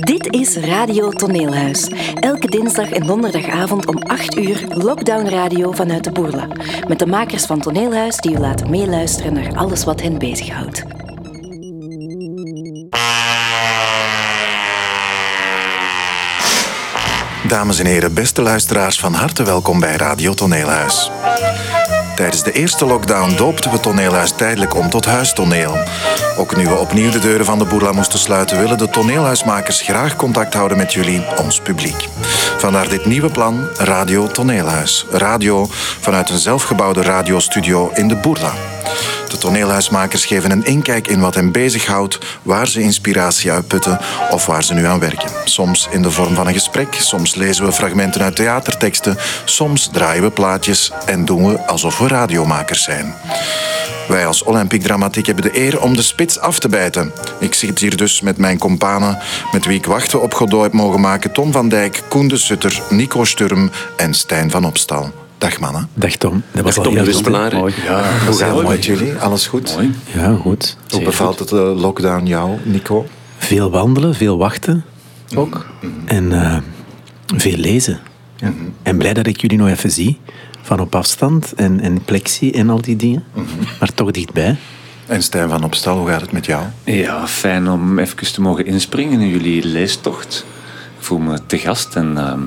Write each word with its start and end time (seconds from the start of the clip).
Dit 0.00 0.32
is 0.34 0.56
Radio 0.56 1.10
Toneelhuis. 1.10 1.88
Elke 2.14 2.46
dinsdag 2.46 2.90
en 2.90 3.06
donderdagavond 3.06 3.86
om 3.86 3.98
8 4.02 4.36
uur 4.36 4.64
Lockdown 4.68 5.28
Radio 5.28 5.72
vanuit 5.72 6.04
de 6.04 6.12
Boerla. 6.12 6.46
Met 6.88 6.98
de 6.98 7.06
makers 7.06 7.46
van 7.46 7.60
Toneelhuis 7.60 8.16
die 8.16 8.32
u 8.32 8.38
laten 8.38 8.70
meeluisteren 8.70 9.32
naar 9.32 9.56
alles 9.56 9.84
wat 9.84 10.02
hen 10.02 10.18
bezighoudt. 10.18 11.01
Dames 17.52 17.78
en 17.78 17.86
heren, 17.86 18.14
beste 18.14 18.42
luisteraars, 18.42 18.98
van 18.98 19.14
harte 19.14 19.42
welkom 19.42 19.80
bij 19.80 19.96
Radio 19.96 20.34
Toneelhuis. 20.34 21.10
Tijdens 22.14 22.42
de 22.42 22.52
eerste 22.52 22.86
lockdown 22.86 23.36
doopten 23.36 23.70
we 23.70 23.80
Toneelhuis 23.80 24.30
tijdelijk 24.30 24.74
om 24.74 24.90
tot 24.90 25.04
huistoneel. 25.04 25.76
Ook 26.36 26.56
nu 26.56 26.66
we 26.66 26.74
opnieuw 26.74 27.10
de 27.10 27.18
deuren 27.18 27.44
van 27.44 27.58
de 27.58 27.64
Boerla 27.64 27.92
moesten 27.92 28.18
sluiten, 28.18 28.58
willen 28.58 28.78
de 28.78 28.88
toneelhuismakers 28.88 29.80
graag 29.80 30.16
contact 30.16 30.54
houden 30.54 30.76
met 30.76 30.92
jullie, 30.92 31.24
ons 31.36 31.60
publiek. 31.60 32.08
Vandaar 32.58 32.88
dit 32.88 33.04
nieuwe 33.04 33.30
plan, 33.30 33.66
Radio 33.76 34.26
Toneelhuis. 34.26 35.06
Radio 35.10 35.66
vanuit 36.00 36.30
een 36.30 36.38
zelfgebouwde 36.38 37.02
radiostudio 37.02 37.90
in 37.94 38.08
de 38.08 38.16
Boerla. 38.16 38.52
Toneelhuismakers 39.42 40.24
geven 40.24 40.50
een 40.50 40.64
inkijk 40.64 41.08
in 41.08 41.20
wat 41.20 41.34
hen 41.34 41.52
bezighoudt, 41.52 42.18
waar 42.42 42.68
ze 42.68 42.80
inspiratie 42.80 43.50
uitputten 43.50 44.00
of 44.30 44.46
waar 44.46 44.64
ze 44.64 44.74
nu 44.74 44.86
aan 44.86 44.98
werken. 44.98 45.30
Soms 45.44 45.88
in 45.90 46.02
de 46.02 46.10
vorm 46.10 46.34
van 46.34 46.46
een 46.46 46.52
gesprek, 46.52 46.94
soms 46.94 47.34
lezen 47.34 47.64
we 47.64 47.72
fragmenten 47.72 48.22
uit 48.22 48.36
theaterteksten, 48.36 49.16
soms 49.44 49.88
draaien 49.92 50.22
we 50.22 50.30
plaatjes 50.30 50.92
en 51.06 51.24
doen 51.24 51.48
we 51.48 51.66
alsof 51.66 51.98
we 51.98 52.08
radiomakers 52.08 52.82
zijn. 52.82 53.14
Wij 54.08 54.26
als 54.26 54.42
Olympique 54.42 54.86
Dramatiek 54.86 55.26
hebben 55.26 55.44
de 55.44 55.58
eer 55.58 55.82
om 55.82 55.96
de 55.96 56.02
spits 56.02 56.38
af 56.38 56.58
te 56.58 56.68
bijten. 56.68 57.12
Ik 57.38 57.54
zit 57.54 57.78
hier 57.78 57.96
dus 57.96 58.20
met 58.20 58.36
mijn 58.36 58.58
companen, 58.58 59.18
met 59.52 59.64
wie 59.64 59.78
ik 59.78 59.86
wachten 59.86 60.22
op 60.22 60.34
Godot 60.34 60.62
heb 60.62 60.72
mogen 60.72 61.00
maken. 61.00 61.32
Tom 61.32 61.52
van 61.52 61.68
Dijk, 61.68 62.02
Koen 62.08 62.28
de 62.28 62.36
Sutter, 62.36 62.82
Nico 62.88 63.24
Sturm 63.24 63.70
en 63.96 64.14
Stijn 64.14 64.50
van 64.50 64.64
Opstal. 64.64 65.21
Dag 65.42 65.60
mannen. 65.60 65.88
Dag 65.94 66.16
Tom. 66.16 66.42
Dat 66.52 66.64
was 66.64 66.74
Dag 66.74 66.84
al 66.84 66.90
Tom 66.90 66.94
heel 66.94 67.04
Wispelaar. 67.12 67.54
Mooi. 67.54 67.74
Ja, 67.84 68.04
hoe 68.26 68.36
gaat 68.36 68.56
het 68.56 68.68
met 68.68 68.84
jullie? 68.84 69.14
Alles 69.14 69.46
goed? 69.46 69.74
Mooi. 69.74 69.94
Ja, 70.14 70.34
goed. 70.34 70.76
Hoe 70.90 71.02
bevalt 71.02 71.38
het 71.38 71.48
de 71.48 71.56
lockdown 71.56 72.26
jou, 72.26 72.58
Nico? 72.62 73.06
Veel 73.38 73.70
wandelen, 73.70 74.14
veel 74.14 74.38
wachten 74.38 74.84
ook. 75.34 75.66
En 76.04 76.32
eh, 76.32 76.56
veel 77.36 77.56
lezen. 77.56 78.00
Ja. 78.36 78.52
En 78.82 78.96
blij 78.96 79.14
dat 79.14 79.26
ik 79.26 79.40
jullie 79.40 79.58
nog 79.58 79.68
even 79.68 79.90
zie. 79.90 80.20
Van 80.62 80.80
op 80.80 80.94
afstand 80.94 81.52
en, 81.54 81.80
en 81.80 82.04
plexie 82.04 82.52
en 82.52 82.70
al 82.70 82.80
die 82.80 82.96
dingen. 82.96 83.24
Maar 83.80 83.94
toch 83.94 84.10
dichtbij. 84.10 84.56
En 85.06 85.22
Stijn 85.22 85.48
van 85.48 85.64
Opstal, 85.64 85.98
hoe 85.98 86.08
gaat 86.08 86.20
het 86.20 86.32
met 86.32 86.46
jou? 86.46 86.64
Ja, 86.84 87.26
fijn 87.26 87.68
om 87.68 87.98
even 87.98 88.32
te 88.32 88.40
mogen 88.40 88.66
inspringen 88.66 89.20
in 89.20 89.28
jullie 89.28 89.64
leestocht. 89.64 90.44
Ik 91.02 91.08
voel 91.08 91.18
me 91.18 91.38
te 91.46 91.58
gast 91.58 91.96
en 91.96 92.18
ehm, 92.18 92.40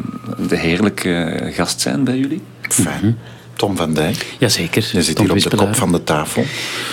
de 0.47 0.57
heerlijke 0.57 1.41
gast 1.53 1.81
zijn 1.81 2.03
bij 2.03 2.17
jullie. 2.17 2.41
Fijn. 2.61 3.17
Tom 3.53 3.75
van 3.75 3.93
Dijk, 3.93 4.35
Jazeker. 4.39 4.89
je 4.91 5.03
zit 5.03 5.15
Tom 5.15 5.25
hier 5.25 5.45
op 5.45 5.51
de 5.51 5.57
kop 5.57 5.75
van 5.75 5.91
de 5.91 6.03
tafel. 6.03 6.43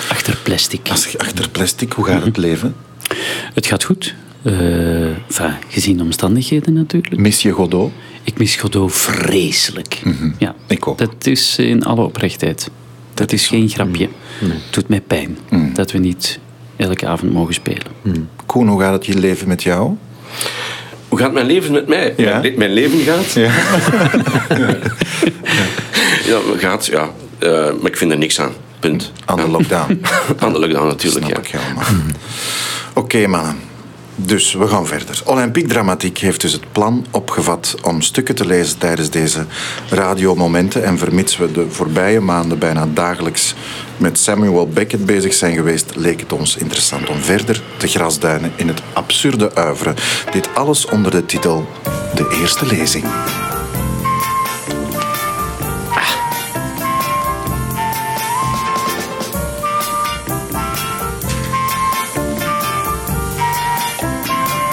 Achter 0.08 0.38
plastic. 0.42 0.88
Achter 1.16 1.48
plastic, 1.50 1.92
hoe 1.92 2.04
gaat 2.04 2.24
het 2.24 2.36
leven? 2.36 2.74
Het 3.54 3.66
gaat 3.66 3.84
goed. 3.84 4.14
Eh, 4.42 5.04
enfin, 5.04 5.54
gezien 5.68 5.96
de 5.96 6.02
omstandigheden 6.02 6.72
natuurlijk. 6.72 7.16
Mis 7.16 7.42
je 7.42 7.50
Godot? 7.50 7.92
Ik 8.22 8.38
mis 8.38 8.56
Godot 8.56 8.92
vreselijk. 8.92 10.02
ja. 10.38 10.54
Ik 10.66 10.86
ook. 10.86 10.98
Dat 10.98 11.26
is 11.26 11.58
in 11.58 11.84
alle 11.84 12.04
oprechtheid. 12.04 12.70
Dat, 13.14 13.32
is 13.32 13.46
geen 13.46 13.68
grapje. 13.68 14.08
Het 14.38 14.72
doet 14.72 14.88
mij 14.88 15.00
pijn 15.00 15.38
dat 15.74 15.92
we 15.92 15.98
niet 15.98 16.38
elke 16.76 17.06
avond 17.06 17.32
mogen 17.32 17.54
spelen. 17.54 17.86
Koen, 18.46 18.68
hoe 18.68 18.80
gaat 18.80 18.92
het 18.92 19.06
je 19.06 19.18
leven 19.18 19.48
met 19.48 19.62
jou? 19.62 19.96
Hoe 21.12 21.20
gaat 21.20 21.32
mijn 21.32 21.46
leven 21.46 21.72
met 21.72 21.88
mij? 21.88 22.14
Ja. 22.16 22.30
Mijn, 22.30 22.42
le- 22.42 22.56
mijn 22.58 22.72
leven 22.72 22.98
gaat? 22.98 23.32
Ja. 23.32 23.50
Ja, 26.26 26.38
gaat, 26.56 26.86
ja. 26.86 27.10
Eh, 27.38 27.50
maar 27.50 27.90
ik 27.90 27.96
vind 27.96 28.10
er 28.12 28.18
niks 28.18 28.40
aan. 28.40 28.52
Punt. 28.80 29.12
Aan 29.24 29.36
de 29.36 29.48
lockdown. 29.48 30.00
Aan 30.42 30.52
de 30.52 30.58
lockdown 30.58 30.86
natuurlijk, 30.86 31.26
Snap 31.26 31.44
ja. 31.44 31.50
ik 31.50 31.60
helemaal. 31.60 31.84
Oké, 32.94 33.26
mannen. 33.26 33.56
Dus 34.24 34.52
we 34.52 34.68
gaan 34.68 34.86
verder. 34.86 35.22
Olympique 35.24 35.68
Dramatiek 35.68 36.18
heeft 36.18 36.40
dus 36.40 36.52
het 36.52 36.72
plan 36.72 37.06
opgevat 37.10 37.76
om 37.82 38.02
stukken 38.02 38.34
te 38.34 38.46
lezen 38.46 38.78
tijdens 38.78 39.10
deze 39.10 39.44
radiomomenten. 39.90 40.84
En 40.84 40.98
vermits 40.98 41.36
we 41.36 41.52
de 41.52 41.66
voorbije 41.70 42.20
maanden 42.20 42.58
bijna 42.58 42.86
dagelijks 42.94 43.54
met 43.96 44.18
Samuel 44.18 44.68
Beckett 44.68 45.06
bezig 45.06 45.34
zijn 45.34 45.54
geweest, 45.54 45.96
leek 45.96 46.20
het 46.20 46.32
ons 46.32 46.56
interessant 46.56 47.08
om 47.08 47.18
verder 47.18 47.62
te 47.76 47.86
grasduinen 47.86 48.52
in 48.56 48.68
het 48.68 48.82
absurde 48.92 49.54
uiveren. 49.54 49.94
Dit 50.32 50.54
alles 50.54 50.86
onder 50.86 51.10
de 51.10 51.26
titel 51.26 51.68
De 52.14 52.38
Eerste 52.40 52.66
Lezing. 52.66 53.04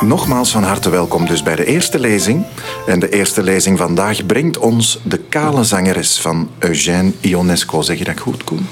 Nogmaals 0.01 0.51
van 0.51 0.63
harte 0.63 0.89
welkom 0.89 1.25
dus 1.27 1.43
bij 1.43 1.55
de 1.55 1.65
eerste 1.65 1.99
lezing. 1.99 2.45
En 2.87 2.99
de 2.99 3.09
eerste 3.09 3.43
lezing 3.43 3.77
vandaag 3.77 4.25
brengt 4.25 4.57
ons 4.57 4.99
de 5.03 5.17
kale 5.17 5.63
zangeres 5.63 6.19
van 6.19 6.49
Eugène 6.59 7.11
Ionesco. 7.21 7.81
Zeg 7.81 7.97
je 7.97 8.03
dat 8.03 8.19
goed, 8.19 8.43
Koen? 8.43 8.67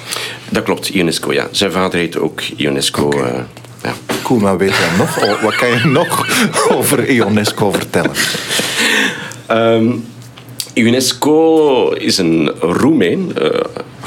Dat 0.50 0.64
klopt, 0.64 0.88
Ionesco, 0.90 1.34
ja. 1.34 1.48
Zijn 1.52 1.72
vader 1.72 2.00
heette 2.00 2.22
ook 2.22 2.42
Ionesco. 2.42 3.10
eh, 3.10 3.40
ja. 3.84 3.94
Koen, 4.24 4.42
wat 4.42 4.58
weet 4.58 4.76
jij 4.76 4.98
nog? 4.98 5.24
Oh, 5.24 5.42
Wat 5.42 5.56
kan 5.56 5.70
je 5.70 5.86
nog 5.86 6.28
over 6.78 7.10
Ionesco 7.10 7.72
vertellen? 7.72 8.12
Ehm, 9.46 9.92
Ionesco 10.74 11.90
is 11.92 12.18
een 12.18 12.52
Roemeen. 12.60 13.32
eh, 13.38 13.50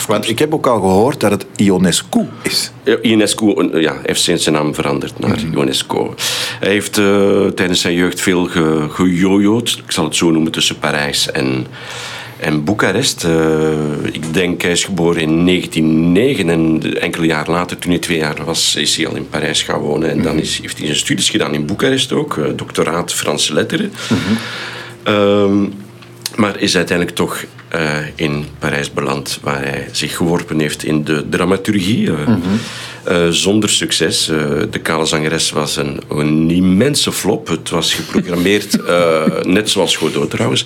Want 0.07 0.29
ik 0.29 0.39
heb 0.39 0.55
ook 0.55 0.67
al 0.67 0.81
gehoord 0.81 1.21
dat 1.21 1.31
het 1.31 1.47
Ionescu 1.57 2.27
is. 2.43 2.71
Eh, 2.85 3.81
ja, 3.81 3.97
heeft 4.03 4.21
sinds 4.23 4.43
zijn 4.43 4.55
naam 4.55 4.75
veranderd 4.75 5.19
naar 5.19 5.39
Ionesco. 5.53 6.15
Hij 6.61 6.71
heeft 6.71 6.99
eh, 6.99 7.47
tijdens 7.47 7.81
zijn 7.81 7.95
jeugd 7.95 8.21
veel 8.21 8.45
ge- 8.45 8.87
gejojoed, 8.91 9.83
ik 9.87 9.91
zal 9.93 10.05
het 10.05 10.17
zo 10.17 10.31
noemen, 10.31 10.53
tussen 10.53 10.79
Parijs 10.79 11.31
en, 11.31 11.67
en 12.37 12.65
Boekarest. 12.65 13.25
Eh, 13.25 13.33
ik 14.13 14.35
denk 14.35 14.63
hij 14.63 14.71
is 14.71 14.85
geboren 14.85 15.21
in 15.21 15.45
1909 15.47 16.49
en 16.51 17.01
enkele 17.01 17.27
jaar 17.27 17.51
later, 17.51 17.79
toen 17.79 17.91
hij 17.91 18.01
twee 18.01 18.19
jaar 18.19 18.45
was, 18.45 18.77
is 18.77 18.97
hij 18.97 19.07
al 19.07 19.17
in 19.17 19.29
Parijs 19.29 19.63
gaan 19.63 19.81
wonen. 19.81 20.11
En 20.11 20.23
dan 20.23 20.39
is, 20.39 20.59
heeft 20.63 20.77
hij 20.77 20.87
zijn 20.87 20.99
studies 20.99 21.31
gedaan 21.31 21.55
in 21.55 21.67
Boekarest 21.67 22.13
ook, 22.13 22.37
eh, 22.37 22.45
doctoraat 22.57 23.13
Franse 23.13 23.53
letteren. 23.55 23.93
Ehm, 25.03 25.65
maar 26.37 26.59
is 26.61 26.77
uiteindelijk 26.77 27.17
toch 27.17 27.45
in 28.15 28.47
Parijs 28.59 28.93
beland, 28.93 29.39
waar 29.43 29.63
hij 29.63 29.89
zich 29.93 30.17
geworpen 30.17 30.61
heeft 30.61 30.85
in 30.85 31.05
de 31.05 31.29
dramaturgie. 31.29 32.11
eh, 32.13 32.35
eh, 33.11 33.29
zonder 33.29 33.71
succes. 33.71 34.29
Eh, 34.29 34.37
de 34.71 34.79
Kale 34.79 35.07
Zangeres 35.07 35.51
was 35.51 35.77
een, 35.77 36.01
een 36.09 36.51
immense 36.51 37.13
flop. 37.13 37.49
Het 37.49 37.71
was 37.71 37.95
geprogrammeerd, 37.95 38.83
eh, 38.83 39.25
net 39.43 39.71
zoals 39.71 39.97
Godot 39.97 40.31
trouwens. 40.31 40.65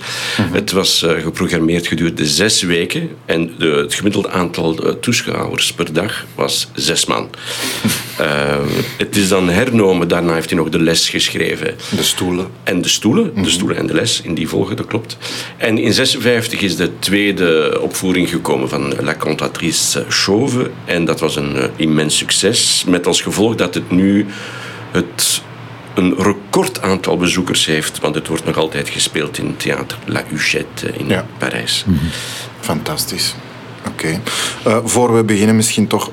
Het 0.51 0.71
was 0.71 1.05
geprogrammeerd 1.21 1.87
gedurende 1.87 2.25
zes 2.25 2.61
weken. 2.61 3.09
En 3.25 3.51
de, 3.57 3.67
het 3.67 3.93
gemiddelde 3.93 4.29
aantal 4.29 4.99
toeschouwers 4.99 5.73
per 5.73 5.93
dag 5.93 6.25
was 6.35 6.67
zes 6.73 7.05
man. 7.05 7.29
Het 8.97 9.15
is 9.15 9.27
dan 9.27 9.49
hernomen. 9.49 10.07
Daarna 10.07 10.33
heeft 10.33 10.49
hij 10.49 10.57
nog 10.57 10.69
de 10.69 10.79
les 10.79 11.09
geschreven. 11.09 11.75
De 11.95 12.03
stoelen. 12.03 12.47
En 12.63 12.81
de 12.81 12.87
stoelen, 12.87 13.43
de 13.43 13.49
stoelen 13.49 13.77
en 13.77 13.87
de 13.87 13.93
les, 13.93 14.21
in 14.21 14.33
die 14.33 14.47
volgorde, 14.47 14.75
dat 14.75 14.85
klopt. 14.85 15.17
En 15.57 15.77
in 15.77 15.93
56 15.93 16.61
is 16.61 16.75
de 16.75 16.99
tweede 16.99 17.79
opvoering 17.81 18.29
gekomen 18.29 18.69
van 18.69 18.93
La 19.01 19.15
Cantatrice 19.15 20.05
Chauve. 20.09 20.69
En 20.85 21.05
dat 21.05 21.19
was 21.19 21.35
een 21.35 21.55
immens 21.75 22.17
succes, 22.17 22.34
met 22.87 23.07
als 23.07 23.21
gevolg 23.21 23.55
dat 23.55 23.73
het 23.73 23.91
nu 23.91 24.25
het 24.91 25.41
een 25.93 26.15
record 26.17 26.81
aantal 26.81 27.17
bezoekers 27.17 27.65
heeft, 27.65 27.99
want 27.99 28.15
het 28.15 28.27
wordt 28.27 28.45
nog 28.45 28.57
altijd 28.57 28.89
gespeeld 28.89 29.37
in 29.37 29.55
Theater 29.57 29.97
La 30.05 30.23
Huchette 30.27 30.89
in 30.97 31.07
Ja. 31.07 31.25
Parijs. 31.37 31.85
Fantastisch. 32.59 33.35
Oké. 33.87 34.19
Eh, 34.63 34.77
voor 34.83 35.15
we 35.15 35.23
beginnen, 35.23 35.55
misschien 35.55 35.87
toch 35.87 36.11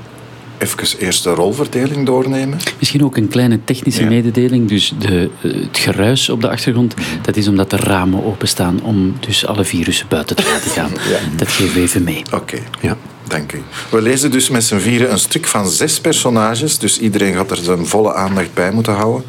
even 0.59 0.99
eerst 0.99 1.23
de 1.25 1.31
rolverdeling 1.31 2.07
doornemen. 2.07 2.59
Misschien 2.79 3.05
ook 3.05 3.17
een 3.17 3.29
kleine 3.29 3.65
technische 3.65 4.03
Ja. 4.03 4.09
mededeling. 4.09 4.69
Dus 4.69 4.93
de, 4.99 5.31
eh, 5.43 5.53
het 5.53 5.79
geruis 5.79 6.29
op 6.29 6.41
de 6.41 6.49
achtergrond, 6.51 6.95
dat 7.23 7.37
is 7.37 7.49
omdat 7.49 7.71
de 7.71 7.77
ramen 7.77 8.25
openstaan 8.25 8.83
om 8.83 9.17
dus 9.21 9.47
alle 9.47 9.65
virussen 9.65 10.07
buiten 10.09 10.37
te 10.37 10.45
laten 10.53 10.71
gaan. 10.71 10.91
Dat 11.37 11.49
geven 11.49 11.75
we 11.75 11.81
even 11.81 12.05
mee. 12.05 12.23
Oké. 12.33 12.59
Ja. 12.81 12.97
Dank 13.27 13.53
u. 13.53 13.63
We 13.91 14.03
lezen 14.03 14.31
dus 14.31 14.49
met 14.49 14.65
z'n 14.65 14.79
vieren 14.79 15.13
een 15.13 15.19
stuk 15.19 15.47
van 15.47 15.69
zes 15.69 16.01
personages, 16.01 16.79
dus 16.79 16.99
iedereen 16.99 17.35
gaat 17.35 17.51
er 17.51 17.57
zijn 17.57 17.87
volle 17.87 18.15
aandacht 18.15 18.55
bij 18.55 18.73
moeten 18.73 18.95
houden. 18.95 19.25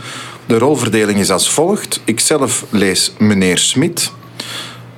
De 0.45 0.57
rolverdeling 0.57 1.19
is 1.19 1.31
als 1.31 1.50
volgt. 1.50 2.01
Ikzelf 2.06 2.66
lees 2.69 3.13
meneer 3.18 3.57
Smit. 3.57 4.12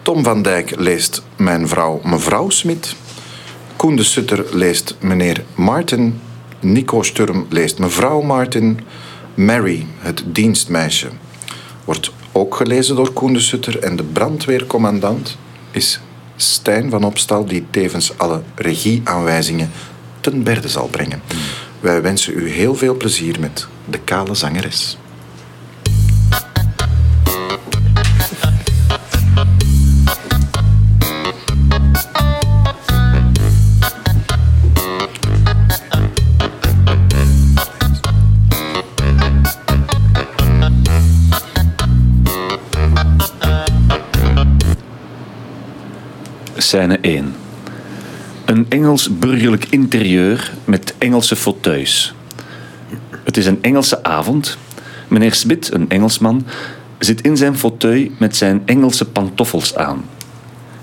Tom 0.01 0.23
van 0.23 0.41
Dijk 0.41 0.73
leest 0.77 1.21
mijn 1.37 1.67
vrouw 1.67 2.01
mevrouw 2.03 2.49
Smit. 2.49 2.95
Koen 3.75 3.95
de 3.95 4.03
Sutter 4.03 4.45
leest 4.51 4.95
meneer 4.99 5.43
Martin. 5.55 6.19
Nico 6.59 7.01
Sturm 7.01 7.45
leest 7.49 7.79
mevrouw 7.79 8.21
Martin. 8.21 8.79
Mary, 9.33 9.85
het 9.97 10.23
dienstmeisje, 10.25 11.07
wordt 11.85 12.11
ook 12.31 12.55
gelezen 12.55 12.95
door 12.95 13.13
Koen 13.13 13.33
de 13.33 13.39
Sutter. 13.39 13.79
En 13.79 13.95
de 13.95 14.03
brandweercommandant 14.03 15.37
is 15.71 15.99
Stijn 16.35 16.89
van 16.89 17.03
Opstal, 17.03 17.45
die 17.45 17.65
tevens 17.69 18.17
alle 18.17 18.41
regieaanwijzingen 18.55 19.71
ten 20.19 20.43
berde 20.43 20.67
zal 20.69 20.87
brengen. 20.87 21.21
Wij 21.79 22.01
wensen 22.01 22.33
u 22.37 22.49
heel 22.49 22.75
veel 22.75 22.97
plezier 22.97 23.39
met 23.39 23.67
De 23.85 23.99
Kale 23.99 24.35
Zangeres. 24.35 24.97
Scène 46.65 46.97
1. 47.01 47.33
Een 48.45 48.65
Engels 48.69 49.17
burgerlijk 49.17 49.65
interieur 49.69 50.51
met 50.63 50.93
Engelse 50.97 51.35
fauteuils. 51.35 52.13
Het 53.23 53.37
is 53.37 53.45
een 53.45 53.57
Engelse 53.61 54.03
avond. 54.03 54.57
Meneer 55.07 55.33
Smit, 55.33 55.73
een 55.73 55.89
Engelsman, 55.89 56.45
zit 56.99 57.21
in 57.21 57.37
zijn 57.37 57.57
fauteuil 57.57 58.09
met 58.19 58.35
zijn 58.35 58.61
Engelse 58.65 59.05
pantoffels 59.05 59.75
aan. 59.75 60.05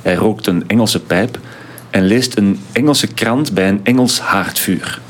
Hij 0.03 0.15
rookt 0.15 0.47
een 0.47 0.69
Engelse 0.69 1.01
pijp 1.01 1.39
en 1.91 2.05
leest 2.05 2.37
een 2.37 2.61
Engelse 2.73 3.07
krant 3.07 3.53
bij 3.53 3.69
een 3.69 3.81
Engels 3.83 4.21
haardvuur. 4.21 5.01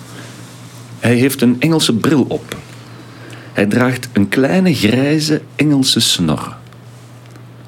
Hij 0.98 1.14
heeft 1.14 1.42
een 1.42 1.56
Engelse 1.58 1.94
bril 1.94 2.24
op. 2.28 2.56
Hij 3.52 3.66
draagt 3.66 4.08
een 4.12 4.28
kleine 4.28 4.74
grijze 4.74 5.42
Engelse 5.56 6.00
snor. 6.00 6.56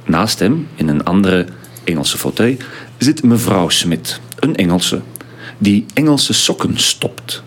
Naast 0.05 0.39
hem, 0.39 0.69
in 0.75 0.89
een 0.89 1.05
andere 1.05 1.47
Engelse 1.85 2.19
fauteuil, 2.19 2.57
zit 3.05 3.23
mevrouw 3.23 3.69
Smit, 3.69 4.21
een 4.39 4.57
Engelse, 4.57 5.03
die 5.59 5.87
Engelse 5.95 6.33
sokken 6.33 6.79
stopt. 6.79 7.43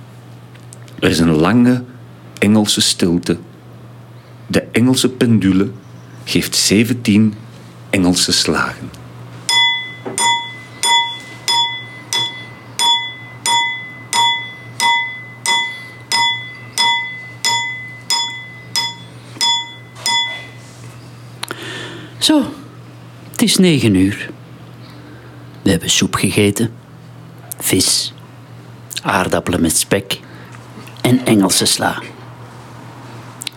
Er 0.99 1.09
is 1.09 1.19
een 1.19 1.35
lange 1.35 1.83
Engelse 2.39 2.81
stilte. 2.81 3.37
De 4.47 4.61
Engelse 4.71 5.09
pendule 5.09 5.69
geeft 6.23 6.55
17 6.55 7.33
Engelse 7.89 8.31
slagen. 8.31 8.89
Zo, 22.17 22.43
het 23.31 23.41
is 23.41 23.57
negen 23.57 23.95
uur. 23.95 24.35
We 25.67 25.73
hebben 25.73 25.91
soep 25.91 26.15
gegeten, 26.15 26.71
vis, 27.59 28.13
aardappelen 29.01 29.61
met 29.61 29.77
spek 29.77 30.19
en 31.01 31.25
Engelse 31.25 31.65
sla. 31.65 32.01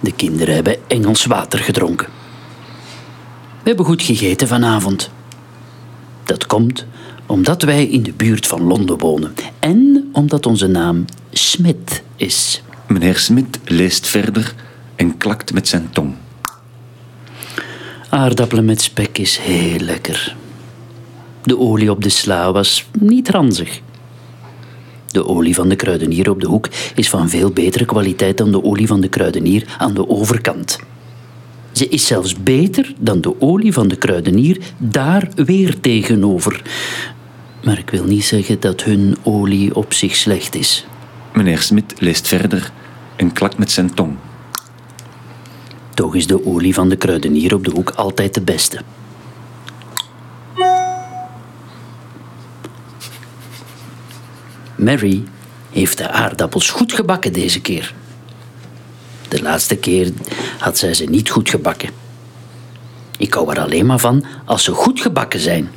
De 0.01 0.13
kinderen 0.13 0.55
hebben 0.55 0.77
Engels 0.89 1.25
water 1.25 1.59
gedronken. 1.59 2.07
We 3.63 3.69
hebben 3.69 3.85
goed 3.85 4.03
gegeten 4.03 4.49
vanavond. 4.49 5.11
Dat 6.25 6.47
komt 6.47 6.87
omdat 7.27 7.63
wij 7.63 7.85
in 7.85 8.03
de 8.03 8.13
buurt 8.13 8.47
van 8.47 8.63
Londen 8.63 8.99
wonen 8.99 9.35
en 9.59 10.09
omdat 10.13 10.47
onze 10.47 10.67
naam 10.67 11.05
Smith 11.33 12.03
is. 12.17 12.63
Meneer 12.87 13.17
Smit 13.17 13.59
leest 13.65 14.07
verder 14.07 14.55
en 14.97 15.17
klakt 15.17 15.53
met 15.53 15.69
zijn 15.69 15.91
tong. 15.93 16.15
Aardappelen 18.09 18.65
met 18.65 18.83
spek 18.83 19.19
is 19.19 19.39
heel 19.39 19.79
lekker. 19.79 20.39
De 21.43 21.59
olie 21.59 21.91
op 21.91 22.03
de 22.03 22.09
sla 22.09 22.53
was 22.53 22.89
niet 22.99 23.29
ranzig. 23.29 23.81
De 25.07 25.27
olie 25.27 25.55
van 25.55 25.69
de 25.69 25.77
kruidenier 25.77 26.31
op 26.31 26.41
de 26.41 26.47
hoek 26.47 26.69
is 26.95 27.09
van 27.09 27.29
veel 27.29 27.51
betere 27.51 27.85
kwaliteit 27.85 28.39
dan 28.39 28.51
de 28.51 28.65
olie 28.65 28.87
van 28.87 29.01
de 29.01 29.09
kruidenier 29.09 29.75
aan 29.79 29.95
de 29.95 30.09
overkant. 30.09 30.79
Ze 31.73 31.89
is 31.89 32.07
zelfs 32.07 32.43
beter 32.43 32.95
dan 32.99 33.21
de 33.21 33.41
olie 33.41 33.73
van 33.73 33.89
de 33.89 33.97
kruidenier 33.97 34.59
daar 34.79 35.29
weer 35.35 35.81
tegenover. 35.81 36.63
Maar 37.65 37.79
ik 37.79 37.91
wil 37.91 38.05
niet 38.05 38.25
zeggen 38.25 38.61
dat 38.61 38.83
hun 38.83 39.17
olie 39.23 39.75
op 39.75 39.93
zich 39.93 40.17
slecht 40.17 40.55
is. 40.55 40.87
Meneer 41.35 41.59
Smit 41.59 41.95
leest 41.99 42.29
verder 42.29 42.73
en 43.17 43.33
klakt 43.33 43.59
met 43.59 43.71
zijn 43.71 43.95
tong. 43.95 44.17
Toch 45.95 46.15
is 46.15 46.27
de 46.27 46.47
olie 46.47 46.75
van 46.75 46.89
de 46.89 46.97
kruidenier 46.97 47.55
op 47.55 47.65
de 47.65 47.71
hoek 47.71 47.91
altijd 47.91 48.35
de 48.35 48.41
beste. 48.43 48.81
Mary 54.81 55.23
heeft 55.71 55.99
de 55.99 56.11
aardappels 56.11 56.71
goed 56.71 56.93
gebakken 56.93 57.33
deze 57.33 57.61
keer. 57.61 57.95
De 59.29 59.43
laatste 59.43 59.77
keer 59.77 60.13
had 60.59 60.79
zij 60.79 60.95
ze 60.95 61.05
niet 61.05 61.31
goed 61.31 61.49
gebakken. 61.51 61.91
Ik 63.19 63.35
hou 63.35 63.51
er 63.51 63.61
alleen 63.61 63.87
maar 63.87 63.99
van 63.99 64.25
als 64.45 64.65
ze 64.65 64.73
goed 64.73 65.01
gebakken 65.01 65.41
zijn. 65.41 65.71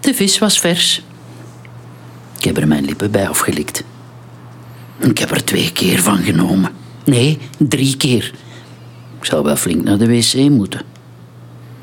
De 0.00 0.14
vis 0.14 0.38
was 0.38 0.60
vers. 0.60 1.02
Ik 2.38 2.44
heb 2.44 2.56
er 2.56 2.68
mijn 2.68 2.84
lippen 2.84 3.10
bij 3.10 3.28
afgelikt. 3.28 3.84
Ik 4.98 5.18
heb 5.18 5.30
er 5.30 5.44
twee 5.44 5.72
keer 5.72 6.02
van 6.02 6.18
genomen. 6.18 6.72
Nee, 7.04 7.38
drie 7.58 7.96
keer. 7.96 8.32
Ik 9.18 9.24
zou 9.24 9.44
wel 9.44 9.56
flink 9.56 9.82
naar 9.82 9.98
de 9.98 10.06
wc 10.06 10.34
moeten. 10.50 10.82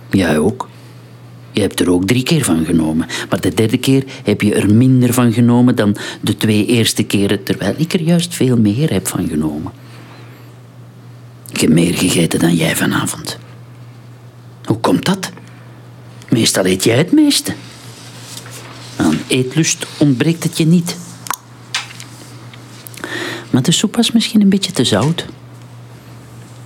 Jij 0.10 0.38
ook. 0.38 0.69
Je 1.52 1.62
hebt 1.62 1.80
er 1.80 1.92
ook 1.92 2.08
drie 2.08 2.24
keer 2.24 2.44
van 2.44 2.66
genomen. 2.66 3.08
Maar 3.30 3.42
de 3.42 3.54
derde 3.54 3.78
keer 3.78 4.04
heb 4.24 4.42
je 4.42 4.54
er 4.54 4.74
minder 4.74 5.14
van 5.14 5.34
genomen 5.34 5.76
dan 5.76 5.96
de 6.22 6.38
twee 6.38 6.66
eerste 6.66 7.04
keren, 7.04 7.44
terwijl 7.44 7.74
ik 7.78 7.94
er 7.94 8.02
juist 8.02 8.34
veel 8.36 8.58
meer 8.58 8.92
heb 8.92 9.08
van 9.08 9.28
genomen. 9.28 9.72
Ik 11.52 11.60
heb 11.60 11.70
meer 11.70 11.94
gegeten 11.94 12.40
dan 12.40 12.56
jij 12.56 12.76
vanavond. 12.76 13.38
Hoe 14.64 14.78
komt 14.78 15.06
dat? 15.06 15.32
Meestal 16.30 16.66
eet 16.66 16.84
jij 16.84 16.98
het 16.98 17.12
meeste. 17.12 17.54
Aan 18.96 19.20
eetlust 19.28 19.86
ontbreekt 19.98 20.44
het 20.44 20.58
je 20.58 20.66
niet. 20.66 20.98
Maar 23.50 23.62
de 23.62 23.72
soep 23.72 23.96
was 23.96 24.12
misschien 24.12 24.42
een 24.42 24.50
beetje 24.50 24.72
te 24.72 24.84
zout. 24.84 25.26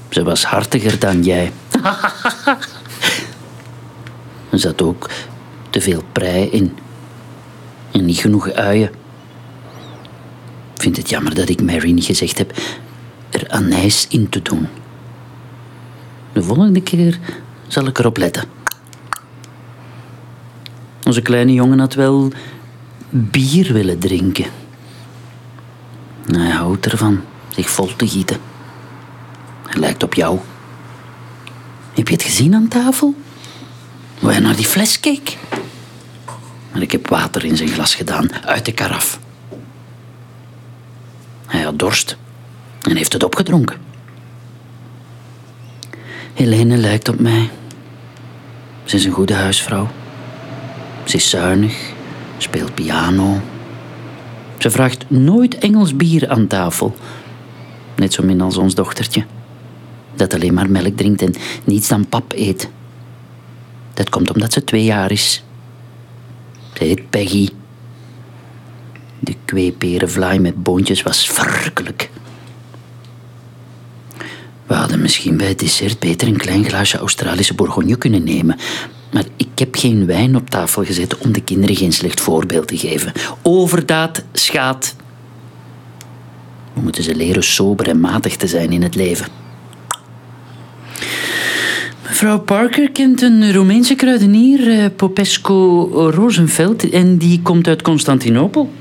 Ze 0.10 0.24
was 0.24 0.44
hartiger 0.44 1.00
dan 1.00 1.24
jij. 1.24 1.52
Er 4.54 4.60
zat 4.60 4.82
ook 4.82 5.10
te 5.70 5.82
veel 5.82 6.04
prei 6.12 6.46
in. 6.46 6.78
En 7.92 8.06
niet 8.06 8.18
genoeg 8.18 8.52
uien. 8.52 8.90
Ik 10.74 10.82
vind 10.82 10.98
het 10.98 11.10
jammer 11.10 11.36
dat 11.36 11.50
ik 11.50 11.62
Mary 11.62 11.92
niet 11.92 12.06
gezegd 12.06 12.38
heb 12.38 12.54
er 13.30 13.50
anijs 13.50 14.08
in 14.08 14.30
te 14.30 14.42
doen. 14.42 14.68
De 16.34 16.44
volgende 16.44 16.82
keer 16.82 17.20
zal 17.68 17.86
ik 17.86 18.00
erop 18.00 18.18
letten. 18.18 18.44
Onze 21.04 21.22
kleine 21.22 21.54
jongen 21.54 21.80
had 21.80 21.94
wel 21.94 22.32
bier 23.10 23.74
willen 23.74 24.00
drinken. 24.00 24.46
Hij 26.26 26.50
houdt 26.50 26.86
ervan 26.86 27.22
zich 27.56 27.70
vol 27.70 27.96
te 27.96 28.08
gieten. 28.08 28.38
Hij 29.66 29.80
lijkt 29.80 30.04
op 30.04 30.14
jou. 30.14 30.40
Heb 31.94 32.08
je 32.08 32.14
het 32.14 32.24
gezien 32.24 32.56
aan 32.56 32.68
tafel? 32.68 33.16
Hoe 34.24 34.32
hij 34.32 34.42
naar 34.42 34.56
die 34.56 34.65
fles 34.65 35.00
keek? 35.00 35.38
Maar 36.72 36.82
ik 36.82 36.92
heb 36.92 37.08
water 37.08 37.46
in 37.46 37.58
zijn 37.58 37.70
glas 37.70 37.96
gedaan, 37.96 38.34
uit 38.46 38.65
de 38.65 38.72
karaf. 38.72 39.20
Hij 41.46 41.62
had 41.62 41.80
dorst 41.80 42.18
en 42.82 42.96
heeft 42.96 43.13
het 43.13 43.24
opgedronken. 43.24 43.77
Helene 46.34 46.77
lijkt 46.77 47.10
op 47.10 47.20
mij. 47.20 47.50
Ze 48.84 48.96
is 48.96 49.06
een 49.06 49.12
goede 49.12 49.34
huisvrouw. 49.34 49.88
Ze 51.03 51.15
is 51.15 51.30
zuinig, 51.30 51.92
speelt 52.38 52.74
piano. 52.74 53.42
Ze 54.58 54.72
vraagt 54.72 55.10
nooit 55.10 55.58
Engels 55.58 55.96
bier 55.96 56.30
aan 56.30 56.48
tafel. 56.48 56.96
Net 57.96 58.13
zo 58.13 58.24
min 58.24 58.42
als 58.42 58.58
ons 58.58 58.75
dochtertje. 58.75 59.25
Dat 60.15 60.34
alleen 60.34 60.53
maar 60.53 60.70
melk 60.70 60.98
drinkt 60.98 61.22
en 61.22 61.34
niets 61.63 61.88
dan 61.88 62.08
pap 62.08 62.34
eet. 62.36 62.70
Dat 63.94 64.10
komt 64.10 64.34
omdat 64.34 64.54
ze 64.54 64.64
twee 64.64 64.84
jaar 64.84 65.12
is. 65.12 65.44
Ze 66.74 66.84
heet 66.84 67.10
Peggy. 67.10 67.50
De 69.20 69.36
kweeperenvlaai 69.46 70.40
met 70.40 70.64
boontjes 70.64 71.02
was 71.02 71.30
verrukkelijk. 71.30 72.10
We 74.68 74.74
hadden 74.74 75.02
misschien 75.02 75.38
bij 75.38 75.48
het 75.48 75.60
dessert 75.60 76.00
beter 76.00 76.28
een 76.28 76.38
klein 76.38 76.66
glaasje 76.66 76.98
Australische 76.98 77.54
Bourgogne 77.54 77.96
kunnen 77.96 78.24
nemen. 78.24 78.58
Maar 79.12 79.26
ik 79.36 79.48
heb 79.56 79.76
geen 79.76 80.06
wijn 80.06 80.36
op 80.36 80.50
tafel 80.50 80.84
gezet 80.84 81.18
om 81.18 81.32
de 81.32 81.42
kinderen 81.42 81.76
geen 81.76 81.94
slecht 81.94 82.22
voorbeeld 82.22 82.68
te 82.68 82.78
geven. 82.78 83.12
Overdaad 83.42 84.24
schaadt. 84.32 84.96
We 86.74 86.82
moeten 86.82 87.04
ze 87.04 87.16
leren 87.16 87.44
sober 87.44 87.88
en 87.88 88.00
matig 88.00 88.36
te 88.36 88.48
zijn 88.48 88.72
in 88.72 88.82
het 88.82 88.96
leven. 88.96 89.28
Mevrouw 92.24 92.42
Parker 92.42 92.92
kent 92.92 93.22
een 93.22 93.53
Roemeense 93.53 93.96
kruidenier, 93.96 94.80
eh, 94.80 94.86
Popescu 94.96 95.53
Rosenfeld, 95.92 96.89
en 96.89 97.18
die 97.18 97.42
komt 97.42 97.68
uit 97.68 97.82
Constantinopel. 97.82 98.72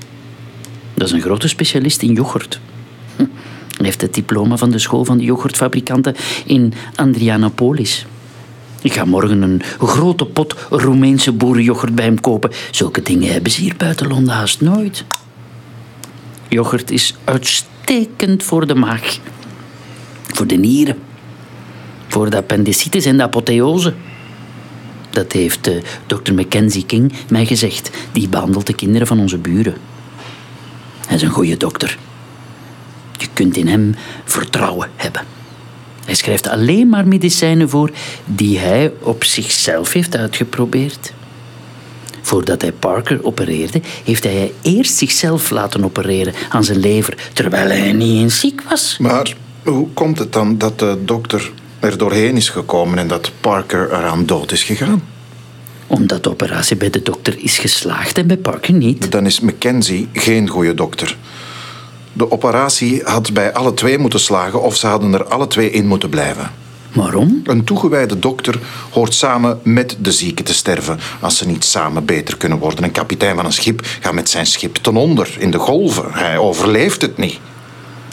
Dat 0.94 1.06
is 1.06 1.12
een 1.12 1.20
grote 1.20 1.48
specialist 1.48 2.02
in 2.02 2.12
yoghurt. 2.12 2.60
Hij 3.16 3.26
heeft 3.76 4.00
het 4.00 4.14
diploma 4.14 4.56
van 4.56 4.70
de 4.70 4.78
school 4.78 5.04
van 5.04 5.18
de 5.18 5.24
yoghurtfabrikanten 5.24 6.14
in 6.46 6.72
Andrianapolis. 6.94 8.06
Ik 8.82 8.92
ga 8.92 9.04
morgen 9.04 9.42
een 9.42 9.62
grote 9.78 10.26
pot 10.26 10.54
Roemeense 10.70 11.32
boerenyoghurt 11.32 11.94
bij 11.94 12.04
hem 12.04 12.20
kopen. 12.20 12.50
Zulke 12.70 13.02
dingen 13.02 13.32
hebben 13.32 13.52
ze 13.52 13.60
hier 13.60 13.74
buiten 13.76 14.08
Londen 14.08 14.34
haast 14.34 14.60
nooit. 14.60 15.04
Yoghurt 16.48 16.90
is 16.90 17.14
uitstekend 17.24 18.42
voor 18.42 18.66
de 18.66 18.74
maag. 18.74 19.18
Voor 20.22 20.46
de 20.46 20.56
nieren. 20.56 21.10
Voor 22.12 22.30
de 22.30 22.36
appendicitis 22.36 23.04
en 23.04 23.16
de 23.16 23.22
apotheose. 23.22 23.94
Dat 25.10 25.32
heeft 25.32 25.68
uh, 25.68 25.82
dokter 26.06 26.34
Mackenzie 26.34 26.86
King 26.86 27.12
mij 27.28 27.46
gezegd. 27.46 27.90
Die 28.12 28.28
behandelt 28.28 28.66
de 28.66 28.74
kinderen 28.74 29.06
van 29.06 29.20
onze 29.20 29.38
buren. 29.38 29.74
Hij 31.06 31.16
is 31.16 31.22
een 31.22 31.30
goede 31.30 31.56
dokter. 31.56 31.98
Je 33.16 33.26
kunt 33.32 33.56
in 33.56 33.66
hem 33.66 33.94
vertrouwen 34.24 34.90
hebben. 34.96 35.22
Hij 36.04 36.14
schrijft 36.14 36.48
alleen 36.48 36.88
maar 36.88 37.08
medicijnen 37.08 37.68
voor 37.68 37.90
die 38.24 38.58
hij 38.58 38.92
op 39.00 39.24
zichzelf 39.24 39.92
heeft 39.92 40.16
uitgeprobeerd. 40.16 41.12
Voordat 42.20 42.62
hij 42.62 42.72
Parker 42.72 43.24
opereerde, 43.24 43.80
heeft 44.04 44.22
hij 44.24 44.52
eerst 44.62 44.96
zichzelf 44.96 45.50
laten 45.50 45.84
opereren 45.84 46.34
aan 46.48 46.64
zijn 46.64 46.78
lever, 46.78 47.30
terwijl 47.32 47.68
hij 47.68 47.92
niet 47.92 48.22
eens 48.22 48.40
ziek 48.40 48.62
was. 48.68 48.96
Maar 49.00 49.34
hoe 49.62 49.88
komt 49.94 50.18
het 50.18 50.32
dan 50.32 50.58
dat 50.58 50.78
de 50.78 50.98
dokter 51.04 51.52
er 51.82 51.98
doorheen 51.98 52.36
is 52.36 52.48
gekomen 52.48 52.98
en 52.98 53.08
dat 53.08 53.32
Parker 53.40 53.92
eraan 53.92 54.26
dood 54.26 54.52
is 54.52 54.62
gegaan? 54.62 55.02
Omdat 55.86 56.22
de 56.22 56.30
operatie 56.30 56.76
bij 56.76 56.90
de 56.90 57.02
dokter 57.02 57.38
is 57.38 57.58
geslaagd 57.58 58.18
en 58.18 58.26
bij 58.26 58.36
Parker 58.36 58.74
niet. 58.74 59.12
Dan 59.12 59.26
is 59.26 59.40
Mackenzie 59.40 60.08
geen 60.12 60.48
goede 60.48 60.74
dokter. 60.74 61.16
De 62.12 62.30
operatie 62.30 63.02
had 63.04 63.32
bij 63.32 63.52
alle 63.52 63.74
twee 63.74 63.98
moeten 63.98 64.20
slagen 64.20 64.62
of 64.62 64.76
ze 64.76 64.86
hadden 64.86 65.14
er 65.14 65.24
alle 65.24 65.46
twee 65.46 65.70
in 65.70 65.86
moeten 65.86 66.08
blijven. 66.08 66.50
Waarom? 66.92 67.40
Een 67.44 67.64
toegewijde 67.64 68.18
dokter 68.18 68.60
hoort 68.90 69.14
samen 69.14 69.60
met 69.62 69.96
de 70.00 70.12
zieke 70.12 70.42
te 70.42 70.54
sterven 70.54 70.98
als 71.20 71.36
ze 71.36 71.46
niet 71.46 71.64
samen 71.64 72.04
beter 72.04 72.36
kunnen 72.36 72.58
worden. 72.58 72.84
Een 72.84 72.90
kapitein 72.90 73.36
van 73.36 73.44
een 73.44 73.52
schip 73.52 73.80
gaat 74.00 74.12
met 74.12 74.28
zijn 74.28 74.46
schip 74.46 74.76
ten 74.76 74.96
onder 74.96 75.36
in 75.38 75.50
de 75.50 75.58
golven. 75.58 76.12
Hij 76.12 76.38
overleeft 76.38 77.02
het 77.02 77.16
niet. 77.16 77.38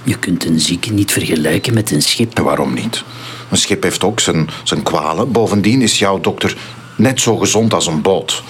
Je 0.03 0.19
kunt 0.19 0.45
een 0.45 0.59
zieke 0.59 0.91
niet 0.91 1.11
vergelijken 1.11 1.73
met 1.73 1.91
een 1.91 2.01
schip. 2.01 2.37
En 2.37 2.43
waarom 2.43 2.73
niet? 2.73 3.03
Een 3.49 3.57
schip 3.57 3.83
heeft 3.83 4.03
ook 4.03 4.19
zijn, 4.19 4.49
zijn 4.63 4.83
kwalen. 4.83 5.31
Bovendien 5.31 5.81
is 5.81 5.99
jouw 5.99 6.19
dokter 6.19 6.57
net 6.95 7.21
zo 7.21 7.37
gezond 7.37 7.73
als 7.73 7.87
een 7.87 8.01
boot. 8.01 8.43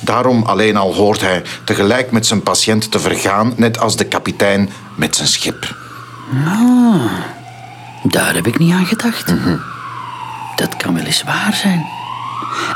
Daarom 0.00 0.42
alleen 0.42 0.76
al 0.76 0.94
hoort 0.94 1.20
hij 1.20 1.42
tegelijk 1.64 2.10
met 2.10 2.26
zijn 2.26 2.42
patiënt 2.42 2.90
te 2.90 2.98
vergaan, 2.98 3.52
net 3.56 3.80
als 3.80 3.96
de 3.96 4.04
kapitein 4.04 4.70
met 4.94 5.16
zijn 5.16 5.28
schip. 5.28 5.76
Ah, 6.46 7.12
daar 8.02 8.34
heb 8.34 8.46
ik 8.46 8.58
niet 8.58 8.72
aan 8.72 8.86
gedacht. 8.86 9.34
Dat 10.56 10.76
kan 10.76 10.94
wel 10.94 11.04
eens 11.04 11.22
waar 11.22 11.54
zijn. 11.62 11.86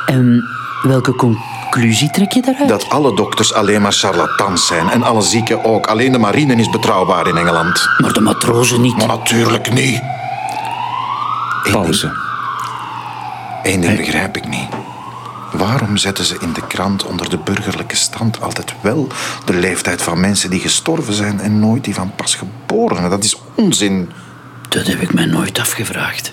En 0.06 0.44
welke 0.82 1.14
conclusie 1.14 2.10
trek 2.10 2.32
je 2.32 2.42
daaruit? 2.42 2.68
Dat 2.68 2.90
alle 2.90 3.14
dokters 3.14 3.52
alleen 3.54 3.82
maar 3.82 3.92
charlatans 3.92 4.66
zijn 4.66 4.90
en 4.90 5.02
alle 5.02 5.22
zieken 5.22 5.64
ook. 5.64 5.86
Alleen 5.86 6.12
de 6.12 6.18
marine 6.18 6.54
is 6.54 6.70
betrouwbaar 6.70 7.26
in 7.26 7.36
Engeland. 7.36 7.88
Maar 7.98 8.12
de 8.12 8.20
matrozen 8.20 8.80
niet. 8.80 8.96
Maar 8.96 9.06
natuurlijk 9.06 9.72
niet. 9.72 10.02
Eén 11.64 11.72
Pauze. 11.72 12.06
ding- 12.06 13.74
Eén 13.74 13.80
ding 13.80 13.96
begrijp 13.96 14.36
ik 14.36 14.48
niet. 14.48 14.68
Waarom 15.52 15.96
zetten 15.96 16.24
ze 16.24 16.36
in 16.40 16.52
de 16.52 16.66
krant 16.66 17.04
onder 17.04 17.30
de 17.30 17.38
burgerlijke 17.38 17.96
stand 17.96 18.40
altijd 18.40 18.74
wel 18.80 19.08
de 19.44 19.54
leeftijd 19.54 20.02
van 20.02 20.20
mensen 20.20 20.50
die 20.50 20.60
gestorven 20.60 21.14
zijn 21.14 21.40
en 21.40 21.60
nooit 21.60 21.84
die 21.84 21.94
van 21.94 22.14
pasgeborenen? 22.16 23.10
Dat 23.10 23.24
is 23.24 23.36
onzin. 23.54 24.10
Dat 24.68 24.86
heb 24.86 25.00
ik 25.00 25.14
mij 25.14 25.26
nooit 25.26 25.58
afgevraagd. 25.58 26.32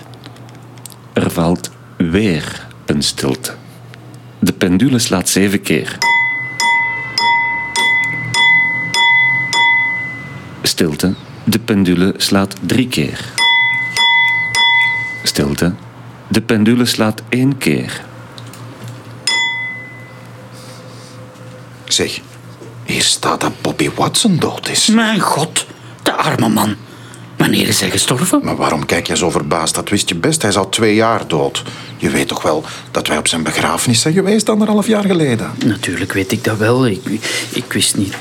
Er 1.12 1.30
valt 1.30 1.70
weer 1.96 2.66
een 2.86 3.02
stilte. 3.02 3.54
De 4.38 4.52
pendule 4.52 4.98
slaat 4.98 5.28
zeven 5.28 5.62
keer. 5.62 5.98
Stilte. 10.62 11.14
De 11.44 11.58
pendule 11.58 12.14
slaat 12.16 12.56
drie 12.60 12.88
keer. 12.88 13.24
Stilte. 15.40 15.72
De 16.28 16.40
pendule 16.40 16.84
slaat 16.84 17.22
één 17.28 17.58
keer. 17.58 18.04
Zeg, 21.84 22.20
hier 22.84 23.02
staat 23.02 23.40
dat 23.40 23.60
Bobby 23.60 23.90
Watson 23.94 24.36
dood 24.36 24.68
is. 24.68 24.86
Mijn 24.86 25.20
god, 25.20 25.66
de 26.02 26.12
arme 26.12 26.48
man. 26.48 26.76
Wanneer 27.40 27.68
is 27.68 27.80
hij 27.80 27.90
gestorven? 27.90 28.40
Maar 28.44 28.56
waarom 28.56 28.86
kijk 28.86 29.06
je 29.06 29.16
zo 29.16 29.30
verbaasd? 29.30 29.74
Dat 29.74 29.88
wist 29.88 30.08
je 30.08 30.14
best. 30.14 30.40
Hij 30.42 30.50
is 30.50 30.56
al 30.56 30.68
twee 30.68 30.94
jaar 30.94 31.28
dood. 31.28 31.62
Je 31.96 32.10
weet 32.10 32.28
toch 32.28 32.42
wel 32.42 32.64
dat 32.90 33.06
wij 33.06 33.16
op 33.18 33.28
zijn 33.28 33.42
begrafenis 33.42 34.00
zijn 34.00 34.14
geweest 34.14 34.48
anderhalf 34.48 34.86
jaar 34.86 35.04
geleden? 35.04 35.50
Natuurlijk 35.66 36.12
weet 36.12 36.32
ik 36.32 36.44
dat 36.44 36.56
wel. 36.58 36.86
Ik, 36.86 37.00
ik 37.50 37.72
wist 37.72 37.96
niet. 37.96 38.14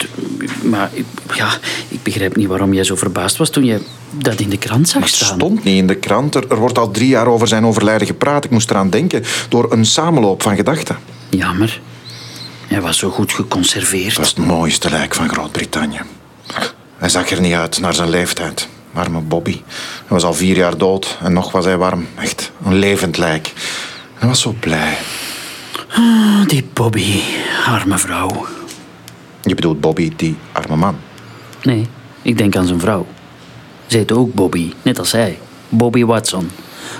Maar 0.63 0.89
ik- 0.93 1.05
ja, 1.35 1.49
ik 1.87 2.03
begrijp 2.03 2.35
niet 2.35 2.47
waarom 2.47 2.73
jij 2.73 2.83
zo 2.83 2.95
verbaasd 2.95 3.37
was 3.37 3.49
toen 3.49 3.65
je 3.65 3.81
dat 4.11 4.39
in 4.39 4.49
de 4.49 4.57
krant 4.57 4.89
zag 4.89 5.01
Het 5.01 5.11
staan. 5.13 5.35
stond 5.35 5.63
niet 5.63 5.77
in 5.77 5.87
de 5.87 5.95
krant. 5.95 6.35
Er, 6.35 6.43
er 6.49 6.57
wordt 6.57 6.77
al 6.77 6.91
drie 6.91 7.07
jaar 7.09 7.27
over 7.27 7.47
zijn 7.47 7.65
overlijden 7.65 8.07
gepraat. 8.07 8.43
Ik 8.45 8.51
moest 8.51 8.69
eraan 8.69 8.89
denken 8.89 9.23
door 9.49 9.71
een 9.71 9.85
samenloop 9.85 10.41
van 10.41 10.55
gedachten. 10.55 10.97
Jammer. 11.29 11.81
Hij 12.67 12.81
was 12.81 12.97
zo 12.97 13.09
goed 13.09 13.31
geconserveerd. 13.33 14.05
Het 14.07 14.17
was 14.17 14.27
het 14.29 14.37
mooiste 14.37 14.89
lijk 14.89 15.15
van 15.15 15.29
Groot-Brittannië. 15.29 15.99
Hij 16.97 17.09
zag 17.09 17.29
er 17.29 17.41
niet 17.41 17.53
uit 17.53 17.79
naar 17.79 17.93
zijn 17.93 18.09
leeftijd. 18.09 18.67
Arme 18.99 19.19
Bobby. 19.21 19.51
Hij 19.51 20.07
was 20.07 20.23
al 20.23 20.33
vier 20.33 20.55
jaar 20.55 20.77
dood 20.77 21.17
en 21.23 21.33
nog 21.33 21.51
was 21.51 21.65
hij 21.65 21.77
warm. 21.77 22.07
Echt 22.15 22.51
een 22.65 22.75
levend 22.75 23.17
lijk. 23.17 23.53
Hij 24.13 24.27
was 24.27 24.41
zo 24.41 24.55
blij. 24.59 24.97
Ah, 25.95 26.45
Die 26.47 26.67
Bobby, 26.73 27.21
arme 27.65 27.97
vrouw. 27.97 28.45
Je 29.41 29.55
bedoelt 29.55 29.81
Bobby, 29.81 30.11
die 30.15 30.35
arme 30.51 30.75
man. 30.75 30.97
Nee, 31.63 31.87
ik 32.21 32.37
denk 32.37 32.55
aan 32.55 32.65
zijn 32.67 32.79
vrouw. 32.79 33.07
Ze 33.87 33.97
heette 33.97 34.15
ook 34.17 34.33
Bobby, 34.33 34.73
net 34.81 34.99
als 34.99 35.11
hij. 35.11 35.39
Bobby 35.69 36.03
Watson. 36.05 36.49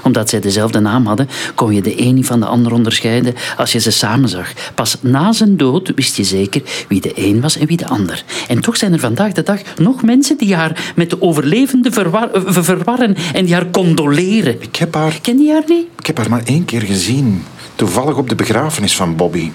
Omdat 0.09 0.29
zij 0.29 0.39
dezelfde 0.39 0.79
naam 0.79 1.05
hadden, 1.05 1.29
kon 1.55 1.73
je 1.73 1.81
de 1.81 2.01
een 2.01 2.25
van 2.25 2.39
de 2.39 2.45
ander 2.45 2.71
onderscheiden 2.73 3.33
als 3.57 3.71
je 3.71 3.79
ze 3.79 3.91
samen 3.91 4.29
zag. 4.29 4.51
Pas 4.75 4.97
na 5.01 5.31
zijn 5.33 5.57
dood 5.57 5.91
wist 5.95 6.15
je 6.17 6.23
zeker 6.23 6.61
wie 6.87 7.01
de 7.01 7.11
een 7.15 7.41
was 7.41 7.57
en 7.57 7.67
wie 7.67 7.77
de 7.77 7.87
ander. 7.87 8.23
En 8.47 8.59
toch 8.61 8.77
zijn 8.77 8.93
er 8.93 8.99
vandaag 8.99 9.31
de 9.31 9.43
dag 9.43 9.59
nog 9.77 10.03
mensen 10.03 10.37
die 10.37 10.55
haar 10.55 10.91
met 10.95 11.09
de 11.09 11.21
overlevende 11.21 11.91
verwar- 11.91 12.31
eh, 12.31 12.41
ver- 12.45 12.63
verwarren 12.63 13.15
en 13.33 13.45
die 13.45 13.53
haar 13.53 13.69
condoleren. 13.71 14.61
Ik 14.61 14.75
heb 14.75 14.93
haar, 14.95 15.19
Ken 15.21 15.37
je 15.39 15.51
haar 15.51 15.63
niet? 15.67 15.85
ik 15.99 16.05
heb 16.05 16.17
haar 16.17 16.29
maar 16.29 16.43
één 16.45 16.65
keer 16.65 16.81
gezien. 16.81 17.43
Toevallig 17.75 18.15
op 18.15 18.29
de 18.29 18.35
begrafenis 18.35 18.95
van 18.95 19.15
Bobby. 19.15 19.51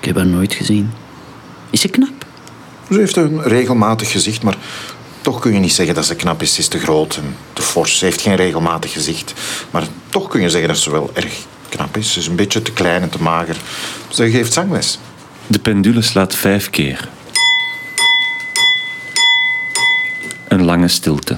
Ik 0.00 0.04
heb 0.04 0.16
haar 0.16 0.26
nooit 0.26 0.52
gezien. 0.54 0.90
Is 1.70 1.80
ze 1.80 1.88
knap? 1.88 2.26
Ze 2.90 2.98
heeft 2.98 3.16
een 3.16 3.42
regelmatig 3.42 4.10
gezicht, 4.10 4.42
maar 4.42 4.56
toch 5.26 5.40
kun 5.40 5.52
je 5.52 5.58
niet 5.58 5.72
zeggen 5.72 5.94
dat 5.94 6.06
ze 6.06 6.14
knap 6.14 6.42
is. 6.42 6.54
Ze 6.54 6.60
is 6.60 6.68
te 6.68 6.78
groot 6.78 7.16
en 7.16 7.36
te 7.52 7.62
fors. 7.62 7.98
Ze 7.98 8.04
heeft 8.04 8.20
geen 8.20 8.36
regelmatig 8.36 8.92
gezicht. 8.92 9.34
Maar 9.70 9.86
toch 10.08 10.28
kun 10.28 10.40
je 10.40 10.50
zeggen 10.50 10.68
dat 10.68 10.78
ze 10.78 10.90
wel 10.90 11.10
erg 11.14 11.44
knap 11.68 11.96
is. 11.96 12.12
Ze 12.12 12.18
is 12.18 12.26
een 12.26 12.36
beetje 12.36 12.62
te 12.62 12.72
klein 12.72 13.02
en 13.02 13.10
te 13.10 13.22
mager. 13.22 13.56
Ze 14.08 14.30
geeft 14.30 14.52
zangles. 14.52 14.98
De 15.46 15.58
pendule 15.58 16.02
slaat 16.02 16.34
vijf 16.34 16.70
keer. 16.70 17.08
Een 20.48 20.64
lange 20.64 20.88
stilte. 20.88 21.36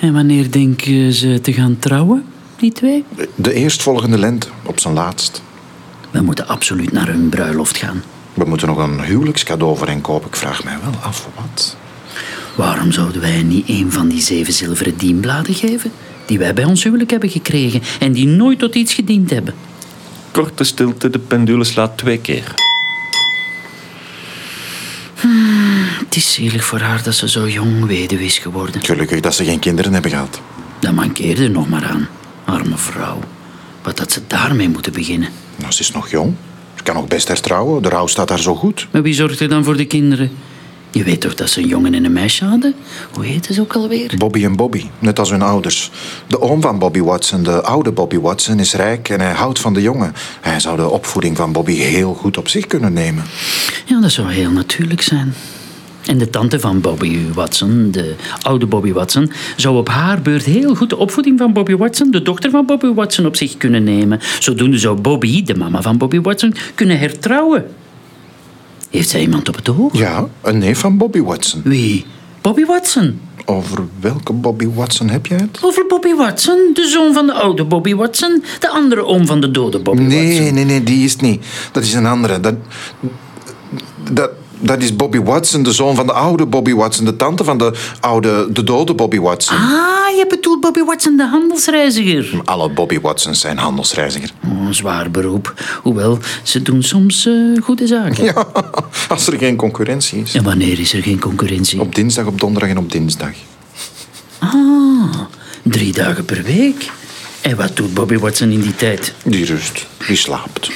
En 0.00 0.12
wanneer 0.12 0.50
denken 0.50 1.12
ze 1.12 1.40
te 1.40 1.52
gaan 1.52 1.78
trouwen, 1.78 2.24
die 2.56 2.72
twee? 2.72 3.04
De 3.34 3.52
eerstvolgende 3.52 4.18
lente, 4.18 4.48
op 4.64 4.80
zijn 4.80 4.94
laatst. 4.94 5.42
We 6.10 6.20
moeten 6.20 6.48
absoluut 6.48 6.92
naar 6.92 7.06
hun 7.06 7.28
bruiloft 7.28 7.76
gaan. 7.76 8.02
We 8.38 8.44
moeten 8.44 8.68
nog 8.68 8.78
een 8.78 9.04
huwelijkscadeau 9.04 9.76
voor 9.76 9.86
hen 9.86 10.00
kopen. 10.00 10.28
Ik 10.28 10.36
vraag 10.36 10.64
mij 10.64 10.76
wel 10.82 11.00
af 11.00 11.28
wat. 11.34 11.76
Waarom 12.54 12.92
zouden 12.92 13.20
wij 13.20 13.42
niet 13.42 13.68
een 13.68 13.92
van 13.92 14.08
die 14.08 14.20
zeven 14.20 14.52
zilveren 14.52 14.96
dienbladen 14.96 15.54
geven? 15.54 15.92
Die 16.26 16.38
wij 16.38 16.54
bij 16.54 16.64
ons 16.64 16.82
huwelijk 16.82 17.10
hebben 17.10 17.30
gekregen 17.30 17.82
en 18.00 18.12
die 18.12 18.26
nooit 18.26 18.58
tot 18.58 18.74
iets 18.74 18.94
gediend 18.94 19.30
hebben. 19.30 19.54
Korte 20.30 20.64
stilte, 20.64 21.10
de 21.10 21.18
pendule 21.18 21.64
slaat 21.64 21.98
twee 21.98 22.18
keer. 22.18 22.54
Het 26.04 26.16
is 26.16 26.32
zielig 26.32 26.64
voor 26.64 26.80
haar 26.80 27.02
dat 27.02 27.14
ze 27.14 27.28
zo 27.28 27.48
jong 27.48 27.86
weduwe 27.86 28.24
is 28.24 28.38
geworden. 28.38 28.82
Gelukkig 28.82 29.20
dat 29.20 29.34
ze 29.34 29.44
geen 29.44 29.58
kinderen 29.58 29.92
hebben 29.92 30.10
gehad. 30.10 30.40
Dat 30.78 30.92
mankeerde 30.92 31.44
er 31.44 31.50
nog 31.50 31.68
maar 31.68 31.84
aan. 31.84 32.08
Arme 32.44 32.76
vrouw. 32.76 33.20
Wat 33.82 33.98
had 33.98 34.12
ze 34.12 34.20
daarmee 34.26 34.68
moeten 34.68 34.92
beginnen? 34.92 35.28
Nou, 35.56 35.72
ze 35.72 35.80
is 35.80 35.92
nog 35.92 36.10
jong. 36.10 36.34
Ze 36.78 36.84
kan 36.84 36.94
nog 36.94 37.08
best 37.08 37.28
hertrouwen. 37.28 37.82
De 37.82 37.88
rouw 37.88 38.06
staat 38.06 38.28
daar 38.28 38.40
zo 38.40 38.54
goed. 38.54 38.86
Maar 38.90 39.02
wie 39.02 39.14
zorgt 39.14 39.40
er 39.40 39.48
dan 39.48 39.64
voor 39.64 39.76
de 39.76 39.84
kinderen? 39.84 40.30
Je 40.90 41.04
weet 41.04 41.20
toch 41.20 41.34
dat 41.34 41.50
ze 41.50 41.60
een 41.60 41.68
jongen 41.68 41.94
en 41.94 42.04
een 42.04 42.12
meisje 42.12 42.44
hadden? 42.44 42.74
Hoe 43.12 43.24
heette 43.24 43.52
ze 43.52 43.60
ook 43.60 43.72
alweer? 43.72 44.14
Bobby 44.16 44.44
en 44.44 44.56
Bobby, 44.56 44.84
net 44.98 45.18
als 45.18 45.30
hun 45.30 45.42
ouders. 45.42 45.90
De 46.26 46.40
oom 46.40 46.60
van 46.60 46.78
Bobby 46.78 47.00
Watson, 47.00 47.42
de 47.42 47.62
oude 47.62 47.92
Bobby 47.92 48.18
Watson, 48.18 48.58
is 48.58 48.74
rijk 48.74 49.08
en 49.08 49.20
hij 49.20 49.32
houdt 49.32 49.58
van 49.58 49.74
de 49.74 49.82
jongen. 49.82 50.14
Hij 50.40 50.60
zou 50.60 50.76
de 50.76 50.88
opvoeding 50.88 51.36
van 51.36 51.52
Bobby 51.52 51.72
heel 51.72 52.14
goed 52.14 52.36
op 52.36 52.48
zich 52.48 52.66
kunnen 52.66 52.92
nemen. 52.92 53.24
Ja, 53.84 54.00
dat 54.00 54.10
zou 54.10 54.32
heel 54.32 54.50
natuurlijk 54.50 55.02
zijn. 55.02 55.34
En 56.08 56.18
de 56.18 56.30
tante 56.30 56.60
van 56.60 56.80
Bobby 56.80 57.18
Watson, 57.34 57.88
de 57.90 58.14
oude 58.42 58.66
Bobby 58.66 58.92
Watson, 58.92 59.30
zou 59.56 59.76
op 59.76 59.88
haar 59.88 60.22
beurt 60.22 60.44
heel 60.44 60.74
goed 60.74 60.90
de 60.90 60.96
opvoeding 60.96 61.38
van 61.38 61.52
Bobby 61.52 61.74
Watson, 61.76 62.10
de 62.10 62.22
dochter 62.22 62.50
van 62.50 62.66
Bobby 62.66 62.86
Watson, 62.94 63.26
op 63.26 63.36
zich 63.36 63.56
kunnen 63.56 63.84
nemen. 63.84 64.20
Zodoende 64.40 64.78
zou 64.78 65.00
Bobby, 65.00 65.42
de 65.42 65.54
mama 65.54 65.82
van 65.82 65.98
Bobby 65.98 66.20
Watson, 66.20 66.54
kunnen 66.74 66.98
hertrouwen. 66.98 67.66
Heeft 68.90 69.08
zij 69.08 69.20
iemand 69.20 69.48
op 69.48 69.56
het 69.56 69.68
oog? 69.68 69.98
Ja, 69.98 70.26
een 70.42 70.58
neef 70.58 70.78
van 70.78 70.96
Bobby 70.96 71.20
Watson. 71.20 71.60
Wie? 71.64 72.04
Bobby 72.40 72.64
Watson. 72.64 73.20
Over 73.44 73.78
welke 74.00 74.32
Bobby 74.32 74.68
Watson 74.74 75.08
heb 75.08 75.26
jij 75.26 75.38
het? 75.38 75.58
Over 75.62 75.84
Bobby 75.88 76.14
Watson, 76.14 76.70
de 76.74 76.86
zoon 76.88 77.12
van 77.14 77.26
de 77.26 77.32
oude 77.32 77.64
Bobby 77.64 77.94
Watson, 77.94 78.42
de 78.60 78.68
andere 78.68 79.04
oom 79.04 79.26
van 79.26 79.40
de 79.40 79.50
dode 79.50 79.78
Bobby 79.78 80.02
Nee, 80.02 80.38
Watson. 80.38 80.54
nee, 80.54 80.64
nee, 80.64 80.82
die 80.82 81.04
is 81.04 81.12
het 81.12 81.20
niet. 81.20 81.44
Dat 81.72 81.82
is 81.82 81.94
een 81.94 82.06
andere. 82.06 82.40
Dat, 82.40 82.54
dat, 84.10 84.30
dat 84.60 84.82
is 84.82 84.96
Bobby 84.96 85.20
Watson, 85.20 85.62
de 85.62 85.72
zoon 85.72 85.94
van 85.94 86.06
de 86.06 86.12
oude 86.12 86.46
Bobby 86.46 86.74
Watson, 86.74 87.04
de 87.04 87.16
tante 87.16 87.44
van 87.44 87.58
de 87.58 87.72
oude, 88.00 88.48
de 88.52 88.64
dode 88.64 88.94
Bobby 88.94 89.18
Watson. 89.18 89.56
Ah, 89.56 90.16
je 90.16 90.26
bedoelt 90.28 90.60
Bobby 90.60 90.82
Watson, 90.82 91.16
de 91.16 91.26
handelsreiziger. 91.26 92.40
Alle 92.44 92.70
Bobby 92.70 93.00
Watsons 93.00 93.40
zijn 93.40 93.58
handelsreiziger. 93.58 94.30
Oh, 94.44 94.66
een 94.66 94.74
zwaar 94.74 95.10
beroep. 95.10 95.54
Hoewel, 95.82 96.18
ze 96.42 96.62
doen 96.62 96.82
soms 96.82 97.26
eh, 97.26 97.34
goede 97.62 97.86
zaken. 97.86 98.24
Ja, 98.24 98.46
als 99.08 99.26
er 99.26 99.38
geen 99.38 99.56
concurrentie 99.56 100.22
is. 100.22 100.34
En 100.34 100.44
wanneer 100.44 100.80
is 100.80 100.92
er 100.92 101.02
geen 101.02 101.18
concurrentie? 101.18 101.80
Op 101.80 101.94
dinsdag, 101.94 102.26
op 102.26 102.40
donderdag 102.40 102.70
en 102.70 102.78
op 102.78 102.92
dinsdag. 102.92 103.32
Ah, 104.38 105.14
drie 105.62 105.92
dagen 105.92 106.24
per 106.24 106.42
week. 106.42 106.90
En 107.40 107.56
wat 107.56 107.76
doet 107.76 107.94
Bobby 107.94 108.18
Watson 108.18 108.50
in 108.50 108.60
die 108.60 108.74
tijd? 108.74 109.14
Die 109.24 109.44
rust, 109.44 109.86
die 110.06 110.16
slaapt. 110.16 110.70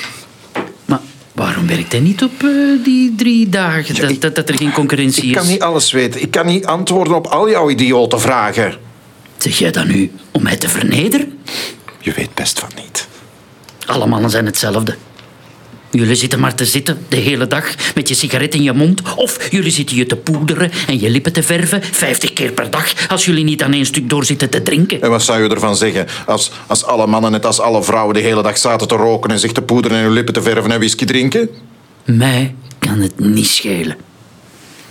Waarom 1.43 1.67
werkt 1.67 1.93
hij 1.93 2.01
niet 2.01 2.23
op 2.23 2.33
eh, 2.43 2.49
die 2.85 3.15
drie 3.15 3.49
dagen? 3.49 3.95
Dat, 4.01 4.11
ik- 4.11 4.21
dat, 4.21 4.35
dat 4.35 4.49
er 4.49 4.55
geen 4.57 4.73
concurrentie 4.73 5.27
Ik 5.29 5.35
kan 5.35 5.43
is? 5.43 5.49
niet 5.49 5.63
alles 5.63 5.93
weten. 5.93 6.23
Ik 6.23 6.31
kan 6.31 6.47
niet 6.47 6.67
antwoorden 6.67 7.15
op 7.15 7.27
al 7.27 7.51
jouw 7.51 7.71
idiote 7.71 8.19
vragen. 8.19 8.75
Zeg 9.37 9.59
jij 9.59 9.71
dat 9.71 9.87
nu 9.87 10.11
om 10.31 10.43
mij 10.43 10.57
te 10.57 10.69
vernederen? 10.69 11.39
Je 11.99 12.13
weet 12.13 12.35
best 12.35 12.59
van 12.59 12.69
niet. 12.83 13.09
Alle 13.87 14.07
mannen 14.07 14.31
zijn 14.31 14.47
hetzelfde. 14.47 14.97
Jullie 15.93 16.15
zitten 16.15 16.41
maar 16.41 16.55
te 16.55 16.65
zitten 16.65 16.99
de 17.09 17.17
hele 17.17 17.47
dag 17.47 17.75
met 17.95 18.09
je 18.09 18.15
sigaret 18.15 18.55
in 18.55 18.63
je 18.63 18.73
mond. 18.73 19.15
Of 19.17 19.51
jullie 19.51 19.71
zitten 19.71 19.97
je 19.97 20.07
te 20.07 20.17
poederen 20.17 20.71
en 20.87 21.01
je 21.01 21.11
lippen 21.11 21.33
te 21.33 21.43
verven 21.43 21.83
vijftig 21.83 22.33
keer 22.33 22.53
per 22.53 22.71
dag 22.71 23.09
als 23.09 23.25
jullie 23.25 23.45
niet 23.45 23.63
aan 23.63 23.73
één 23.73 23.87
stuk 23.87 24.09
door 24.09 24.25
zitten 24.25 24.51
te 24.51 24.63
drinken. 24.63 25.03
En 25.03 25.11
wat 25.11 25.23
zou 25.23 25.43
je 25.43 25.49
ervan 25.49 25.77
zeggen 25.77 26.07
als, 26.27 26.51
als 26.67 26.85
alle 26.85 27.07
mannen 27.07 27.31
net 27.31 27.47
als 27.47 27.61
alle 27.61 27.83
vrouwen 27.83 28.15
de 28.15 28.21
hele 28.21 28.43
dag 28.43 28.59
zaten 28.59 28.89
te 28.89 28.95
roken 28.95 29.31
en 29.31 29.39
zich 29.39 29.53
te 29.53 29.63
poederen 29.63 29.97
en 29.97 30.03
hun 30.03 30.13
lippen 30.13 30.35
te 30.35 30.43
verven 30.43 30.71
en 30.71 30.79
whisky 30.79 31.05
drinken? 31.05 31.49
Mij 32.05 32.55
kan 32.79 33.01
het 33.01 33.21
niet 33.21 33.47
schelen. 33.47 33.97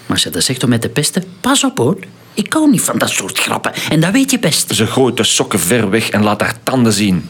Maar 0.06 0.16
als 0.16 0.24
je 0.24 0.30
dat 0.30 0.44
zegt 0.44 0.64
om 0.64 0.70
mij 0.70 0.80
te 0.80 0.90
pesten, 0.90 1.24
pas 1.42 1.64
op 1.64 1.78
hoor. 1.78 1.98
Ik 2.34 2.54
hou 2.54 2.70
niet 2.70 2.82
van 2.82 2.98
dat 2.98 3.10
soort 3.10 3.40
grappen 3.40 3.74
en 3.90 4.00
dat 4.00 4.12
weet 4.12 4.32
je 4.32 4.40
best. 4.40 4.76
Ze 4.76 4.88
gooit 4.88 5.18
de 5.18 5.24
sokken 5.24 5.60
ver 5.60 5.90
weg 5.90 6.10
en 6.10 6.24
laat 6.24 6.42
haar 6.42 6.56
tanden 6.64 6.94
zien. 6.94 7.30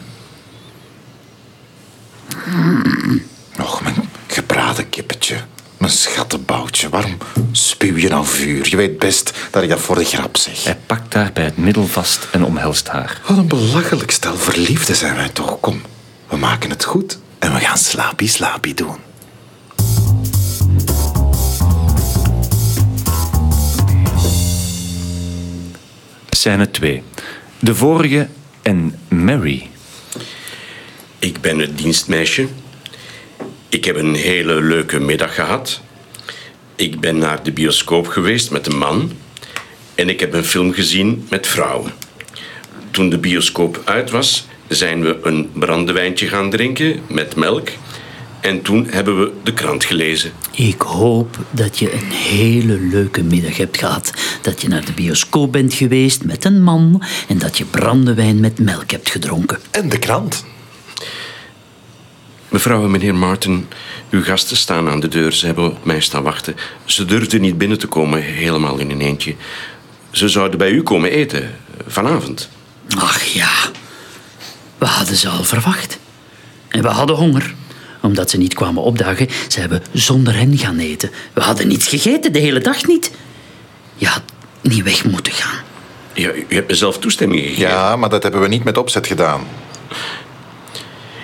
Och, 3.58 3.82
mijn 3.82 3.94
gebraden 4.26 4.88
kippetje. 4.88 5.36
Mijn 5.76 5.92
schattenboutje. 5.92 6.88
Waarom 6.88 7.18
spuw 7.52 7.96
je 7.96 8.08
nou 8.08 8.26
vuur? 8.26 8.68
Je 8.68 8.76
weet 8.76 8.98
best 8.98 9.32
dat 9.50 9.62
ik 9.62 9.68
dat 9.68 9.80
voor 9.80 9.96
de 9.96 10.04
grap 10.04 10.36
zeg. 10.36 10.64
Hij 10.64 10.78
pakt 10.86 11.14
haar 11.14 11.30
bij 11.32 11.44
het 11.44 11.56
middel 11.56 11.86
vast 11.86 12.28
en 12.32 12.44
omhelst 12.44 12.88
haar. 12.88 13.20
Wat 13.26 13.36
een 13.36 13.48
belachelijk 13.48 14.10
stel 14.10 14.36
verliefden 14.36 14.96
zijn 14.96 15.16
wij 15.16 15.28
toch. 15.28 15.60
Kom, 15.60 15.82
we 16.28 16.36
maken 16.36 16.70
het 16.70 16.84
goed 16.84 17.18
en 17.38 17.52
we 17.52 17.60
gaan 17.60 17.78
slapie 17.78 18.28
slapie 18.28 18.74
doen. 18.74 18.96
Scène 26.30 26.70
2. 26.70 27.02
De 27.58 27.74
vorige 27.74 28.28
en 28.62 28.98
Mary. 29.08 29.70
Ik 31.18 31.40
ben 31.40 31.58
het 31.58 31.78
dienstmeisje. 31.78 32.48
Ik 33.72 33.84
heb 33.84 33.96
een 33.96 34.14
hele 34.14 34.62
leuke 34.62 35.00
middag 35.00 35.34
gehad. 35.34 35.80
Ik 36.76 37.00
ben 37.00 37.18
naar 37.18 37.42
de 37.42 37.52
bioscoop 37.52 38.06
geweest 38.06 38.50
met 38.50 38.66
een 38.66 38.78
man. 38.78 39.12
En 39.94 40.08
ik 40.08 40.20
heb 40.20 40.32
een 40.32 40.44
film 40.44 40.72
gezien 40.72 41.26
met 41.30 41.46
vrouwen. 41.46 41.92
Toen 42.90 43.08
de 43.08 43.18
bioscoop 43.18 43.82
uit 43.84 44.10
was, 44.10 44.46
zijn 44.68 45.02
we 45.02 45.18
een 45.22 45.50
brandewijntje 45.52 46.28
gaan 46.28 46.50
drinken 46.50 47.00
met 47.06 47.36
melk. 47.36 47.68
En 48.40 48.62
toen 48.62 48.86
hebben 48.90 49.20
we 49.20 49.32
de 49.42 49.52
krant 49.52 49.84
gelezen. 49.84 50.32
Ik 50.50 50.80
hoop 50.80 51.38
dat 51.50 51.78
je 51.78 51.92
een 51.92 52.10
hele 52.10 52.78
leuke 52.78 53.22
middag 53.22 53.56
hebt 53.56 53.78
gehad. 53.78 54.12
Dat 54.42 54.62
je 54.62 54.68
naar 54.68 54.84
de 54.84 54.92
bioscoop 54.92 55.52
bent 55.52 55.74
geweest 55.74 56.24
met 56.24 56.44
een 56.44 56.62
man 56.62 57.02
en 57.28 57.38
dat 57.38 57.58
je 57.58 57.64
brandewijn 57.64 58.40
met 58.40 58.58
melk 58.58 58.90
hebt 58.90 59.10
gedronken. 59.10 59.58
En 59.70 59.88
de 59.88 59.98
krant. 59.98 60.44
Mevrouw 62.52 62.84
en 62.84 62.90
meneer 62.90 63.14
Martin, 63.14 63.68
uw 64.10 64.22
gasten 64.22 64.56
staan 64.56 64.88
aan 64.88 65.00
de 65.00 65.08
deur. 65.08 65.32
Ze 65.32 65.46
hebben 65.46 65.64
op 65.64 65.84
mij 65.84 66.00
staan 66.00 66.22
wachten. 66.22 66.56
Ze 66.84 67.04
durfden 67.04 67.40
niet 67.40 67.58
binnen 67.58 67.78
te 67.78 67.86
komen, 67.86 68.22
helemaal 68.22 68.78
in 68.78 68.90
een 68.90 69.00
eentje. 69.00 69.34
Ze 70.10 70.28
zouden 70.28 70.58
bij 70.58 70.70
u 70.70 70.82
komen 70.82 71.10
eten, 71.10 71.50
vanavond. 71.86 72.48
Ach 72.98 73.22
ja, 73.22 73.50
we 74.78 74.86
hadden 74.86 75.16
ze 75.16 75.28
al 75.28 75.44
verwacht. 75.44 75.98
En 76.68 76.82
we 76.82 76.88
hadden 76.88 77.16
honger. 77.16 77.54
Omdat 78.00 78.30
ze 78.30 78.36
niet 78.36 78.54
kwamen 78.54 78.82
opdagen, 78.82 79.28
zijn 79.48 79.68
we 79.68 79.80
zonder 79.92 80.34
hen 80.34 80.58
gaan 80.58 80.78
eten. 80.78 81.10
We 81.32 81.40
hadden 81.40 81.68
niets 81.68 81.88
gegeten, 81.88 82.32
de 82.32 82.38
hele 82.38 82.60
dag 82.60 82.86
niet. 82.86 83.10
Je 83.94 84.06
had 84.06 84.22
niet 84.60 84.82
weg 84.82 85.04
moeten 85.04 85.32
gaan. 85.32 85.60
Ja, 86.12 86.32
u 86.32 86.46
hebt 86.48 86.68
me 86.68 86.74
zelf 86.74 86.98
toestemming 86.98 87.40
gegeven. 87.40 87.68
Ja, 87.68 87.96
maar 87.96 88.08
dat 88.08 88.22
hebben 88.22 88.40
we 88.40 88.48
niet 88.48 88.64
met 88.64 88.76
opzet 88.76 89.06
gedaan. 89.06 89.46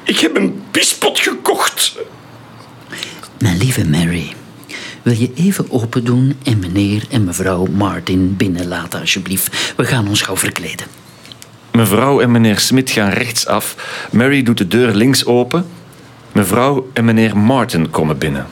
Ik 0.09 0.19
heb 0.19 0.37
een 0.37 0.63
pispot 0.71 1.21
gekocht. 1.21 1.99
Mijn 3.39 3.57
lieve 3.57 3.89
Mary, 3.89 4.33
wil 5.03 5.15
je 5.15 5.33
even 5.35 5.71
open 5.71 6.05
doen 6.05 6.37
en 6.45 6.59
meneer 6.59 7.05
en 7.11 7.25
mevrouw 7.25 7.67
Martin 7.67 8.37
binnenlaten, 8.37 9.01
alsjeblieft? 9.01 9.75
We 9.77 9.85
gaan 9.85 10.09
ons 10.09 10.23
gauw 10.23 10.37
verkleden. 10.37 10.87
Mevrouw 11.73 12.21
en 12.21 12.31
meneer 12.31 12.59
Smit 12.59 12.91
gaan 12.91 13.11
rechtsaf. 13.11 13.75
Mary 14.13 14.43
doet 14.43 14.59
de 14.59 14.69
deur 14.69 14.95
links 14.95 15.25
open. 15.25 15.67
Mevrouw 16.33 16.91
en 16.93 17.05
meneer 17.05 17.37
Martin 17.37 17.91
komen 17.91 18.19
binnen. 18.19 18.47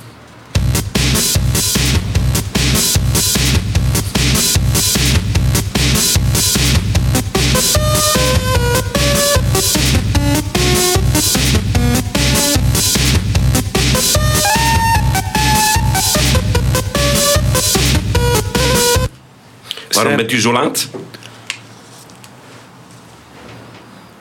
Waarom 19.96 20.16
bent 20.16 20.32
u 20.32 20.40
zo 20.40 20.52
laat? 20.52 20.88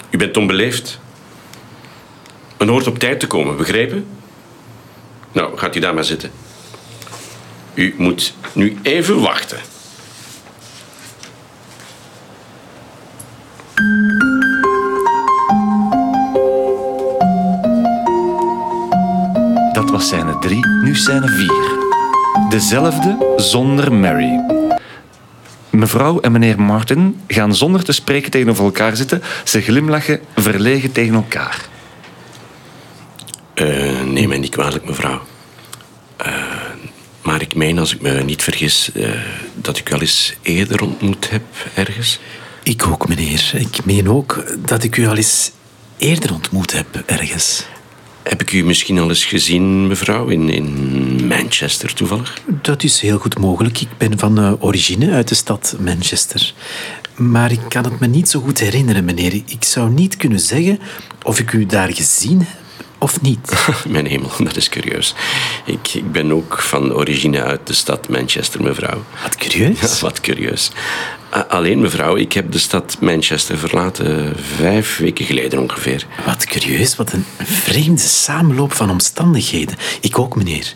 U 0.10 0.18
bent 0.18 0.38
onbeleefd. 0.38 1.00
Men 2.58 2.68
hoort 2.68 2.88
op 2.88 3.00
tijd 3.00 3.20
te 3.20 3.28
komen, 3.28 3.58
begrepen? 3.58 4.08
Nou, 5.32 5.58
gaat 5.58 5.76
u 5.76 5.80
daar 5.80 5.94
maar 5.94 6.04
zitten. 6.04 6.32
U 7.74 7.96
moet 7.98 8.34
nu 8.54 8.78
even 8.82 9.22
wachten. 9.22 9.58
Dat 19.74 19.90
was 19.90 20.08
scène 20.08 20.40
3, 20.40 20.68
nu 20.84 20.96
scène 20.96 21.28
4. 21.28 22.50
Dezelfde 22.50 23.34
zonder 23.38 23.94
Mary. 23.94 24.55
Mevrouw 25.76 26.20
en 26.20 26.32
meneer 26.32 26.62
Martin 26.62 27.20
gaan 27.28 27.56
zonder 27.56 27.84
te 27.84 27.92
spreken 27.92 28.32
tegenover 28.32 28.64
elkaar 28.64 28.96
zitten. 28.96 29.22
Ze 29.44 29.62
glimlachen 29.62 30.20
verlegen 30.36 30.92
tegen 30.92 31.14
elkaar. 31.14 31.66
Eh, 33.54 34.02
neem 34.06 34.28
mij 34.30 34.38
niet 34.38 34.50
kwalijk, 34.52 34.86
mevrouw. 34.86 35.22
Eh, 36.18 36.34
Maar 37.22 37.42
ik 37.42 37.56
meen, 37.56 37.80
als 37.80 37.94
ik 37.94 38.02
me 38.02 38.24
niet 38.24 38.44
vergis, 38.44 38.92
eh, 38.92 39.10
dat 39.56 39.78
ik 39.78 39.90
wel 39.90 40.02
eens 40.02 40.36
eerder 40.42 40.82
ontmoet 40.82 41.30
heb 41.30 41.44
ergens. 41.74 42.20
Ik 42.64 42.88
ook, 42.88 43.08
meneer. 43.08 43.52
Ik 43.54 43.86
meen 43.86 44.10
ook 44.10 44.44
dat 44.66 44.84
ik 44.84 44.98
u 44.98 45.08
al 45.08 45.16
eens 45.16 45.52
eerder 45.98 46.34
ontmoet 46.34 46.72
heb 46.72 47.04
ergens. 47.06 47.66
Heb 48.24 48.42
ik 48.42 48.52
u 48.52 48.64
misschien 48.64 49.00
al 49.00 49.10
eens 49.10 49.26
gezien, 49.26 49.88
mevrouw, 49.88 50.28
in, 50.28 50.50
in 50.50 51.15
Manchester 51.28 51.94
toevallig? 51.94 52.42
Dat 52.62 52.84
is 52.84 53.02
heel 53.02 53.18
goed 53.18 53.40
mogelijk. 53.40 53.82
Ik 53.82 53.98
ben 53.98 54.20
van 54.20 54.40
eh, 54.40 54.54
origine 54.60 55.12
uit 55.12 55.28
de 55.28 55.36
stad 55.36 55.76
Manchester. 55.80 56.54
Maar 57.16 57.52
ik 57.52 57.60
kan 57.70 57.84
het 57.84 58.00
me 58.00 58.08
niet 58.08 58.30
zo 58.30 58.40
goed 58.40 58.60
herinneren, 58.60 59.06
meneer. 59.06 59.34
Ik 59.34 59.64
zou 59.64 59.90
niet 59.90 60.18
kunnen 60.18 60.40
zeggen 60.40 60.80
of 61.24 61.40
ik 61.40 61.54
u 61.54 61.66
daar 61.66 61.94
gezien 61.94 62.40
heb 62.40 62.64
of 62.98 63.22
niet. 63.22 63.68
Mijn 63.88 64.06
hemel, 64.06 64.30
dat 64.38 64.56
is 64.56 64.70
curieus. 64.70 65.16
Ik, 65.66 65.94
ik 65.94 66.12
ben 66.12 66.32
ook 66.32 66.62
van 66.62 66.94
origine 66.94 67.44
uit 67.44 67.68
de 67.68 67.74
stad 67.74 68.10
Manchester, 68.10 68.64
mevrouw. 68.64 69.04
Wat 69.24 69.36
curieus. 69.36 69.80
Ja, 69.80 70.00
wat 70.08 70.20
curieus. 70.20 70.72
A- 71.36 71.46
Alleen, 71.50 71.80
mevrouw, 71.80 72.16
ik 72.16 72.34
heb 72.34 72.52
de 72.52 72.58
stad 72.60 72.98
Manchester 73.02 73.58
verlaten 73.58 74.34
vijf 74.58 74.98
weken 74.98 75.26
geleden 75.26 75.60
ongeveer. 75.60 76.06
Wat 76.26 76.46
curieus, 76.46 76.96
wat 76.96 77.14
een 77.14 77.26
vreemde 77.44 78.02
samenloop 78.02 78.74
van 78.74 78.90
omstandigheden. 78.90 79.76
Ik 80.02 80.20
ook, 80.20 80.36
meneer. 80.36 80.74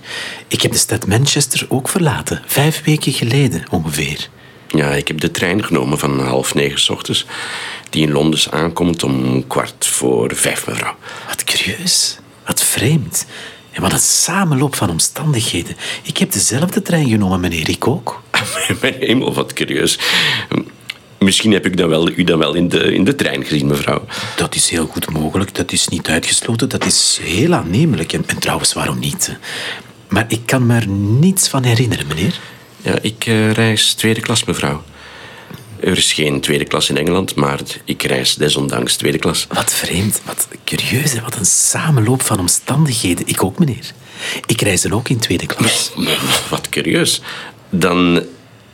Ik 0.48 0.62
heb 0.62 0.72
de 0.72 0.78
stad 0.78 1.08
Manchester 1.08 1.65
ook 1.69 1.89
verlaten, 1.89 2.41
vijf 2.45 2.82
weken 2.84 3.12
geleden 3.13 3.63
ongeveer. 3.69 4.28
Ja, 4.67 4.89
ik 4.91 5.08
heb 5.08 5.19
de 5.19 5.32
trein 5.32 5.63
genomen 5.63 6.00
van 6.00 6.19
half 6.19 6.54
negen 6.54 6.93
ochtends, 6.93 7.26
die 7.89 8.02
in 8.04 8.12
Londen 8.12 8.39
aankomt 8.52 9.04
om 9.04 9.48
kwart 9.48 9.86
voor 9.86 10.36
vijf, 10.36 10.67
mevrouw. 10.67 10.95
Wat 11.28 11.43
curieus, 11.43 12.17
wat 12.45 12.63
vreemd. 12.63 13.26
En 13.71 13.82
wat 13.82 13.91
een 13.91 13.99
samenloop 13.99 14.75
van 14.75 14.89
omstandigheden. 14.89 15.75
Ik 16.03 16.17
heb 16.17 16.32
dezelfde 16.32 16.82
trein 16.82 17.10
genomen, 17.10 17.39
meneer, 17.39 17.69
ik 17.69 17.88
ook. 17.88 18.21
Mijn 18.82 18.95
hemel, 18.99 19.34
wat 19.34 19.53
curieus. 19.53 19.99
Misschien 21.19 21.51
heb 21.51 21.65
ik 21.65 21.77
dan 21.77 21.89
wel, 21.89 22.10
u 22.10 22.23
dan 22.23 22.39
wel 22.39 22.53
in 22.53 22.69
de, 22.69 22.93
in 22.93 23.03
de 23.03 23.15
trein 23.15 23.45
gezien, 23.45 23.67
mevrouw. 23.67 24.05
Dat 24.36 24.55
is 24.55 24.69
heel 24.69 24.86
goed 24.86 25.10
mogelijk, 25.10 25.55
dat 25.55 25.71
is 25.71 25.88
niet 25.88 26.08
uitgesloten, 26.08 26.69
dat 26.69 26.86
is 26.86 27.19
heel 27.21 27.53
aannemelijk. 27.53 28.13
En, 28.13 28.23
en 28.27 28.39
trouwens, 28.39 28.73
waarom 28.73 28.99
niet? 28.99 29.38
Maar 30.08 30.25
ik 30.27 30.41
kan 30.45 30.65
me 30.65 30.75
er 30.75 30.88
niets 30.88 31.47
van 31.47 31.63
herinneren, 31.63 32.08
meneer. 32.08 32.39
Ja, 32.82 32.97
ik 33.01 33.25
eh, 33.25 33.51
reis 33.51 33.93
tweede 33.93 34.21
klas, 34.21 34.43
mevrouw. 34.43 34.84
Er 35.81 35.97
is 35.97 36.13
geen 36.13 36.41
tweede 36.41 36.65
klas 36.65 36.89
in 36.89 36.97
Engeland, 36.97 37.35
maar 37.35 37.59
ik 37.83 38.03
reis 38.03 38.35
desondanks 38.35 38.95
tweede 38.95 39.17
klas. 39.17 39.47
Wat 39.49 39.73
vreemd, 39.73 40.21
wat 40.25 40.47
curieus 40.63 41.13
en 41.13 41.23
wat 41.23 41.35
een 41.35 41.45
samenloop 41.45 42.21
van 42.21 42.39
omstandigheden. 42.39 43.27
Ik 43.27 43.43
ook, 43.43 43.59
meneer. 43.59 43.91
Ik 44.45 44.61
reis 44.61 44.81
dan 44.81 44.93
ook 44.93 45.09
in 45.09 45.19
tweede 45.19 45.45
klas. 45.45 45.91
Wat 46.49 46.69
curieus. 46.69 47.21
Dan 47.69 48.23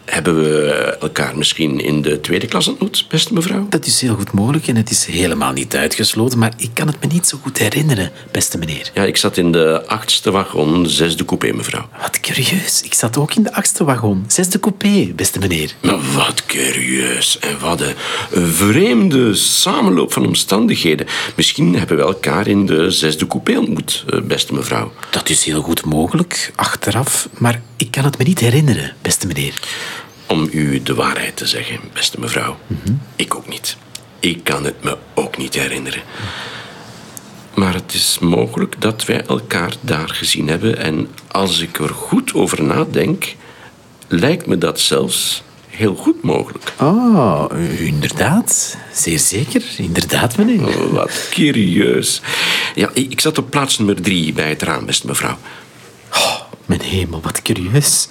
hebben 0.05 0.35
we 0.35 0.97
elkaar 1.01 1.37
misschien 1.37 1.79
in 1.79 2.01
de 2.01 2.21
tweede 2.21 2.47
klas 2.47 2.67
ontmoet, 2.67 3.05
beste 3.09 3.33
mevrouw? 3.33 3.65
Dat 3.69 3.85
is 3.85 4.01
heel 4.01 4.15
goed 4.15 4.31
mogelijk 4.31 4.67
en 4.67 4.75
het 4.75 4.89
is 4.89 5.05
helemaal 5.05 5.51
niet 5.51 5.75
uitgesloten, 5.75 6.39
maar 6.39 6.53
ik 6.57 6.69
kan 6.73 6.87
het 6.87 7.01
me 7.01 7.07
niet 7.13 7.27
zo 7.27 7.37
goed 7.41 7.57
herinneren, 7.57 8.11
beste 8.31 8.57
meneer. 8.57 8.91
Ja, 8.93 9.03
ik 9.03 9.17
zat 9.17 9.37
in 9.37 9.51
de 9.51 9.87
achtste 9.87 10.31
wagon, 10.31 10.89
zesde 10.89 11.25
coupé, 11.25 11.51
mevrouw. 11.51 11.87
Wat 12.01 12.19
curieus, 12.19 12.81
ik 12.83 12.93
zat 12.93 13.17
ook 13.17 13.33
in 13.33 13.43
de 13.43 13.53
achtste 13.53 13.83
wagon, 13.83 14.25
zesde 14.27 14.59
coupé, 14.59 15.11
beste 15.15 15.39
meneer. 15.39 15.75
Maar 15.81 16.13
wat 16.15 16.45
curieus 16.45 17.39
en 17.39 17.59
wat 17.59 17.81
een 17.81 18.47
vreemde 18.47 19.35
samenloop 19.35 20.13
van 20.13 20.25
omstandigheden. 20.25 21.07
Misschien 21.35 21.75
hebben 21.75 21.97
we 21.97 22.03
elkaar 22.03 22.47
in 22.47 22.65
de 22.65 22.91
zesde 22.91 23.27
coupé 23.27 23.57
ontmoet, 23.57 24.03
eh, 24.09 24.21
beste 24.21 24.53
mevrouw. 24.53 24.91
Dat 25.09 25.29
is 25.29 25.43
heel 25.43 25.61
goed 25.61 25.85
mogelijk, 25.85 26.51
achteraf, 26.55 27.29
maar 27.37 27.61
ik 27.77 27.91
kan 27.91 28.03
het 28.03 28.17
me 28.17 28.23
niet 28.23 28.39
herinneren, 28.39 28.93
beste 29.01 29.27
meneer. 29.27 29.59
Om 30.27 30.49
u 30.51 30.83
de 30.83 30.93
waarheid 30.93 31.37
te 31.37 31.47
zeggen, 31.47 31.79
beste 31.93 32.19
mevrouw. 32.19 32.57
Ik 33.15 33.35
ook 33.35 33.47
niet. 33.47 33.77
Ik 34.19 34.43
kan 34.43 34.65
het 34.65 34.83
me 34.83 34.97
ook 35.13 35.37
niet 35.37 35.53
herinneren. 35.53 36.01
Maar 37.53 37.73
het 37.73 37.93
is 37.93 38.19
mogelijk 38.19 38.81
dat 38.81 39.05
wij 39.05 39.25
elkaar 39.25 39.73
daar 39.81 40.09
gezien 40.09 40.47
hebben. 40.47 40.77
En 40.77 41.07
als 41.27 41.59
ik 41.59 41.79
er 41.79 41.89
goed 41.89 42.33
over 42.33 42.63
nadenk, 42.63 43.35
lijkt 44.07 44.45
me 44.45 44.57
dat 44.57 44.79
zelfs 44.79 45.43
heel 45.69 45.95
goed 45.95 46.21
mogelijk. 46.21 46.73
Oh, 46.79 47.45
inderdaad. 47.79 48.77
Zeer 48.93 49.19
zeker, 49.19 49.63
inderdaad, 49.77 50.37
meneer. 50.37 50.67
Oh, 50.67 50.91
wat 50.91 51.27
curieus. 51.31 52.21
Ja, 52.75 52.89
ik 52.93 53.11
ik 53.11 53.21
zat 53.21 53.37
op 53.37 53.49
plaats 53.49 53.77
nummer 53.77 54.01
drie 54.01 54.33
bij 54.33 54.49
het 54.49 54.61
raam, 54.61 54.85
beste 54.85 55.07
mevrouw. 55.07 55.37
Oh, 56.13 56.41
mijn 56.65 56.81
hemel, 56.81 57.21
wat 57.21 57.41
curieus. 57.41 58.07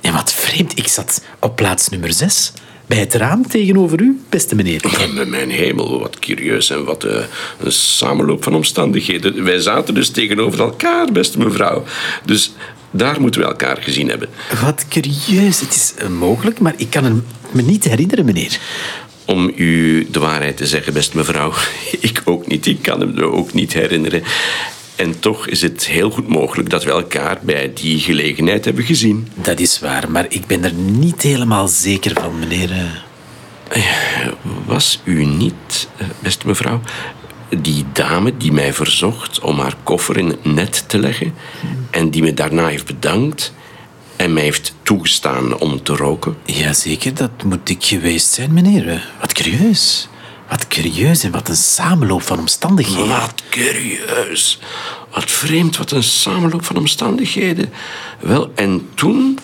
En 0.00 0.12
wat 0.12 0.32
vreemd, 0.32 0.78
ik 0.78 0.88
zat 0.88 1.22
op 1.38 1.56
plaats 1.56 1.88
nummer 1.88 2.12
zes. 2.12 2.52
Bij 2.86 2.98
het 2.98 3.14
raam 3.14 3.48
tegenover 3.48 4.00
u, 4.00 4.20
beste 4.28 4.54
meneer. 4.54 4.80
Mijn 5.26 5.50
hemel, 5.50 6.00
wat 6.00 6.18
curieus 6.18 6.70
en 6.70 6.84
wat 6.84 7.04
eh, 7.04 7.22
een 7.60 7.72
samenloop 7.72 8.42
van 8.42 8.54
omstandigheden. 8.54 9.44
Wij 9.44 9.60
zaten 9.60 9.94
dus 9.94 10.10
tegenover 10.10 10.60
elkaar, 10.60 11.12
beste 11.12 11.38
mevrouw. 11.38 11.84
Dus 12.24 12.52
daar 12.90 13.20
moeten 13.20 13.40
we 13.40 13.46
elkaar 13.46 13.76
gezien 13.80 14.08
hebben. 14.08 14.28
Wat 14.62 14.84
curieus. 14.88 15.60
Het 15.60 15.74
is 15.74 15.94
eh, 15.96 16.08
mogelijk, 16.08 16.58
maar 16.58 16.74
ik 16.76 16.90
kan 16.90 17.04
het 17.04 17.14
me 17.50 17.62
niet 17.62 17.84
herinneren, 17.84 18.24
meneer. 18.24 18.58
Om 19.24 19.52
u 19.56 20.06
de 20.10 20.18
waarheid 20.18 20.56
te 20.56 20.66
zeggen, 20.66 20.92
beste 20.92 21.16
mevrouw, 21.16 21.52
ik 22.00 22.22
ook 22.24 22.46
niet. 22.46 22.66
Ik 22.66 22.82
kan 22.82 23.00
hem 23.00 23.18
ook 23.18 23.52
niet 23.52 23.72
herinneren. 23.72 24.22
En 24.98 25.20
toch 25.20 25.46
is 25.48 25.62
het 25.62 25.86
heel 25.86 26.10
goed 26.10 26.28
mogelijk 26.28 26.70
dat 26.70 26.84
we 26.84 26.90
elkaar 26.90 27.38
bij 27.42 27.70
die 27.74 27.98
gelegenheid 28.00 28.64
hebben 28.64 28.84
gezien. 28.84 29.28
Dat 29.34 29.60
is 29.60 29.80
waar, 29.80 30.10
maar 30.10 30.26
ik 30.28 30.46
ben 30.46 30.64
er 30.64 30.72
niet 30.72 31.22
helemaal 31.22 31.68
zeker 31.68 32.12
van, 32.20 32.38
meneer. 32.38 32.70
eh. 32.72 33.78
Was 34.66 35.00
u 35.04 35.24
niet, 35.24 35.88
eh, 35.96 36.06
beste 36.20 36.46
mevrouw, 36.46 36.80
die 37.60 37.84
dame 37.92 38.36
die 38.36 38.52
mij 38.52 38.72
verzocht 38.72 39.40
om 39.40 39.58
haar 39.58 39.74
koffer 39.82 40.16
in 40.16 40.28
het 40.28 40.44
net 40.44 40.84
te 40.88 40.98
leggen 40.98 41.34
en 41.90 42.10
die 42.10 42.22
me 42.22 42.34
daarna 42.34 42.66
heeft 42.66 42.86
bedankt 42.86 43.52
en 44.16 44.32
mij 44.32 44.42
heeft 44.42 44.74
toegestaan 44.82 45.58
om 45.58 45.82
te 45.82 45.96
roken? 45.96 46.36
Jazeker, 46.44 47.14
dat 47.14 47.30
moet 47.44 47.68
ik 47.68 47.84
geweest 47.84 48.32
zijn, 48.32 48.52
meneer. 48.52 48.88
Eh, 48.88 48.98
Wat 49.20 49.32
curieus. 49.32 50.08
Wat 50.48 50.68
curieus 50.68 51.22
en 51.22 51.30
wat 51.30 51.48
een 51.48 51.56
samenloop 51.56 52.22
van 52.22 52.38
omstandigheden. 52.38 53.08
Wat 53.08 53.42
curieus. 53.50 54.58
Wat 55.12 55.30
vreemd, 55.30 55.76
wat 55.76 55.90
een 55.90 56.02
samenloop 56.02 56.64
van 56.64 56.76
omstandigheden. 56.76 57.72
Wel, 58.20 58.52
en 58.54 58.88
toen... 58.94 59.38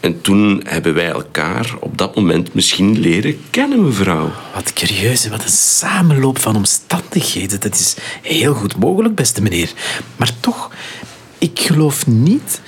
En 0.00 0.20
toen 0.20 0.62
hebben 0.64 0.94
wij 0.94 1.08
elkaar 1.08 1.74
op 1.80 1.98
dat 1.98 2.16
moment 2.16 2.54
misschien 2.54 3.00
leren 3.00 3.40
kennen, 3.50 3.84
mevrouw. 3.84 4.32
Wat 4.54 4.72
curieus 4.72 5.24
en 5.24 5.30
wat 5.30 5.42
een 5.42 5.48
samenloop 5.50 6.38
van 6.38 6.56
omstandigheden. 6.56 7.60
Dat 7.60 7.74
is 7.74 7.96
heel 8.22 8.54
goed 8.54 8.76
mogelijk, 8.76 9.14
beste 9.14 9.42
meneer. 9.42 9.72
Maar 10.16 10.30
toch, 10.40 10.70
ik 11.38 11.58
geloof 11.60 12.06
niet 12.06 12.60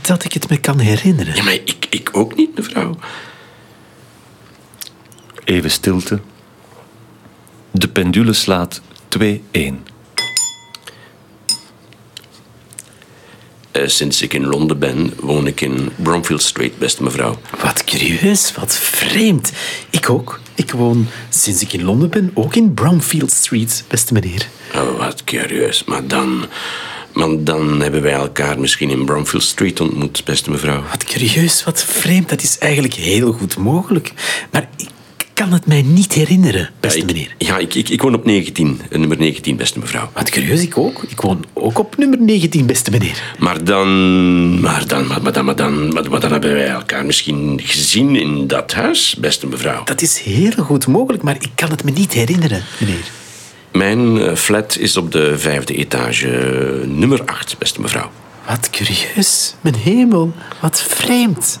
dat 0.00 0.24
ik 0.24 0.32
het 0.32 0.48
me 0.48 0.56
kan 0.56 0.78
herinneren. 0.78 1.34
Ja, 1.34 1.42
maar 1.42 1.52
ik, 1.52 1.86
ik 1.90 2.08
ook 2.12 2.36
niet, 2.36 2.56
mevrouw. 2.56 2.96
Even 5.44 5.70
stilte. 5.70 6.20
De 7.70 7.88
pendule 7.88 8.32
slaat 8.32 8.80
2-1. 9.08 9.90
Eh, 13.72 13.86
sinds 13.86 14.22
ik 14.22 14.34
in 14.34 14.46
Londen 14.46 14.78
ben, 14.78 15.12
woon 15.20 15.46
ik 15.46 15.60
in 15.60 15.90
Bromfield 15.96 16.42
Street, 16.42 16.78
beste 16.78 17.02
mevrouw. 17.02 17.38
Wat 17.62 17.84
curieus, 17.84 18.54
wat 18.54 18.74
vreemd. 18.74 19.52
Ik 19.90 20.10
ook. 20.10 20.40
Ik 20.54 20.70
woon 20.70 21.06
sinds 21.28 21.62
ik 21.62 21.72
in 21.72 21.82
Londen 21.82 22.10
ben 22.10 22.30
ook 22.34 22.54
in 22.54 22.74
Bromfield 22.74 23.30
Street, 23.30 23.84
beste 23.88 24.12
meneer. 24.12 24.48
Oh, 24.74 24.98
wat 24.98 25.24
curieus. 25.24 25.84
Maar 25.84 26.06
dan... 26.06 26.46
Maar 27.12 27.44
dan 27.44 27.80
hebben 27.80 28.02
wij 28.02 28.12
elkaar 28.12 28.60
misschien 28.60 28.90
in 28.90 29.04
Bromfield 29.04 29.42
Street 29.42 29.80
ontmoet, 29.80 30.24
beste 30.24 30.50
mevrouw. 30.50 30.82
Wat 30.90 31.04
curieus, 31.04 31.64
wat 31.64 31.84
vreemd. 31.84 32.28
Dat 32.28 32.42
is 32.42 32.58
eigenlijk 32.58 32.94
heel 32.94 33.32
goed 33.32 33.56
mogelijk. 33.56 34.12
Maar 34.50 34.68
ik 34.76 34.88
kan 35.40 35.52
het 35.52 35.66
mij 35.66 35.82
niet 35.82 36.12
herinneren, 36.12 36.70
beste 36.80 36.98
Ja, 36.98 37.04
ik- 37.04 37.12
meneer. 37.12 37.34
Ja, 37.38 37.58
ik, 37.58 37.74
ik, 37.74 37.88
ik 37.88 38.02
woon 38.02 38.14
op 38.14 38.24
19, 38.24 38.80
eh, 38.90 38.98
nummer 38.98 39.18
19, 39.18 39.56
beste 39.56 39.78
mevrouw. 39.78 40.10
Wat 40.14 40.30
curieus, 40.30 40.62
ik 40.62 40.78
ook. 40.78 41.02
Ik 41.08 41.20
woon 41.20 41.44
ook 41.52 41.78
op 41.78 41.96
nummer 41.96 42.20
19, 42.20 42.66
beste 42.66 42.90
meneer. 42.90 43.34
Maar 43.38 43.64
dan... 43.64 44.60
Maar 44.60 44.86
dan, 44.86 45.06
maar, 45.06 45.22
maar 45.22 45.32
dan, 45.32 45.44
maar 45.44 45.56
dan, 45.56 45.92
maar, 45.92 46.10
maar 46.10 46.20
dan 46.20 46.32
hebben 46.32 46.52
wij 46.52 46.68
elkaar 46.68 47.06
misschien 47.06 47.60
gezien 47.62 48.16
in 48.16 48.46
dat 48.46 48.72
huis, 48.72 49.16
beste 49.20 49.46
mevrouw. 49.46 49.84
Dat 49.84 50.02
is 50.02 50.18
heel 50.18 50.52
goed 50.52 50.86
mogelijk, 50.86 51.22
maar 51.22 51.36
ik 51.38 51.50
kan 51.54 51.70
het 51.70 51.84
me 51.84 51.90
niet 51.90 52.12
herinneren, 52.12 52.62
meneer. 52.80 53.10
Mijn 53.72 54.18
eh, 54.22 54.36
flat 54.36 54.76
is 54.78 54.96
op 54.96 55.12
de 55.12 55.38
vijfde 55.38 55.74
etage, 55.74 56.28
nummer 56.86 57.22
8, 57.24 57.58
beste 57.58 57.80
mevrouw. 57.80 58.10
Wat 58.46 58.70
curieus, 58.70 59.54
mijn 59.60 59.74
hemel. 59.76 60.32
Wat 60.60 60.82
vreemd. 60.82 61.60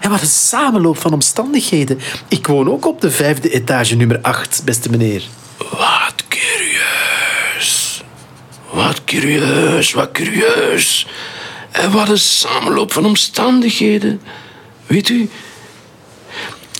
En 0.00 0.10
wat 0.10 0.20
een 0.20 0.26
samenloop 0.26 0.98
van 0.98 1.12
omstandigheden. 1.12 2.00
Ik 2.28 2.46
woon 2.46 2.70
ook 2.70 2.86
op 2.86 3.00
de 3.00 3.10
vijfde 3.10 3.50
etage, 3.50 3.96
nummer 3.96 4.20
8, 4.20 4.62
beste 4.64 4.90
meneer. 4.90 5.22
Wat 5.58 6.24
curieus. 6.28 8.02
Wat 8.72 9.04
curieus, 9.04 9.92
wat 9.92 10.12
curieus. 10.12 11.06
En 11.70 11.92
wat 11.92 12.08
een 12.08 12.18
samenloop 12.18 12.92
van 12.92 13.04
omstandigheden. 13.04 14.20
Weet 14.86 15.08
u, 15.08 15.30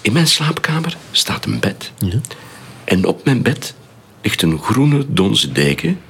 in 0.03 0.13
mijn 0.13 0.27
slaapkamer 0.27 0.97
staat 1.11 1.45
een 1.45 1.61
bed. 1.61 1.93
En 2.85 3.05
op 3.05 3.25
mijn 3.25 3.43
bed 3.43 3.75
ligt 4.23 4.43
een 4.43 4.59
groene 4.59 5.05
donzen 5.09 5.53
deken. 5.53 6.01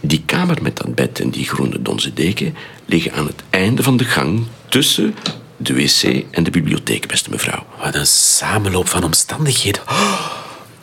Die 0.00 0.22
kamer 0.26 0.62
met 0.62 0.76
dat 0.76 0.94
bed 0.94 1.20
en 1.20 1.30
die 1.30 1.48
groene 1.48 1.82
donzen 1.82 2.14
deken 2.14 2.54
liggen 2.86 3.12
aan 3.12 3.26
het 3.26 3.42
einde 3.50 3.82
van 3.82 3.96
de 3.96 4.04
gang 4.04 4.46
tussen 4.68 5.14
de 5.62 5.74
wc 5.74 6.24
en 6.30 6.42
de 6.44 6.50
bibliotheek, 6.50 7.06
beste 7.06 7.30
mevrouw. 7.30 7.66
Wat 7.82 7.94
een 7.94 8.06
samenloop 8.06 8.88
van 8.88 9.04
omstandigheden. 9.04 9.82
Oh, 9.88 10.30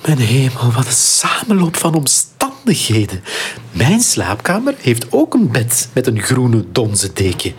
mijn 0.05 0.17
hemel, 0.17 0.71
wat 0.71 0.85
een 0.85 0.91
samenloop 0.91 1.77
van 1.77 1.93
omstandigheden. 1.93 3.23
Mijn 3.71 3.99
slaapkamer 3.99 4.75
heeft 4.81 5.05
ook 5.09 5.33
een 5.33 5.51
bed 5.51 5.89
met 5.93 6.07
een 6.07 6.21
groene 6.21 6.65
donzen 6.71 7.13
deken. 7.13 7.53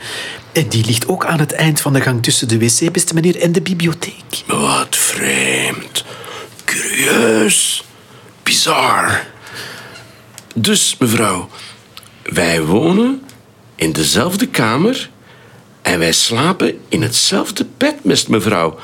En 0.52 0.68
die 0.68 0.84
ligt 0.84 1.08
ook 1.08 1.24
aan 1.24 1.38
het 1.38 1.52
eind 1.52 1.80
van 1.80 1.92
de 1.92 2.00
gang 2.00 2.22
tussen 2.22 2.48
de 2.48 2.58
wc, 2.58 2.92
beste 2.92 3.14
meneer, 3.14 3.40
en 3.40 3.52
de 3.52 3.62
bibliotheek. 3.62 4.44
Wat 4.46 4.96
vreemd. 4.96 6.04
Curieus. 6.64 7.84
Bizar. 8.42 9.26
Dus, 10.54 10.96
mevrouw, 10.98 11.48
wij 12.22 12.62
wonen 12.62 13.22
in 13.76 13.92
dezelfde 13.92 14.46
kamer 14.46 15.10
en 15.90 15.98
wij 15.98 16.12
slapen 16.12 16.78
in 16.88 17.02
hetzelfde 17.02 17.66
bed, 17.76 18.02
beste 18.02 18.30
mevrouw. 18.30 18.78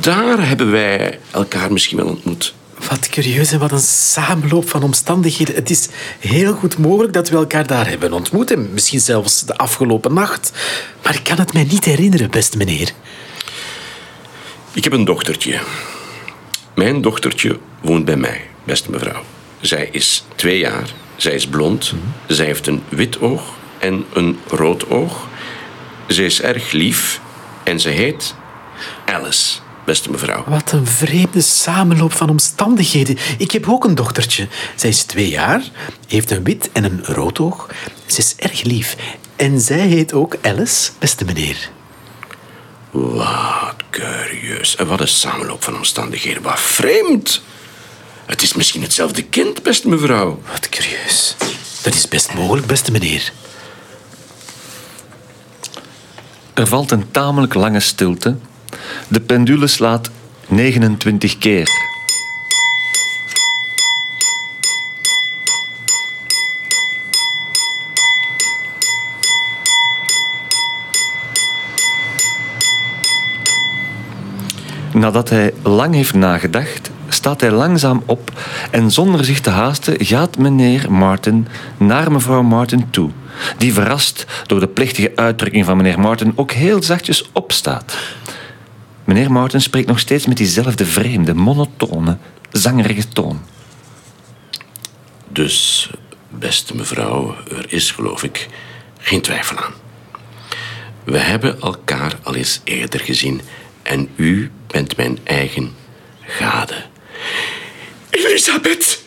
Daar 0.00 0.48
hebben 0.48 0.70
wij 0.70 1.18
elkaar 1.30 1.72
misschien 1.72 1.96
wel 1.96 2.06
ontmoet. 2.06 2.54
Wat 2.88 3.08
curieus 3.08 3.52
en 3.52 3.58
wat 3.58 3.72
een 3.72 3.78
samenloop 3.80 4.68
van 4.68 4.82
omstandigheden. 4.82 5.54
Het 5.54 5.70
is 5.70 5.88
heel 6.18 6.54
goed 6.54 6.78
mogelijk 6.78 7.12
dat 7.12 7.28
we 7.28 7.36
elkaar 7.36 7.66
daar 7.66 7.88
hebben 7.88 8.12
ontmoet. 8.12 8.50
En 8.50 8.72
misschien 8.72 9.00
zelfs 9.00 9.44
de 9.44 9.56
afgelopen 9.56 10.14
nacht. 10.14 10.52
Maar 11.02 11.14
ik 11.14 11.24
kan 11.24 11.38
het 11.38 11.52
mij 11.52 11.64
niet 11.64 11.84
herinneren, 11.84 12.30
beste 12.30 12.56
meneer. 12.56 12.92
Ik 14.72 14.84
heb 14.84 14.92
een 14.92 15.04
dochtertje. 15.04 15.60
Mijn 16.74 17.00
dochtertje 17.00 17.58
woont 17.80 18.04
bij 18.04 18.16
mij, 18.16 18.40
beste 18.64 18.90
mevrouw. 18.90 19.22
Zij 19.60 19.88
is 19.92 20.24
twee 20.34 20.58
jaar, 20.58 20.90
zij 21.16 21.34
is 21.34 21.46
blond, 21.46 21.94
zij 22.26 22.46
heeft 22.46 22.66
een 22.66 22.82
wit 22.88 23.20
oog 23.20 23.42
en 23.78 24.04
een 24.12 24.38
rood 24.48 24.90
oog. 24.90 25.28
Zij 26.06 26.24
is 26.24 26.40
erg 26.40 26.72
lief 26.72 27.20
en 27.62 27.80
ze 27.80 27.88
heet 27.88 28.34
Alice, 29.06 29.58
beste 29.84 30.10
mevrouw. 30.10 30.44
Wat 30.46 30.72
een 30.72 30.86
vreemde 30.86 31.40
samenloop 31.40 32.12
van 32.12 32.30
omstandigheden. 32.30 33.18
Ik 33.38 33.50
heb 33.50 33.68
ook 33.68 33.84
een 33.84 33.94
dochtertje. 33.94 34.48
Zij 34.74 34.90
is 34.90 35.02
twee 35.02 35.28
jaar, 35.28 35.62
heeft 36.08 36.30
een 36.30 36.44
wit 36.44 36.70
en 36.72 36.84
een 36.84 37.04
rood 37.04 37.38
oog. 37.38 37.68
Ze 38.06 38.18
is 38.18 38.34
erg 38.36 38.62
lief. 38.62 38.96
En 39.36 39.60
zij 39.60 39.86
heet 39.86 40.12
ook 40.12 40.36
Alice, 40.42 40.90
beste 40.98 41.24
meneer. 41.24 41.70
Wat 42.90 43.74
curieus. 43.90 44.76
En 44.76 44.86
wat 44.86 45.00
een 45.00 45.08
samenloop 45.08 45.64
van 45.64 45.76
omstandigheden. 45.76 46.42
Wat 46.42 46.60
vreemd. 46.60 47.42
Het 48.26 48.42
is 48.42 48.54
misschien 48.54 48.82
hetzelfde 48.82 49.22
kind, 49.22 49.62
beste 49.62 49.88
mevrouw. 49.88 50.42
Wat 50.50 50.68
curieus. 50.68 51.36
Dat 51.82 51.94
is 51.94 52.08
best 52.08 52.34
mogelijk, 52.34 52.66
beste 52.66 52.90
meneer. 52.92 53.32
Er 56.54 56.66
valt 56.66 56.90
een 56.90 57.10
tamelijk 57.10 57.54
lange 57.54 57.80
stilte. 57.80 58.36
De 59.08 59.20
pendule 59.20 59.66
slaat 59.66 60.10
29 60.48 61.38
keer. 61.38 61.68
Nadat 74.92 75.28
hij 75.28 75.54
lang 75.62 75.94
heeft 75.94 76.14
nagedacht, 76.14 76.90
staat 77.08 77.40
hij 77.40 77.50
langzaam 77.50 78.02
op 78.06 78.30
en 78.70 78.90
zonder 78.90 79.24
zich 79.24 79.40
te 79.40 79.50
haasten 79.50 80.04
gaat 80.04 80.38
meneer 80.38 80.92
Martin 80.92 81.46
naar 81.76 82.12
mevrouw 82.12 82.42
Martin 82.42 82.90
toe, 82.90 83.10
die 83.58 83.72
verrast 83.72 84.26
door 84.46 84.60
de 84.60 84.68
plechtige 84.68 85.12
uitdrukking 85.14 85.64
van 85.64 85.76
meneer 85.76 86.00
Martin 86.00 86.32
ook 86.36 86.52
heel 86.52 86.82
zachtjes 86.82 87.28
opstaat. 87.32 87.96
Meneer 89.04 89.32
Martin 89.32 89.60
spreekt 89.60 89.88
nog 89.88 89.98
steeds 89.98 90.26
met 90.26 90.36
diezelfde 90.36 90.86
vreemde, 90.86 91.34
monotone, 91.34 92.16
zangerige 92.50 93.08
toon. 93.08 93.40
Dus, 95.28 95.90
beste 96.28 96.76
mevrouw, 96.76 97.36
er 97.50 97.72
is, 97.72 97.90
geloof 97.90 98.22
ik, 98.22 98.48
geen 98.98 99.20
twijfel 99.20 99.56
aan. 99.56 99.72
We 101.04 101.18
hebben 101.18 101.60
elkaar 101.60 102.18
al 102.22 102.34
eens 102.34 102.60
eerder 102.64 103.00
gezien 103.00 103.40
en 103.82 104.08
u 104.16 104.50
bent 104.66 104.96
mijn 104.96 105.18
eigen 105.24 105.74
gade. 106.20 106.84
Elisabeth, 108.10 109.03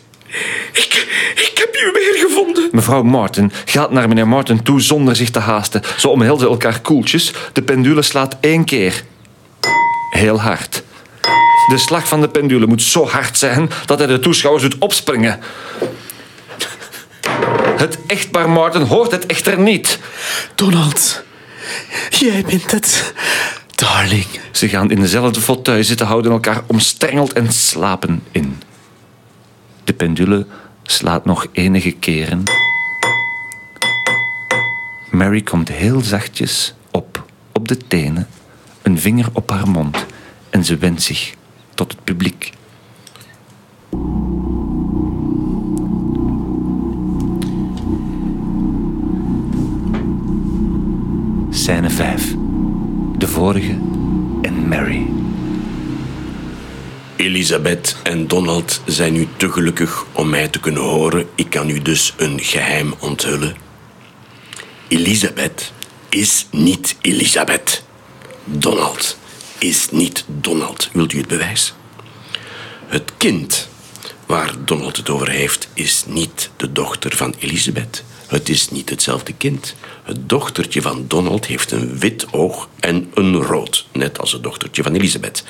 ik, 0.72 1.06
ik 1.34 1.52
heb 1.54 1.76
u 1.76 1.90
weer 1.92 2.28
gevonden. 2.28 2.68
Mevrouw 2.72 3.02
Martin 3.02 3.52
gaat 3.64 3.90
naar 3.90 4.08
meneer 4.08 4.28
Martin 4.28 4.62
toe 4.62 4.80
zonder 4.80 5.16
zich 5.16 5.30
te 5.30 5.38
haasten. 5.38 5.82
Ze 5.96 6.08
omhelzen 6.08 6.48
elkaar 6.48 6.80
koeltjes. 6.80 7.32
De 7.52 7.62
pendule 7.62 8.02
slaat 8.02 8.36
één 8.40 8.64
keer. 8.64 9.02
Heel 10.10 10.40
hard. 10.40 10.82
De 11.68 11.78
slag 11.78 12.08
van 12.08 12.20
de 12.20 12.28
pendule 12.28 12.66
moet 12.66 12.82
zo 12.82 13.06
hard 13.06 13.38
zijn 13.38 13.70
dat 13.86 13.98
hij 13.98 14.06
de 14.06 14.18
toeschouwers 14.18 14.64
doet 14.64 14.78
opspringen. 14.78 15.40
Het 17.76 17.98
echtpaar 18.06 18.50
Martin 18.50 18.82
hoort 18.82 19.10
het 19.10 19.26
echter 19.26 19.58
niet. 19.58 19.98
Donald, 20.54 21.22
jij 22.10 22.44
bent 22.46 22.70
het. 22.70 23.12
Darling. 23.74 24.26
Ze 24.52 24.68
gaan 24.68 24.90
in 24.90 25.00
dezelfde 25.00 25.40
fauteuil 25.40 25.84
zitten, 25.84 26.06
houden 26.06 26.32
elkaar 26.32 26.62
omstrengeld 26.66 27.32
en 27.32 27.52
slapen 27.52 28.22
in. 28.32 28.62
De 29.88 29.94
pendule 29.94 30.46
slaat 30.82 31.24
nog 31.24 31.46
enige 31.52 31.90
keren. 31.90 32.42
Mary 35.10 35.42
komt 35.42 35.68
heel 35.68 36.00
zachtjes 36.00 36.74
op, 36.90 37.24
op 37.52 37.68
de 37.68 37.76
tenen, 37.76 38.28
een 38.82 38.98
vinger 38.98 39.28
op 39.32 39.50
haar 39.50 39.68
mond 39.68 40.06
en 40.50 40.64
ze 40.64 40.76
wendt 40.76 41.02
zich 41.02 41.34
tot 41.74 41.92
het 41.92 42.04
publiek. 42.04 42.52
Scène 51.50 51.90
5. 51.90 52.34
De 53.18 53.28
vorige 53.28 53.78
en 54.42 54.68
Mary. 54.68 55.06
Elisabeth 57.18 57.96
en 58.02 58.26
Donald 58.26 58.80
zijn 58.84 59.12
nu 59.12 59.28
te 59.36 59.52
gelukkig 59.52 60.04
om 60.12 60.28
mij 60.28 60.48
te 60.48 60.60
kunnen 60.60 60.82
horen. 60.82 61.28
Ik 61.34 61.50
kan 61.50 61.70
u 61.70 61.82
dus 61.82 62.14
een 62.16 62.40
geheim 62.40 62.94
onthullen. 62.98 63.56
Elisabeth 64.88 65.72
is 66.08 66.46
niet 66.50 66.96
Elisabeth. 67.00 67.84
Donald 68.44 69.18
is 69.58 69.90
niet 69.90 70.24
Donald. 70.26 70.90
Wilt 70.92 71.12
u 71.12 71.18
het 71.18 71.28
bewijs? 71.28 71.74
Het 72.86 73.12
kind 73.16 73.68
waar 74.26 74.54
Donald 74.64 74.96
het 74.96 75.10
over 75.10 75.28
heeft, 75.28 75.68
is 75.74 76.04
niet 76.06 76.50
de 76.56 76.72
dochter 76.72 77.16
van 77.16 77.34
Elisabeth. 77.38 78.04
Het 78.28 78.48
is 78.48 78.70
niet 78.70 78.90
hetzelfde 78.90 79.32
kind. 79.32 79.74
Het 80.02 80.28
dochtertje 80.28 80.82
van 80.82 81.04
Donald 81.08 81.46
heeft 81.46 81.70
een 81.70 81.98
wit 81.98 82.32
oog 82.32 82.68
en 82.80 83.10
een 83.14 83.42
rood, 83.42 83.86
net 83.92 84.18
als 84.18 84.32
het 84.32 84.42
dochtertje 84.42 84.82
van 84.82 84.94
Elisabeth. 84.94 85.44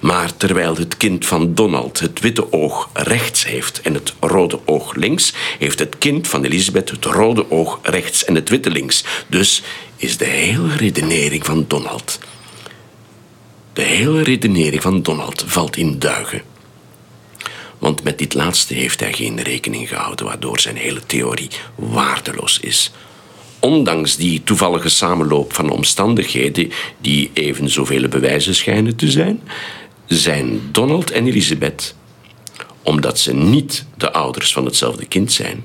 Maar 0.00 0.36
terwijl 0.36 0.76
het 0.76 0.96
kind 0.96 1.26
van 1.26 1.54
Donald 1.54 2.00
het 2.00 2.20
witte 2.20 2.52
oog 2.52 2.90
rechts 2.92 3.44
heeft 3.44 3.80
en 3.80 3.94
het 3.94 4.14
rode 4.20 4.60
oog 4.64 4.94
links, 4.94 5.32
heeft 5.58 5.78
het 5.78 5.98
kind 5.98 6.28
van 6.28 6.44
Elisabeth 6.44 6.90
het 6.90 7.04
rode 7.04 7.50
oog 7.50 7.78
rechts 7.82 8.24
en 8.24 8.34
het 8.34 8.48
witte 8.48 8.70
links. 8.70 9.04
Dus 9.26 9.62
is 9.96 10.16
de 10.16 10.24
hele 10.24 10.76
redenering 10.76 11.44
van 11.44 11.64
Donald. 11.68 12.18
De 13.72 13.82
hele 13.82 14.22
redenering 14.22 14.82
van 14.82 15.02
Donald 15.02 15.44
valt 15.46 15.76
in 15.76 15.98
duigen. 15.98 16.53
Want 17.84 18.02
met 18.02 18.18
dit 18.18 18.34
laatste 18.34 18.74
heeft 18.74 19.00
hij 19.00 19.12
geen 19.12 19.42
rekening 19.42 19.88
gehouden, 19.88 20.26
waardoor 20.26 20.60
zijn 20.60 20.76
hele 20.76 21.06
theorie 21.06 21.48
waardeloos 21.74 22.60
is. 22.60 22.90
Ondanks 23.58 24.16
die 24.16 24.42
toevallige 24.44 24.88
samenloop 24.88 25.52
van 25.52 25.70
omstandigheden, 25.70 26.70
die 27.00 27.30
even 27.32 27.70
zoveel 27.70 28.08
bewijzen 28.08 28.54
schijnen 28.54 28.96
te 28.96 29.10
zijn, 29.10 29.40
zijn 30.06 30.60
Donald 30.72 31.10
en 31.10 31.26
Elisabeth, 31.26 31.94
omdat 32.82 33.18
ze 33.18 33.34
niet 33.34 33.84
de 33.96 34.12
ouders 34.12 34.52
van 34.52 34.64
hetzelfde 34.64 35.06
kind 35.06 35.32
zijn, 35.32 35.64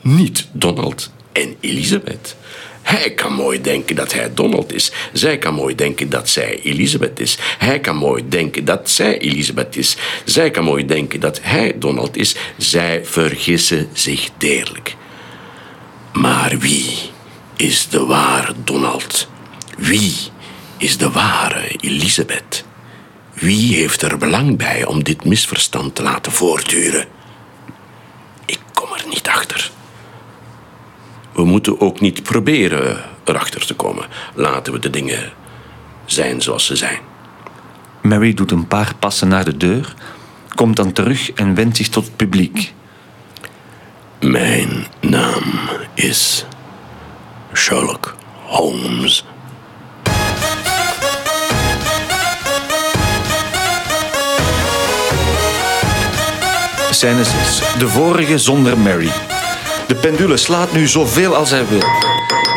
niet 0.00 0.48
Donald 0.52 1.10
en 1.32 1.56
Elisabeth. 1.60 2.36
Hij 2.82 3.10
kan 3.10 3.32
mooi 3.32 3.60
denken 3.60 3.96
dat 3.96 4.12
hij 4.12 4.34
Donald 4.34 4.72
is. 4.72 4.92
Zij 5.12 5.38
kan 5.38 5.54
mooi 5.54 5.74
denken 5.74 6.10
dat 6.10 6.28
zij 6.28 6.60
Elisabeth 6.62 7.20
is. 7.20 7.38
Hij 7.58 7.80
kan 7.80 7.96
mooi 7.96 8.28
denken 8.28 8.64
dat 8.64 8.90
zij 8.90 9.18
Elisabeth 9.18 9.76
is. 9.76 9.96
Zij 10.24 10.50
kan 10.50 10.64
mooi 10.64 10.86
denken 10.86 11.20
dat 11.20 11.38
hij 11.42 11.78
Donald 11.78 12.16
is. 12.16 12.36
Zij 12.56 13.04
vergissen 13.04 13.88
zich 13.92 14.28
deerlijk. 14.36 14.96
Maar 16.12 16.58
wie 16.58 16.98
is 17.56 17.88
de 17.88 18.04
ware 18.04 18.54
Donald? 18.64 19.28
Wie 19.78 20.14
is 20.76 20.98
de 20.98 21.10
ware 21.10 21.76
Elisabeth? 21.80 22.64
Wie 23.32 23.74
heeft 23.74 24.02
er 24.02 24.18
belang 24.18 24.58
bij 24.58 24.84
om 24.84 25.04
dit 25.04 25.24
misverstand 25.24 25.94
te 25.94 26.02
laten 26.02 26.32
voortduren? 26.32 27.06
Ik 28.44 28.60
kom 28.72 28.88
er 28.92 29.04
niet 29.08 29.28
achter. 29.28 29.71
We 31.34 31.44
moeten 31.44 31.80
ook 31.80 32.00
niet 32.00 32.22
proberen 32.22 33.04
erachter 33.24 33.66
te 33.66 33.74
komen. 33.74 34.06
Laten 34.34 34.72
we 34.72 34.78
de 34.78 34.90
dingen 34.90 35.32
zijn 36.04 36.42
zoals 36.42 36.66
ze 36.66 36.76
zijn. 36.76 36.98
Mary 38.02 38.34
doet 38.34 38.50
een 38.50 38.66
paar 38.66 38.92
passen 38.98 39.28
naar 39.28 39.44
de 39.44 39.56
deur, 39.56 39.94
komt 40.54 40.76
dan 40.76 40.92
terug 40.92 41.32
en 41.32 41.54
wendt 41.54 41.76
zich 41.76 41.88
tot 41.88 42.04
het 42.04 42.16
publiek. 42.16 42.74
Mijn 44.20 44.86
naam 45.00 45.42
is 45.94 46.44
Sherlock 47.54 48.16
Holmes. 48.44 49.24
Scène 56.90 57.24
6. 57.24 57.62
De 57.78 57.88
vorige 57.88 58.38
zonder 58.38 58.78
Mary. 58.78 59.31
De 59.92 59.98
pendule 59.98 60.36
slaat 60.36 60.72
nu 60.72 60.86
zoveel 60.86 61.34
als 61.36 61.50
hij 61.50 61.66
wil. 61.68 61.82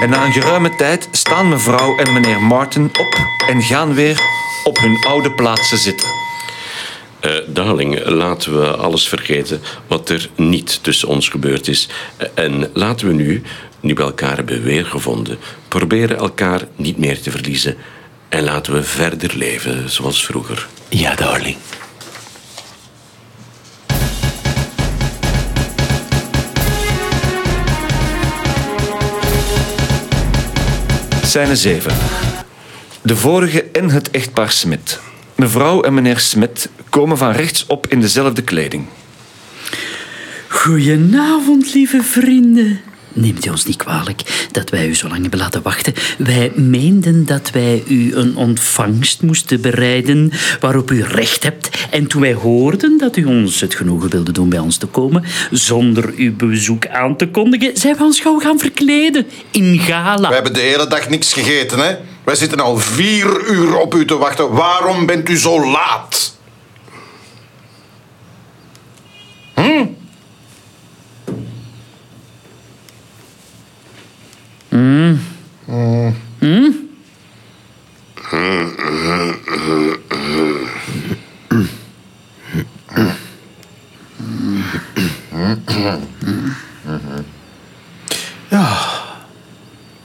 En 0.01 0.09
na 0.09 0.25
een 0.25 0.31
geruime 0.31 0.75
tijd 0.75 1.07
staan 1.11 1.49
mevrouw 1.49 1.97
en 1.97 2.13
meneer 2.13 2.41
Martin 2.41 2.85
op 2.85 3.17
en 3.49 3.61
gaan 3.61 3.93
weer 3.93 4.19
op 4.63 4.77
hun 4.77 4.97
oude 5.07 5.31
plaatsen 5.31 5.77
zitten. 5.77 6.07
Eh, 7.19 7.31
darling, 7.47 8.05
laten 8.05 8.59
we 8.59 8.75
alles 8.75 9.07
vergeten 9.07 9.61
wat 9.87 10.09
er 10.09 10.29
niet 10.35 10.83
tussen 10.83 11.07
ons 11.07 11.29
gebeurd 11.29 11.67
is. 11.67 11.89
Eh, 12.17 12.27
En 12.33 12.69
laten 12.73 13.07
we 13.07 13.13
nu, 13.13 13.41
nu 13.79 13.93
we 13.93 14.01
elkaar 14.01 14.35
hebben 14.35 14.63
weergevonden, 14.63 15.37
proberen 15.67 16.17
elkaar 16.17 16.61
niet 16.75 16.97
meer 16.97 17.21
te 17.21 17.31
verliezen. 17.31 17.77
En 18.29 18.43
laten 18.43 18.73
we 18.73 18.83
verder 18.83 19.37
leven 19.37 19.89
zoals 19.89 20.25
vroeger. 20.25 20.67
Ja, 20.89 21.15
darling. 21.15 21.57
Scène 31.35 31.55
7. 31.55 31.93
De 33.01 33.15
vorige 33.15 33.63
en 33.63 33.89
het 33.89 34.11
echtpaar 34.11 34.51
Smit. 34.51 34.99
Mevrouw 35.35 35.81
en 35.81 35.93
meneer 35.93 36.19
Smit 36.19 36.69
komen 36.89 37.17
van 37.17 37.31
rechtsop 37.31 37.87
in 37.87 37.99
dezelfde 37.99 38.41
kleding. 38.41 38.85
Goedenavond, 40.47 41.73
lieve 41.73 42.03
vrienden. 42.03 42.79
Neemt 43.17 43.45
u 43.45 43.49
ons 43.49 43.65
niet 43.65 43.75
kwalijk 43.75 44.47
dat 44.51 44.69
wij 44.69 44.87
u 44.87 44.95
zo 44.95 45.07
lang 45.07 45.21
hebben 45.21 45.39
laten 45.39 45.61
wachten. 45.61 45.93
Wij 46.17 46.51
meenden 46.55 47.25
dat 47.25 47.51
wij 47.51 47.83
u 47.87 48.15
een 48.15 48.35
ontvangst 48.35 49.21
moesten 49.21 49.61
bereiden 49.61 50.31
waarop 50.59 50.91
u 50.91 51.03
recht 51.03 51.43
hebt. 51.43 51.69
En 51.89 52.07
toen 52.07 52.21
wij 52.21 52.33
hoorden 52.33 52.97
dat 52.97 53.15
u 53.15 53.25
ons 53.25 53.61
het 53.61 53.75
genoegen 53.75 54.09
wilde 54.09 54.31
doen 54.31 54.49
bij 54.49 54.59
ons 54.59 54.77
te 54.77 54.85
komen, 54.85 55.23
zonder 55.51 56.13
uw 56.15 56.35
bezoek 56.35 56.87
aan 56.87 57.17
te 57.17 57.27
kondigen, 57.27 57.77
zijn 57.77 57.95
we 57.95 58.03
ons 58.03 58.19
gauw 58.19 58.39
gaan 58.39 58.59
verkleden 58.59 59.27
in 59.51 59.79
gala. 59.79 60.27
We 60.27 60.33
hebben 60.33 60.53
de 60.53 60.59
hele 60.59 60.87
dag 60.87 61.09
niks 61.09 61.33
gegeten, 61.33 61.79
hè? 61.79 61.95
Wij 62.23 62.35
zitten 62.35 62.59
al 62.59 62.77
vier 62.77 63.49
uur 63.49 63.75
op 63.77 63.95
u 63.95 64.05
te 64.05 64.17
wachten. 64.17 64.51
Waarom 64.51 65.05
bent 65.05 65.29
u 65.29 65.37
zo 65.37 65.65
laat? 65.71 66.34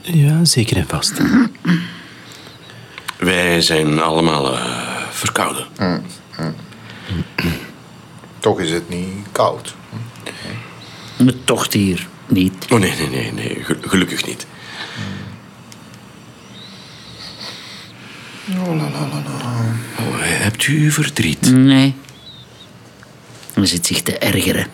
Ja, 0.01 0.45
zeker 0.45 0.77
en 0.77 0.87
vast. 0.87 1.21
Wij 3.17 3.61
zijn 3.61 3.99
allemaal 4.01 4.53
eh, 4.57 4.65
verkouden. 5.09 5.65
Toch 8.39 8.59
is 8.59 8.71
het 8.71 8.89
niet 8.89 9.27
koud. 9.31 9.75
Het 11.17 11.45
tocht 11.45 11.73
hier 11.73 12.07
niet. 12.27 12.65
Oh 12.69 12.79
nee, 12.79 12.93
nee, 12.97 13.09
nee, 13.09 13.31
nee. 13.33 13.63
Gel- 13.63 13.75
gelukkig 13.81 14.25
niet. 14.25 14.45
Oh, 19.99 20.15
hebt 20.19 20.67
u 20.67 20.91
verdriet? 20.91 21.51
Nee. 21.51 21.95
Hij 23.53 23.65
zit 23.65 23.85
zich 23.85 24.01
te 24.01 24.17
ergeren. 24.17 24.67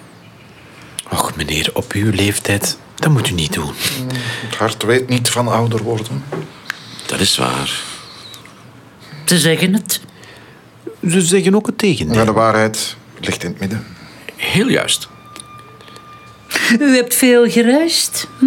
Och, 1.09 1.35
meneer, 1.35 1.69
op 1.73 1.91
uw 1.91 2.11
leeftijd, 2.11 2.77
dat 2.95 3.11
moet 3.11 3.29
u 3.29 3.33
niet 3.33 3.53
doen. 3.53 3.71
Het 4.45 4.55
hart 4.55 4.83
weet 4.83 5.09
niet 5.09 5.29
van 5.29 5.47
ouder 5.47 5.83
worden. 5.83 6.23
Dat 7.05 7.19
is 7.19 7.37
waar. 7.37 7.81
Ze 9.25 9.39
zeggen 9.39 9.73
het. 9.73 10.01
Ze 11.09 11.21
zeggen 11.21 11.55
ook 11.55 11.65
het 11.65 11.77
tegendeel. 11.77 12.15
Maar 12.15 12.25
de 12.25 12.31
waarheid 12.31 12.95
ligt 13.19 13.43
in 13.43 13.49
het 13.49 13.59
midden. 13.59 13.85
Heel 14.35 14.67
juist. 14.69 15.07
U 16.79 16.95
hebt 16.95 17.15
veel 17.15 17.49
gereisd. 17.49 18.27
Hm? 18.39 18.45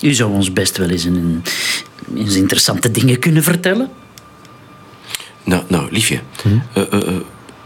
U 0.00 0.12
zou 0.12 0.32
ons 0.32 0.52
best 0.52 0.76
wel 0.76 0.88
eens, 0.88 1.04
een, 1.04 1.42
eens 2.16 2.34
interessante 2.34 2.90
dingen 2.90 3.18
kunnen 3.18 3.42
vertellen. 3.42 3.90
Nou, 5.46 5.62
nou 5.68 5.86
liefje. 5.90 6.20
eh, 6.72 6.82
eh, 6.92 7.08
eh, 7.08 7.14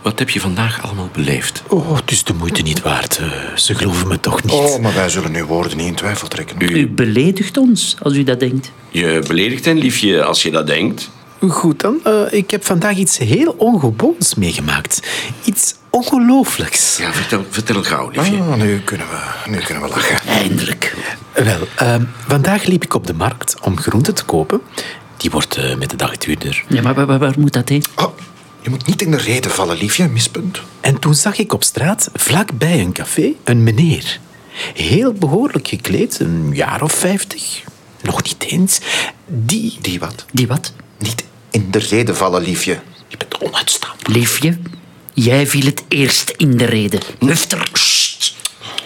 wat 0.02 0.18
heb 0.18 0.30
je 0.30 0.40
vandaag 0.40 0.82
allemaal 0.82 1.08
beleefd? 1.12 1.62
Oh, 1.68 1.96
het 1.96 2.10
is 2.10 2.24
de 2.24 2.34
moeite 2.34 2.62
niet 2.62 2.82
waard. 2.82 3.20
Ze 3.56 3.74
geloven 3.74 4.08
me 4.08 4.20
toch 4.20 4.42
niet. 4.42 4.52
Oh, 4.52 4.78
maar 4.78 4.94
wij 4.94 5.08
zullen 5.08 5.34
uw 5.34 5.46
woorden 5.46 5.76
niet 5.76 5.86
in 5.86 5.94
twijfel 5.94 6.28
trekken. 6.28 6.56
U 6.60 6.88
beledigt 6.88 7.56
ons 7.56 7.96
als 8.02 8.14
u 8.14 8.22
dat 8.24 8.40
denkt. 8.40 8.72
Je 8.88 9.22
beledigt 9.26 9.64
hen, 9.64 9.78
liefje, 9.78 10.24
als 10.24 10.42
je 10.42 10.50
dat 10.50 10.66
denkt. 10.66 11.10
Goed 11.48 11.80
dan, 11.80 12.00
eh, 12.04 12.20
ik 12.30 12.50
heb 12.50 12.64
vandaag 12.64 12.96
iets 12.96 13.18
heel 13.18 13.54
ongewoons 13.58 14.34
meegemaakt. 14.34 15.00
Iets 15.44 15.74
ongelooflijks. 15.90 16.96
Ja, 16.96 17.12
vertel, 17.12 17.44
vertel 17.50 17.82
gauw, 17.82 18.08
liefje. 18.10 18.36
Ah, 18.38 18.54
nu, 18.54 18.80
kunnen 18.80 19.06
we, 19.06 19.50
nu 19.50 19.56
kunnen 19.58 19.82
we 19.82 19.88
lachen. 19.88 20.18
Eindelijk. 20.28 20.94
Wel, 21.34 21.58
ehm, 21.76 22.02
vandaag 22.26 22.64
liep 22.64 22.84
ik 22.84 22.94
op 22.94 23.06
de 23.06 23.14
markt 23.14 23.54
om 23.62 23.78
groenten 23.78 24.14
te 24.14 24.24
kopen. 24.24 24.60
Die 25.20 25.30
wordt 25.30 25.56
eh, 25.56 25.76
met 25.76 25.90
de 25.90 25.96
dag 25.96 26.16
duurder. 26.16 26.64
Ja, 26.68 26.82
maar 26.82 27.18
waar, 27.18 27.34
moet 27.38 27.52
dat 27.52 27.68
heen? 27.68 27.84
Oh, 27.96 28.18
je 28.60 28.70
moet 28.70 28.86
niet 28.86 29.02
in 29.02 29.10
de 29.10 29.16
reden 29.16 29.50
vallen, 29.50 29.76
liefje. 29.76 30.08
Mispunt. 30.08 30.60
En 30.80 30.98
toen 30.98 31.14
zag 31.14 31.38
ik 31.38 31.52
op 31.52 31.64
straat, 31.64 32.10
vlakbij 32.14 32.80
een 32.80 32.92
café, 32.92 33.32
een 33.44 33.62
meneer. 33.62 34.20
Heel 34.74 35.12
behoorlijk 35.12 35.68
gekleed, 35.68 36.20
een 36.20 36.50
jaar 36.54 36.82
of 36.82 36.92
vijftig. 36.92 37.62
Nog 38.02 38.22
niet 38.22 38.42
eens. 38.42 38.78
Die... 39.26 39.78
Die 39.80 39.98
wat? 39.98 40.24
Die 40.32 40.46
wat? 40.46 40.72
Niet 40.98 41.24
in 41.50 41.70
de 41.70 41.78
reden 41.78 42.16
vallen, 42.16 42.42
liefje. 42.42 42.78
Je 43.08 43.16
bent 43.16 43.38
onuitstaanbaar. 43.38 44.12
Liefje, 44.12 44.58
jij 45.14 45.46
viel 45.46 45.64
het 45.64 45.82
eerst 45.88 46.34
in 46.36 46.56
de 46.56 46.64
reden. 46.64 47.00
Nuchter. 47.18 47.68
Sst. 47.72 48.34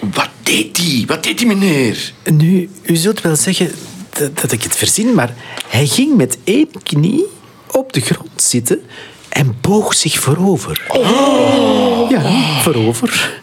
Wat 0.01 0.31
deed 0.43 0.75
die? 0.75 1.07
Wat 1.07 1.23
deed 1.23 1.39
die 1.39 1.47
meneer? 1.47 2.13
Nu, 2.33 2.71
u 2.83 2.97
zult 2.97 3.21
wel 3.21 3.37
zeggen 3.37 3.71
dat, 4.19 4.41
dat 4.41 4.53
ik 4.53 4.63
het 4.63 4.77
verzin, 4.77 5.15
maar 5.15 5.35
hij 5.69 5.87
ging 5.87 6.17
met 6.17 6.39
één 6.45 6.69
knie 6.83 7.25
op 7.71 7.93
de 7.93 8.01
grond 8.01 8.43
zitten 8.43 8.83
en 9.29 9.57
boog 9.61 9.95
zich 9.95 10.19
voorover. 10.21 10.87
Ja, 12.09 12.61
voorover. 12.61 13.41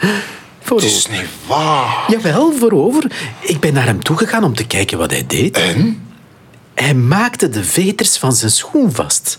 Het 0.64 0.84
is 0.84 1.08
niet 1.08 1.26
waar. 1.48 2.06
Jawel, 2.08 2.54
voorover. 2.60 3.12
Ik 3.40 3.60
ben 3.60 3.74
naar 3.74 3.86
hem 3.86 4.04
toegegaan 4.04 4.44
om 4.44 4.56
te 4.56 4.68
kijken 4.68 4.98
wat 4.98 5.12
hij 5.12 5.28
deed. 5.28 5.58
En? 5.58 6.08
Hij 6.74 6.94
maakte 6.94 7.50
de 7.50 7.64
veters 7.64 8.18
van 8.18 8.34
zijn 8.34 8.52
schoen 8.52 8.92
vast. 8.92 9.38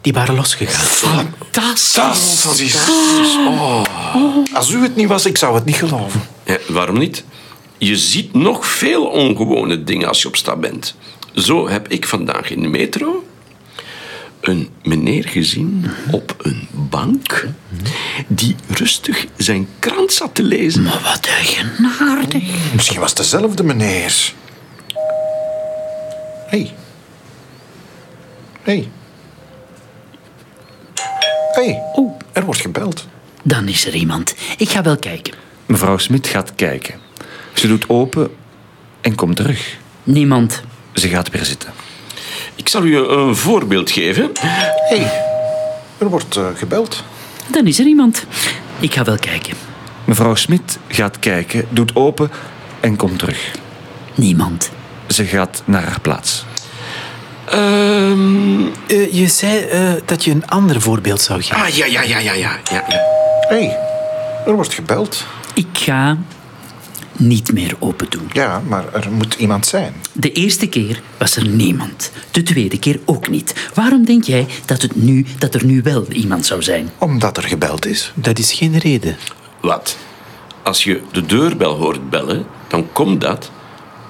Die 0.00 0.12
waren 0.12 0.34
losgegaan. 0.34 1.34
Fantastisch. 1.50 2.76
Oh. 3.46 3.82
Als 4.52 4.70
u 4.70 4.82
het 4.82 4.96
niet 4.96 5.08
was, 5.08 5.26
ik 5.26 5.38
zou 5.38 5.54
het 5.54 5.64
niet 5.64 5.76
geloven. 5.76 6.22
Ja, 6.44 6.58
waarom 6.68 6.98
niet? 6.98 7.24
Je 7.84 7.96
ziet 7.96 8.32
nog 8.34 8.66
veel 8.66 9.04
ongewone 9.04 9.84
dingen 9.84 10.08
als 10.08 10.22
je 10.22 10.28
op 10.28 10.36
stap 10.36 10.60
bent. 10.60 10.94
Zo 11.34 11.68
heb 11.68 11.88
ik 11.88 12.06
vandaag 12.06 12.50
in 12.50 12.62
de 12.62 12.68
metro 12.68 13.24
een 14.40 14.68
meneer 14.82 15.28
gezien 15.28 15.90
op 16.10 16.34
een 16.38 16.68
bank 16.70 17.46
die 18.26 18.56
rustig 18.68 19.26
zijn 19.36 19.68
krant 19.78 20.12
zat 20.12 20.34
te 20.34 20.42
lezen. 20.42 20.82
Maar 20.82 21.00
wat 21.02 21.26
een 21.26 21.44
genaardig. 21.44 22.42
Misschien 22.74 23.00
was 23.00 23.08
het 23.08 23.18
dezelfde 23.18 23.62
meneer. 23.62 24.32
Hé. 26.46 26.58
Hey. 26.58 26.74
Hé. 28.62 28.72
Hey. 28.72 28.88
Hé, 31.52 31.64
hey. 31.64 31.82
Oeh, 31.96 32.12
er 32.32 32.44
wordt 32.44 32.60
gebeld. 32.60 33.06
dan 33.42 33.68
is 33.68 33.86
er 33.86 33.94
iemand. 33.94 34.34
Ik 34.56 34.68
ga 34.68 34.82
wel 34.82 34.96
kijken. 34.96 35.34
Mevrouw 35.66 35.98
Smit 35.98 36.26
gaat 36.26 36.54
kijken. 36.54 37.01
Ze 37.52 37.66
doet 37.68 37.88
open 37.88 38.30
en 39.00 39.14
komt 39.14 39.36
terug. 39.36 39.76
Niemand. 40.02 40.62
Ze 40.94 41.08
gaat 41.08 41.30
weer 41.30 41.44
zitten. 41.44 41.72
Ik 42.54 42.68
zal 42.68 42.84
u 42.84 42.96
een 42.96 43.36
voorbeeld 43.36 43.90
geven. 43.90 44.30
Hé, 44.40 44.96
hey, 44.96 45.22
er 45.98 46.08
wordt 46.08 46.36
eh, 46.36 46.46
gebeld. 46.56 47.04
Dan 47.46 47.66
is 47.66 47.78
er 47.78 47.86
iemand. 47.86 48.24
Ik 48.80 48.94
ga 48.94 49.04
wel 49.04 49.16
kijken. 49.18 49.54
Mevrouw 50.04 50.34
Smit 50.34 50.78
gaat 50.88 51.18
kijken, 51.18 51.64
doet 51.68 51.94
open 51.96 52.30
en 52.80 52.96
komt 52.96 53.18
terug. 53.18 53.50
Niemand. 54.14 54.70
Ze 55.08 55.24
gaat 55.24 55.62
naar 55.64 55.82
haar 55.82 56.00
plaats. 56.00 56.44
Ehm, 57.44 58.60
Eh, 58.86 59.12
je 59.12 59.26
zei 59.28 59.58
eh, 59.64 59.92
dat 60.04 60.24
je 60.24 60.30
een 60.30 60.46
ander 60.46 60.80
voorbeeld 60.80 61.20
zou 61.20 61.42
geven. 61.42 61.62
ah, 61.62 61.68
ja, 61.68 61.86
ja, 61.86 62.02
ja, 62.02 62.18
ja, 62.18 62.32
ja. 62.32 62.58
ja, 62.70 62.84
ja. 62.88 63.00
Hé, 63.48 63.56
hey, 63.66 63.78
er 64.46 64.52
wordt 64.54 64.74
gebeld. 64.74 65.26
Ik 65.54 65.66
ga 65.72 66.16
niet 67.16 67.52
meer 67.52 67.76
open 67.78 68.06
doen. 68.10 68.30
Ja, 68.32 68.62
maar 68.68 68.94
er 68.94 69.10
moet 69.10 69.34
iemand 69.34 69.66
zijn. 69.66 69.94
De 70.12 70.32
eerste 70.32 70.66
keer 70.66 71.02
was 71.18 71.36
er 71.36 71.46
niemand. 71.46 72.12
De 72.30 72.42
tweede 72.42 72.78
keer 72.78 73.00
ook 73.04 73.28
niet. 73.28 73.70
Waarom 73.74 74.04
denk 74.04 74.24
jij 74.24 74.46
dat, 74.64 74.82
het 74.82 74.96
nu, 74.96 75.26
dat 75.38 75.54
er 75.54 75.64
nu 75.64 75.82
wel 75.82 76.06
iemand 76.08 76.46
zou 76.46 76.62
zijn? 76.62 76.90
Omdat 76.98 77.36
er 77.36 77.42
gebeld 77.42 77.86
is. 77.86 78.12
Dat 78.14 78.38
is 78.38 78.52
geen 78.52 78.78
reden. 78.78 79.16
Wat? 79.60 79.96
Als 80.62 80.84
je 80.84 81.00
de 81.12 81.26
deurbel 81.26 81.76
hoort 81.76 82.10
bellen, 82.10 82.46
dan 82.68 82.92
komt 82.92 83.20
dat 83.20 83.50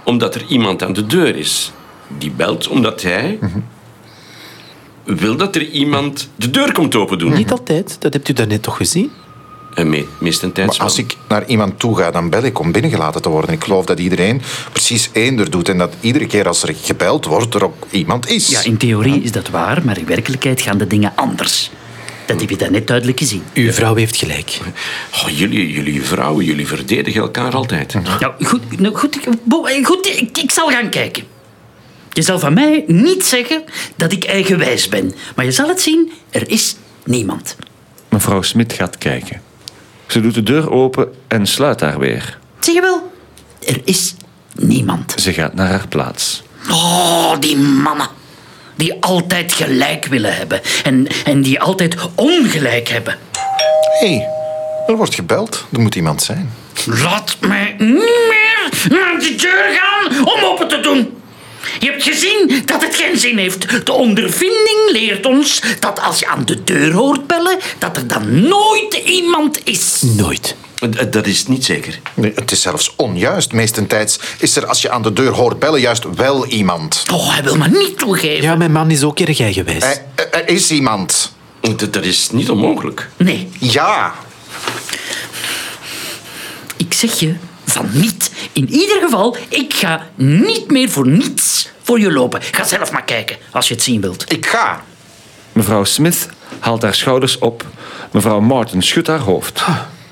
omdat 0.04 0.34
er 0.34 0.44
iemand 0.48 0.82
aan 0.82 0.92
de 0.92 1.06
deur 1.06 1.36
is. 1.36 1.72
Die 2.18 2.30
belt 2.30 2.68
omdat 2.68 3.02
hij 3.02 3.38
wil 5.04 5.36
dat 5.36 5.56
er 5.56 5.68
iemand 5.68 6.28
de 6.36 6.50
deur 6.50 6.72
komt 6.72 6.94
open 6.94 7.18
doen. 7.18 7.32
Niet 7.32 7.50
altijd, 7.50 7.96
dat 7.98 8.12
hebt 8.12 8.28
u 8.28 8.32
daarnet 8.32 8.62
toch 8.62 8.76
gezien? 8.76 9.10
En 9.74 9.90
me, 9.90 10.06
meestentijds 10.18 10.78
Maar 10.78 10.86
als 10.86 10.98
ik 10.98 11.16
naar 11.28 11.46
iemand 11.46 11.78
toe 11.78 11.96
ga, 11.96 12.10
dan 12.10 12.30
bel 12.30 12.42
ik 12.42 12.58
om 12.58 12.72
binnengelaten 12.72 13.22
te 13.22 13.28
worden. 13.28 13.50
Ik 13.50 13.64
geloof 13.64 13.84
dat 13.84 13.98
iedereen 13.98 14.42
precies 14.72 15.10
eender 15.12 15.50
doet. 15.50 15.68
En 15.68 15.78
dat 15.78 15.94
iedere 16.00 16.26
keer 16.26 16.46
als 16.46 16.62
er 16.62 16.74
gebeld 16.82 17.24
wordt, 17.24 17.54
er 17.54 17.64
ook 17.64 17.86
iemand 17.90 18.28
is. 18.28 18.48
Ja, 18.48 18.62
in 18.62 18.76
theorie 18.76 19.22
is 19.22 19.32
dat 19.32 19.50
waar, 19.50 19.84
maar 19.84 19.98
in 19.98 20.06
werkelijkheid 20.06 20.60
gaan 20.60 20.78
de 20.78 20.86
dingen 20.86 21.12
anders. 21.14 21.70
Dat 22.26 22.40
heb 22.40 22.50
je 22.50 22.56
daarnet 22.56 22.86
duidelijk 22.86 23.18
gezien. 23.18 23.42
Uw 23.54 23.72
vrouw 23.72 23.94
heeft 23.94 24.16
gelijk. 24.16 24.58
Oh, 25.12 25.28
jullie, 25.28 25.72
jullie 25.72 26.02
vrouwen, 26.02 26.44
jullie 26.44 26.66
verdedigen 26.66 27.20
elkaar 27.20 27.54
altijd. 27.54 27.94
Nou, 27.94 28.32
goed, 28.44 28.80
nou, 28.80 28.94
goed, 28.94 29.16
ik, 29.16 29.22
Bo, 29.42 29.64
eh, 29.64 29.84
goed 29.84 30.06
ik, 30.06 30.38
ik 30.38 30.50
zal 30.50 30.68
gaan 30.68 30.88
kijken. 30.88 31.24
Je 32.12 32.22
zal 32.22 32.38
van 32.38 32.54
mij 32.54 32.84
niet 32.86 33.24
zeggen 33.24 33.64
dat 33.96 34.12
ik 34.12 34.24
eigenwijs 34.24 34.88
ben. 34.88 35.14
Maar 35.36 35.44
je 35.44 35.52
zal 35.52 35.68
het 35.68 35.80
zien, 35.80 36.12
er 36.30 36.50
is 36.50 36.76
niemand. 37.04 37.56
Mevrouw 38.08 38.42
Smit 38.42 38.72
gaat 38.72 38.98
kijken. 38.98 39.40
Ze 40.12 40.20
doet 40.20 40.34
de 40.34 40.42
deur 40.42 40.70
open 40.70 41.12
en 41.28 41.46
sluit 41.46 41.80
haar 41.80 41.98
weer. 41.98 42.38
Zie 42.60 42.74
je 42.74 42.80
wel? 42.80 43.12
Er 43.66 43.80
is 43.84 44.14
niemand. 44.54 45.14
Ze 45.16 45.32
gaat 45.32 45.54
naar 45.54 45.68
haar 45.68 45.88
plaats. 45.88 46.42
Oh, 46.70 47.38
die 47.40 47.56
mannen. 47.56 48.08
Die 48.76 48.94
altijd 49.00 49.52
gelijk 49.52 50.06
willen 50.06 50.36
hebben. 50.36 50.60
En, 50.84 51.06
en 51.24 51.42
die 51.42 51.60
altijd 51.60 51.96
ongelijk 52.14 52.88
hebben. 52.88 53.18
Hé, 54.00 54.16
hey, 54.16 54.28
er 54.86 54.96
wordt 54.96 55.14
gebeld. 55.14 55.66
Er 55.72 55.80
moet 55.80 55.94
iemand 55.94 56.22
zijn. 56.22 56.52
Laat 56.86 57.36
mij 57.40 57.74
niet 57.78 58.28
meer 58.28 58.70
naar 58.88 59.18
de 59.18 59.34
deur 59.36 59.78
gaan 59.80 60.24
om 60.24 60.44
open 60.44 60.68
te 60.68 60.80
doen. 60.80 61.21
Je 61.80 61.86
hebt 61.90 62.02
gezien 62.02 62.62
dat 62.66 62.82
het 62.82 62.94
geen 62.94 63.18
zin 63.18 63.38
heeft. 63.38 63.86
De 63.86 63.92
ondervinding 63.92 64.90
leert 64.90 65.26
ons 65.26 65.62
dat 65.78 66.00
als 66.00 66.18
je 66.18 66.26
aan 66.26 66.44
de 66.44 66.64
deur 66.64 66.92
hoort 66.92 67.26
bellen, 67.26 67.58
dat 67.78 67.96
er 67.96 68.06
dan 68.06 68.40
nooit 68.48 68.94
iemand 69.04 69.60
is. 69.64 70.02
Nooit. 70.02 70.56
Eh, 70.78 70.88
Dat 71.10 71.26
is 71.26 71.46
niet 71.46 71.64
zeker. 71.64 71.98
Nee, 72.14 72.32
het 72.34 72.50
is 72.52 72.60
zelfs 72.60 72.92
onjuist. 72.96 73.52
Meestentijds 73.52 74.18
is 74.38 74.56
er 74.56 74.66
als 74.66 74.82
je 74.82 74.90
aan 74.90 75.02
de 75.02 75.12
deur 75.12 75.30
hoort 75.32 75.58
bellen 75.58 75.80
juist 75.80 76.04
wel 76.14 76.46
iemand. 76.46 77.02
Oh, 77.12 77.32
hij 77.34 77.42
wil 77.42 77.56
me 77.56 77.68
niet 77.68 77.98
toegeven. 77.98 78.42
Ja, 78.42 78.54
mijn 78.54 78.72
man 78.72 78.90
is 78.90 79.02
ook 79.02 79.20
erg 79.20 79.40
eigenwijs. 79.40 79.82
Er, 79.82 79.98
er- 80.14 80.32
er 80.32 80.48
is 80.48 80.70
iemand. 80.70 81.32
Dat, 81.60 81.92
dat 81.92 82.04
is 82.04 82.30
niet 82.30 82.50
onmogelijk. 82.50 83.08
Nee, 83.16 83.48
Ja. 83.58 84.14
ik 86.76 86.92
zeg 86.94 87.20
je 87.20 87.34
van 87.72 87.88
niet. 87.92 88.30
In 88.52 88.68
ieder 88.70 89.00
geval, 89.02 89.36
ik 89.48 89.74
ga 89.74 90.06
niet 90.14 90.70
meer 90.70 90.90
voor 90.90 91.06
niets 91.08 91.70
voor 91.82 92.00
je 92.00 92.12
lopen. 92.12 92.42
Ga 92.42 92.64
zelf 92.64 92.92
maar 92.92 93.04
kijken 93.04 93.36
als 93.50 93.68
je 93.68 93.74
het 93.74 93.82
zien 93.82 94.00
wilt. 94.00 94.32
Ik 94.32 94.46
ga. 94.46 94.82
Mevrouw 95.52 95.84
Smith 95.84 96.28
haalt 96.58 96.82
haar 96.82 96.94
schouders 96.94 97.38
op. 97.38 97.66
Mevrouw 98.10 98.40
Martin 98.40 98.82
schudt 98.82 99.06
haar 99.06 99.18
hoofd. 99.18 99.64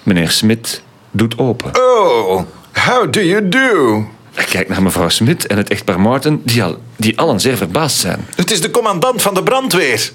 Meneer 0.02 0.30
Smit 0.30 0.82
doet 1.10 1.38
open. 1.38 1.70
Oh, 1.76 2.42
how 2.72 3.12
do 3.12 3.20
you 3.20 3.48
do? 3.48 4.04
Hij 4.34 4.44
kijkt 4.44 4.68
naar 4.68 4.82
mevrouw 4.82 5.08
Smit 5.08 5.46
en 5.46 5.56
het 5.56 5.70
echtpaar 5.70 6.00
Martin, 6.00 6.42
die, 6.44 6.62
al, 6.62 6.78
die 6.96 7.18
allen 7.18 7.40
zeer 7.40 7.56
verbaasd 7.56 7.96
zijn. 7.96 8.26
Het 8.34 8.50
is 8.50 8.60
de 8.60 8.70
commandant 8.70 9.22
van 9.22 9.34
de 9.34 9.42
brandweer. 9.42 10.12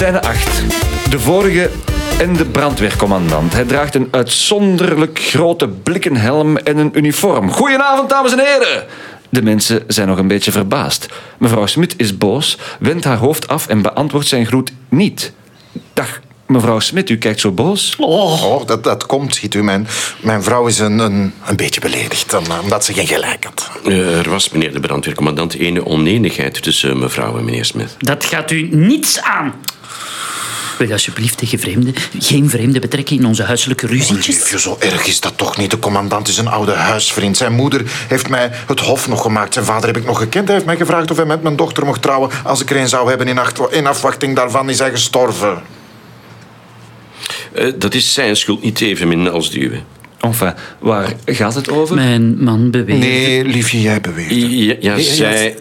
Scène 0.00 0.22
8. 0.22 0.62
De 1.10 1.18
vorige 1.18 1.70
en 2.18 2.32
de 2.36 2.44
brandweercommandant. 2.44 3.52
Hij 3.52 3.64
draagt 3.64 3.94
een 3.94 4.08
uitzonderlijk 4.10 5.18
grote 5.18 5.68
blikken 5.68 6.16
helm 6.16 6.56
en 6.56 6.76
een 6.78 6.90
uniform. 6.98 7.50
Goedenavond, 7.50 8.08
dames 8.10 8.32
en 8.32 8.38
heren! 8.38 8.86
De 9.28 9.42
mensen 9.42 9.82
zijn 9.86 10.08
nog 10.08 10.18
een 10.18 10.28
beetje 10.28 10.52
verbaasd. 10.52 11.06
Mevrouw 11.38 11.66
Smit 11.66 11.94
is 11.96 12.18
boos, 12.18 12.58
wendt 12.78 13.04
haar 13.04 13.16
hoofd 13.16 13.48
af 13.48 13.66
en 13.66 13.82
beantwoordt 13.82 14.26
zijn 14.26 14.46
groet 14.46 14.72
niet. 14.88 15.32
Dag, 15.94 16.20
mevrouw 16.46 16.78
Smit, 16.78 17.10
u 17.10 17.18
kijkt 17.18 17.40
zo 17.40 17.50
boos. 17.52 17.94
Oh, 17.98 18.44
Oh, 18.44 18.66
dat, 18.66 18.84
dat 18.84 19.06
komt, 19.06 19.34
ziet 19.34 19.54
u. 19.54 19.62
Mijn, 19.62 19.86
mijn 20.20 20.42
vrouw 20.42 20.66
is 20.66 20.78
een, 20.78 20.98
een, 20.98 21.32
een 21.46 21.56
beetje 21.56 21.80
beledigd, 21.80 22.32
eh, 22.32 22.40
omdat 22.62 22.84
ze 22.84 22.92
geen 22.92 23.06
gelijk 23.06 23.44
had. 23.44 23.70
Eh, 23.86 24.18
Er 24.18 24.30
was, 24.30 24.50
meneer 24.50 24.72
de 24.72 24.80
brandweercommandant, 24.80 25.54
ene 25.54 25.86
oneenigheid 25.86 26.62
tussen 26.62 26.98
mevrouw 26.98 27.38
en 27.38 27.44
meneer 27.44 27.64
Smith. 27.64 27.96
dat 27.98 28.24
gaat 28.24 28.50
u 28.50 28.68
niets 28.72 29.20
aan. 29.22 29.54
Wil 30.80 30.88
je 30.88 30.94
alsjeblieft 30.94 31.38
tegen 31.38 31.58
vreemden 31.58 31.94
geen 32.18 32.50
vreemde 32.50 32.78
betrekken 32.78 33.16
in 33.16 33.26
onze 33.26 33.42
huiselijke 33.42 33.86
ruzietjes? 33.86 34.36
Liefje, 34.36 34.58
zo 34.60 34.76
erg 34.78 35.06
is 35.06 35.20
dat 35.20 35.38
toch 35.38 35.56
niet. 35.56 35.70
De 35.70 35.78
commandant 35.78 36.28
is 36.28 36.38
een 36.38 36.48
oude 36.48 36.72
huisvriend. 36.72 37.36
Zijn 37.36 37.52
moeder 37.52 37.82
heeft 37.86 38.28
mij 38.28 38.50
het 38.66 38.80
hof 38.80 39.08
nog 39.08 39.22
gemaakt. 39.22 39.52
Zijn 39.52 39.64
vader 39.64 39.86
heb 39.86 39.96
ik 39.96 40.04
nog 40.04 40.18
gekend. 40.18 40.44
Hij 40.44 40.54
heeft 40.54 40.66
mij 40.66 40.76
gevraagd 40.76 41.10
of 41.10 41.16
hij 41.16 41.26
met 41.26 41.42
mijn 41.42 41.56
dochter 41.56 41.84
mocht 41.84 42.02
trouwen. 42.02 42.30
Als 42.44 42.60
ik 42.62 42.70
er 42.70 42.76
een 42.76 42.88
zou 42.88 43.08
hebben, 43.08 43.28
in, 43.28 43.38
acht- 43.38 43.72
in 43.72 43.86
afwachting 43.86 44.36
daarvan 44.36 44.68
is 44.70 44.78
hij 44.78 44.90
gestorven. 44.90 45.62
Eh, 47.52 47.72
dat 47.76 47.94
is 47.94 48.12
zijn 48.14 48.36
schuld 48.36 48.62
niet 48.62 48.80
evenmin 48.80 49.30
als 49.30 49.50
de 49.50 49.60
uwe. 49.60 49.80
Enfin, 50.20 50.52
waar 50.78 51.12
gaat 51.26 51.54
het 51.54 51.70
over? 51.70 51.94
Mijn 51.96 52.42
man 52.44 52.70
beweert. 52.70 52.98
Nee, 52.98 53.44
liefje, 53.44 53.80
jij 53.80 54.00
beweert. 54.00 54.30
Ja, 54.30 54.74
ja, 54.80 54.98
zij... 54.98 55.56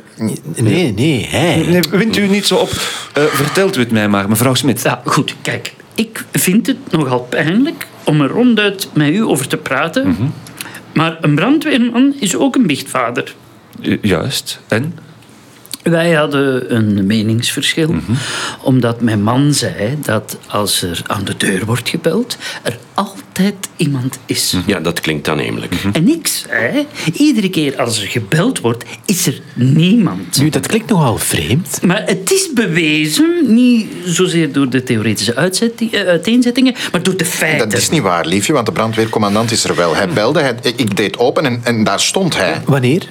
Nee, 0.55 0.93
nee, 0.93 1.28
hij. 1.30 1.66
Nee, 1.68 1.82
wint 1.91 2.18
u 2.18 2.28
niet 2.28 2.45
zo 2.45 2.55
op. 2.55 2.70
Eh, 3.14 3.24
vertelt 3.24 3.78
u 3.78 3.80
het 3.80 3.91
mij 3.91 4.07
maar, 4.10 4.30
mevrouw 4.30 4.53
Smit. 4.53 4.82
Ja, 4.84 5.01
goed, 5.05 5.36
kijk. 5.41 5.74
Ik 5.95 6.26
vind 6.32 6.68
het 6.68 6.78
nogal 6.91 7.20
pijnlijk 7.20 7.88
om 8.03 8.22
er 8.22 8.28
ronduit 8.30 8.89
met 8.93 9.10
u 9.10 9.22
over 9.24 9.47
te 9.47 9.57
praten. 9.57 10.34
Maar 10.93 11.18
een 11.22 11.36
brandweerman 11.36 12.14
is 12.20 12.36
ook 12.36 12.55
een 12.55 12.68
biechtvader. 12.68 13.36
Ju- 13.82 13.99
Juist. 14.01 14.60
En? 14.68 14.93
Wij 15.89 16.11
hadden 16.11 16.75
een 16.75 17.05
meningsverschil, 17.05 17.95
omdat 18.61 19.01
mijn 19.01 19.23
man 19.23 19.53
zei 19.53 19.97
dat 20.01 20.37
als 20.47 20.81
er 20.81 21.01
aan 21.07 21.23
de 21.23 21.37
deur 21.37 21.65
wordt 21.65 21.89
gebeld, 21.89 22.37
er 22.63 22.77
altijd 22.93 23.69
iemand 23.75 24.19
is. 24.25 24.55
Ja, 24.65 24.79
dat 24.79 24.99
klinkt 24.99 25.27
aannemelijk. 25.27 25.75
En 25.93 26.07
ik 26.07 26.27
zei, 26.27 26.85
iedere 27.13 27.49
keer 27.49 27.81
als 27.81 28.01
er 28.01 28.07
gebeld 28.07 28.59
wordt, 28.59 28.83
is 29.05 29.27
er 29.27 29.41
niemand. 29.53 30.41
Nu, 30.41 30.49
dat 30.49 30.67
klinkt 30.67 30.89
nogal 30.89 31.17
vreemd. 31.17 31.79
Maar 31.81 32.03
het 32.05 32.31
is 32.31 32.49
bewezen, 32.53 33.53
niet 33.53 33.87
zozeer 34.05 34.51
door 34.51 34.69
de 34.69 34.83
theoretische 34.83 35.33
eh, 35.33 36.07
uiteenzettingen, 36.07 36.75
maar 36.91 37.03
door 37.03 37.17
de 37.17 37.25
feiten. 37.25 37.69
Dat 37.69 37.79
is 37.79 37.89
niet 37.89 38.01
waar, 38.01 38.25
liefje, 38.25 38.53
want 38.53 38.65
de 38.65 38.71
brandweercommandant 38.71 39.51
is 39.51 39.63
er 39.63 39.75
wel. 39.75 39.95
Hij 39.95 40.09
belde, 40.09 40.39
hij, 40.39 40.55
ik 40.75 40.97
deed 40.97 41.17
open 41.17 41.45
en, 41.45 41.61
en 41.63 41.83
daar 41.83 41.99
stond 41.99 42.37
hij. 42.37 42.61
Wanneer? 42.65 43.07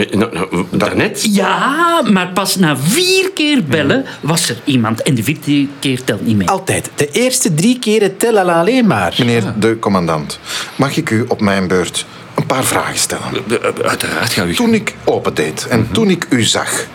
Eh, 0.00 0.10
Nou, 0.18 0.34
nou, 0.34 0.64
daarnet? 0.70 1.28
Ja, 1.34 2.02
maar 2.12 2.28
pas 2.32 2.56
na 2.56 2.76
vier 2.76 3.30
keer 3.34 3.64
bellen 3.64 4.04
was 4.20 4.48
er 4.48 4.56
iemand. 4.64 5.02
En 5.02 5.14
de 5.14 5.22
vierde 5.22 5.66
keer 5.78 6.04
telt 6.04 6.26
niet 6.26 6.36
mee. 6.36 6.48
Altijd. 6.48 6.90
De 6.94 7.10
eerste 7.10 7.54
drie 7.54 7.78
keren 7.78 8.16
tellen 8.16 8.54
alleen 8.54 8.86
maar. 8.86 9.14
Meneer 9.18 9.52
de 9.58 9.78
commandant, 9.78 10.38
mag 10.76 10.96
ik 10.96 11.10
u 11.10 11.24
op 11.28 11.40
mijn 11.40 11.68
beurt 11.68 12.06
een 12.34 12.46
paar 12.46 12.64
vragen 12.64 12.98
stellen? 12.98 13.24
Eh, 13.48 13.68
eh, 13.68 13.88
Uiteraard 13.88 14.32
ga 14.32 14.44
u... 14.44 14.54
Toen 14.54 14.74
ik 14.74 14.94
opendeed 15.04 15.66
en 15.68 15.88
toen 15.92 16.10
ik 16.10 16.26
u 16.30 16.42
zag, 16.42 16.86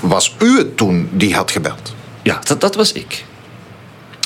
was 0.00 0.34
u 0.38 0.58
het 0.58 0.76
toen 0.76 1.08
die 1.12 1.34
had 1.34 1.50
gebeld? 1.50 1.94
Ja, 2.22 2.40
dat, 2.44 2.60
dat 2.60 2.74
was 2.74 2.92
ik. 2.92 3.24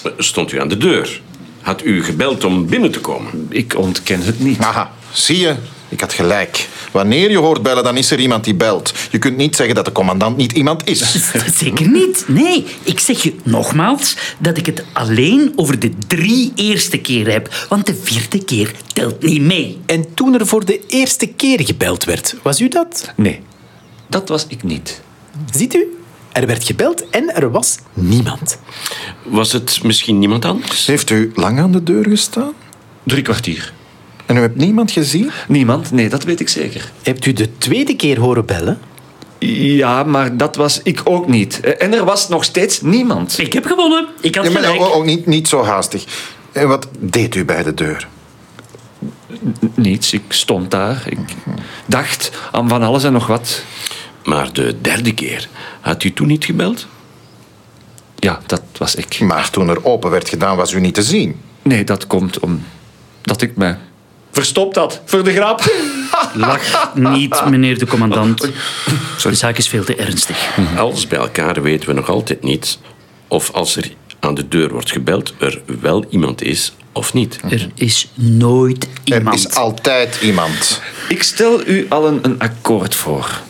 Eh, 0.02 0.12
Stond 0.18 0.52
u 0.52 0.60
aan 0.60 0.68
de 0.68 0.76
deur? 0.76 1.20
Had 1.60 1.84
u 1.84 2.04
gebeld 2.04 2.44
om 2.44 2.66
binnen 2.66 2.90
te 2.90 3.00
komen? 3.00 3.46
Ik 3.48 3.74
ontken 3.76 4.20
het 4.22 4.40
niet. 4.40 4.58
Aha, 4.60 4.90
zie 5.12 5.38
je, 5.38 5.54
ik 5.94 6.00
had 6.00 6.12
gelijk. 6.12 6.68
Wanneer 6.92 7.30
je 7.30 7.36
hoort 7.36 7.62
bellen, 7.62 7.84
dan 7.84 7.96
is 7.96 8.10
er 8.10 8.18
iemand 8.18 8.44
die 8.44 8.54
belt. 8.54 8.92
Je 9.10 9.18
kunt 9.18 9.36
niet 9.36 9.56
zeggen 9.56 9.74
dat 9.74 9.84
de 9.84 9.92
commandant 9.92 10.36
niet 10.36 10.52
iemand 10.52 10.88
is. 10.88 11.30
Zeker 11.62 11.88
niet. 11.88 12.24
Nee, 12.26 12.66
ik 12.82 13.00
zeg 13.00 13.22
je 13.22 13.34
nogmaals 13.42 14.16
dat 14.38 14.56
ik 14.56 14.66
het 14.66 14.84
alleen 14.92 15.52
over 15.56 15.78
de 15.78 15.90
drie 16.06 16.52
eerste 16.54 16.98
keren 16.98 17.32
heb. 17.32 17.66
Want 17.68 17.86
de 17.86 17.94
vierde 18.02 18.44
keer 18.44 18.72
telt 18.92 19.22
niet 19.22 19.40
mee. 19.40 19.80
En 19.86 20.14
toen 20.14 20.34
er 20.34 20.46
voor 20.46 20.64
de 20.64 20.80
eerste 20.86 21.26
keer 21.26 21.64
gebeld 21.64 22.04
werd, 22.04 22.34
was 22.42 22.60
u 22.60 22.68
dat? 22.68 23.12
Nee, 23.16 23.40
dat 24.08 24.28
was 24.28 24.46
ik 24.48 24.62
niet. 24.62 25.00
Ziet 25.52 25.74
u? 25.74 25.98
Er 26.32 26.46
werd 26.46 26.64
gebeld 26.64 27.10
en 27.10 27.34
er 27.34 27.50
was 27.50 27.78
niemand. 27.92 28.58
Was 29.22 29.52
het 29.52 29.82
misschien 29.82 30.18
niemand 30.18 30.44
anders? 30.44 30.86
Heeft 30.86 31.10
u 31.10 31.32
lang 31.34 31.58
aan 31.60 31.72
de 31.72 31.82
deur 31.82 32.04
gestaan? 32.08 32.52
Drie 33.02 33.22
kwartier. 33.22 33.72
En 34.26 34.36
u 34.36 34.40
hebt 34.40 34.56
niemand 34.56 34.90
gezien? 34.90 35.30
Niemand? 35.48 35.90
Nee, 35.90 36.08
dat 36.08 36.24
weet 36.24 36.40
ik 36.40 36.48
zeker. 36.48 36.90
Hebt 37.02 37.26
u 37.26 37.32
de 37.32 37.58
tweede 37.58 37.96
keer 37.96 38.20
horen 38.20 38.44
bellen? 38.46 38.78
Ja, 39.48 40.02
maar 40.02 40.36
dat 40.36 40.56
was 40.56 40.80
ik 40.82 41.00
ook 41.04 41.26
niet. 41.28 41.60
En 41.60 41.94
er 41.94 42.04
was 42.04 42.28
nog 42.28 42.44
steeds 42.44 42.80
niemand. 42.80 43.38
Ik 43.38 43.52
heb 43.52 43.64
gewonnen. 43.66 44.06
Ik 44.20 44.34
had 44.34 44.44
Ja, 44.44 44.50
maar 44.50 44.62
gelijk. 44.62 44.80
ook, 44.94 45.04
niet, 45.04 45.26
niet 45.26 45.48
zo 45.48 45.64
haastig. 45.64 46.04
En 46.52 46.68
wat 46.68 46.88
deed 46.98 47.34
u 47.34 47.44
bij 47.44 47.62
de 47.62 47.74
deur? 47.74 48.08
Niets, 49.74 50.12
ik 50.12 50.22
stond 50.28 50.70
daar. 50.70 51.02
Ik 51.08 51.18
dacht 51.86 52.30
aan 52.52 52.68
van 52.68 52.82
alles 52.82 53.04
en 53.04 53.12
nog 53.12 53.26
wat. 53.26 53.62
Maar 54.24 54.52
de 54.52 54.76
derde 54.80 55.14
keer, 55.14 55.48
had 55.80 56.04
u 56.04 56.12
toen 56.12 56.26
niet 56.26 56.44
gebeld? 56.44 56.86
Ja, 58.16 58.40
dat 58.46 58.62
was 58.78 58.94
ik. 58.94 59.20
Maar 59.20 59.50
toen 59.50 59.68
er 59.68 59.84
open 59.84 60.10
werd 60.10 60.28
gedaan, 60.28 60.56
was 60.56 60.72
u 60.72 60.80
niet 60.80 60.94
te 60.94 61.02
zien. 61.02 61.40
Nee, 61.62 61.84
dat 61.84 62.06
komt 62.06 62.38
omdat 62.40 63.42
ik 63.42 63.56
me 63.56 63.74
verstopt 64.34 64.76
had. 64.76 65.00
Voor 65.04 65.24
de 65.24 65.32
grap. 65.32 65.72
Lach 66.34 66.90
niet, 66.94 67.44
meneer 67.50 67.78
de 67.78 67.86
commandant. 67.86 68.48
De 69.22 69.34
zaak 69.34 69.58
is 69.58 69.68
veel 69.68 69.84
te 69.84 69.96
ernstig. 69.96 70.58
Alles 70.76 71.06
bij 71.06 71.18
elkaar 71.18 71.62
weten 71.62 71.88
we 71.88 71.94
nog 71.94 72.08
altijd 72.08 72.42
niet 72.42 72.78
of 73.28 73.50
als 73.52 73.76
er 73.76 73.90
aan 74.20 74.34
de 74.34 74.48
deur 74.48 74.72
wordt 74.72 74.90
gebeld, 74.90 75.34
er 75.38 75.62
wel 75.80 76.04
iemand 76.10 76.42
is 76.42 76.74
of 76.92 77.12
niet. 77.14 77.38
Er 77.50 77.68
is 77.74 78.10
nooit 78.14 78.88
Er 79.04 79.16
iemand. 79.18 79.36
is 79.38 79.54
altijd 79.54 80.18
iemand. 80.22 80.80
Ik 81.08 81.22
stel 81.22 81.66
u 81.66 81.86
allen 81.88 82.18
een 82.22 82.38
akkoord 82.38 82.94
voor. 82.94 83.40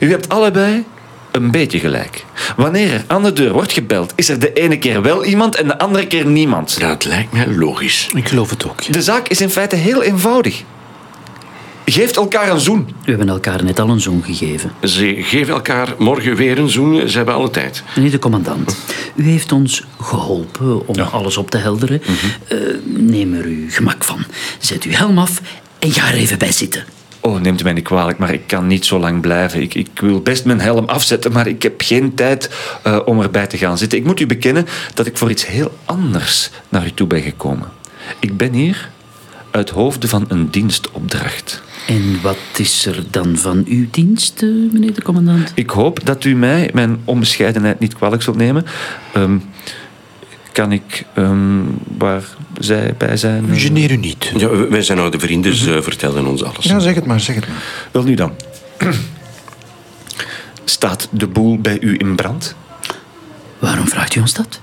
U 0.00 0.10
hebt 0.10 0.28
allebei 0.28 0.84
een 1.32 1.50
beetje 1.50 1.78
gelijk. 1.78 2.24
Wanneer 2.56 2.92
er 2.92 3.04
aan 3.06 3.22
de 3.22 3.32
deur 3.32 3.52
wordt 3.52 3.72
gebeld, 3.72 4.12
is 4.16 4.28
er 4.28 4.38
de 4.38 4.52
ene 4.52 4.78
keer 4.78 5.02
wel 5.02 5.24
iemand 5.24 5.56
en 5.56 5.66
de 5.66 5.78
andere 5.78 6.06
keer 6.06 6.26
niemand. 6.26 6.78
Het 6.80 7.04
lijkt 7.04 7.32
mij 7.32 7.46
logisch. 7.46 8.08
Ik 8.14 8.28
geloof 8.28 8.50
het 8.50 8.68
ook. 8.68 8.92
De 8.92 9.02
zaak 9.02 9.28
is 9.28 9.40
in 9.40 9.50
feite 9.50 9.76
heel 9.76 10.02
eenvoudig. 10.02 10.62
Geeft 11.84 12.16
elkaar 12.16 12.50
een 12.50 12.60
zoen. 12.60 12.86
We 13.04 13.10
hebben 13.10 13.28
elkaar 13.28 13.64
net 13.64 13.80
al 13.80 13.88
een 13.88 14.00
zoen 14.00 14.22
gegeven. 14.24 14.72
Ze 14.82 15.16
geven 15.18 15.54
elkaar 15.54 15.94
morgen 15.98 16.36
weer 16.36 16.58
een 16.58 16.68
zoen, 16.68 17.08
ze 17.08 17.16
hebben 17.16 17.34
alle 17.34 17.50
tijd. 17.50 17.82
Meneer 17.96 18.10
de 18.10 18.18
commandant, 18.18 18.76
u 19.14 19.24
heeft 19.24 19.52
ons 19.52 19.84
geholpen 20.00 20.86
om 20.86 21.00
alles 21.00 21.36
op 21.36 21.50
te 21.50 21.56
helderen. 21.56 22.02
Eh, 22.48 22.58
neem 22.84 23.34
er 23.34 23.44
uw 23.44 23.70
gemak 23.70 24.04
van. 24.04 24.24
Zet 24.58 24.82
uw 24.82 24.92
helm 24.92 25.18
af 25.18 25.40
en 25.78 25.90
ga 25.90 26.08
er 26.08 26.14
even 26.14 26.38
bij 26.38 26.52
zitten. 26.52 26.84
Oh, 27.24 27.40
neemt 27.40 27.60
u 27.60 27.64
mij 27.64 27.72
niet 27.72 27.84
kwalijk, 27.84 28.18
maar 28.18 28.32
ik 28.32 28.46
kan 28.46 28.66
niet 28.66 28.84
zo 28.84 28.98
lang 28.98 29.20
blijven. 29.20 29.62
Ik, 29.62 29.74
ik 29.74 30.00
wil 30.00 30.20
best 30.20 30.44
mijn 30.44 30.60
helm 30.60 30.84
afzetten, 30.84 31.32
maar 31.32 31.46
ik 31.46 31.62
heb 31.62 31.80
geen 31.80 32.14
tijd 32.14 32.50
eh, 32.82 32.98
om 33.04 33.20
erbij 33.20 33.46
te 33.46 33.58
gaan 33.58 33.78
zitten. 33.78 33.98
Ik 33.98 34.04
moet 34.04 34.20
u 34.20 34.26
bekennen 34.26 34.66
dat 34.94 35.06
ik 35.06 35.18
voor 35.18 35.30
iets 35.30 35.46
heel 35.46 35.72
anders 35.84 36.50
naar 36.68 36.86
u 36.86 36.90
toe 36.94 37.06
ben 37.06 37.22
gekomen. 37.22 37.68
Ik 38.18 38.36
ben 38.36 38.52
hier 38.52 38.90
uit 39.50 39.70
hoofde 39.70 40.08
van 40.08 40.24
een 40.28 40.50
dienstopdracht. 40.50 41.62
En 41.86 42.20
wat 42.22 42.38
is 42.56 42.86
er 42.86 43.04
dan 43.10 43.36
van 43.36 43.64
uw 43.68 43.86
dienst, 43.90 44.42
eh, 44.42 44.48
meneer 44.48 44.94
de 44.94 45.02
commandant? 45.02 45.52
Ik 45.54 45.70
hoop 45.70 46.06
dat 46.06 46.24
u 46.24 46.34
mij 46.34 46.70
mijn 46.72 47.00
onbescheidenheid 47.04 47.78
niet 47.78 47.94
kwalijk 47.94 48.22
zult 48.22 48.36
nemen. 48.36 48.64
Ehm, 49.12 49.38
kan 50.52 50.72
ik, 50.72 51.04
ehm, 51.14 51.60
waar 51.98 52.22
zij 52.58 52.94
bij 52.98 53.16
zijn? 53.16 53.50
eh, 53.50 53.60
Geneer 53.60 53.90
u 53.90 53.96
niet. 53.96 54.32
Ja, 54.36 54.48
wij 54.68 54.82
zijn 54.82 54.98
oude 54.98 55.18
vrienden, 55.18 55.54
ze 55.54 55.82
vertellen 55.82 56.26
ons 56.26 56.44
alles. 56.44 56.64
Ja, 56.64 56.78
zeg 56.78 56.94
het 56.94 57.06
maar, 57.06 57.20
zeg 57.20 57.34
het 57.34 57.48
maar. 57.48 57.62
Wel 57.90 58.02
nu 58.02 58.14
dan. 58.14 58.32
Staat 60.64 61.08
de 61.10 61.26
boel 61.26 61.58
bij 61.60 61.78
u 61.80 61.94
in 61.98 62.16
brand? 62.16 62.54
Waarom 63.58 63.88
vraagt 63.88 64.14
u 64.14 64.20
ons 64.20 64.34
dat? 64.34 64.60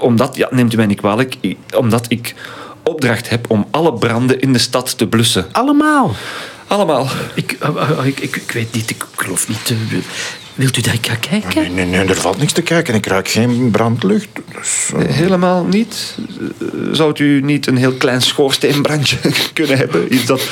Omdat, 0.00 0.36
ja, 0.36 0.48
neemt 0.50 0.72
u 0.72 0.76
mij 0.76 0.86
niet 0.86 0.98
kwalijk, 1.00 1.36
omdat 1.76 2.06
ik 2.08 2.34
opdracht 2.82 3.28
heb 3.28 3.50
om 3.50 3.66
alle 3.70 3.92
branden 3.92 4.40
in 4.40 4.52
de 4.52 4.58
stad 4.58 4.98
te 4.98 5.06
blussen. 5.06 5.46
Allemaal. 5.52 6.14
Allemaal. 6.66 7.08
Ik, 7.34 7.52
eh, 7.60 7.68
eh, 7.98 8.06
ik, 8.06 8.20
ik, 8.20 8.36
ik 8.36 8.50
weet 8.52 8.72
niet, 8.74 8.90
ik 8.90 9.04
geloof 9.16 9.48
niet. 9.48 9.74
Eh, 10.58 10.64
wilt 10.64 10.76
u 10.76 10.80
dat 10.80 10.92
ik 10.94 11.06
ga 11.06 11.14
kijken? 11.14 11.62
Nee, 11.62 11.70
nee, 11.70 11.84
nee, 11.86 12.08
er 12.08 12.20
valt 12.20 12.38
niks 12.38 12.52
te 12.52 12.62
kijken. 12.62 12.94
Ik 12.94 13.06
ruik 13.06 13.28
geen 13.28 13.70
brandlucht. 13.70 14.28
Dus, 14.58 14.90
eh, 14.96 15.14
Helemaal 15.14 15.64
niet. 15.64 16.16
Eh, 16.60 16.66
Zou 16.92 17.12
u 17.22 17.40
niet 17.42 17.66
een 17.66 17.76
heel 17.76 17.92
klein 17.92 18.22
schoorsteenbrandje 18.22 19.16
kunnen 19.52 19.76
hebben? 19.78 20.14
Iets 20.14 20.24
dat, 20.26 20.42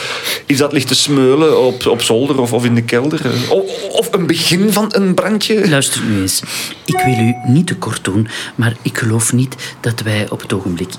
iets 0.46 0.58
dat 0.58 0.72
ligt 0.72 0.88
te 0.88 0.94
smeulen 0.94 1.64
op, 1.66 1.86
op 1.86 2.02
zolder 2.02 2.40
of, 2.40 2.52
of 2.52 2.64
in 2.64 2.74
de 2.74 2.82
kelder? 2.82 3.26
Eh, 3.26 3.50
o- 3.50 3.66
Of 3.92 4.12
een 4.12 4.26
begin 4.26 4.72
van 4.72 4.88
een 4.94 5.14
brandje? 5.14 5.68
Luister 5.68 6.02
nu 6.02 6.20
eens. 6.20 6.42
Ik 6.84 7.00
wil 7.04 7.18
u 7.18 7.34
niet 7.46 7.66
te 7.66 7.74
kort 7.74 8.04
doen, 8.04 8.28
maar 8.54 8.76
ik 8.82 8.98
geloof 8.98 9.32
niet 9.32 9.54
dat 9.80 10.00
wij 10.02 10.26
op 10.30 10.40
het 10.40 10.52
ogenblik... 10.52 10.90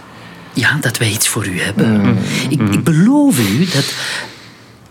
Ja, 0.54 0.78
dat 0.82 0.98
wij 0.98 1.10
iets 1.10 1.28
voor 1.28 1.48
u 1.48 1.60
hebben. 1.62 2.18
Ik, 2.50 2.62
ik 2.72 2.84
beloof 2.84 3.40
u 3.40 3.66
dat... 3.74 3.94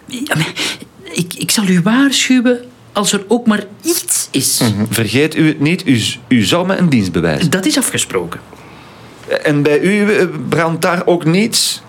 Ja, 0.07 0.35
maar 0.37 0.53
ik, 1.13 1.35
ik 1.35 1.51
zal 1.51 1.67
u 1.67 1.81
waarschuwen 1.83 2.65
als 2.97 3.13
er 3.13 3.25
ook 3.29 3.47
maar 3.47 3.65
iets 3.83 4.29
is. 4.31 4.61
Vergeet 4.91 5.37
u 5.37 5.49
het 5.49 5.61
niet, 5.61 5.87
u, 5.87 5.97
z- 5.97 6.19
u 6.29 6.45
zou 6.45 6.67
me 6.67 6.77
een 6.77 6.89
dienst 6.89 7.13
bewijzen. 7.13 7.51
Dat 7.51 7.67
is 7.67 7.79
afgesproken. 7.79 8.41
En 9.43 9.63
bij 9.63 9.81
u 9.81 10.15
eh, 10.15 10.27
brandt 10.49 10.83
daar 10.83 11.03
ook 11.07 11.25
niets? 11.25 11.83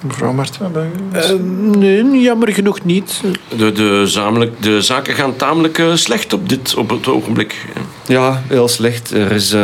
mevrouw 0.00 0.32
Martin, 0.32 0.72
bij 0.72 0.86
u? 0.86 1.16
Eh, 1.18 1.30
nee, 1.78 2.20
jammer 2.20 2.52
genoeg 2.52 2.84
niet. 2.84 3.20
De, 3.56 3.72
de, 3.72 4.02
zamelijk, 4.06 4.62
de 4.62 4.82
zaken 4.82 5.14
gaan 5.14 5.36
tamelijk 5.36 5.78
eh, 5.78 5.94
slecht 5.94 6.32
op, 6.32 6.48
dit, 6.48 6.74
op 6.74 6.90
het 6.90 7.08
ogenblik. 7.08 7.54
Ja. 8.06 8.42
Heel 8.48 8.68
slecht. 8.68 9.10
Er 9.10 9.32
is 9.32 9.54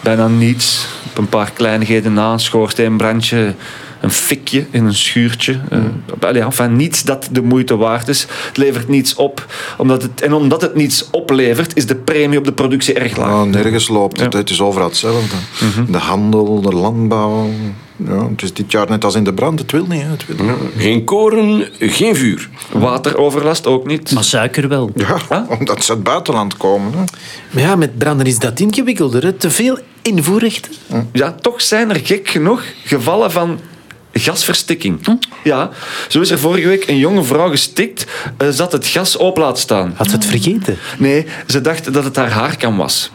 bijna 0.00 0.28
niets. 0.28 0.86
Op 1.10 1.18
een 1.18 1.28
paar 1.28 1.50
kleinigheden 1.52 2.12
na, 2.12 2.32
een 2.32 2.40
schoorsteenbrandje, 2.40 3.54
een 4.00 4.10
fikje 4.10 4.66
in 4.70 4.84
een 4.84 4.94
schuurtje. 4.94 5.60
Eh, 5.70 5.78
allee, 6.20 6.42
enfin, 6.42 6.76
niets 6.76 7.02
dat 7.02 7.28
de 7.32 7.42
moeite 7.42 7.76
waard 7.76 8.08
is. 8.08 8.26
Het 8.46 8.56
levert 8.56 8.88
niets 8.88 9.14
op. 9.14 9.46
Omdat 9.76 10.02
het, 10.02 10.20
en 10.20 10.32
omdat 10.32 10.62
het 10.62 10.74
niets 10.74 11.08
oplevert, 11.10 11.76
is 11.76 11.86
de 11.86 11.96
premie 11.96 12.38
op 12.38 12.44
de 12.44 12.52
productie 12.52 12.94
erg 12.94 13.16
laag. 13.16 13.28
Nou, 13.28 13.48
nergens 13.48 13.88
loopt 13.88 14.20
het. 14.20 14.32
Het 14.32 14.50
is 14.50 14.60
overal 14.60 14.88
hetzelfde. 14.88 15.36
De 15.88 15.98
handel, 15.98 16.60
de 16.60 16.72
landbouw. 16.72 17.50
Ja, 18.06 18.28
het 18.28 18.42
is 18.42 18.52
dit 18.52 18.72
jaar 18.72 18.88
net 18.88 19.04
als 19.04 19.14
in 19.14 19.24
de 19.24 19.34
brand. 19.34 19.58
Het 19.58 19.72
wil 19.72 19.86
niet, 19.86 20.02
hè. 20.02 20.08
Het 20.08 20.26
wil 20.26 20.46
niet. 20.46 20.54
Geen 20.76 21.04
koren, 21.04 21.68
geen 21.78 22.16
vuur. 22.16 22.48
Wateroverlast 22.72 23.66
ook 23.66 23.86
niet. 23.86 24.12
Maar 24.12 24.24
suiker 24.24 24.68
wel. 24.68 24.90
Ja, 24.94 25.46
omdat 25.58 25.84
ze 25.84 25.90
uit 25.90 25.98
het 25.98 26.02
buitenland 26.02 26.56
komen. 26.56 26.92
Hè. 26.92 27.04
Maar 27.50 27.62
ja, 27.62 27.76
met 27.76 27.98
branden 27.98 28.26
is 28.26 28.38
dat 28.38 28.60
ingewikkelder. 28.60 29.22
Hè. 29.22 29.32
Te 29.32 29.50
veel 29.50 29.78
invoerrechten. 30.02 30.72
Ja, 31.12 31.32
toch 31.32 31.62
zijn 31.62 31.90
er 31.90 32.00
gek 32.04 32.28
genoeg 32.28 32.62
gevallen 32.84 33.30
van 33.30 33.58
gasverstikking. 34.12 35.04
Hm? 35.06 35.14
Ja, 35.44 35.70
zo 36.08 36.20
is 36.20 36.30
er 36.30 36.38
vorige 36.38 36.68
week 36.68 36.88
een 36.88 36.98
jonge 36.98 37.24
vrouw 37.24 37.50
gestikt, 37.50 38.06
eh, 38.38 38.48
zat 38.48 38.72
het 38.72 38.86
gas 38.86 39.18
open 39.18 39.42
laten 39.42 39.62
staan. 39.62 39.92
Had 39.96 40.06
ze 40.06 40.16
het 40.16 40.26
vergeten? 40.26 40.78
Nee, 40.98 41.26
ze 41.46 41.60
dacht 41.60 41.92
dat 41.92 42.04
het 42.04 42.16
haar 42.16 42.30
haarkam 42.30 42.76
was. 42.76 43.10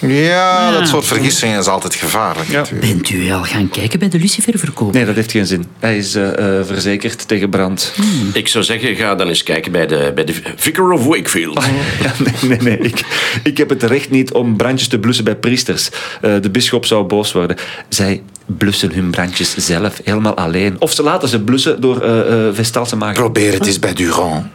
Ja, 0.00 0.70
dat 0.70 0.88
soort 0.88 1.04
vergissingen 1.04 1.58
is 1.58 1.66
altijd 1.66 1.94
gevaarlijk. 1.94 2.48
Ja. 2.50 2.64
Bent 2.80 3.10
u 3.10 3.32
al 3.32 3.42
gaan 3.42 3.68
kijken 3.68 3.98
bij 3.98 4.08
de 4.08 4.18
luciferverkoop? 4.18 4.92
Nee, 4.92 5.04
dat 5.04 5.14
heeft 5.14 5.30
geen 5.30 5.46
zin. 5.46 5.64
Hij 5.78 5.96
is 5.96 6.14
eh, 6.14 6.58
eh, 6.58 6.66
verzekerd 6.66 7.28
tegen 7.28 7.50
brand. 7.50 7.92
Ik 8.32 8.48
zou 8.48 8.64
zeggen, 8.64 8.96
ga 8.96 9.14
dan 9.14 9.28
eens 9.28 9.42
kijken 9.42 9.72
bij 9.72 9.86
de, 9.86 10.12
bij 10.14 10.24
de 10.24 10.34
Vicar 10.56 10.90
of 10.90 11.04
Wakefield. 11.04 11.64
Ja, 12.02 12.12
nee, 12.18 12.58
nee, 12.58 12.60
nee. 12.60 12.78
Ik, 12.78 13.00
ik 13.42 13.58
heb 13.58 13.68
het 13.68 13.82
recht 13.82 14.10
niet 14.10 14.32
om 14.32 14.56
brandjes 14.56 14.88
te 14.88 14.98
blussen 14.98 15.24
bij 15.24 15.36
priesters. 15.36 15.88
Eh, 16.20 16.34
de 16.40 16.50
bisschop 16.50 16.86
zou 16.86 17.04
boos 17.04 17.32
worden. 17.32 17.56
Zij 17.88 18.22
blussen 18.46 18.92
hun 18.92 19.10
brandjes 19.10 19.56
zelf, 19.56 20.00
helemaal 20.04 20.36
alleen. 20.36 20.76
Of 20.78 20.92
ze 20.92 21.02
laten 21.02 21.28
ze 21.28 21.40
blussen 21.40 21.80
door 21.80 22.00
eh 22.00 22.48
eh 22.48 22.54
Vestaalse 22.54 22.96
maagd. 22.96 23.14
Probeer 23.14 23.52
het 23.52 23.66
eens 23.66 23.78
bij 23.78 23.92
Durand. 23.92 24.46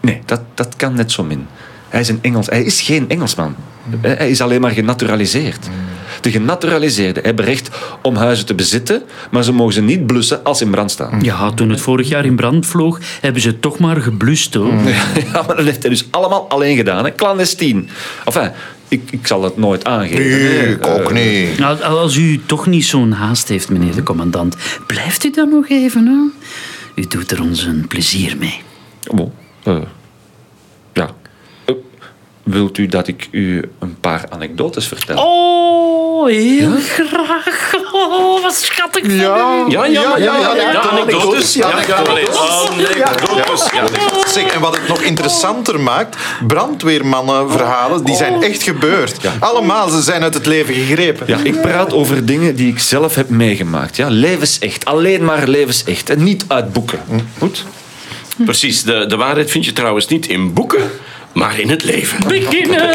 Nee, 0.00 0.20
dat, 0.24 0.40
dat 0.54 0.76
kan 0.76 0.94
net 0.94 1.12
zo 1.12 1.22
min. 1.22 1.46
Hij 1.88 2.00
is 2.00 2.08
een 2.08 2.18
Engels. 2.22 2.46
Hij 2.46 2.62
is 2.62 2.80
geen 2.80 3.08
Engelsman. 3.08 3.54
Hij 4.00 4.30
is 4.30 4.40
alleen 4.40 4.60
maar 4.60 4.70
genaturaliseerd. 4.70 5.68
De 6.20 6.30
genaturaliseerden 6.30 7.22
hebben 7.22 7.44
recht 7.44 7.70
om 8.02 8.16
huizen 8.16 8.46
te 8.46 8.54
bezitten, 8.54 9.02
maar 9.30 9.44
ze 9.44 9.52
mogen 9.52 9.72
ze 9.74 9.82
niet 9.82 10.06
blussen 10.06 10.44
als 10.44 10.58
ze 10.58 10.64
in 10.64 10.70
brand 10.70 10.90
staan. 10.90 11.20
Ja, 11.22 11.50
toen 11.50 11.70
het 11.70 11.80
vorig 11.80 12.08
jaar 12.08 12.24
in 12.24 12.36
brand 12.36 12.66
vloog, 12.66 12.98
hebben 13.20 13.42
ze 13.42 13.60
toch 13.60 13.78
maar 13.78 13.96
geblust, 13.96 14.54
hoor. 14.54 14.72
Ja, 15.32 15.42
maar 15.46 15.56
dat 15.56 15.64
heeft 15.64 15.82
hij 15.82 15.90
dus 15.90 16.06
allemaal 16.10 16.48
alleen 16.48 16.76
gedaan, 16.76 17.04
hè? 17.04 17.14
clandestien. 17.14 17.88
Enfin, 18.24 18.50
ik, 18.90 19.02
ik 19.10 19.26
zal 19.26 19.42
het 19.42 19.56
nooit 19.56 19.84
aangeven. 19.84 20.38
Nee, 20.38 20.68
ik 20.68 20.86
ook 20.86 21.12
niet. 21.12 21.58
Nou, 21.58 21.82
als 21.82 22.16
u 22.16 22.40
toch 22.46 22.66
niet 22.66 22.84
zo'n 22.84 23.12
haast 23.12 23.48
heeft, 23.48 23.68
meneer 23.70 23.94
de 23.94 24.02
commandant, 24.02 24.56
blijft 24.86 25.24
u 25.24 25.30
dan 25.30 25.48
nog 25.48 25.68
even, 25.68 26.06
hè? 26.06 26.48
U 27.02 27.06
doet 27.06 27.30
er 27.30 27.42
ons 27.42 27.62
een 27.64 27.86
plezier 27.88 28.36
mee. 28.38 28.60
Eh, 29.62 29.76
ja. 30.92 31.10
Eh, 31.64 31.74
wilt 32.42 32.78
u 32.78 32.86
dat 32.86 33.08
ik 33.08 33.28
u 33.30 33.62
een 33.78 33.96
paar 34.00 34.24
anekdotes 34.28 34.86
vertel? 34.88 35.24
Oh, 35.24 36.26
heel 36.26 36.76
graag. 36.78 37.74
Oh, 37.92 38.42
wat 38.42 38.54
schattig 38.54 39.04
van 39.04 39.14
Ja, 39.14 39.64
Ja, 39.68 39.84
ja, 39.84 40.16
ja, 40.16 40.16
ja, 40.16 40.54
ja, 40.54 40.80
anekdotes. 40.80 41.54
Ja, 41.54 41.70
anekdotes. 41.70 42.38
anekdotes. 42.38 43.70
Ja, 43.70 43.80
anekdotes. 43.80 44.19
Zeg, 44.32 44.44
en 44.44 44.60
wat 44.60 44.76
het 44.76 44.88
nog 44.88 45.02
interessanter 45.02 45.80
maakt, 45.80 46.16
brandweermannenverhalen, 46.46 48.04
die 48.04 48.16
zijn 48.16 48.42
echt 48.42 48.62
gebeurd. 48.62 49.16
Allemaal, 49.38 49.88
ze 49.88 50.02
zijn 50.02 50.22
uit 50.22 50.34
het 50.34 50.46
leven 50.46 50.74
gegrepen. 50.74 51.26
Ja, 51.26 51.38
ik 51.42 51.60
praat 51.60 51.92
over 51.92 52.26
dingen 52.26 52.56
die 52.56 52.72
ik 52.72 52.78
zelf 52.78 53.14
heb 53.14 53.28
meegemaakt. 53.28 53.96
Ja, 53.96 54.08
levensecht. 54.08 54.84
Alleen 54.84 55.24
maar 55.24 55.48
levensecht. 55.48 56.10
En 56.10 56.22
niet 56.22 56.44
uit 56.48 56.72
boeken. 56.72 57.00
Goed? 57.38 57.64
Precies, 58.44 58.82
de, 58.82 59.06
de 59.06 59.16
waarheid 59.16 59.50
vind 59.50 59.64
je 59.64 59.72
trouwens 59.72 60.06
niet 60.06 60.26
in 60.26 60.52
boeken, 60.52 60.90
maar 61.32 61.58
in 61.58 61.70
het 61.70 61.84
leven. 61.84 62.28
Beginnen. 62.28 62.90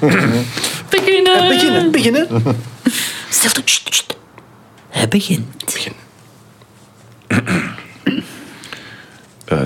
Beginnen. 0.90 1.48
Beginnen, 1.48 1.90
beginnen. 1.90 2.28
Sst, 3.30 3.62
sst. 3.64 4.16
Hij 4.88 5.08
begint. 5.08 5.46
Eh, 9.48 9.60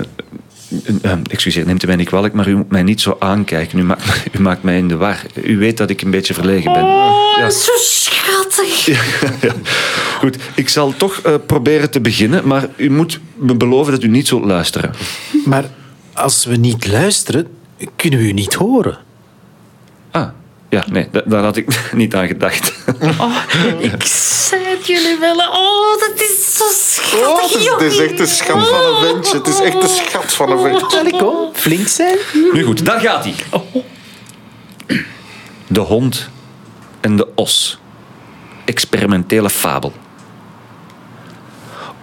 eh, 1.01 1.11
excuseer, 1.29 1.65
neemt 1.65 1.83
u 1.83 1.87
mij 1.87 1.95
niet 1.95 2.07
kwalijk, 2.07 2.33
maar 2.33 2.47
u 2.47 2.55
moet 2.55 2.71
mij 2.71 2.83
niet 2.83 3.01
zo 3.01 3.15
aankijken. 3.19 3.79
U 3.79 3.83
maakt, 3.83 4.25
u 4.31 4.41
maakt 4.41 4.63
mij 4.63 4.77
in 4.77 4.87
de 4.87 4.97
war. 4.97 5.21
U 5.43 5.57
weet 5.57 5.77
dat 5.77 5.89
ik 5.89 6.01
een 6.01 6.11
beetje 6.11 6.33
verlegen 6.33 6.73
ben. 6.73 6.83
Oh, 6.83 7.49
zo 7.49 7.71
schattig. 7.75 8.85
Ja. 9.41 9.53
Goed, 10.19 10.37
ik 10.55 10.69
zal 10.69 10.93
toch 10.97 11.19
eh, 11.19 11.33
proberen 11.45 11.91
te 11.91 12.01
beginnen, 12.01 12.47
maar 12.47 12.67
u 12.75 12.89
moet 12.89 13.19
me 13.35 13.55
beloven 13.55 13.93
dat 13.93 14.03
u 14.03 14.07
niet 14.07 14.27
zult 14.27 14.45
luisteren. 14.45 14.91
Maar 15.45 15.69
als 16.13 16.45
we 16.45 16.55
niet 16.55 16.87
luisteren, 16.87 17.47
kunnen 17.95 18.19
we 18.19 18.25
u 18.25 18.31
niet 18.31 18.53
horen. 18.53 18.97
Ja, 20.73 20.83
nee, 20.91 21.07
da- 21.11 21.21
daar 21.25 21.43
had 21.43 21.55
ik 21.55 21.67
niet 21.93 22.15
aan 22.15 22.27
gedacht. 22.27 22.73
Oh, 23.19 23.35
ik 23.93 24.03
zei 24.05 24.63
het 24.65 24.87
jullie 24.87 25.17
willen. 25.19 25.49
Oh, 25.51 25.99
dat 25.99 26.13
is 26.15 26.55
zo 26.57 26.63
schattig. 26.71 27.27
Oh, 27.27 27.41
het, 27.41 27.51
is, 27.51 27.67
het 27.67 27.81
is 27.81 27.97
echt 27.99 28.19
een 28.19 28.27
schat 28.27 28.67
van 28.69 28.79
een 28.85 29.01
ventje. 29.01 29.37
Het 29.37 29.47
is 29.47 29.59
echt 29.59 29.83
een 29.83 29.89
schat 29.89 30.33
van 30.33 30.51
een 30.51 30.59
ventje. 30.59 30.97
Allee, 30.99 31.17
kom, 31.17 31.49
flink 31.53 31.87
zijn. 31.87 32.17
Nu 32.53 32.63
goed, 32.63 32.85
daar 32.85 32.99
gaat 32.99 33.23
hij. 33.23 33.35
De 35.67 35.79
hond 35.79 36.29
en 37.01 37.15
de 37.15 37.27
os. 37.35 37.79
Experimentele 38.65 39.49
fabel. 39.49 39.93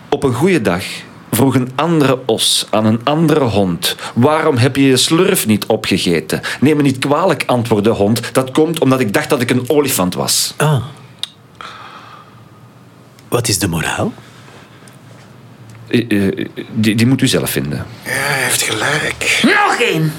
Op 0.09 0.23
een 0.23 0.35
goede 0.35 0.61
dag 0.63 0.85
vroeg 1.31 1.55
een 1.55 1.71
andere 1.75 2.19
os 2.27 2.67
aan 2.71 2.87
een 2.87 3.01
andere 3.05 3.45
hond: 3.45 3.97
Waarom 4.15 4.57
heb 4.57 4.77
je 4.77 4.87
je 4.87 4.97
slurf 4.97 5.47
niet 5.47 5.67
opgegeten? 5.67 6.41
Neem 6.61 6.77
me 6.77 6.83
niet 6.83 6.99
kwalijk, 6.99 7.43
antwoordde 7.47 7.91
de 7.91 7.97
hond. 7.97 8.35
Dat 8.35 8.51
komt 8.51 8.81
omdat 8.81 9.01
ik 9.01 9.13
dacht 9.13 9.29
dat 9.31 9.41
ik 9.41 9.51
een 9.51 9.71
olifant 9.71 10.15
was. 10.15 10.55
Ah. 10.57 10.83
Wat 13.29 13.49
is 13.49 13.59
de 13.59 13.69
moraal? 13.69 14.13
Eh, 15.89 16.29
eh, 16.29 16.47
Die, 16.73 16.95
die 16.95 17.07
moet 17.07 17.21
u 17.21 17.27
zelf 17.29 17.51
vinden. 17.51 17.87
Ja, 18.05 18.11
hij 18.11 18.43
heeft 18.43 18.63
gelijk. 18.63 19.41
Nog 19.43 19.81
één. 19.81 20.13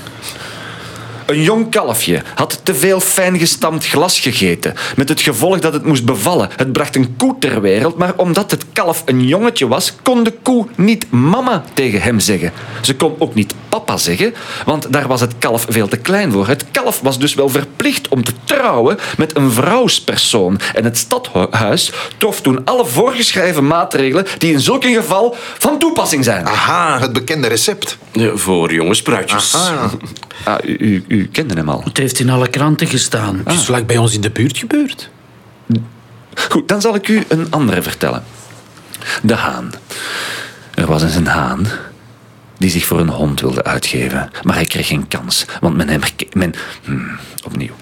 Een 1.31 1.43
jong 1.43 1.71
kalfje 1.71 2.21
had 2.35 2.59
te 2.63 2.75
veel 2.75 2.99
fijn 2.99 3.39
gestampt 3.39 3.85
glas 3.85 4.19
gegeten, 4.19 4.73
met 4.95 5.09
het 5.09 5.21
gevolg 5.21 5.59
dat 5.59 5.73
het 5.73 5.85
moest 5.85 6.05
bevallen. 6.05 6.49
Het 6.55 6.71
bracht 6.71 6.95
een 6.95 7.15
koe 7.17 7.35
ter 7.39 7.61
wereld, 7.61 7.97
maar 7.97 8.13
omdat 8.15 8.51
het 8.51 8.65
kalf 8.73 9.03
een 9.05 9.27
jongetje 9.27 9.67
was, 9.67 9.93
kon 10.03 10.23
de 10.23 10.33
koe 10.41 10.67
niet 10.75 11.11
mama 11.11 11.63
tegen 11.73 12.01
hem 12.01 12.19
zeggen. 12.19 12.51
Ze 12.81 12.95
kon 12.95 13.15
ook 13.19 13.33
niet 13.33 13.53
papa 13.69 13.97
zeggen, 13.97 14.33
want 14.65 14.93
daar 14.93 15.07
was 15.07 15.21
het 15.21 15.33
kalf 15.39 15.65
veel 15.69 15.87
te 15.87 15.97
klein 15.97 16.31
voor. 16.31 16.47
Het 16.47 16.65
kalf 16.71 16.99
was 16.99 17.19
dus 17.19 17.33
wel 17.33 17.49
verplicht 17.49 18.07
om 18.07 18.23
te 18.23 18.33
trouwen 18.43 18.97
met 19.17 19.37
een 19.37 19.51
vrouwspersoon. 19.51 20.59
En 20.73 20.83
het 20.83 20.97
stadhuis 20.97 21.91
trof 22.17 22.41
toen 22.41 22.65
alle 22.65 22.85
voorgeschreven 22.85 23.67
maatregelen 23.67 24.25
die 24.37 24.53
in 24.53 24.59
zulk 24.59 24.83
een 24.83 24.93
geval 24.93 25.35
van 25.57 25.79
toepassing 25.79 26.23
zijn. 26.23 26.45
Aha, 26.45 26.99
het 26.99 27.13
bekende 27.13 27.47
recept. 27.47 27.97
Ja, 28.11 28.35
voor 28.35 28.73
jonge 28.73 28.93
spruitjes. 28.93 29.55
Ah, 29.55 29.93
Ah, 30.43 30.57
u, 30.65 31.03
u, 31.07 31.20
u 31.21 31.27
kende 31.27 31.53
hem 31.53 31.69
al. 31.69 31.83
Het 31.83 31.97
heeft 31.97 32.19
in 32.19 32.29
alle 32.29 32.47
kranten 32.47 32.87
gestaan. 32.87 33.41
Het 33.45 33.53
is 33.53 33.65
vlak 33.65 33.87
bij 33.87 33.97
ons 33.97 34.13
in 34.13 34.21
de 34.21 34.29
buurt 34.29 34.57
gebeurd. 34.57 35.09
Goed, 36.49 36.67
dan 36.67 36.81
zal 36.81 36.95
ik 36.95 37.07
u 37.07 37.23
een 37.27 37.47
andere 37.49 37.81
vertellen. 37.81 38.23
De 39.21 39.35
haan. 39.35 39.71
Er 40.73 40.87
was 40.87 41.03
eens 41.03 41.15
een 41.15 41.27
haan 41.27 41.67
die 42.57 42.69
zich 42.69 42.85
voor 42.85 42.99
een 42.99 43.09
hond 43.09 43.41
wilde 43.41 43.63
uitgeven, 43.63 44.29
maar 44.43 44.55
hij 44.55 44.65
kreeg 44.65 44.87
geen 44.87 45.07
kans, 45.07 45.45
want 45.59 45.77
men 45.77 45.89
hem... 45.89 46.01
Men, 46.33 46.53
hmm, 46.83 47.17
opnieuw. 47.43 47.75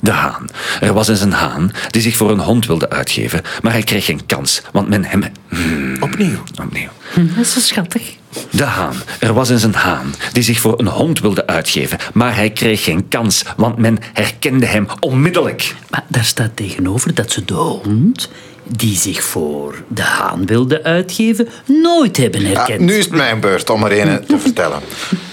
De 0.00 0.10
haan. 0.10 0.48
Er 0.80 0.92
was 0.92 1.08
eens 1.08 1.20
een 1.20 1.32
haan 1.32 1.72
die 1.90 2.02
zich 2.02 2.16
voor 2.16 2.30
een 2.30 2.40
hond 2.40 2.66
wilde 2.66 2.90
uitgeven, 2.90 3.42
maar 3.62 3.72
hij 3.72 3.82
kreeg 3.82 4.04
geen 4.04 4.26
kans, 4.26 4.62
want 4.72 4.88
men 4.88 5.04
hem... 5.04 5.24
hmm, 5.48 5.81
opnieuw. 6.02 6.38
opnieuw. 6.62 6.88
Dat 7.14 7.44
is 7.44 7.52
zo 7.52 7.60
schattig. 7.60 8.16
De 8.50 8.64
haan. 8.64 8.94
Er 9.20 9.32
was 9.32 9.50
eens 9.50 9.62
een 9.62 9.74
haan 9.74 10.14
die 10.32 10.42
zich 10.42 10.60
voor 10.60 10.78
een 10.78 10.86
hond 10.86 11.20
wilde 11.20 11.46
uitgeven, 11.46 11.98
maar 12.12 12.34
hij 12.34 12.50
kreeg 12.50 12.84
geen 12.84 13.08
kans, 13.08 13.44
want 13.56 13.76
men 13.78 13.98
herkende 14.12 14.66
hem 14.66 14.86
onmiddellijk. 15.00 15.74
Maar 15.90 16.04
daar 16.08 16.24
staat 16.24 16.56
tegenover 16.56 17.14
dat 17.14 17.30
ze 17.30 17.44
de 17.44 17.54
hond, 17.54 18.30
die 18.76 18.96
zich 18.96 19.22
voor 19.22 19.82
de 19.88 20.02
haan 20.02 20.46
wilde 20.46 20.82
uitgeven, 20.82 21.48
nooit 21.66 22.16
hebben 22.16 22.44
herkend. 22.44 22.80
nu 22.80 22.94
is 22.94 23.04
het 23.04 23.14
mijn 23.14 23.40
beurt 23.40 23.70
om 23.70 23.84
er 23.84 24.00
een 24.00 24.26
te 24.26 24.38
vertellen. 24.38 24.80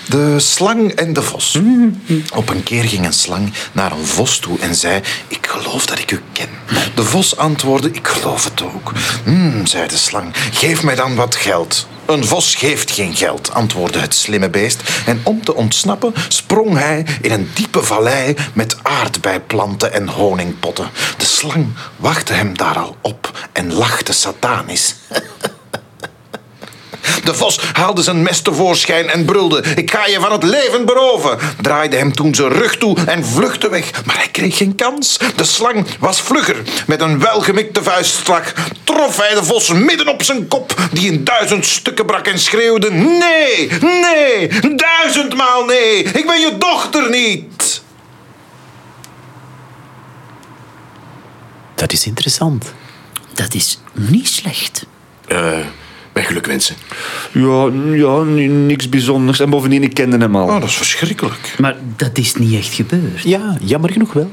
De 0.10 0.40
slang 0.40 0.92
en 0.92 1.14
de 1.14 1.22
vos. 1.22 1.60
Op 2.36 2.50
een 2.50 2.64
keer 2.64 2.84
ging 2.84 3.06
een 3.06 3.14
slang 3.14 3.54
naar 3.72 3.92
een 3.92 4.06
vos 4.06 4.40
toe 4.40 4.60
en 4.60 4.76
zei... 4.76 5.02
Ik 5.28 5.48
geloof 5.48 5.86
dat 5.86 6.00
ik 6.00 6.12
u 6.12 6.20
ken. 6.34 6.50
De 6.96 7.04
vos 7.04 7.38
antwoordde... 7.38 7.92
Ik 7.92 8.08
geloof 8.08 8.44
het 8.44 8.64
ook. 8.64 8.92
"Hmm," 9.24 9.66
zei 9.66 9.88
de 9.88 9.98
slang. 9.98 10.32
Geef 10.52 10.84
mij 10.84 10.96
dan 10.96 11.16
wat 11.16 11.36
geld. 11.36 11.88
Een 12.10 12.26
vos 12.26 12.56
geeft 12.56 12.92
geen 12.92 13.16
geld, 13.16 13.54
antwoordde 13.54 14.00
het 14.00 14.16
slimme 14.16 14.50
beest. 14.50 14.82
En 15.06 15.22
om 15.24 15.44
te 15.44 15.56
ontsnappen 15.56 16.14
sprong 16.28 16.78
hij 16.78 17.06
in 17.22 17.32
een 17.32 17.50
diepe 17.54 17.84
vallei 17.84 18.36
met 18.54 18.84
aardbeiplanten 18.84 19.94
en 19.94 20.08
honingpotten. 20.10 20.90
De 21.18 21.26
slang 21.26 21.68
wachtte 21.96 22.34
hem 22.34 22.58
daar 22.58 22.78
al 22.78 22.96
op 23.02 23.50
en 23.52 23.74
lachte 23.74 24.14
satanisch. 24.14 24.96
De 27.24 27.34
vos 27.34 27.60
haalde 27.74 28.02
zijn 28.02 28.22
mes 28.22 28.42
tevoorschijn 28.42 29.10
en 29.10 29.26
brulde: 29.26 29.64
Ik 29.76 29.92
ga 29.92 30.06
je 30.06 30.20
van 30.20 30.32
het 30.32 30.44
leven 30.44 30.86
beroven. 30.86 31.38
Draaide 31.62 31.96
hem 31.96 32.14
toen 32.14 32.36
zijn 32.36 32.50
rug 32.52 32.78
toe 32.78 32.98
en 33.06 33.26
vluchtte 33.26 33.70
weg. 33.70 34.06
Maar 34.06 34.18
hij 34.18 34.30
kreeg 34.32 34.58
geen 34.58 34.76
kans. 34.76 35.20
De 35.36 35.44
slang 35.44 35.86
was 36.00 36.22
vlugger. 36.22 36.56
Met 36.88 37.02
een 37.02 37.20
welgemikte 37.20 37.84
vuistslag 37.84 38.54
trof 38.84 39.18
hij 39.18 39.34
de 39.34 39.44
vos 39.44 39.68
midden 39.74 40.08
op 40.08 40.24
zijn 40.24 40.48
kop, 40.48 40.74
die 40.92 41.12
in 41.12 41.24
duizend 41.24 41.66
stukken 41.66 42.06
brak 42.06 42.28
en 42.28 42.40
schreeuwde: 42.40 42.92
Nee, 42.92 43.70
nee, 43.82 44.50
duizendmaal 44.76 45.66
nee. 45.66 46.04
Ik 46.04 46.26
ben 46.26 46.40
je 46.40 46.56
dochter 46.58 47.10
niet. 47.10 47.82
Dat 51.76 51.92
is 51.92 52.06
interessant. 52.06 52.74
Dat 53.34 53.54
is 53.54 53.80
niet 53.94 54.28
slecht. 54.28 54.86
Eh, 55.28 55.60
mijn 56.20 56.32
geluk 56.32 56.46
wensen. 56.46 56.76
Ja, 57.32 57.70
ja, 57.96 58.22
niks 58.22 58.90
bijzonders. 58.90 59.40
En 59.40 59.50
bovendien, 59.50 59.84
ik 59.84 59.94
kende 59.94 60.18
hem 60.18 60.36
al. 60.36 60.48
Oh, 60.48 60.60
dat 60.60 60.70
is 60.70 60.76
verschrikkelijk. 60.76 61.56
Maar 61.58 61.76
dat 61.96 62.18
is 62.18 62.36
niet 62.36 62.54
echt 62.54 62.74
gebeurd. 62.74 63.24
Ja, 63.24 63.58
jammer 63.62 63.92
genoeg 63.92 64.14
wel. 64.14 64.32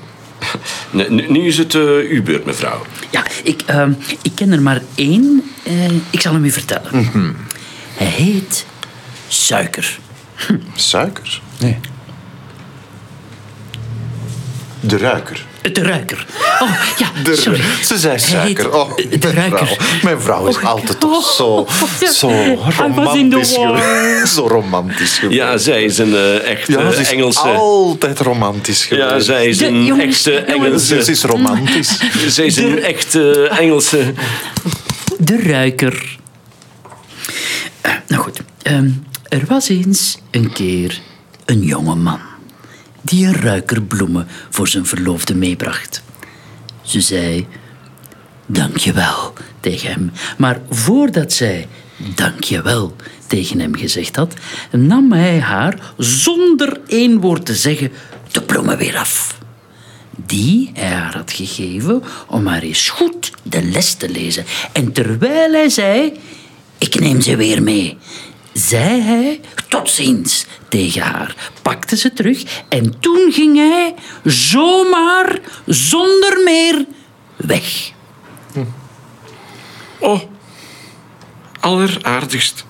Nu, 1.09 1.47
is 1.47 1.59
het 1.59 1.75
eh, 1.75 1.83
uw 2.11 2.23
beurt, 2.23 2.45
mevrouw. 2.45 2.83
Ja, 3.11 3.25
ik, 3.43 3.63
ehm, 3.67 3.93
ik 4.23 4.33
ken 4.35 4.53
er 4.53 4.63
maar 4.63 4.83
één. 4.95 5.43
Eh, 5.63 5.91
ik 6.11 6.21
zal 6.21 6.33
hem 6.33 6.45
u 6.45 6.51
vertellen. 6.51 7.11
Hij 7.97 8.07
heet 8.07 8.67
Suiker. 9.29 9.99
Suiker? 10.75 11.41
Nee. 11.59 11.77
De 14.81 14.99
ruiker. 14.99 15.46
De 15.73 15.83
ruiker. 15.83 16.27
Oh, 16.61 16.71
ja, 16.99 17.11
De, 17.23 17.37
sorry. 17.37 17.61
Ze 17.83 17.99
zei 17.99 18.19
suiker. 18.19 18.75
Oh, 18.75 18.97
de 18.97 19.19
mijn 19.21 19.35
ruiker. 19.35 19.67
vrouw. 19.67 19.77
Mijn 20.03 20.21
vrouw 20.21 20.47
is 20.47 20.57
Oh, 20.57 20.65
altijd 20.65 21.01
toch 21.01 21.33
zo, 21.33 21.67
ja. 22.01 22.11
zo 22.13 22.29
the 22.29 22.83
romantisch 22.87 23.55
geweest. 23.55 24.35
Zo 24.35 24.47
romantisch 24.47 25.19
geweest. 25.19 25.39
Ja, 25.41 25.57
zij 25.57 25.85
is 25.85 25.99
een 25.99 26.15
eh, 26.15 26.51
echte 26.51 26.73
Ja, 26.73 26.91
ze 26.91 27.01
is 27.01 27.11
Engelse... 27.13 27.41
altijd 27.41 28.21
romantisch 28.21 28.85
geweest. 28.85 29.11
Ja, 29.11 29.21
zij 29.21 29.47
is 29.47 29.59
De 29.59 29.67
een 29.67 29.85
jongens, 29.85 30.27
echte 30.27 30.53
jongens. 30.53 30.91
Engelse... 30.91 31.05
Ze 31.05 31.11
is 31.11 31.23
romantisch. 31.23 31.99
Zij 32.35 32.47
is 32.47 32.57
een 32.57 32.83
echte 32.83 33.49
Engelse... 33.49 34.13
De 35.19 35.43
ruiker. 35.43 36.19
Eh, 37.81 37.93
nou 38.07 38.23
goed, 38.23 38.41
ehm, 38.63 38.89
er 39.29 39.43
was 39.49 39.69
eens 39.69 40.19
een 40.31 40.53
keer 40.53 41.01
een 41.45 41.63
jonge 41.63 41.95
man 41.95 42.21
die 43.07 43.27
een 43.27 43.41
ruikerbloemen 43.41 44.27
voor 44.51 44.69
zijn 44.69 44.87
verloofde 44.87 45.35
meebracht. 45.35 46.03
Ze 46.83 47.01
zei: 47.01 47.47
Dank 48.47 48.77
je 48.77 48.93
wel 48.93 49.33
tegen 49.61 49.91
hem. 49.91 50.13
Maar 50.39 50.61
voordat 50.71 51.33
zij 51.33 51.69
dank 52.15 52.45
je 52.45 52.63
wel, 52.63 52.97
tegen 53.27 53.61
hem 53.61 53.75
gezegd 53.77 54.17
had, 54.17 54.35
nam 54.71 55.13
hij 55.13 55.41
haar 55.41 55.93
zonder 55.97 56.81
één 56.87 57.21
woord 57.21 57.47
te 57.47 57.55
zeggen 57.55 57.93
de 58.33 58.43
bloemen 58.43 58.79
weer 58.79 58.97
af. 58.97 59.39
Die 60.27 60.71
hij 60.75 60.91
haar 60.91 61.17
had 61.17 61.33
gegeven 61.33 62.03
om 62.27 62.47
haar 62.47 62.63
eens 62.63 62.89
goed 62.89 63.31
de 63.43 63.63
les 63.63 63.95
te 63.95 64.09
lezen. 64.09 64.45
En 64.73 64.93
terwijl 64.93 65.53
hij 65.53 65.69
zei: 65.69 66.13
Ik 66.79 67.01
neem 67.01 67.21
ze 67.21 67.37
weer 67.37 67.63
mee, 67.63 67.99
zei 68.57 69.01
hij 69.01 69.41
tot 69.69 69.91
ziens 69.91 70.47
tegen 70.69 71.03
haar, 71.03 71.35
pakte 71.63 71.97
ze 71.97 72.13
terug 72.13 72.43
en 72.69 73.01
toen 73.01 73.33
ging 73.33 73.57
hij 73.57 73.95
zomaar, 74.25 75.39
zonder 75.67 76.41
meer, 76.45 76.85
weg. 77.37 77.91
Oh, 79.99 80.21
alleraardigst. 81.61 82.65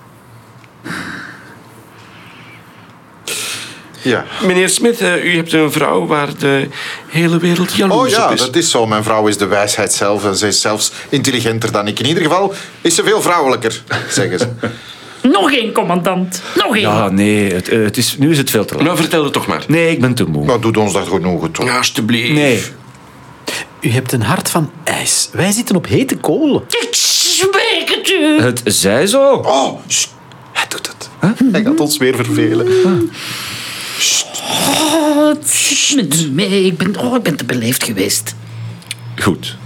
Ja. 4.01 4.25
Meneer 4.41 4.69
Smit, 4.69 5.01
eh, 5.01 5.23
u 5.23 5.35
hebt 5.35 5.53
een 5.53 5.71
vrouw 5.71 6.05
waar 6.05 6.37
de 6.37 6.67
hele 7.07 7.39
wereld 7.39 7.71
Oh 7.71 7.75
jaloers 7.75 8.11
ja, 8.11 8.25
op 8.25 8.33
is. 8.33 8.39
dat 8.39 8.55
is 8.55 8.71
zo. 8.71 8.85
Mijn 8.85 9.03
vrouw 9.03 9.27
is 9.27 9.37
de 9.37 9.45
wijsheid 9.45 9.93
zelf 9.93 10.25
en 10.25 10.35
ze 10.35 10.47
is 10.47 10.61
zelfs 10.61 10.91
intelligenter 11.09 11.71
dan 11.71 11.87
ik. 11.87 11.99
In 11.99 12.05
ieder 12.05 12.23
geval 12.23 12.53
is 12.81 12.95
ze 12.95 13.03
veel 13.03 13.21
vrouwelijker, 13.21 13.83
zeggen 14.09 14.39
ze. 14.39 14.49
Nog 15.21 15.51
één, 15.51 15.71
commandant. 15.71 16.41
Nog 16.55 16.75
één. 16.75 16.81
Ja, 16.81 17.09
nee, 17.09 17.53
het, 17.53 17.69
eh, 17.69 17.83
het 17.83 17.97
is, 17.97 18.17
nu 18.17 18.31
is 18.31 18.37
het 18.37 18.49
veel 18.49 18.65
te 18.65 18.75
laat. 18.75 18.83
Nou, 18.83 18.97
vertel 18.97 19.23
het 19.23 19.33
toch 19.33 19.47
maar. 19.47 19.63
Nee, 19.67 19.91
ik 19.91 20.01
ben 20.01 20.13
te 20.13 20.25
moe. 20.25 20.45
Maar 20.45 20.59
doet 20.59 20.77
ons 20.77 20.93
dat 20.93 21.07
genoegen, 21.07 21.51
toch? 21.51 21.65
Ja, 21.65 21.77
alsjeblieft. 21.77 22.31
Nee. 22.31 22.63
U 23.81 23.89
hebt 23.89 24.11
een 24.11 24.21
hart 24.21 24.49
van 24.49 24.71
ijs. 24.83 25.29
Wij 25.31 25.51
zitten 25.51 25.75
op 25.75 25.87
hete 25.87 26.15
kolen. 26.15 26.63
Ik 27.81 27.89
het 27.89 28.09
u. 28.09 28.41
Het 28.41 28.61
zij 28.65 29.07
zo. 29.07 29.33
Oh, 29.33 29.79
sst. 29.87 30.09
hij 30.51 30.65
doet 30.69 30.87
het. 30.87 31.09
Hij 31.51 31.63
gaat 31.63 31.79
ons 31.79 31.97
weer 31.97 32.15
vervelen. 32.15 32.67
Oh, 34.47 35.33
met 35.95 36.21
u 36.21 36.31
mee. 36.31 36.65
Ik 36.65 36.77
ben, 36.77 36.99
oh, 36.99 37.15
ik 37.15 37.23
ben 37.23 37.35
te 37.35 37.45
beleefd 37.45 37.83
geweest. 37.83 38.35
Goed. 39.15 39.57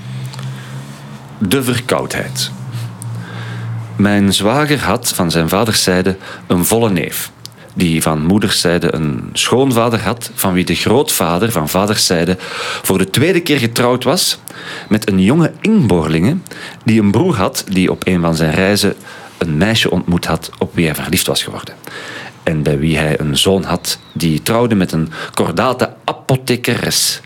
De 1.38 1.64
verkoudheid. 1.64 2.52
Mijn 4.02 4.34
zwager 4.34 4.80
had 4.80 5.12
van 5.14 5.32
zijn 5.32 5.50
vaderszijde 5.50 6.16
een 6.48 6.66
volle 6.66 6.90
neef. 6.90 7.32
Die 7.74 8.02
van 8.02 8.26
moederszijde 8.26 8.94
een 8.94 9.30
schoonvader 9.34 10.00
had, 10.00 10.32
van 10.34 10.54
wie 10.54 10.66
de 10.66 10.76
grootvader 10.76 11.52
van 11.52 11.70
vaderszijde 11.70 12.38
voor 12.82 12.98
de 12.98 13.10
tweede 13.10 13.42
keer 13.42 13.58
getrouwd 13.58 14.04
was 14.04 14.40
met 14.90 15.10
een 15.10 15.20
jonge 15.20 15.52
Ingborlinge 15.62 16.38
die 16.86 17.02
een 17.02 17.12
broer 17.12 17.36
had 17.36 17.64
die 17.70 17.92
op 17.92 18.08
een 18.08 18.22
van 18.22 18.36
zijn 18.36 18.54
reizen 18.54 18.96
een 19.38 19.58
meisje 19.58 19.92
ontmoet 19.92 20.26
had 20.26 20.52
op 20.58 20.76
wie 20.76 20.86
hij 20.86 20.96
verliefd 20.96 21.28
was 21.28 21.44
geworden. 21.44 21.76
En 22.44 22.64
bij 22.64 22.80
wie 22.80 22.98
hij 22.98 23.20
een 23.20 23.38
zoon 23.38 23.64
had 23.64 24.00
die 24.14 24.42
trouwde 24.42 24.76
met 24.76 24.92
een 24.92 25.12
kordate 25.34 25.94
apothekeres 26.04 27.22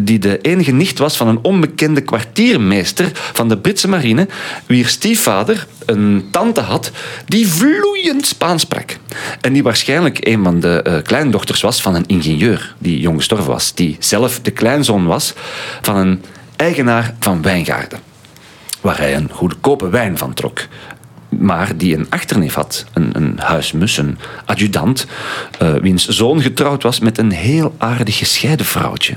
die 0.00 0.18
de 0.18 0.40
enige 0.40 0.72
nicht 0.72 0.98
was 0.98 1.16
van 1.16 1.28
een 1.28 1.38
onbekende 1.42 2.00
kwartiermeester 2.00 3.10
van 3.12 3.48
de 3.48 3.58
Britse 3.58 3.88
marine, 3.88 4.28
wier 4.66 4.86
stiefvader 4.86 5.66
een 5.86 6.28
tante 6.30 6.60
had 6.60 6.90
die 7.26 7.48
vloeiend 7.48 8.26
Spaans 8.26 8.62
sprak. 8.62 8.96
En 9.40 9.52
die 9.52 9.62
waarschijnlijk 9.62 10.26
een 10.26 10.44
van 10.44 10.60
de 10.60 10.82
eh, 10.82 11.02
kleindochters 11.02 11.60
was 11.60 11.82
van 11.82 11.94
een 11.94 12.06
ingenieur 12.06 12.74
die 12.78 13.00
jong 13.00 13.16
gestorven 13.16 13.46
was, 13.46 13.74
die 13.74 13.96
zelf 13.98 14.40
de 14.40 14.50
kleinzoon 14.50 15.06
was 15.06 15.34
van 15.82 15.96
een 15.96 16.22
eigenaar 16.56 17.14
van 17.20 17.42
wijngaarden, 17.42 17.98
waar 18.80 18.98
hij 18.98 19.14
een 19.14 19.30
goedkope 19.32 19.88
wijn 19.88 20.18
van 20.18 20.34
trok 20.34 20.60
maar 21.28 21.76
die 21.76 21.96
een 21.96 22.06
achterneef 22.10 22.54
had, 22.54 22.84
een, 22.92 23.10
een 23.12 23.38
huismus, 23.38 23.96
een 23.96 24.18
adjudant, 24.44 25.06
eh, 25.58 25.74
wiens 25.74 26.08
zoon 26.08 26.42
getrouwd 26.42 26.82
was 26.82 26.98
met 26.98 27.18
een 27.18 27.30
heel 27.30 27.74
aardig 27.78 28.18
gescheiden 28.18 28.66
vrouwtje. 28.66 29.16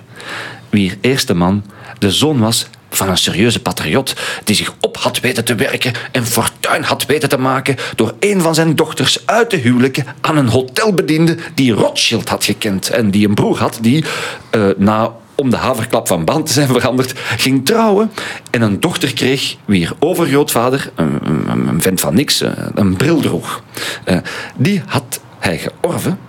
Wier 0.69 0.97
eerste 1.01 1.33
man 1.33 1.63
de 1.99 2.11
zoon 2.11 2.39
was 2.39 2.67
van 2.89 3.09
een 3.09 3.17
serieuze 3.17 3.61
patriot 3.61 4.15
die 4.43 4.55
zich 4.55 4.73
op 4.79 4.97
had 4.97 5.19
weten 5.19 5.45
te 5.45 5.55
werken 5.55 5.93
en 6.11 6.25
fortuin 6.25 6.83
had 6.83 7.05
weten 7.05 7.29
te 7.29 7.37
maken 7.37 7.75
door 7.95 8.13
een 8.19 8.41
van 8.41 8.55
zijn 8.55 8.75
dochters 8.75 9.25
uit 9.25 9.49
te 9.49 9.55
huwelijken 9.55 10.05
aan 10.21 10.37
een 10.37 10.47
hotelbediende 10.47 11.37
die 11.53 11.71
Rothschild 11.73 12.29
had 12.29 12.43
gekend 12.43 12.89
en 12.89 13.11
die 13.11 13.27
een 13.27 13.33
broer 13.33 13.57
had 13.57 13.77
die 13.81 14.05
eh, 14.49 14.61
na 14.77 15.11
om 15.39 15.49
de 15.49 15.57
haverklap 15.57 16.07
van 16.07 16.25
band 16.25 16.45
te 16.45 16.53
zijn 16.53 16.67
veranderd, 16.67 17.13
ging 17.19 17.65
trouwen 17.65 18.11
en 18.51 18.61
een 18.61 18.79
dochter 18.79 19.13
kreeg 19.13 19.55
wier 19.65 19.91
overgrootvader, 19.99 20.91
een, 20.95 21.19
een, 21.23 21.67
een 21.67 21.81
vent 21.81 21.99
van 21.99 22.13
niks, 22.13 22.41
eh, 22.41 22.51
een 22.75 22.95
bril 22.95 23.19
droeg. 23.19 23.63
Eh, 24.03 24.17
die 24.55 24.81
had 24.85 25.19
hij 25.39 25.57
georven 25.57 26.19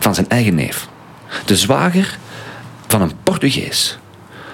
van 0.00 0.14
zijn 0.14 0.28
eigen 0.28 0.54
neef. 0.54 0.88
De 1.44 1.56
zwager 1.56 2.18
van 2.98 3.02
een 3.02 3.22
Portugees. 3.22 3.98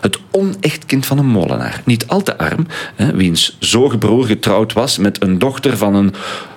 Het 0.01 0.18
onecht 0.30 0.86
kind 0.86 1.07
van 1.07 1.18
een 1.18 1.26
molenaar. 1.26 1.82
Niet 1.84 2.07
al 2.07 2.22
te 2.22 2.38
arm, 2.38 2.66
hè, 2.95 3.12
wiens 3.12 3.57
zogebroer 3.59 4.24
getrouwd 4.26 4.72
was 4.72 4.99
met 4.99 5.22
een 5.22 5.38
dochter 5.38 5.76
van 5.76 5.95
een 5.95 6.14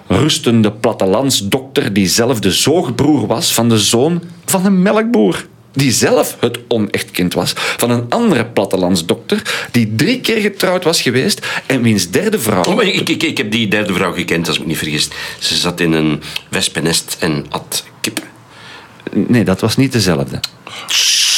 rustende 0.08 0.72
plattelandsdokter 0.72 1.94
die 1.94 2.08
zelf 2.08 2.40
de 2.40 2.52
zoogbroer 2.52 3.28
was 3.28 3.54
van 3.54 3.70
de 3.70 3.80
zoon 3.80 4.22
van 4.46 4.66
een 4.66 4.82
melkboer. 4.82 5.46
Die 5.74 5.92
zelf 5.92 6.38
het 6.40 6.60
onecht 6.68 7.12
kind 7.12 7.34
was 7.34 7.54
van 7.56 7.90
een 7.90 8.06
andere 8.10 8.46
plattelandsdokter 8.46 9.68
die 9.72 9.96
drie 9.96 10.22
keer 10.22 10.42
getrouwd 10.42 10.84
was 10.84 11.02
geweest 11.02 11.48
en 11.66 11.82
wiens 11.82 12.10
derde 12.10 12.40
vrouw... 12.40 12.64
Oh, 12.64 12.84
ik, 12.84 13.10
ik, 13.10 13.24
ik 13.24 13.38
heb 13.38 13.52
die 13.52 13.68
derde 13.68 13.94
vrouw 13.94 14.14
gekend, 14.14 14.48
als 14.48 14.56
ik 14.56 14.62
me 14.62 14.68
niet 14.68 14.78
vergis. 14.78 15.10
Ze 15.40 15.56
zat 15.56 15.80
in 15.80 15.92
een 15.92 16.22
wespennest 16.50 17.18
en 17.20 17.46
at 17.50 17.84
kip. 18.02 18.33
Nee, 19.14 19.44
dat 19.44 19.62
was 19.62 19.76
niet 19.76 19.92
dezelfde. 19.92 20.40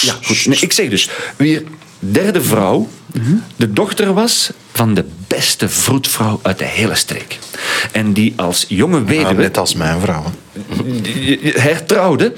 Ja, 0.01 0.15
goed. 0.23 0.45
Nee, 0.45 0.59
ik 0.59 0.73
zeg 0.73 0.89
dus, 0.89 1.09
wie 1.35 1.65
derde 1.99 2.41
vrouw 2.41 2.87
de 3.55 3.73
dochter 3.73 4.13
was 4.13 4.51
van 4.71 4.93
de 4.93 5.05
beste 5.27 5.69
vroedvrouw 5.69 6.39
uit 6.41 6.59
de 6.59 6.65
hele 6.65 6.95
streek. 6.95 7.39
En 7.91 8.13
die 8.13 8.33
als 8.35 8.65
jonge 8.67 9.03
weduwe 9.03 9.41
net 9.41 9.57
als 9.57 9.73
mijn 9.73 10.01
vrouw. 10.01 10.31
hertrouwde 11.41 12.33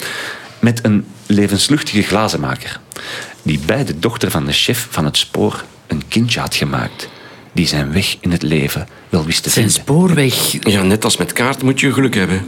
met 0.60 0.80
een 0.84 1.06
levensluchtige 1.26 2.02
glazenmaker. 2.02 2.80
Die 3.42 3.60
bij 3.66 3.86
de 3.86 4.00
dochter 4.00 4.32
van 4.32 4.46
de 4.46 4.52
chef 4.52 4.88
van 4.90 5.06
het 5.06 5.18
spoor 5.18 5.64
een 5.88 6.04
kindje 6.08 6.40
had 6.40 6.56
gemaakt. 6.56 7.10
Die 7.58 7.68
zijn 7.68 7.92
weg 7.94 8.18
in 8.20 8.32
het 8.32 8.42
leven 8.44 8.88
wel 9.10 9.26
wist 9.26 9.44
te 9.44 9.50
Zijn 9.50 9.66
vinden. 9.70 9.84
spoorweg. 9.84 10.52
Ja, 10.72 10.82
net 10.84 11.04
als 11.04 11.18
met 11.18 11.34
kaart 11.34 11.62
moet 11.64 11.80
je 11.80 11.94
geluk 11.94 12.16
hebben. 12.16 12.42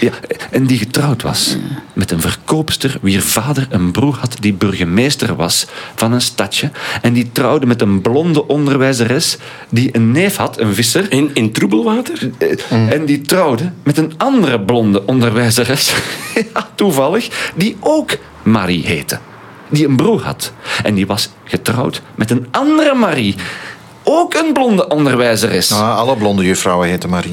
Ja, 0.00 0.10
en 0.50 0.66
die 0.66 0.78
getrouwd 0.78 1.22
was 1.22 1.56
met 1.92 2.10
een 2.10 2.20
verkoopster 2.20 2.98
wier 3.00 3.22
vader 3.22 3.66
een 3.70 3.90
broer 3.90 4.16
had 4.20 4.36
die 4.40 4.52
burgemeester 4.52 5.36
was 5.36 5.66
van 5.94 6.12
een 6.12 6.20
stadje. 6.20 6.70
En 7.02 7.12
die 7.12 7.32
trouwde 7.32 7.66
met 7.66 7.80
een 7.82 8.00
blonde 8.00 8.46
onderwijzeres 8.48 9.36
die 9.70 9.88
een 9.96 10.10
neef 10.12 10.36
had, 10.36 10.60
een 10.60 10.74
visser. 10.74 11.12
In, 11.12 11.30
in 11.34 11.52
troebelwater? 11.52 12.30
Eh, 12.38 12.90
En 12.92 13.04
die 13.04 13.20
trouwde 13.20 13.72
met 13.82 13.98
een 13.98 14.12
andere 14.16 14.60
blonde 14.60 15.06
onderwijzeres, 15.06 15.92
ja, 16.54 16.68
toevallig, 16.74 17.52
die 17.54 17.76
ook 17.80 18.16
Marie 18.42 18.86
heette. 18.86 19.18
Die 19.68 19.86
een 19.88 19.96
broer 19.96 20.22
had. 20.22 20.52
En 20.82 20.94
die 20.94 21.06
was 21.06 21.30
getrouwd 21.44 22.02
met 22.14 22.30
een 22.30 22.46
andere 22.50 22.94
Marie. 22.94 23.34
Ook 24.04 24.34
een 24.34 24.52
blonde 24.52 24.88
onderwijzeres. 24.88 25.68
Nou, 25.68 25.96
alle 25.96 26.16
blonde 26.16 26.44
juffrouwen 26.44 26.88
heten 26.88 27.10
Marie. 27.10 27.32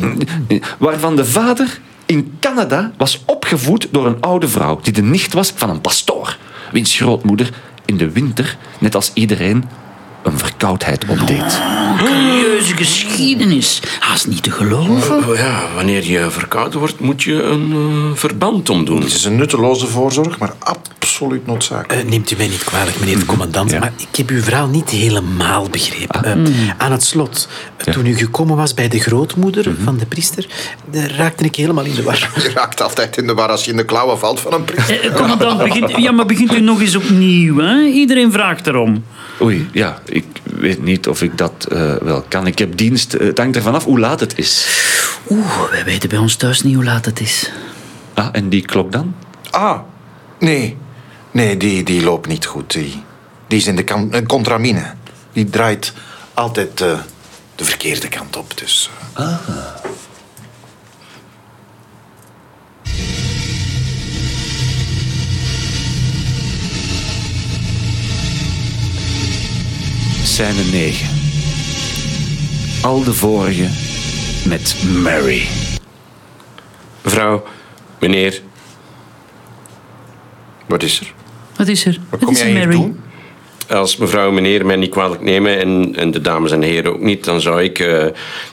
Waarvan 0.77 1.15
de 1.15 1.25
vader 1.25 1.79
in 2.05 2.37
Canada 2.39 2.91
was 2.97 3.23
opgevoed 3.25 3.87
door 3.91 4.05
een 4.05 4.21
oude 4.21 4.47
vrouw 4.47 4.79
die 4.81 4.93
de 4.93 5.01
nicht 5.01 5.33
was 5.33 5.51
van 5.55 5.69
een 5.69 5.81
pastoor. 5.81 6.37
Wiens 6.71 6.95
grootmoeder 6.95 7.49
in 7.85 7.97
de 7.97 8.11
winter, 8.11 8.57
net 8.79 8.95
als 8.95 9.11
iedereen, 9.13 9.63
een 10.23 10.37
verkoudheid 10.37 11.05
opdeed. 11.07 11.59
Curieuze 11.97 12.75
geschiedenis. 12.75 13.81
Haast 13.99 14.27
niet 14.27 14.43
te 14.43 14.51
geloven. 14.51 15.29
Oh 15.29 15.35
ja, 15.35 15.61
wanneer 15.75 16.05
je 16.05 16.29
verkouden 16.29 16.79
wordt, 16.79 16.99
moet 16.99 17.23
je 17.23 17.43
een 17.43 17.71
eh, 17.71 18.17
verband 18.17 18.69
omdoen. 18.69 19.01
Het 19.01 19.13
is 19.13 19.25
een 19.25 19.35
nutteloze 19.35 19.87
voorzorg, 19.87 20.37
maar 20.39 20.53
absoluut 20.59 21.45
noodzakelijk. 21.45 22.03
Eh, 22.03 22.09
neemt 22.09 22.31
u 22.31 22.35
mij 22.37 22.47
niet 22.47 22.63
kwalijk, 22.63 22.99
meneer 22.99 23.19
de 23.19 23.25
commandant, 23.25 23.79
maar 23.79 23.93
ik 23.97 24.15
heb 24.17 24.29
uw 24.29 24.41
verhaal 24.41 24.67
niet 24.67 24.89
helemaal 24.89 25.69
begrepen. 25.69 26.23
Eh, 26.45 26.51
Aan 26.77 26.91
het 26.91 27.03
slot, 27.03 27.47
eh, 27.85 27.93
toen 27.93 28.05
u 28.05 28.15
gekomen 28.15 28.55
was 28.57 28.73
bij 28.73 28.87
de 28.87 28.99
grootmoeder 28.99 29.75
van 29.83 29.97
de 29.97 30.05
priester, 30.05 30.47
daar 30.91 31.11
raakte 31.11 31.43
ik 31.43 31.55
helemaal 31.55 31.85
in 31.85 31.95
de 31.95 32.03
war. 32.03 32.29
Je 32.43 32.51
raakt 32.53 32.81
altijd 32.81 33.17
in 33.17 33.27
de 33.27 33.33
war 33.33 33.49
als 33.49 33.65
je 33.65 33.71
in 33.71 33.77
de 33.77 33.85
klauwen 33.85 34.19
valt 34.19 34.39
van 34.39 34.53
een 34.53 34.63
priester. 34.63 35.01
Eh, 35.01 35.15
Commandant, 35.15 35.63
begint, 35.67 35.97
ja, 35.97 36.11
maar 36.11 36.25
begint 36.25 36.53
u 36.53 36.59
nog 36.61 36.81
eens 36.81 36.95
opnieuw, 36.95 37.57
hè? 37.57 37.81
Iedereen 37.83 38.31
vraagt 38.31 38.67
erom. 38.67 39.03
Oei, 39.41 39.69
ja, 39.71 40.01
ik 40.05 40.25
weet 40.43 40.83
niet 40.83 41.07
of 41.07 41.21
ik 41.21 41.37
dat 41.37 41.67
eh, 41.71 41.95
wel 41.95 42.25
kan. 42.27 42.47
Ik 42.47 42.59
heb 42.59 42.77
dienst. 42.77 43.13
Eh, 43.13 43.27
Het 43.27 43.37
hangt 43.37 43.55
ervan 43.55 43.73
af 43.75 43.83
hoe 43.83 43.99
laat 43.99 44.19
het 44.19 44.37
is. 44.37 44.67
Oeh, 45.29 45.69
wij 45.71 45.83
weten 45.83 46.09
bij 46.09 46.17
ons 46.17 46.35
thuis 46.35 46.61
niet 46.61 46.75
hoe 46.75 46.83
laat 46.83 47.05
het 47.05 47.19
is. 47.19 47.51
Ah, 48.13 48.27
en 48.31 48.49
die 48.49 48.61
klok 48.65 48.91
dan? 48.91 49.15
Ah, 49.49 49.79
nee. 50.39 50.77
Nee, 51.31 51.57
die, 51.57 51.83
die 51.83 52.03
loopt 52.03 52.27
niet 52.27 52.45
goed. 52.45 52.71
Die, 52.73 53.03
die 53.47 53.57
is 53.59 53.67
in 53.67 53.75
de 53.75 53.83
kan, 53.83 54.07
een 54.11 54.27
contramine. 54.27 54.83
Die 55.33 55.49
draait 55.49 55.93
altijd 56.33 56.81
eh, 56.81 56.99
de 57.59 57.65
verkeerde 57.65 58.07
kant 58.07 58.35
op. 58.35 58.57
Dus. 58.57 58.89
Ah. 59.13 59.37
Scène 70.23 70.63
9. 70.71 71.07
Al 72.81 73.03
de 73.03 73.13
vorige 73.13 73.67
met 74.45 74.75
Mary. 75.03 75.47
Mevrouw, 77.01 77.43
meneer. 77.99 78.41
Wat 80.67 80.83
is 80.83 80.99
er? 80.99 81.13
Wat 81.55 81.67
is 81.67 81.85
er? 81.85 81.99
Wat, 82.09 82.19
Wat 82.19 82.29
kom 82.29 82.33
jij 82.33 82.51
hier 82.51 82.71
doen? 82.71 82.99
Als 83.69 83.97
mevrouw 83.97 84.27
en 84.27 84.33
meneer 84.33 84.65
mij 84.65 84.75
niet 84.75 84.89
kwalijk 84.89 85.21
nemen 85.21 85.59
en, 85.59 85.93
en 85.95 86.11
de 86.11 86.21
dames 86.21 86.51
en 86.51 86.61
heren 86.61 86.91
ook 86.91 86.99
niet, 86.99 87.23
dan 87.23 87.41
zou 87.41 87.63
ik, 87.63 87.79
eh, 87.79 88.05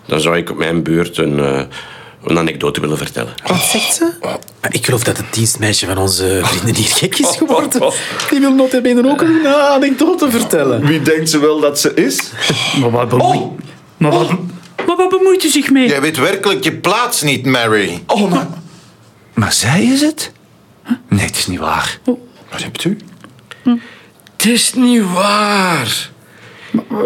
dan 0.06 0.20
zou 0.20 0.36
ik 0.36 0.50
op 0.50 0.56
mijn 0.56 0.82
beurt 0.82 1.18
een, 1.18 1.38
eh, 1.38 1.60
een 2.24 2.38
anekdote 2.38 2.80
willen 2.80 2.96
vertellen. 2.96 3.34
Wat 3.46 3.60
zegt 3.60 3.94
ze? 3.94 4.12
Maar 4.20 4.74
ik 4.74 4.84
geloof 4.84 5.04
dat 5.04 5.16
het 5.16 5.26
dienstmeisje 5.30 5.86
van 5.86 5.98
onze 5.98 6.40
vrienden 6.42 6.74
niet 6.74 6.92
gek 6.92 7.18
is 7.18 7.36
geworden. 7.36 7.80
Die 8.30 8.40
wil 8.40 8.52
notabene 8.52 9.10
ook 9.10 9.20
een 9.20 9.46
anekdote 9.46 10.30
vertellen. 10.30 10.86
Wie 10.86 11.02
denkt 11.02 11.30
ze 11.30 11.38
wel 11.38 11.60
dat 11.60 11.80
ze 11.80 11.94
is? 11.94 12.22
Maar 12.80 12.90
wat 12.90 13.08
bemoeit, 13.08 13.42
maar 13.96 14.10
wat, 14.10 14.30
maar 14.86 14.96
wat 14.96 15.08
bemoeit 15.08 15.44
u 15.44 15.48
zich 15.48 15.70
mee? 15.70 15.88
Jij 15.88 16.00
weet 16.00 16.16
werkelijk 16.16 16.64
je 16.64 16.72
plaats 16.72 17.22
niet, 17.22 17.46
Mary. 17.46 18.02
Oh, 18.06 18.30
maar... 18.30 18.46
Maar 19.34 19.52
zij 19.52 19.84
is 19.84 20.00
het? 20.00 20.32
Nee, 21.08 21.26
het 21.26 21.36
is 21.36 21.46
niet 21.46 21.58
waar. 21.58 21.98
Wat 22.50 22.62
hebt 22.62 22.84
u? 22.84 22.98
Het 23.62 23.78
is 24.46 24.74
niet 24.74 25.12
waar. 25.12 26.10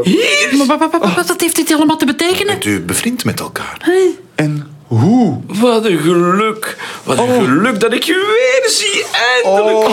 Hier? 0.03 0.49
Maar 0.57 0.67
wat, 0.67 0.91
wat, 0.91 1.15
wat, 1.15 1.27
wat 1.29 1.41
heeft 1.41 1.57
dit 1.57 1.73
allemaal 1.73 1.97
te 1.97 2.07
betekenen? 2.07 2.47
Bent 2.47 2.65
u 2.65 2.81
bevriend 2.81 3.25
met 3.25 3.41
elkaar? 3.41 3.91
En 4.35 4.71
hoe? 4.87 5.41
Wat 5.47 5.85
een 5.85 5.99
geluk. 5.99 6.77
Wat 7.05 7.19
een 7.19 7.45
geluk 7.45 7.81
dat 7.81 7.93
ik 7.93 8.03
je 8.03 8.13
weer 8.13 8.71
zie, 8.71 9.05
eindelijk. 9.13 9.89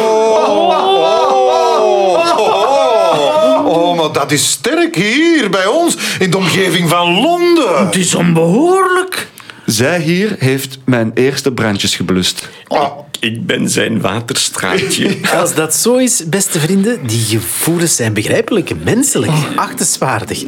Oh, 3.65 3.97
maar 3.97 4.11
dat 4.11 4.31
is 4.31 4.49
sterk 4.49 4.95
hier 4.95 5.49
bij 5.49 5.65
ons, 5.65 5.97
in 6.19 6.31
de 6.31 6.37
omgeving 6.37 6.89
van 6.89 7.19
Londen. 7.21 7.85
Het 7.85 7.95
is 7.95 8.15
onbehoorlijk. 8.15 9.27
Zij 9.65 9.99
hier 9.99 10.35
heeft 10.39 10.77
mijn 10.85 11.11
eerste 11.13 11.51
brandjes 11.51 11.95
geblust. 11.95 12.49
Ah, 12.67 12.91
Ik 13.19 13.45
ben 13.45 13.69
zijn 13.69 14.01
waterstraatje. 14.01 15.17
Als 15.41 15.55
dat 15.55 15.75
zo 15.75 15.95
is, 15.97 16.23
beste 16.29 16.59
vrienden, 16.59 17.07
die 17.07 17.25
gevoelens 17.25 17.95
zijn 17.95 18.13
begrijpelijk, 18.13 18.71
menselijk, 18.83 19.31
achtenswaardig. 19.55 20.43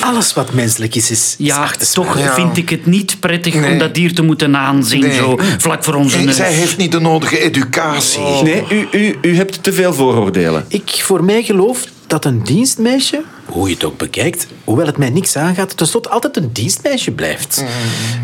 Alles 0.00 0.32
wat 0.34 0.52
menselijk 0.52 0.94
is, 0.94 1.10
is, 1.10 1.34
Ja, 1.38 1.56
achtenswaardig. 1.56 2.14
toch 2.14 2.24
Ja. 2.24 2.34
vind 2.34 2.56
ik 2.56 2.68
het 2.70 2.86
niet 2.86 3.16
prettig 3.20 3.54
Nee. 3.54 3.72
om 3.72 3.78
dat 3.78 3.94
dier 3.94 4.14
te 4.14 4.22
moeten 4.22 4.56
aanzien, 4.56 5.00
Nee. 5.00 5.14
zo 5.16 5.38
vlak 5.58 5.84
voor 5.84 5.94
onze 5.94 6.16
nee, 6.16 6.26
neus. 6.26 6.36
zij 6.36 6.52
heeft 6.52 6.76
niet 6.76 6.92
de 6.92 7.00
nodige 7.00 7.40
educatie. 7.40 8.20
Nee, 8.42 8.64
u, 8.70 8.88
u, 8.98 9.16
u 9.22 9.36
hebt 9.36 9.62
te 9.62 9.72
veel 9.72 9.94
vooroordelen. 9.94 10.64
Ik 10.68 10.90
voor 11.02 11.24
mij 11.24 11.42
geloof 11.42 11.84
dat 12.10 12.24
een 12.24 12.42
dienstmeisje, 12.42 13.22
hoe 13.44 13.68
je 13.68 13.74
het 13.74 13.84
ook 13.84 13.96
bekijkt, 13.98 14.46
hoewel 14.64 14.86
het 14.86 14.96
mij 14.96 15.10
niks 15.10 15.36
aangaat, 15.36 15.76
tenslotte 15.76 16.08
altijd 16.08 16.36
een 16.36 16.52
dienstmeisje 16.52 17.10
blijft. 17.10 17.64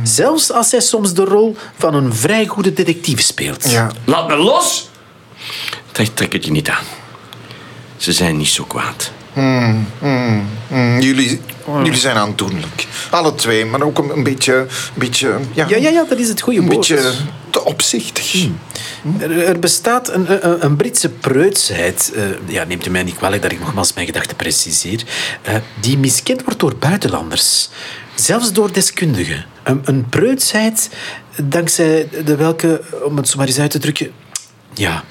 Zelfs 0.02 0.52
als 0.52 0.68
zij 0.68 0.80
soms 0.80 1.14
de 1.14 1.24
rol 1.24 1.56
van 1.78 1.94
een 1.94 2.14
vrij 2.14 2.46
goede 2.46 2.72
detectief 2.72 3.20
speelt. 3.20 3.70
Ja. 3.70 3.90
Laat 4.04 4.28
me 4.28 4.36
los. 4.36 4.90
Dat 5.92 6.16
trek 6.16 6.32
het 6.32 6.44
je 6.44 6.50
niet 6.50 6.68
aan. 6.68 6.84
Ze 7.96 8.12
zijn 8.12 8.36
niet 8.36 8.48
zo 8.48 8.64
kwaad. 8.64 9.10
Mm, 9.32 9.86
jullie, 11.00 11.40
jullie 11.66 11.96
zijn 11.96 12.16
aandoenlijk. 12.16 12.86
Alle 13.10 13.34
twee, 13.34 13.64
maar 13.64 13.82
ook 13.82 13.98
een, 13.98 14.10
een 14.10 14.22
beetje... 14.22 14.54
Een 14.54 14.68
beetje 14.94 15.38
ja, 15.52 15.66
Ja, 15.68 15.76
ja, 15.76 15.88
ja, 15.88 16.04
dat 16.08 16.18
is 16.18 16.28
het 16.28 16.40
goede 16.40 16.58
Een 16.58 16.66
woord. 16.66 16.88
beetje 16.88 17.12
opzichtig. 17.64 18.48
Er, 19.18 19.44
er 19.44 19.58
bestaat 19.58 20.08
een, 20.08 20.46
een, 20.48 20.64
een 20.64 20.76
Britse 20.76 21.08
preutsheid, 21.08 22.12
eh, 22.14 22.22
ja, 22.46 22.64
neemt 22.64 22.86
u 22.86 22.90
mij 22.90 23.02
niet 23.02 23.16
kwalijk 23.16 23.42
dat 23.42 23.52
ik 23.52 23.60
nogmaals 23.60 23.92
mijn 23.92 24.06
gedachten 24.06 24.36
preciseer, 24.36 25.02
eh, 25.42 25.54
die 25.80 25.98
miskend 25.98 26.44
wordt 26.44 26.60
door 26.60 26.76
buitenlanders, 26.76 27.68
zelfs 28.14 28.52
door 28.52 28.72
deskundigen. 28.72 29.46
Een, 29.62 29.80
een 29.84 30.08
preutsheid 30.08 30.90
dankzij 31.42 32.08
de 32.24 32.36
welke, 32.36 32.82
om 33.04 33.16
het 33.16 33.28
zo 33.28 33.36
maar 33.36 33.46
eens 33.46 33.58
uit 33.58 33.70
te 33.70 33.78
drukken, 33.78 34.10
ja, 34.74 35.04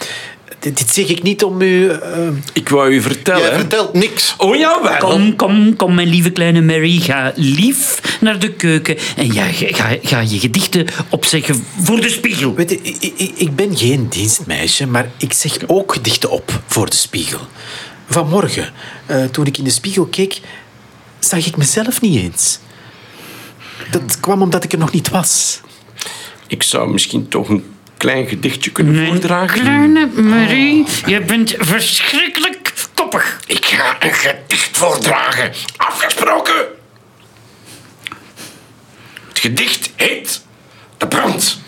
dit, 0.59 0.77
dit 0.77 0.89
zeg 0.89 1.07
ik 1.07 1.23
niet 1.23 1.43
om 1.43 1.61
u... 1.61 1.89
eh, 1.89 2.27
Ik 2.53 2.69
wou 2.69 2.91
u 2.93 3.01
vertellen. 3.01 3.41
Jij 3.41 3.53
vertelt 3.59 3.93
niks. 3.93 4.33
Oh 4.37 4.55
jawel. 4.55 4.97
Kom, 4.97 5.35
kom, 5.35 5.75
kom, 5.75 5.95
mijn 5.95 6.07
lieve 6.07 6.29
kleine 6.31 6.61
Mary. 6.61 6.99
Ga 6.99 7.31
lief 7.35 8.01
naar 8.21 8.39
de 8.39 8.51
keuken 8.51 8.97
en 9.15 9.33
ja, 9.33 9.45
ga, 9.45 9.65
ga, 9.69 9.97
ga 10.01 10.19
je 10.19 10.39
gedichten 10.39 10.85
opzeggen 11.09 11.65
voor 11.81 12.01
de 12.01 12.09
spiegel. 12.09 12.55
Weet 12.55 12.69
je, 12.69 12.79
ik, 12.81 13.13
ik, 13.17 13.31
ik 13.35 13.55
ben 13.55 13.77
geen 13.77 14.09
dienstmeisje, 14.09 14.87
maar 14.87 15.09
ik 15.17 15.33
zeg 15.33 15.57
ook 15.67 15.93
gedichten 15.93 16.29
op 16.31 16.61
voor 16.65 16.89
de 16.89 16.95
spiegel. 16.95 17.39
Vanmorgen, 18.09 18.73
eh, 19.05 19.23
toen 19.23 19.45
ik 19.45 19.57
in 19.57 19.63
de 19.63 19.69
spiegel 19.69 20.05
keek, 20.05 20.39
zag 21.19 21.45
ik 21.45 21.57
mezelf 21.57 22.01
niet 22.01 22.19
eens. 22.21 22.59
Dat 23.91 24.19
kwam 24.19 24.41
omdat 24.41 24.63
ik 24.63 24.71
er 24.71 24.77
nog 24.79 24.91
niet 24.91 25.09
was. 25.09 25.59
Ik 26.47 26.63
zou 26.63 26.91
misschien 26.91 27.27
toch 27.27 27.49
een 27.49 27.63
klein 27.97 28.27
gedichtje 28.27 28.71
kunnen 28.71 29.07
voordragen. 29.07 29.59
Kleine 29.59 30.05
Marie, 30.07 30.85
je 31.05 31.21
bent 31.21 31.55
verschrikkelijk 31.57 32.73
koppig. 32.93 33.39
Ik 33.45 33.65
ga 33.65 33.95
een 33.99 34.13
gedicht 34.13 34.77
voordragen. 34.77 35.51
Afgesproken. 35.77 36.65
Het 39.27 39.39
gedicht 39.39 39.91
heet 39.95 40.41
De 40.97 41.07
Brand. 41.07 41.59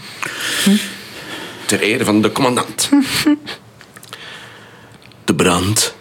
Ter 1.65 1.79
ere 1.79 2.05
van 2.05 2.21
de 2.21 2.31
commandant. 2.31 2.89
De 5.25 5.35
brand. 5.35 5.95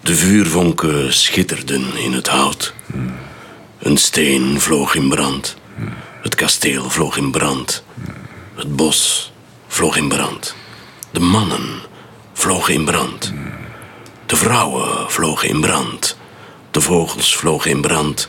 De 0.00 0.14
vuurvonken 0.14 1.14
schitterden 1.14 1.96
in 1.96 2.12
het 2.12 2.28
hout. 2.28 2.74
Een 3.78 3.96
steen 3.96 4.60
vloog 4.60 4.94
in 4.94 5.08
brand. 5.08 5.56
Het 6.22 6.34
kasteel 6.34 6.90
vloog 6.90 7.16
in 7.16 7.30
brand. 7.30 7.84
Het 8.54 8.76
bos 8.76 9.32
vloog 9.66 9.96
in 9.96 10.08
brand. 10.08 10.54
De 11.10 11.20
mannen 11.20 11.80
vlogen 12.32 12.74
in 12.74 12.84
brand. 12.84 13.32
De 14.26 14.36
vrouwen 14.36 15.10
vlogen 15.10 15.48
in 15.48 15.60
brand. 15.60 16.16
De 16.70 16.80
vogels 16.80 17.36
vlogen 17.36 17.70
in 17.70 17.80
brand. 17.80 18.28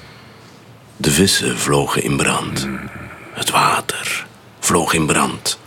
De 0.97 1.11
vissen 1.11 1.57
vlogen 1.57 2.03
in 2.03 2.17
brand. 2.17 2.67
Het 3.33 3.49
water 3.49 4.25
vloog 4.59 4.93
in 4.93 5.05
brand. 5.05 5.59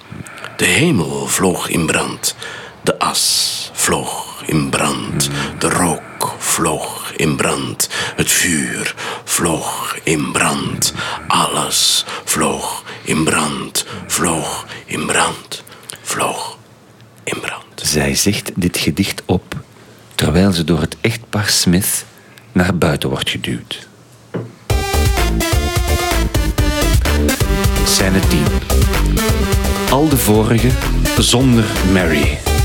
De 0.57 0.65
hemel 0.65 1.27
vloog 1.27 1.69
in 1.69 1.87
brand. 1.87 2.37
De 2.83 2.99
as 2.99 3.71
vloog 3.73 4.43
in 4.47 4.71
brand. 4.71 5.31
De 5.59 5.69
rook 5.69 6.35
vloog 6.39 7.06
in 7.17 7.37
brand. 7.37 7.89
Het 8.17 8.31
vuur 8.31 8.95
vloog 9.25 9.99
in 10.03 10.33
brand. 10.33 10.93
Alles 11.29 12.05
vloog 12.25 12.85
in 13.03 13.25
brand. 13.25 13.87
Vloog 14.07 14.67
in 14.85 15.07
brand. 15.07 15.63
Vloog 16.03 16.59
in 17.25 17.41
brand. 17.41 17.65
Zij 17.75 18.15
zegt 18.15 18.51
dit 18.55 18.79
gedicht 18.79 19.23
op 19.25 19.55
terwijl 20.15 20.53
ze 20.53 20.65
door 20.65 20.81
het 20.81 20.97
echtpaar 21.01 21.49
Smith 21.49 22.05
naar 22.53 22.77
buiten 22.77 23.09
wordt 23.09 23.31
geduwd. 23.31 23.89
Scène 27.85 28.21
10. 28.29 28.43
Al 29.91 30.09
de 30.09 30.17
vorige 30.17 30.71
zonder 31.19 31.65
Mary. 31.93 32.56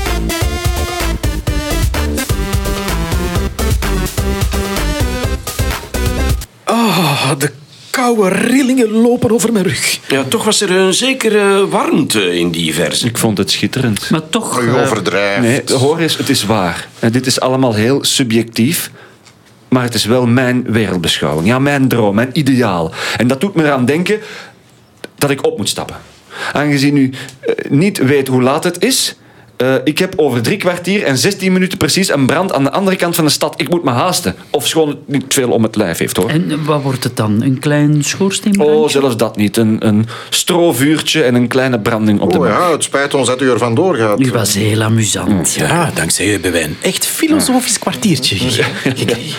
Oh, 6.98 7.30
de 7.38 7.50
koude 7.90 8.28
rillingen 8.28 8.90
lopen 8.90 9.30
over 9.30 9.52
mijn 9.52 9.64
rug. 9.64 9.98
Ja, 10.08 10.24
toch 10.24 10.44
was 10.44 10.60
er 10.60 10.70
een 10.70 10.94
zekere 10.94 11.68
warmte 11.68 12.38
in 12.38 12.50
die 12.50 12.74
verse. 12.74 13.06
Ik 13.06 13.18
vond 13.18 13.38
het 13.38 13.50
schitterend. 13.50 14.10
Maar 14.10 14.28
toch... 14.28 14.60
U 14.60 14.68
eh, 14.68 14.82
overdrijft. 14.82 15.40
Nee, 15.40 15.78
hoor 15.78 15.98
eens, 15.98 16.16
het 16.16 16.28
is 16.28 16.44
waar. 16.44 16.88
En 16.98 17.12
dit 17.12 17.26
is 17.26 17.40
allemaal 17.40 17.74
heel 17.74 18.04
subjectief. 18.04 18.90
Maar 19.68 19.82
het 19.82 19.94
is 19.94 20.04
wel 20.04 20.26
mijn 20.26 20.64
wereldbeschouwing. 20.66 21.46
Ja, 21.46 21.58
mijn 21.58 21.88
droom, 21.88 22.14
mijn 22.14 22.30
ideaal. 22.32 22.92
En 23.16 23.26
dat 23.26 23.40
doet 23.40 23.54
me 23.54 23.62
eraan 23.62 23.84
denken 23.84 24.20
dat 25.16 25.30
ik 25.30 25.46
op 25.46 25.58
moet 25.58 25.68
stappen. 25.68 25.96
Aangezien 26.52 26.96
u 26.96 27.10
eh, 27.40 27.70
niet 27.70 27.98
weet 27.98 28.28
hoe 28.28 28.42
laat 28.42 28.64
het 28.64 28.84
is... 28.84 29.16
eh, 29.62 29.74
ik 29.84 29.98
heb 29.98 30.12
over 30.16 30.42
drie 30.42 30.56
kwartier 30.56 31.02
en 31.02 31.18
16 31.18 31.52
minuten 31.52 31.78
precies 31.78 32.08
een 32.08 32.26
brand 32.26 32.52
aan 32.52 32.64
de 32.64 32.70
andere 32.70 32.96
kant 32.96 33.14
van 33.14 33.24
de 33.24 33.30
stad. 33.30 33.54
Ik 33.60 33.68
moet 33.68 33.84
me 33.84 33.90
haasten. 33.90 34.34
Of 34.50 34.66
schoon 34.68 34.88
het 34.88 34.98
niet 35.08 35.24
veel 35.34 35.50
om 35.50 35.62
het 35.62 35.76
lijf 35.76 35.98
heeft, 35.98 36.16
hoor. 36.16 36.28
En 36.28 36.64
wat 36.64 36.82
wordt 36.82 37.04
het 37.04 37.16
dan? 37.16 37.42
Een 37.42 37.58
klein 37.58 38.04
schoorsteenbrandje? 38.04 38.76
Oh, 38.76 38.88
zelfs 38.88 39.16
dat 39.16 39.36
niet. 39.36 39.56
Een, 39.56 39.76
een 39.86 40.06
strovuurtje 40.30 41.22
en 41.22 41.34
een 41.34 41.48
kleine 41.48 41.80
branding 41.80 42.20
op 42.20 42.30
de 42.32 42.38
Oh 42.38 42.44
markt. 42.44 42.58
ja, 42.58 42.70
het 42.72 42.82
spijt 42.82 43.14
ons 43.14 43.26
dat 43.26 43.40
u 43.40 43.50
er 43.50 43.58
vandoor 43.58 43.94
gaat. 43.96 44.20
U 44.20 44.30
was 44.30 44.54
heel 44.54 44.82
amusant. 44.82 45.52
Ja, 45.54 45.90
dankzij 45.94 46.26
u 46.26 46.30
hebben 46.32 46.52
wij 46.52 46.64
een 46.64 46.76
echt 46.80 47.06
filosofisch 47.06 47.78
kwartiertje 47.78 48.36
gekregen. 48.82 49.36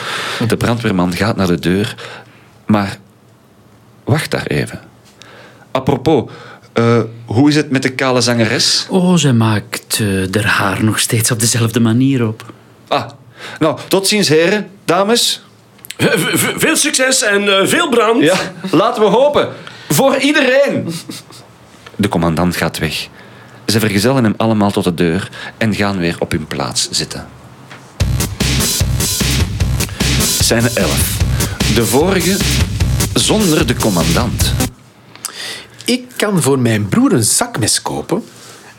De 0.48 0.58
brandweerman 0.58 1.14
gaat 1.16 1.36
naar 1.36 1.48
de 1.48 1.60
deur, 1.60 1.96
maar 2.66 2.98
wacht 4.04 4.32
daar 4.32 4.46
even. 4.48 4.80
Apropos, 5.72 6.24
eh, 6.74 7.00
hoe 7.26 7.50
is 7.50 7.56
het 7.56 7.70
met 7.70 7.82
de 7.82 7.90
kale 7.90 8.22
zangeres? 8.22 8.86
Oh, 8.90 9.16
ze 9.16 9.34
maakt 9.34 10.00
eh 10.00 10.08
haar 10.32 10.46
haar 10.46 10.84
nog 10.84 11.00
steeds 11.00 11.32
op 11.32 11.40
dezelfde 11.40 11.80
manier 11.80 12.28
op. 12.28 12.54
Ah, 12.88 13.10
Nou, 13.60 13.78
tot 13.88 14.08
ziens, 14.08 14.28
heren, 14.28 14.70
dames. 14.86 15.44
V- 15.98 16.54
veel 16.58 16.76
succes 16.76 17.22
en 17.24 17.60
eh, 17.60 17.68
veel 17.68 17.90
brand. 17.90 18.24
Ja, 18.24 18.36
laten 18.72 19.02
we 19.04 19.10
hopen. 19.10 19.50
Voor 19.90 20.18
iedereen. 20.18 20.94
De 21.96 22.08
commandant 22.08 22.56
gaat 22.56 22.78
weg. 22.78 23.08
Ze 23.66 23.80
vergezellen 23.80 24.24
hem 24.24 24.34
allemaal 24.38 24.72
tot 24.72 24.84
de 24.84 24.94
deur 24.94 25.30
en 25.58 25.76
gaan 25.76 25.98
weer 25.98 26.16
op 26.20 26.32
hun 26.32 26.48
plaats 26.48 26.88
zitten. 26.92 27.28
Scène 30.40 30.70
11. 30.74 31.18
De 31.76 31.86
vorige 31.86 32.38
zonder 33.14 33.68
de 33.68 33.76
commandant. 33.76 34.54
Ik 35.86 36.06
kan 36.16 36.42
voor 36.42 36.60
mijn 36.60 36.88
broer 36.90 37.14
een 37.14 37.24
zakmes 37.24 37.82
kopen, 37.82 38.24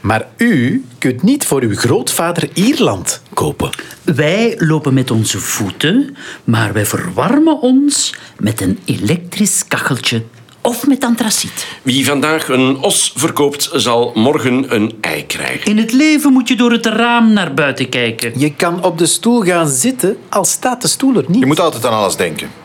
maar 0.00 0.26
u 0.36 0.84
kunt 0.98 1.22
niet 1.22 1.46
voor 1.46 1.62
uw 1.62 1.76
grootvader 1.76 2.48
Ierland 2.52 3.22
kopen. 3.34 3.70
Wij 4.02 4.54
lopen 4.58 4.94
met 4.94 5.10
onze 5.10 5.38
voeten, 5.38 6.16
maar 6.44 6.72
wij 6.72 6.86
verwarmen 6.86 7.60
ons 7.60 8.14
met 8.38 8.60
een 8.60 8.78
elektrisch 8.84 9.64
kacheltje 9.68 10.22
of 10.60 10.86
met 10.86 11.04
antraciet. 11.04 11.66
Wie 11.82 12.06
vandaag 12.06 12.48
een 12.48 12.76
os 12.76 13.12
verkoopt, 13.16 13.70
zal 13.72 14.12
morgen 14.14 14.74
een 14.74 14.94
ei 15.00 15.26
krijgen. 15.26 15.70
In 15.70 15.78
het 15.78 15.92
leven 15.92 16.32
moet 16.32 16.48
je 16.48 16.56
door 16.56 16.72
het 16.72 16.86
raam 16.86 17.32
naar 17.32 17.54
buiten 17.54 17.88
kijken. 17.88 18.32
Je 18.38 18.54
kan 18.54 18.84
op 18.84 18.98
de 18.98 19.06
stoel 19.06 19.42
gaan 19.42 19.68
zitten, 19.68 20.16
al 20.28 20.44
staat 20.44 20.82
de 20.82 20.88
stoel 20.88 21.16
er 21.16 21.24
niet. 21.26 21.40
Je 21.40 21.46
moet 21.46 21.60
altijd 21.60 21.86
aan 21.86 21.92
alles 21.92 22.16
denken. 22.16 22.63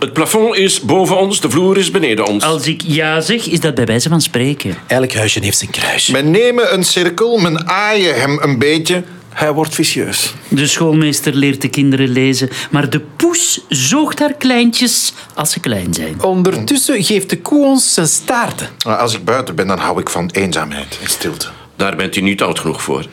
Het 0.00 0.12
plafond 0.12 0.56
is 0.56 0.80
boven 0.80 1.18
ons, 1.18 1.40
de 1.40 1.50
vloer 1.50 1.76
is 1.76 1.90
beneden 1.90 2.26
ons. 2.26 2.44
Als 2.44 2.66
ik 2.66 2.82
ja 2.86 3.20
zeg, 3.20 3.46
is 3.46 3.60
dat 3.60 3.74
bij 3.74 3.84
wijze 3.84 4.08
van 4.08 4.20
spreken. 4.20 4.76
Elk 4.86 5.12
huisje 5.12 5.40
heeft 5.40 5.58
zijn 5.58 5.70
kruisje. 5.70 6.12
Men 6.12 6.30
nemen 6.30 6.74
een 6.74 6.84
cirkel, 6.84 7.38
men 7.38 7.68
aaien 7.68 8.20
hem 8.20 8.38
een 8.42 8.58
beetje. 8.58 9.02
Hij 9.28 9.52
wordt 9.52 9.74
vicieus. 9.74 10.34
De 10.48 10.66
schoolmeester 10.66 11.34
leert 11.34 11.62
de 11.62 11.68
kinderen 11.68 12.08
lezen, 12.08 12.48
maar 12.70 12.90
de 12.90 13.00
poes 13.16 13.60
zoogt 13.68 14.18
haar 14.18 14.34
kleintjes 14.34 15.12
als 15.34 15.50
ze 15.50 15.60
klein 15.60 15.94
zijn. 15.94 16.22
Ondertussen 16.22 17.04
geeft 17.04 17.30
de 17.30 17.40
koe 17.40 17.64
ons 17.64 17.94
zijn 17.94 18.06
staarten. 18.06 18.68
Als 18.84 19.14
ik 19.14 19.24
buiten 19.24 19.54
ben, 19.54 19.66
dan 19.66 19.78
hou 19.78 20.00
ik 20.00 20.10
van 20.10 20.30
eenzaamheid 20.32 20.98
en 21.02 21.08
stilte. 21.08 21.48
Daar 21.76 21.96
bent 21.96 22.16
u 22.16 22.20
niet 22.20 22.42
oud 22.42 22.58
genoeg 22.58 22.82
voor. 22.82 23.04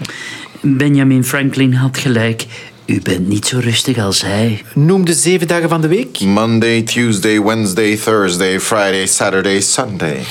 Benjamin 0.62 1.24
Franklin 1.24 1.74
had 1.74 1.98
gelijk. 1.98 2.46
U 2.88 3.02
bent 3.02 3.28
niet 3.28 3.46
zo 3.48 3.60
rustig 3.60 3.98
als 3.98 4.22
hij. 4.22 4.64
Noem 4.74 5.06
de 5.06 5.14
zeven 5.14 5.48
dagen 5.48 5.70
van 5.70 5.82
de 5.82 5.88
week. 5.88 6.20
Monday, 6.20 6.82
Tuesday, 6.82 7.42
Wednesday, 7.42 7.98
Thursday, 7.98 8.60
Friday, 8.60 9.06
Saturday, 9.06 9.62
Sunday. 9.62 10.24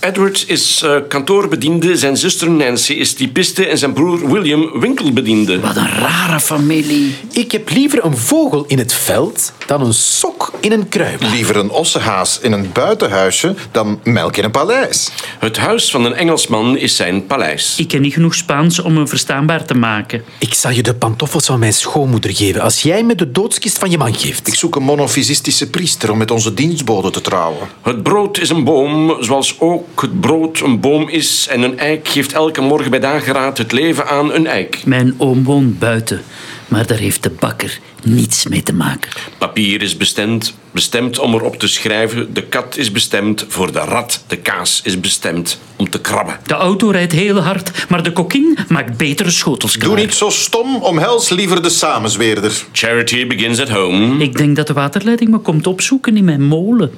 Edward 0.00 0.44
is 0.48 0.82
eh, 0.82 0.96
kantoorbediende, 1.08 1.96
zijn 1.96 2.16
zuster 2.16 2.50
Nancy 2.50 2.92
is 2.92 3.14
typiste 3.14 3.66
en 3.66 3.78
zijn 3.78 3.92
broer 3.92 4.30
William 4.32 4.80
winkelbediende. 4.80 5.60
Wat 5.60 5.76
een 5.76 5.88
rare 5.88 6.40
familie. 6.40 7.14
Ik 7.32 7.52
heb 7.52 7.70
liever 7.70 8.04
een 8.04 8.16
vogel 8.16 8.64
in 8.66 8.78
het 8.78 8.92
veld 8.92 9.52
dan 9.66 9.80
een 9.80 9.94
sok 9.94 10.52
in 10.60 10.72
een 10.72 10.88
kruip. 10.88 11.22
Liever 11.22 11.56
een 11.56 11.70
ossenhaas 11.70 12.38
in 12.40 12.52
een 12.52 12.72
buitenhuisje 12.72 13.54
dan 13.70 14.00
melk 14.04 14.36
in 14.36 14.44
een 14.44 14.50
paleis. 14.50 15.10
Het 15.38 15.56
huis 15.56 15.90
van 15.90 16.04
een 16.04 16.14
Engelsman 16.14 16.76
is 16.76 16.96
zijn 16.96 17.26
paleis. 17.26 17.74
Ik 17.78 17.88
ken 17.88 18.00
niet 18.00 18.12
genoeg 18.12 18.34
Spaans 18.34 18.80
om 18.80 18.96
hem 18.96 19.08
verstaanbaar 19.08 19.64
te 19.64 19.74
maken. 19.74 20.22
Ik 20.38 20.54
zal 20.54 20.70
je 20.70 20.82
de 20.82 20.94
pantoffels 20.94 21.46
van 21.46 21.58
mijn 21.58 21.72
schoonmoeder 21.72 22.34
geven 22.34 22.60
als 22.60 22.82
jij 22.82 23.02
me 23.02 23.14
de 23.14 23.30
doodskist 23.30 23.78
van 23.78 23.90
je 23.90 23.98
man 23.98 24.14
geeft. 24.14 24.46
Ik 24.46 24.54
zoek 24.54 24.76
een 24.76 24.82
monofysistische 24.82 25.70
priester 25.70 26.10
om 26.10 26.18
met 26.18 26.30
onze 26.30 26.54
dienstbode 26.54 27.10
te 27.10 27.20
trouwen. 27.20 27.68
Het 27.82 28.02
brood 28.02 28.38
is 28.38 28.48
een 28.48 28.64
boom, 28.64 29.16
zoals 29.20 29.56
ook 29.58 29.87
het 29.94 30.20
brood 30.20 30.60
een 30.60 30.80
boom 30.80 31.08
is. 31.08 31.46
En 31.50 31.62
een 31.62 31.78
eik 31.78 32.08
geeft 32.08 32.32
elke 32.32 32.60
morgen 32.60 32.90
bij 32.90 33.00
dageraad 33.00 33.58
het 33.58 33.72
leven 33.72 34.06
aan 34.06 34.32
een 34.32 34.46
eik. 34.46 34.82
Mijn 34.84 35.14
oom 35.16 35.44
woont 35.44 35.78
buiten, 35.78 36.22
maar 36.68 36.86
daar 36.86 36.98
heeft 36.98 37.22
de 37.22 37.30
bakker 37.30 37.80
niets 38.02 38.46
mee 38.46 38.62
te 38.62 38.74
maken. 38.74 39.10
Papier 39.38 39.82
is 39.82 39.96
bestemd, 39.96 40.54
bestemd 40.70 41.18
om 41.18 41.34
erop 41.34 41.58
te 41.58 41.68
schrijven. 41.68 42.34
De 42.34 42.42
kat 42.42 42.76
is 42.76 42.92
bestemd 42.92 43.44
voor 43.48 43.72
de 43.72 43.78
rat. 43.78 44.24
De 44.26 44.36
kaas 44.36 44.80
is 44.84 45.00
bestemd 45.00 45.60
om 45.76 45.90
te 45.90 46.00
krabben. 46.00 46.36
De 46.46 46.54
auto 46.54 46.90
rijdt 46.90 47.12
heel 47.12 47.38
hard, 47.38 47.86
maar 47.88 48.02
de 48.02 48.12
kokkin 48.12 48.58
maakt 48.68 48.96
betere 48.96 49.30
schotels 49.30 49.76
klaar. 49.76 49.88
Doe 49.88 50.04
niet 50.04 50.14
zo 50.14 50.30
stom, 50.30 50.76
omhels 50.76 51.28
liever 51.28 51.62
de 51.62 51.70
samenzweerder. 51.70 52.64
Charity 52.72 53.26
begins 53.26 53.60
at 53.60 53.68
home. 53.68 54.22
Ik 54.22 54.36
denk 54.36 54.56
dat 54.56 54.66
de 54.66 54.72
waterleiding 54.72 55.30
me 55.30 55.38
komt 55.38 55.66
opzoeken 55.66 56.16
in 56.16 56.24
mijn 56.24 56.42
molen. 56.42 56.90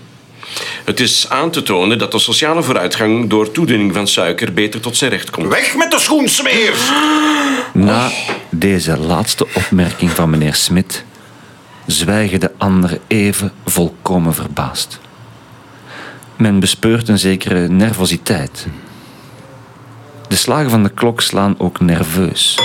Het 0.85 1.01
is 1.01 1.29
aan 1.29 1.51
te 1.51 1.63
tonen 1.63 1.99
dat 1.99 2.13
de 2.13 2.19
sociale 2.19 2.63
vooruitgang 2.63 3.31
door 3.31 3.51
toediening 3.51 3.95
van 3.95 4.07
suiker 4.07 4.53
beter 4.53 4.81
tot 4.81 4.97
zijn 4.97 5.11
recht 5.11 5.31
komt. 5.31 5.49
Weg 5.49 5.77
met 5.77 5.91
de 5.91 5.99
schoensmeer! 5.99 6.75
Na 7.73 8.11
deze 8.51 8.99
laatste 8.99 9.47
opmerking 9.55 10.11
van 10.11 10.31
meneer 10.31 10.55
Smit 10.55 11.05
zwijgen 11.87 12.41
de 12.41 12.51
anderen 12.59 12.99
even 13.07 13.53
volkomen 13.67 14.35
verbaasd. 14.35 15.01
Men 16.37 16.61
bespeurt 16.61 17.09
een 17.09 17.19
zekere 17.19 17.69
nervositeit. 17.69 18.67
De 20.29 20.37
slagen 20.37 20.71
van 20.71 20.83
de 20.83 20.91
klok 20.91 21.21
slaan 21.21 21.55
ook 21.59 21.81
nerveus. 21.81 22.59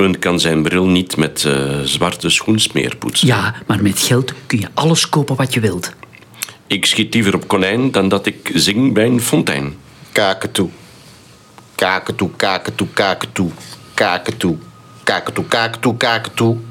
Een 0.00 0.18
kan 0.18 0.40
zijn 0.40 0.62
bril 0.62 0.86
niet 0.86 1.16
met 1.16 1.44
eh, 1.44 1.80
zwarte 1.84 2.30
schoensmeer 2.30 2.96
poetsen. 2.96 3.26
Ja, 3.26 3.54
maar 3.66 3.82
met 3.82 3.98
geld 3.98 4.32
kun 4.46 4.60
je 4.60 4.68
alles 4.74 5.08
kopen 5.08 5.36
wat 5.36 5.54
je 5.54 5.60
wilt. 5.60 5.92
Ik 6.66 6.86
schiet 6.86 7.14
liever 7.14 7.34
op 7.34 7.48
konijn 7.48 7.90
dan 7.90 8.08
dat 8.08 8.26
ik 8.26 8.50
zing 8.54 8.94
bij 8.94 9.06
een 9.06 9.20
fontein. 9.20 9.74
Kaketoe. 10.12 10.68
Kaketoe, 11.74 12.30
kaketoe, 12.36 12.88
kaketoe. 12.92 12.92
Kaketoe. 12.94 13.50
Kaketoe, 13.50 13.50
kaketoe, 13.94 14.58
kaketoe. 14.58 14.69
Kaketoe, 15.10 15.44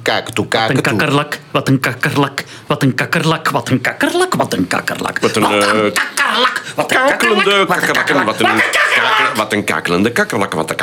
Wat 0.01 0.69
een 0.69 0.81
kaketoe. 0.81 0.81
kakkerlak, 0.81 1.39
wat 1.51 1.67
een 1.67 1.79
kakkerlak, 1.79 2.43
wat 2.67 2.81
een 2.83 2.95
kakkerlak, 2.95 3.49
wat 3.49 3.69
een 3.69 3.81
kakkerlak, 3.81 4.33
wat 4.35 4.53
een 4.53 4.67
kakkerlak. 4.67 5.19
Wat 5.19 5.35
een, 5.35 5.41
Wat 5.41 5.51
eh, 5.51 5.59
kakkerlak, 5.59 6.61
wat 6.75 6.91
een 6.91 6.97
Kakelende 6.97 7.65
kakkerlak, 7.65 8.25
wat 8.25 8.39
een, 8.39 8.47
wat 8.47 8.49
een 8.49 8.61
kakkerlak. 8.71 9.17
kakel- 9.17 9.35
wat 9.35 9.53
een 9.53 9.65
kakelende 9.65 10.11
kakkerlakken, 10.11 10.57
wat 10.57 10.69
een 10.71 10.77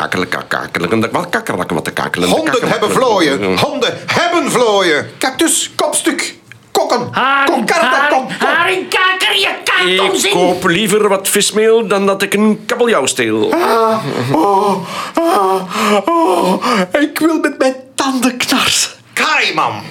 wat 1.13 1.29
kakkerlakken, 1.31 1.77
wat 1.77 1.87
een 1.87 1.93
kakelende 1.93 2.35
Honden 2.37 2.69
hebben 2.69 2.91
vlooien. 2.91 3.59
Honden 3.59 3.99
hebben 4.07 4.51
vlooien. 4.51 5.11
Cactus, 5.19 5.71
kopstuk, 5.75 6.35
kokken. 6.71 7.09
Haring, 7.13 7.67
Kom, 7.67 7.67
kom. 8.09 8.27
Haringkaker, 8.67 9.35
je 9.39 9.49
kaart 9.65 10.11
ons 10.11 10.25
Ik 10.25 10.31
koop 10.31 10.65
liever 10.65 11.09
wat 11.09 11.29
vismeel 11.29 11.87
dan 11.87 12.07
dat 12.07 12.23
ik 12.23 12.35
een 12.35 12.63
kabeljauw 12.67 13.07
steel. 13.07 13.43
Oh, 13.45 14.05
oh, 14.33 14.89
oh, 16.05 16.65
ik 17.01 17.19
wil 17.19 17.39
met 17.39 17.59
mijn 17.59 17.75
tanden 17.95 18.37
knarsen. 18.37 18.91
Kaiman. 19.13 19.83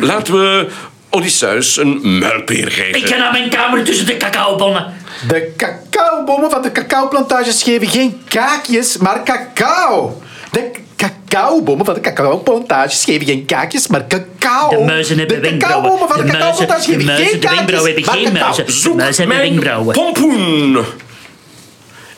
Laten 0.00 0.34
we 0.34 0.68
Odysseus 1.10 1.76
een 1.76 2.18
muilpeer 2.18 2.66
Ik 2.66 2.72
geven. 2.72 3.08
ga 3.08 3.16
naar 3.16 3.32
mijn 3.32 3.48
kamer 3.50 3.84
tussen 3.84 4.06
de 4.06 4.16
cacaobonnen. 4.16 4.94
De 5.28 5.52
cacaobomen 5.56 6.50
van 6.50 6.62
de 6.62 6.72
cacaoplantages 6.72 7.62
geven 7.62 7.88
geen 7.88 8.22
kaakjes, 8.28 8.96
maar 8.96 9.22
cacao. 9.22 10.22
De 10.56 10.70
cacaobomen 10.96 11.84
van 11.84 11.94
de 11.94 12.00
cacaoplantages 12.00 13.04
geven 13.04 13.26
geen 13.26 13.44
kaakjes, 13.44 13.86
maar 13.86 14.06
cacao. 14.06 14.68
De 14.70 14.84
muizen 14.84 15.18
hebben 15.18 15.42
de 15.42 15.48
wenkbrauwen. 15.48 15.90
cacaobomen 15.90 16.14
van 16.16 16.26
de, 16.26 16.32
De 16.32 16.38
muizen, 16.38 16.66
cacaoplantages 16.66 16.86
de 16.86 16.92
geven 16.92 17.06
muizen, 17.06 17.26
geen 17.26 17.40
de 17.40 17.46
kaakjes, 17.46 17.56
wenkbrauwen 17.56 17.94
hebben 17.94 18.04
maar 18.04 18.14
geen 18.14 18.32
cacao. 18.32 18.42
muizen. 18.46 18.66
De 18.66 18.72
Zoek 18.72 18.94
muizen 18.96 19.28
hebben 19.28 19.48
wenkbrauwen. 19.48 19.94
pompoen. 19.94 20.84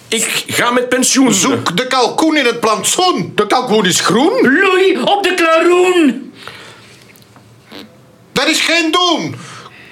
Ik 0.08 0.44
ga 0.46 0.70
met 0.70 0.88
pensioen. 0.88 1.32
Zoek 1.34 1.76
de 1.76 1.86
kalkoen 1.86 2.36
in 2.36 2.44
het 2.44 2.60
plantsoen. 2.60 3.32
De 3.34 3.46
kalkoen 3.46 3.86
is 3.86 4.00
groen. 4.00 4.32
Loei 4.60 4.98
op 5.04 5.22
de 5.22 5.34
klaroen. 5.34 6.32
Dat 8.32 8.46
is 8.48 8.60
geen 8.60 8.90
doen. 8.90 9.34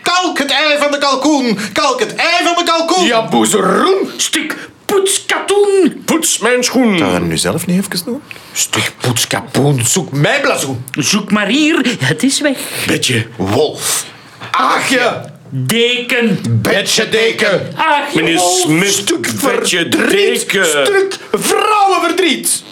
Kalk 0.03 0.39
het 0.39 0.51
ei 0.51 0.79
van 0.79 0.91
de 0.91 0.99
kalkoen. 0.99 1.59
Kalk 1.73 2.01
het 2.01 2.15
ei 2.15 2.45
van 2.45 2.55
de 2.65 2.71
kalkoen. 2.71 3.05
Ja, 3.05 3.29
boezeroen. 3.29 4.11
Stuk 4.17 4.69
poetskatoen. 4.87 6.03
Poets 6.05 6.39
mijn 6.39 6.65
schoen. 6.65 6.99
Ga 6.99 7.07
je 7.07 7.13
dat 7.13 7.21
nu 7.23 7.37
zelf 7.37 7.67
niet 7.67 7.79
even 7.85 8.05
doen? 8.05 8.23
Stuk 8.53 8.93
poetskapoen, 9.01 9.85
zoek 9.85 10.13
mijn 10.13 10.41
blazoen. 10.41 10.85
Zoek 10.99 11.31
maar 11.31 11.47
hier, 11.47 11.97
het 12.01 12.23
is 12.23 12.41
weg. 12.41 12.59
Beetje. 12.87 13.27
Wolf. 13.37 14.05
Aagje. 14.51 15.35
Deken. 15.49 16.39
Betje 16.51 17.09
deken. 17.09 17.73
Ach, 17.77 18.13
je 18.13 18.23
Meneer 18.23 18.39
wolf. 18.39 18.61
Smit, 18.61 18.93
Stuk 18.93 19.27
vetje 19.37 19.79
verdriet. 19.91 20.11
deken. 20.51 20.67
Stuk 20.67 21.17
vrouwenverdriet. 21.33 22.63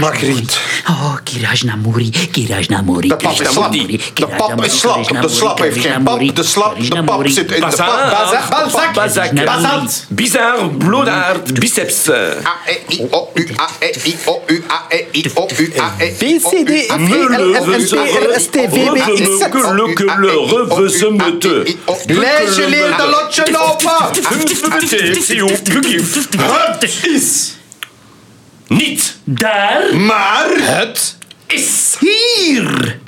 Margriet. 0.00 0.58
Oh, 0.88 1.16
Kirajnamuri, 1.24 2.10
Kirajnamuri. 2.30 3.08
De 3.08 3.16
pap 3.16 3.40
is 3.40 3.52
slap. 3.52 3.72
De 3.72 4.26
pap 4.36 4.64
is 4.64 4.78
slap. 4.78 5.20
De 5.22 5.28
slap 5.28 5.58
heeft 5.58 5.80
geen 5.80 6.02
pap. 6.02 6.36
De 6.36 6.42
slap, 6.42 6.80
de 6.80 7.02
pap 7.04 7.28
zit 7.28 7.52
in 7.52 7.60
de 7.60 7.66
pap. 7.76 8.94
Bazak, 8.94 9.44
Bazant. 9.44 10.06
Bizar, 10.08 10.68
bloedaard, 10.78 11.60
biceps. 11.60 12.10
A, 12.10 12.14
E, 12.66 12.76
I, 12.88 13.06
O, 13.10 13.30
U, 13.34 13.48
A, 13.56 13.68
E, 13.78 13.90
I, 14.04 14.16
O, 14.24 14.42
U, 14.46 14.62
A, 14.68 14.82
E, 14.88 15.04
I, 15.12 15.30
O, 15.34 15.48
U, 15.56 15.72
A, 15.78 15.92
E, 15.98 16.14
B, 16.18 16.40
C, 16.40 16.64
D, 16.64 16.70
E, 16.72 16.86
F, 16.86 17.06
G, 17.06 17.12
L, 17.12 17.54
M, 17.64 17.70
N, 17.72 17.88
P, 17.88 17.94
R, 17.94 18.40
S, 18.40 18.46
T, 18.46 18.56
V, 18.68 18.90
W, 18.90 18.96
X, 18.96 19.20
Z. 19.38 19.48
Lees 22.06 22.56
je 22.56 22.66
leert 22.68 22.96
de 22.96 23.06
lotje 23.10 23.44
lopen. 23.50 23.90
Het 26.80 27.00
is 27.02 27.54
niet 28.76 29.16
Daar, 29.24 29.96
Maar 29.96 30.46
het 30.56 31.16
is 31.46 31.96
hier. 32.00 32.98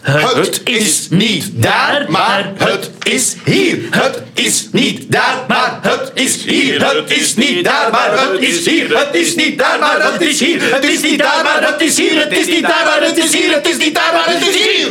het 0.00 0.60
is 0.64 1.08
niet 1.10 1.62
daar, 1.62 2.04
maar 2.08 2.52
het 2.56 2.90
is 3.02 3.36
hier. 3.44 3.78
Het 3.90 4.22
is 4.34 4.68
niet 4.72 5.12
daar, 5.12 5.44
maar 5.48 5.78
het 5.82 6.10
is 6.14 6.44
hier. 6.44 6.80
Het 6.80 7.10
is 7.10 7.34
niet 7.34 7.64
daar, 7.64 7.90
maar 7.90 8.20
het 8.20 8.40
is 8.40 8.66
hier. 8.66 8.98
Het 8.98 9.14
is 9.14 9.34
niet 9.34 9.58
daar, 9.58 9.78
maar 9.78 10.10
het 10.10 10.20
is 10.20 10.40
hier. 10.40 10.74
Het 10.74 10.84
is 10.84 11.02
niet 11.02 11.18
daar, 11.18 11.44
maar 11.44 11.62
het 11.62 11.80
is 11.80 11.98
hier. 11.98 12.20
Het 12.22 12.32
is 12.32 12.46
niet 12.46 12.62
daar, 12.62 12.84
maar 12.84 13.02
het 13.02 13.16
is 13.18 13.34
hier. 13.34 13.54
Het 13.54 13.68
is 13.68 13.76
niet 13.76 13.94
daar, 13.94 14.12
maar 14.12 14.26
het 14.26 14.46
is 14.48 14.54
hier. 14.54 14.88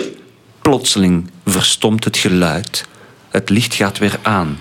Plotseling 0.61 1.31
verstomt 1.45 2.03
het 2.03 2.17
geluid. 2.17 2.85
Het 3.29 3.49
licht 3.49 3.73
gaat 3.73 3.97
weer 3.97 4.19
aan. 4.21 4.59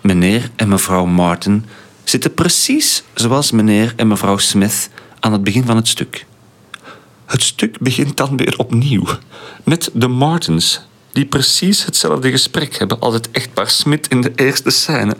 Meneer 0.00 0.50
en 0.56 0.68
mevrouw 0.68 1.04
Martin 1.04 1.66
zitten 2.08 2.34
precies 2.34 3.02
zoals 3.14 3.50
meneer 3.50 3.92
en 3.96 4.08
mevrouw 4.08 4.38
Smith 4.38 4.88
aan 5.20 5.32
het 5.32 5.44
begin 5.44 5.64
van 5.64 5.76
het 5.76 5.88
stuk. 5.88 6.26
Het 7.26 7.42
stuk 7.42 7.78
begint 7.78 8.16
dan 8.16 8.36
weer 8.36 8.54
opnieuw 8.58 9.06
met 9.64 9.90
de 9.92 10.08
Martins, 10.08 10.80
die 11.12 11.26
precies 11.26 11.84
hetzelfde 11.84 12.30
gesprek 12.30 12.78
hebben 12.78 13.00
als 13.00 13.14
het 13.14 13.30
echtpaar 13.30 13.70
Smith 13.70 14.08
in 14.08 14.20
de 14.20 14.32
eerste 14.34 14.70
scène. 14.70 15.16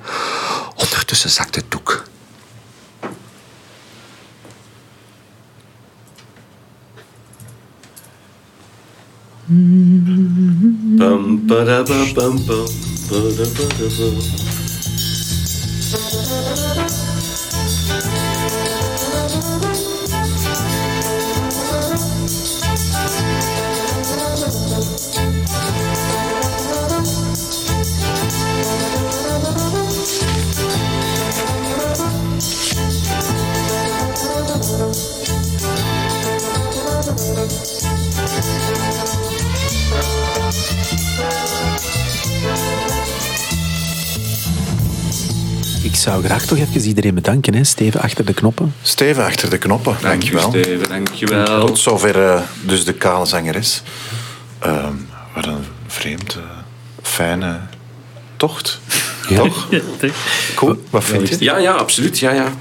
Ondertussen 0.76 1.30
zakt 1.30 1.54
het 1.54 1.64
doek. 1.68 2.04
Zou 46.06 46.24
graag 46.24 46.44
toch 46.44 46.58
even 46.58 46.80
iedereen 46.80 47.14
bedanken. 47.14 47.54
Hè. 47.54 47.64
Steven 47.64 48.00
achter 48.00 48.24
de 48.24 48.34
knoppen. 48.34 48.74
Steven 48.82 49.24
achter 49.24 49.50
de 49.50 49.58
knoppen, 49.58 49.96
dankjewel. 50.00 50.48
Steven, 50.50 50.88
dankjewel. 50.88 51.66
Tot 51.66 51.78
zover 51.78 52.22
eh, 52.22 52.40
dus 52.62 52.84
de 52.84 52.92
kale 52.92 53.26
zangeres. 53.26 53.82
Ehm 54.58 54.94
wat 55.34 55.46
een 55.46 55.64
vreemd, 55.86 56.34
eh, 56.34 56.42
fijne 57.02 57.60
tocht. 58.36 58.80
Toch? 59.34 59.68
Cool. 60.54 60.82
Wat 60.90 61.04
vind 61.04 61.28
je? 61.28 61.36
Ja, 61.40 61.56
ja, 61.56 61.72
absoluut. 61.72 62.18
Ja, 62.18 62.32
ja. 62.32 62.52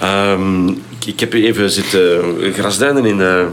Ehm, 0.00 0.68
ik, 0.68 1.04
ik 1.06 1.20
heb 1.20 1.32
even 1.32 1.70
zitten 1.70 2.22
grasduinen 2.52 3.04
in 3.04 3.20
eh, 3.20 3.46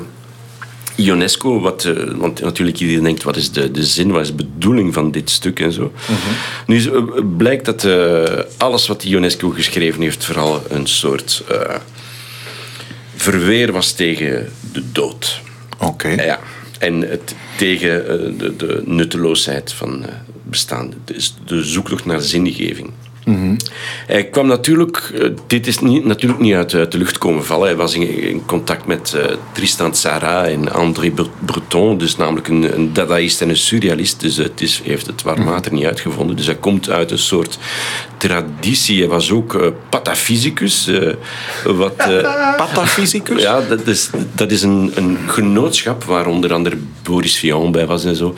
Ionesco. 0.95 1.59
Wat, 1.59 1.85
eh, 1.85 1.93
want 2.15 2.41
natuurlijk 2.41 2.79
iedereen 2.79 3.03
denkt, 3.03 3.23
wat 3.23 3.35
is 3.35 3.51
de, 3.51 3.71
de 3.71 3.83
zin, 3.83 4.11
wat 4.11 4.21
is 4.21 4.27
de 4.27 4.33
bedoeling 4.35 4.93
van 4.93 5.11
dit 5.11 5.29
stuk 5.29 5.59
en 5.59 5.71
zo. 5.71 5.91
Nu 6.67 6.75
is, 6.75 6.87
eh, 6.87 7.01
blijkt 7.37 7.65
dat 7.65 7.83
eh, 7.83 8.23
alles 8.57 8.87
wat 8.87 9.03
Ionesco 9.03 9.49
geschreven 9.49 10.01
heeft 10.01 10.25
vooral 10.25 10.61
een 10.69 10.87
soort 10.87 11.43
eh, 11.49 11.75
verweer 13.15 13.71
was 13.71 13.91
tegen 13.91 14.51
de 14.71 14.83
dood. 14.91 15.41
Oké. 15.79 16.07
Ja, 16.09 16.39
en 16.79 17.01
het, 17.01 17.35
tegen 17.57 18.07
eh, 18.07 18.39
de, 18.39 18.55
de 18.55 18.81
nutteloosheid 18.85 19.73
van 19.73 20.05
eh, 20.05 20.13
bestaan. 20.43 20.93
Dus 21.05 21.35
de 21.45 21.63
zoektocht 21.63 22.05
naar 22.05 22.21
zingeving. 22.21 22.91
Hij 24.07 24.25
kwam 24.25 24.47
natuurlijk, 24.47 25.11
eh, 25.13 25.29
dit 25.47 25.67
is 25.67 25.79
niet, 25.79 26.05
natuurlijk 26.05 26.41
niet 26.41 26.53
uit, 26.53 26.73
uit 26.73 26.91
de 26.91 26.97
lucht 26.97 27.17
komen 27.17 27.45
vallen. 27.45 27.67
Hij 27.67 27.75
was 27.75 27.93
in, 27.93 28.21
in 28.21 28.45
contact 28.45 28.85
met 28.85 29.13
eh, 29.13 29.35
Tristan 29.51 29.91
Tzara 29.91 30.45
en 30.45 30.71
André 30.73 31.09
Bre- 31.09 31.25
Breton, 31.45 31.97
dus 31.97 32.15
namelijk 32.15 32.47
een, 32.47 32.75
een 32.75 32.93
dadaïst 32.93 33.41
en 33.41 33.49
een 33.49 33.57
surrealist. 33.57 34.19
Dus 34.19 34.37
het 34.37 34.61
is, 34.61 34.81
heeft 34.83 35.05
het 35.05 35.21
warm 35.21 35.43
water 35.45 35.73
niet 35.73 35.85
uitgevonden. 35.85 36.35
Dus 36.35 36.45
hij 36.45 36.55
komt 36.55 36.89
uit 36.89 37.11
een 37.11 37.17
soort 37.17 37.57
traditie. 38.17 38.99
Hij 38.99 39.07
was 39.07 39.31
ook 39.31 39.55
eh, 39.55 39.67
patafysicus. 39.89 40.89
wat, 41.63 41.95
Patafysicus? 42.57 43.41
ja, 43.41 43.61
dat 43.61 43.87
is, 43.87 44.09
dat 44.33 44.51
is 44.51 44.61
een, 44.61 44.91
een 44.95 45.17
genootschap 45.27 46.03
waar 46.03 46.27
onder 46.27 46.53
andere 46.53 46.77
Boris 47.03 47.37
Vian 47.37 47.71
bij 47.71 47.85
was 47.85 48.05
en 48.05 48.15
zo. 48.15 48.35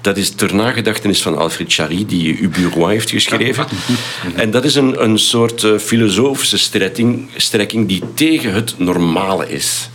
Dat 0.00 0.16
is 0.16 0.30
ter 0.30 0.54
nagedachtenis 0.54 1.22
van 1.22 1.38
Alfred 1.38 1.72
Jarry, 1.72 2.04
die 2.06 2.38
Uburois 2.38 2.92
heeft 2.92 3.10
geschreven. 3.10 3.66
En 4.34 4.50
dat 4.50 4.64
is 4.64 4.74
een, 4.74 5.02
een 5.02 5.18
soort 5.18 5.64
eh, 5.64 5.78
filosofische 5.78 6.58
strekking, 6.58 7.28
strekking 7.36 7.88
die 7.88 8.02
tegen 8.14 8.52
het 8.52 8.74
normale 8.78 9.48
is. 9.48 9.88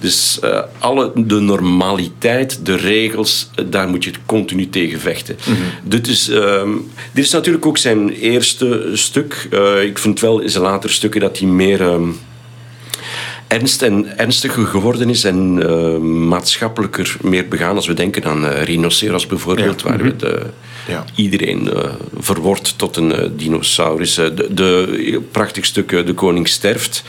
Dus 0.00 0.38
eh, 0.40 0.60
alle, 0.78 1.12
de 1.14 1.40
normaliteit, 1.40 2.66
de 2.66 2.74
regels, 2.76 3.50
eh, 3.54 3.64
daar 3.68 3.88
moet 3.88 4.04
je 4.04 4.12
continu 4.26 4.68
tegen 4.68 5.00
vechten. 5.00 5.36
dit, 5.82 6.08
is, 6.08 6.28
ehm, 6.28 6.70
dit 7.12 7.24
is 7.24 7.30
natuurlijk 7.30 7.66
ook 7.66 7.78
zijn 7.78 8.10
eerste 8.10 8.90
stuk. 8.94 9.48
Ik 9.82 9.98
vind 9.98 10.20
wel 10.20 10.40
in 10.40 10.50
zijn 10.50 10.64
latere 10.64 10.92
stukken 10.92 11.20
dat 11.20 11.38
hij 11.38 11.48
meer... 11.48 11.80
ehm, 11.80 12.08
ernst 13.50 13.82
en 13.82 14.18
ernstiger 14.18 14.66
geworden 14.66 15.10
is 15.10 15.24
en 15.24 15.62
eh, 15.62 15.96
maatschappelijker 15.98 17.16
meer 17.20 17.48
begaan. 17.48 17.76
Als 17.76 17.86
we 17.86 17.94
denken 17.94 18.24
aan 18.24 18.46
eh, 18.46 18.62
rhinoceros 18.62 19.26
bijvoorbeeld, 19.26 19.82
waar 19.82 20.02
we 20.02 20.16
de, 20.16 20.42
Ja. 20.88 21.04
iedereen 21.14 21.72
eh, 21.72 21.90
verwordt 22.18 22.78
tot 22.78 22.96
een 22.96 23.32
dinosaurus. 23.36 24.14
De, 24.14 24.48
de 24.50 25.20
prachtig 25.30 25.64
stuk 25.64 25.88
De 26.06 26.14
Koning 26.14 26.48
sterft, 26.48 27.02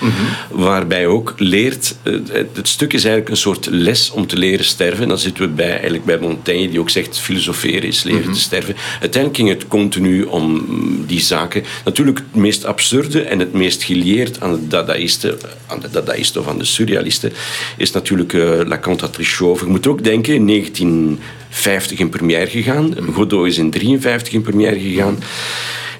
waarbij 0.52 1.08
ook 1.08 1.34
leert... 1.38 1.96
het, 2.04 2.32
het 2.54 2.68
stuk 2.68 2.94
is 2.94 3.04
eigenlijk 3.04 3.30
een 3.30 3.42
soort 3.42 3.68
les 3.72 4.12
om 4.12 4.28
te 4.28 4.38
leren 4.38 4.66
sterven. 4.66 5.04
En 5.04 5.10
dan 5.10 5.18
zitten 5.18 5.44
we 5.44 5.50
bij, 5.50 5.72
eigenlijk 5.72 6.06
bij 6.06 6.18
Montaigne, 6.18 6.70
die 6.70 6.80
ook 6.80 6.90
zegt 6.90 7.20
filosoferen 7.20 7.84
is 7.84 8.04
leren 8.04 8.34
te 8.34 8.40
sterven. 8.40 8.76
Uiteindelijk 8.92 9.36
ging 9.36 9.50
het 9.50 9.68
continu 9.68 10.24
om 10.24 10.66
die 11.08 11.22
zaken. 11.22 11.64
Natuurlijk 11.86 12.18
het 12.18 12.42
meest 12.42 12.66
absurde 12.66 13.22
en 13.22 13.40
het 13.40 13.54
meest 13.54 13.84
gelieerd 13.84 14.42
aan 14.42 14.52
de 14.52 14.68
dadaïsten, 14.68 15.38
aan 15.68 15.80
de 15.80 15.90
dadaïsten 15.90 16.31
of 16.38 16.48
aan 16.48 16.58
de 16.58 16.66
surrealisten, 16.66 17.32
is 17.78 17.92
natuurlijk 17.92 18.34
eh, 18.34 18.60
La 18.66 18.80
Cantatrice. 18.80 19.44
Je 19.46 19.66
moet 19.66 19.88
ook 19.88 20.04
denken, 20.04 20.34
in 20.34 20.48
1950 20.48 22.00
in 22.00 22.10
première 22.10 22.48
gegaan. 22.50 22.96
Godot 23.14 23.48
is 23.48 23.58
in 23.58 23.70
1953 23.70 24.34
in 24.34 24.42
première 24.42 24.80
gegaan. 24.80 25.18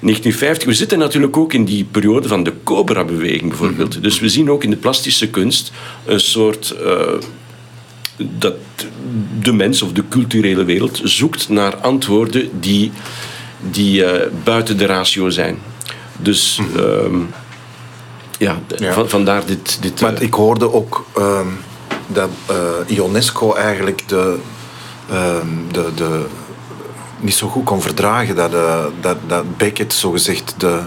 1950, 0.00 0.68
we 0.68 0.74
zitten 0.74 0.98
natuurlijk 0.98 1.36
ook 1.36 1.52
in 1.52 1.64
die 1.64 1.84
periode 1.84 2.28
van 2.28 2.42
de 2.44 2.52
Cobra-beweging 2.64 3.48
bijvoorbeeld. 3.48 4.02
Dus 4.02 4.20
we 4.20 4.28
zien 4.28 4.50
ook 4.50 4.64
in 4.64 4.70
de 4.70 4.76
plastische 4.76 5.28
kunst 5.30 5.72
een 6.06 6.20
soort... 6.20 6.70
eh, 6.70 7.12
dat 8.16 8.54
de 9.42 9.52
mens 9.52 9.82
of 9.82 9.92
de 9.92 10.02
culturele 10.08 10.64
wereld 10.64 11.00
zoekt 11.04 11.48
naar 11.48 11.76
antwoorden 11.76 12.48
die, 12.60 12.90
die 13.70 14.04
eh, 14.04 14.30
buiten 14.44 14.76
de 14.78 14.86
ratio 14.86 15.30
zijn. 15.30 15.58
Dus 16.18 16.58
ehm, 16.76 17.14
ja, 17.16 17.20
d- 17.20 17.41
Ja. 18.42 18.92
Van, 18.92 19.08
vandaar 19.08 19.46
dit... 19.46 19.82
dit 19.82 20.00
Maar 20.00 20.14
eh, 20.14 20.20
ik 20.20 20.34
hoorde 20.34 20.72
ook 20.72 21.06
ehm, 21.16 21.48
dat 22.06 22.30
eh, 22.46 22.96
Ionesco 22.96 23.54
eigenlijk 23.54 24.08
de, 24.08 24.38
ehm, 25.10 25.46
de, 25.72 25.94
de, 25.94 26.26
niet 27.20 27.34
zo 27.34 27.48
goed 27.48 27.64
kon 27.64 27.82
verdragen 27.82 28.36
dat, 28.36 28.54
eh, 28.54 28.84
dat, 29.00 29.16
dat 29.26 29.56
Beckett 29.56 29.92
zogezegd 29.92 30.54
de, 30.58 30.80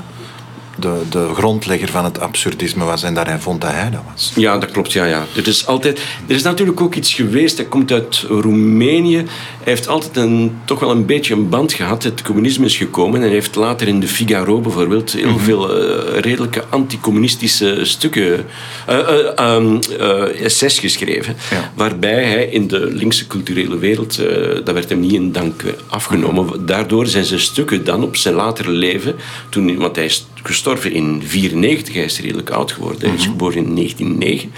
de, 0.76 1.02
de 1.10 1.30
grondlegger 1.34 1.90
van 1.90 2.04
het 2.04 2.20
absurdisme 2.20 2.84
was 2.84 3.04
en 3.04 3.14
dat 3.14 3.26
hij 3.26 3.40
vond 3.40 3.62
dat 3.62 3.72
hij 3.72 3.90
dat 3.90 4.02
was. 4.12 4.32
Ja, 4.36 4.58
dat 4.58 4.72
klopt. 4.72 4.92
Ja, 4.92 5.06
ja. 5.06 5.26
Er, 5.36 5.48
is 5.48 5.68
altijd, 5.68 6.00
er 6.28 6.36
is 6.36 6.44
natuurlijk 6.44 6.82
ook 6.82 6.96
iets 6.96 7.14
geweest. 7.14 7.58
Hij 7.58 7.66
komt 7.66 7.92
uit 7.92 8.26
Roemenië. 8.30 9.16
Hij 9.16 9.26
heeft 9.74 9.88
altijd 9.88 10.18
een, 10.18 10.58
toch 10.66 10.80
wel 10.80 10.92
een 10.92 11.06
beetje 11.06 11.34
een 11.34 11.50
band 11.50 11.74
gehad. 11.74 12.04
Het 12.04 12.22
communisme 12.22 12.66
is 12.66 12.78
gekomen. 12.78 13.24
En 13.24 13.30
heeft 13.30 13.56
later 13.56 13.88
in 13.88 14.00
de 14.00 14.08
Figaro 14.08 14.60
bijvoorbeeld 14.60 15.12
heel 15.12 15.40
veel 15.40 15.78
uh, 15.78 16.20
redelijke 16.20 16.64
anticommunistische 16.70 17.80
stukken, 17.82 18.46
uh, 18.90 18.98
uh, 19.40 20.42
essays 20.42 20.80
geschreven. 20.80 21.36
Ja. 21.52 21.72
Waarbij 21.76 22.24
hij 22.24 22.46
in 22.46 22.68
de 22.68 22.80
linkse 22.80 23.28
culturele 23.28 23.78
wereld, 23.78 24.18
dat 24.64 24.74
werd 24.74 24.90
hem 24.90 25.00
niet 25.00 25.14
in 25.14 25.32
dank 25.32 25.64
afgenomen. 25.88 26.66
Daardoor 26.66 27.08
zijn 27.08 27.26
zijn 27.26 27.40
stukken 27.40 27.84
dan 27.84 28.04
op 28.04 28.16
zijn 28.16 28.36
latere 28.36 28.72
leven, 28.72 29.16
toen, 29.50 29.78
want 29.78 29.96
hij 29.96 30.06
is 30.06 30.28
gestorven 30.46 30.92
in 30.92 31.04
1994, 31.04 31.94
hij 31.94 32.04
is 32.04 32.20
redelijk 32.20 32.50
oud 32.50 32.72
geworden, 32.72 33.10
hij 33.10 33.18
is 33.18 33.26
geboren 33.26 33.66
in 33.66 33.76
1909. 33.76 34.52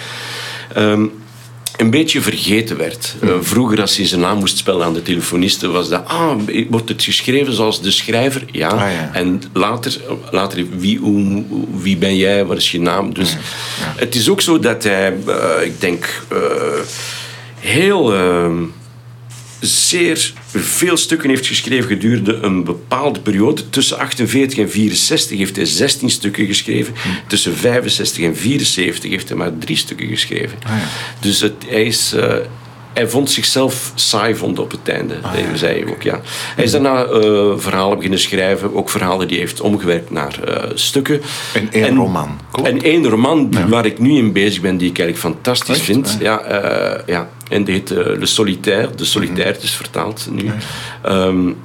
Ehm, 0.74 1.06
een 1.78 1.90
beetje 1.90 2.22
vergeten 2.22 2.78
werd. 2.78 3.16
Uh, 3.24 3.32
vroeger, 3.42 3.82
als 3.82 3.98
hij 3.98 4.06
zijn 4.06 4.22
naam 4.22 4.38
moest 4.38 4.58
spellen 4.58 4.86
aan 4.86 4.94
de 4.94 5.02
telefoniste, 5.02 5.68
was 5.68 5.90
dat, 5.90 6.06
ah, 6.06 6.38
wordt 6.70 6.90
het 6.90 7.04
geschreven 7.04 7.54
zoals 7.54 7.82
de 7.82 7.92
schrijver? 7.92 8.44
Ja. 8.52 8.68
Ah, 8.68 8.92
ja. 8.92 9.10
En 9.14 9.42
later, 9.54 10.02
later 10.32 10.66
wie, 10.78 10.98
hoe, 10.98 11.44
wie 11.74 11.98
ben 11.98 12.18
jij, 12.18 12.46
wat 12.46 12.58
is 12.58 12.72
je 12.72 12.80
naam? 12.80 13.14
Dus 13.14 13.38
het 13.96 14.16
is 14.16 14.30
ook 14.30 14.42
zo 14.42 14.60
dat 14.60 14.84
hij, 14.84 15.18
uh, 15.28 15.36
ik 15.64 15.80
denk, 15.80 16.24
uh, 16.34 16.40
heel 17.60 18.16
ehm, 18.16 18.64
zeer 19.60 20.34
veel 20.60 20.98
stukken 20.98 21.30
heeft 21.30 21.48
geschreven 21.48 21.88
gedurende 21.88 22.34
een 22.34 22.64
bepaalde 22.64 23.20
periode. 23.20 23.70
Tussen 23.70 23.98
48 23.98 24.58
en 24.58 24.70
64 24.70 25.38
heeft 25.38 25.56
hij 25.56 25.66
16 25.66 26.10
stukken 26.10 26.46
geschreven. 26.46 26.94
Tussen 27.28 27.56
65 27.58 28.24
en 28.24 28.36
74 28.36 29.10
heeft 29.10 29.28
hij 29.28 29.38
maar 29.38 29.58
drie 29.58 29.78
stukken 29.78 30.08
geschreven. 30.08 30.58
Ah, 30.64 30.70
ja. 30.70 30.88
Dus 31.20 31.40
het, 31.40 31.54
hij, 31.68 31.86
is, 31.86 32.14
uh, 32.16 32.36
hij 32.98 33.07
vond 33.07 33.32
zichzelf 33.32 33.91
saai 33.95 34.36
vond 34.36 34.60
op 34.60 34.72
het 34.72 34.90
einde. 34.90 35.15
Ah, 35.22 35.32
zei 35.53 35.82
hij 35.84 35.91
ook, 35.91 36.02
ja. 36.02 36.22
Hij 36.56 36.64
is 36.64 36.72
daarna 36.72 37.06
uh, 37.06 37.53
verhalen 37.57 37.95
beginnen 37.95 38.19
schrijven. 38.19 38.76
Ook 38.76 38.90
verhalen 38.90 39.28
die 39.28 39.38
hij 39.38 39.45
heeft 39.45 39.61
omgewerkt 39.61 40.11
naar 40.11 40.40
uh, 40.48 40.56
stukken. 40.74 41.22
En 41.53 41.72
één 41.72 41.95
roman. 41.95 42.40
Klopt. 42.52 42.69
En 42.69 42.82
één 42.82 43.07
roman 43.07 43.48
ja. 43.52 43.68
waar 43.68 43.86
ik 43.86 43.99
nu 43.99 44.18
in 44.18 44.32
bezig 44.32 44.61
ben, 44.61 44.78
die 44.78 44.90
ik 44.90 44.99
eigenlijk 44.99 45.36
fantastisch 45.36 45.78
Echt? 45.78 45.86
vind. 45.86 46.18
Ja, 46.19 46.41
ja. 47.06 47.30
En 47.49 47.64
die 47.64 47.74
heet 47.74 47.90
Le 47.90 48.26
Solitaire. 48.26 48.90
De 48.95 49.06
Solitaire, 49.06 49.57
is 49.61 49.76
vertaald 49.76 50.28
nu. 50.32 50.52
Um, 51.06 51.57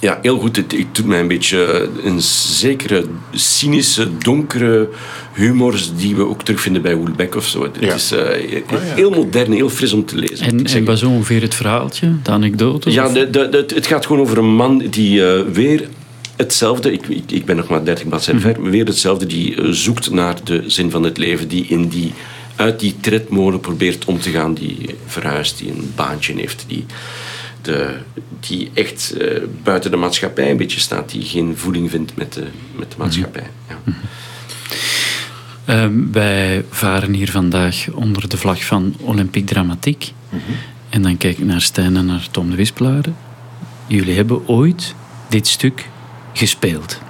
ja, 0.00 0.18
heel 0.22 0.38
goed. 0.38 0.56
Het, 0.56 0.72
het 0.72 0.94
doet 0.94 1.06
mij 1.06 1.20
een 1.20 1.28
beetje 1.28 1.88
een 2.04 2.20
zekere 2.22 3.04
cynische, 3.32 4.18
donkere 4.18 4.88
humor 5.34 5.80
die 5.96 6.16
we 6.16 6.26
ook 6.28 6.42
terugvinden 6.42 6.82
bij 6.82 6.92
Hoelbeck 6.92 7.34
of 7.34 7.46
zo. 7.46 7.62
Het 7.62 7.76
Ja. 7.80 7.94
is 7.94 8.12
uh, 8.12 8.18
Ah, 8.20 8.26
ja. 8.70 8.94
heel 8.94 9.10
modern, 9.10 9.52
heel 9.52 9.70
fris 9.70 9.92
om 9.92 10.04
te 10.04 10.16
lezen. 10.16 10.46
En, 10.46 10.60
ik 10.60 10.70
en 10.70 10.84
was 10.84 11.02
ongeveer 11.02 11.42
het 11.42 11.54
verhaaltje, 11.54 12.12
de 12.22 12.30
anekdote? 12.30 12.90
Ja, 12.90 13.08
de, 13.08 13.30
de, 13.30 13.48
de- 13.48 13.74
het 13.74 13.86
gaat 13.86 14.06
gewoon 14.06 14.22
over 14.22 14.38
een 14.38 14.54
man 14.54 14.78
die 14.90 15.26
eh, 15.32 15.40
weer 15.52 15.88
hetzelfde, 16.36 16.92
ik, 16.92 17.06
ik, 17.08 17.22
ik 17.30 17.44
ben 17.44 17.56
nog 17.56 17.68
maar 17.68 17.84
30 17.84 18.08
bladzijden 18.08 18.42
ver, 18.42 18.60
maar 18.60 18.70
weer 18.70 18.86
hetzelfde, 18.86 19.26
die 19.26 19.56
eh, 19.56 19.68
zoekt 19.70 20.10
naar 20.10 20.36
de 20.44 20.62
zin 20.66 20.90
van 20.90 21.02
het 21.02 21.18
leven, 21.18 21.48
die 21.48 21.66
in 21.68 21.88
die, 21.88 22.12
uit 22.56 22.80
die 22.80 22.94
tredmolen 23.00 23.60
probeert 23.60 24.04
om 24.04 24.20
te 24.20 24.30
gaan, 24.30 24.54
die 24.54 24.76
verhuist, 25.06 25.58
die 25.58 25.68
een 25.70 25.92
baantje 25.94 26.34
heeft, 26.36 26.64
die, 26.68 26.84
de, 27.68 27.94
die 28.40 28.70
echt 28.74 29.10
eh, 29.20 29.40
buiten 29.62 29.90
de 29.90 29.96
maatschappij 29.96 30.50
een 30.50 30.56
beetje 30.56 30.80
staat, 30.80 31.10
die 31.10 31.22
geen 31.22 31.56
voeding 31.56 31.90
vindt 31.90 32.16
met 32.16 32.32
de, 32.32 32.44
met 32.76 32.90
de 32.90 32.96
maatschappij. 32.98 33.46
Ja. 33.68 33.76
Ehm, 35.64 36.10
wij 36.12 36.64
varen 36.70 37.12
hier 37.12 37.30
vandaag 37.30 37.86
onder 37.92 38.28
de 38.28 38.36
vlag 38.36 38.64
van 38.64 38.94
Olympique 39.00 39.46
Dramatiek. 39.54 40.12
En 40.88 41.02
dan 41.02 41.16
kijk 41.16 41.38
ik 41.38 41.44
naar 41.44 41.60
Stijn 41.60 41.96
en 41.96 42.06
naar 42.06 42.28
Tom 42.30 42.50
de 42.50 42.56
Wispelaren. 42.56 43.16
Jullie 43.86 44.16
hebben 44.16 44.48
ooit 44.48 44.94
dit 45.28 45.46
stuk 45.46 45.88
gespeeld. 46.32 47.00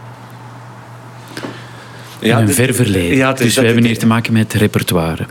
in 2.20 2.30
een 2.30 2.46
dit- 2.46 2.54
ver 2.54 2.74
verleden. 2.74 3.16
Ja, 3.16 3.32
dus 3.32 3.54
we 3.56 3.66
hebben 3.66 3.84
hier 3.84 3.98
te 3.98 4.06
maken 4.06 4.32
met 4.32 4.52
repertoire. 4.52 5.26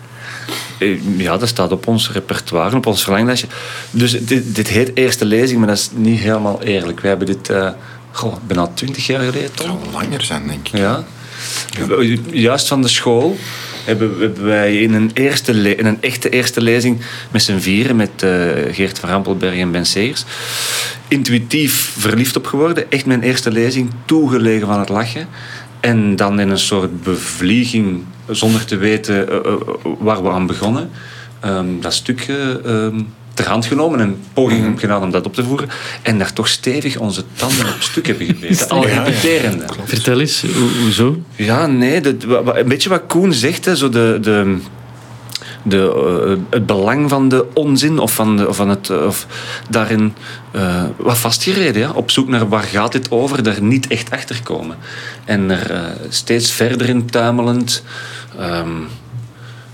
Eh, 0.77 0.97
Ja, 1.17 1.37
dat 1.37 1.47
staat 1.49 1.71
op 1.71 1.87
ons 1.87 2.11
repertoire, 2.11 2.75
op 2.75 2.85
ons 2.85 3.03
verlanglijstje. 3.03 3.47
Dus 3.91 4.11
dit, 4.11 4.55
dit 4.55 4.67
heet 4.67 4.91
eerste 4.93 5.25
lezing, 5.25 5.59
maar 5.59 5.67
dat 5.67 5.77
is 5.77 5.89
niet 5.93 6.19
helemaal 6.19 6.61
eerlijk. 6.63 6.99
Wij 6.99 7.09
hebben 7.09 7.27
dit 7.27 7.49
uh, 7.49 7.69
goh, 8.11 8.35
bijna 8.47 8.67
twintig 8.73 9.07
jaar 9.07 9.19
geleden, 9.19 9.41
Het 9.43 9.55
Tom. 9.55 9.65
zal 9.67 9.79
wel 9.91 10.01
langer 10.01 10.23
zijn, 10.23 10.47
denk 10.47 10.67
ik. 10.67 10.77
Ja. 10.79 11.03
Juist 12.31 12.67
van 12.67 12.81
de 12.81 12.87
school 12.87 13.37
hebben, 13.85 14.43
wij 14.45 14.81
in 14.81 14.93
een, 14.93 15.11
eerste 15.13 15.75
in 15.77 15.85
een 15.85 16.01
echte 16.01 16.29
eerste 16.29 16.61
lezing 16.61 16.97
met 17.31 17.43
z'n 17.43 17.57
vieren, 17.57 17.95
met 17.95 18.09
eh, 18.23 18.29
Geert 18.71 18.99
van 18.99 19.09
Rampelberg 19.09 19.55
en 19.59 19.71
Ben 19.71 19.85
Segers, 19.85 20.23
intuïtief 21.07 21.93
verliefd 21.97 22.35
op 22.35 22.45
geworden. 22.45 22.91
Echt 22.91 23.05
mijn 23.05 23.21
eerste 23.21 23.51
lezing, 23.51 23.89
toegelegen 24.05 24.67
van 24.67 24.79
het 24.79 24.89
lachen. 24.89 25.27
En 25.79 26.15
dan 26.15 26.39
in 26.39 26.49
een 26.49 26.59
soort 26.59 27.03
bevlieging, 27.03 28.03
zonder 28.29 28.65
te 28.65 28.77
weten 28.77 29.29
eh, 29.29 29.35
eh, 29.51 29.53
waar 29.99 30.23
we 30.23 30.29
aan 30.29 30.47
begonnen, 30.47 30.89
ehm, 31.39 31.65
dat 31.81 31.93
stukje 31.93 32.61
ehm, 32.65 32.99
ter 33.33 33.47
hand 33.47 33.65
genomen 33.65 33.99
en 33.99 34.17
pogingen 34.33 34.79
gedaan 34.79 35.01
om 35.03 35.11
dat 35.11 35.25
op 35.25 35.33
te 35.33 35.43
voeren. 35.43 35.69
En 36.01 36.17
daar 36.17 36.33
toch 36.33 36.47
stevig 36.47 36.97
onze 36.97 37.23
tanden 37.35 37.65
op 37.65 37.75
stuk 37.81 38.07
hebben 38.07 38.25
gebeten. 38.27 38.69
Al 38.69 38.85
repeterende. 38.87 39.65
Vertel 39.85 40.19
eens, 40.19 40.41
ho- 40.41 40.81
hoezo? 40.83 41.21
Ja, 41.35 41.65
nee, 41.65 42.01
dat, 42.01 42.15
een 42.55 42.67
beetje 42.67 42.89
wat 42.89 43.01
Koen 43.07 43.33
zegt, 43.33 43.65
hè, 43.65 43.75
zo 43.75 43.89
de, 43.89 44.17
de, 44.21 44.57
de, 45.69 45.93
eh, 46.27 46.37
het 46.49 46.65
belang 46.65 47.09
van 47.09 47.29
de 47.29 47.45
onzin 47.53 47.99
of 47.99 48.13
van, 48.13 48.37
de, 48.37 48.47
of 48.47 48.55
van 48.55 48.69
het, 48.69 48.89
eh, 48.89 49.05
of 49.05 49.27
daarin 49.69 50.13
eh, 50.51 50.83
wat 50.97 51.17
vastgereden. 51.17 51.81
Ja, 51.81 51.91
op 51.91 52.11
zoek 52.11 52.27
naar 52.27 52.49
waar 52.49 52.63
gaat 52.63 52.91
dit 52.91 53.11
over, 53.11 53.43
daar 53.43 53.61
niet 53.61 53.87
echt 53.87 54.11
achter 54.11 54.39
komen. 54.43 54.77
En 55.25 55.51
er 55.51 55.93
steeds 56.09 56.51
verder 56.51 56.89
in 56.89 57.05
tuimelend. 57.05 57.83
ehm, 58.39 58.69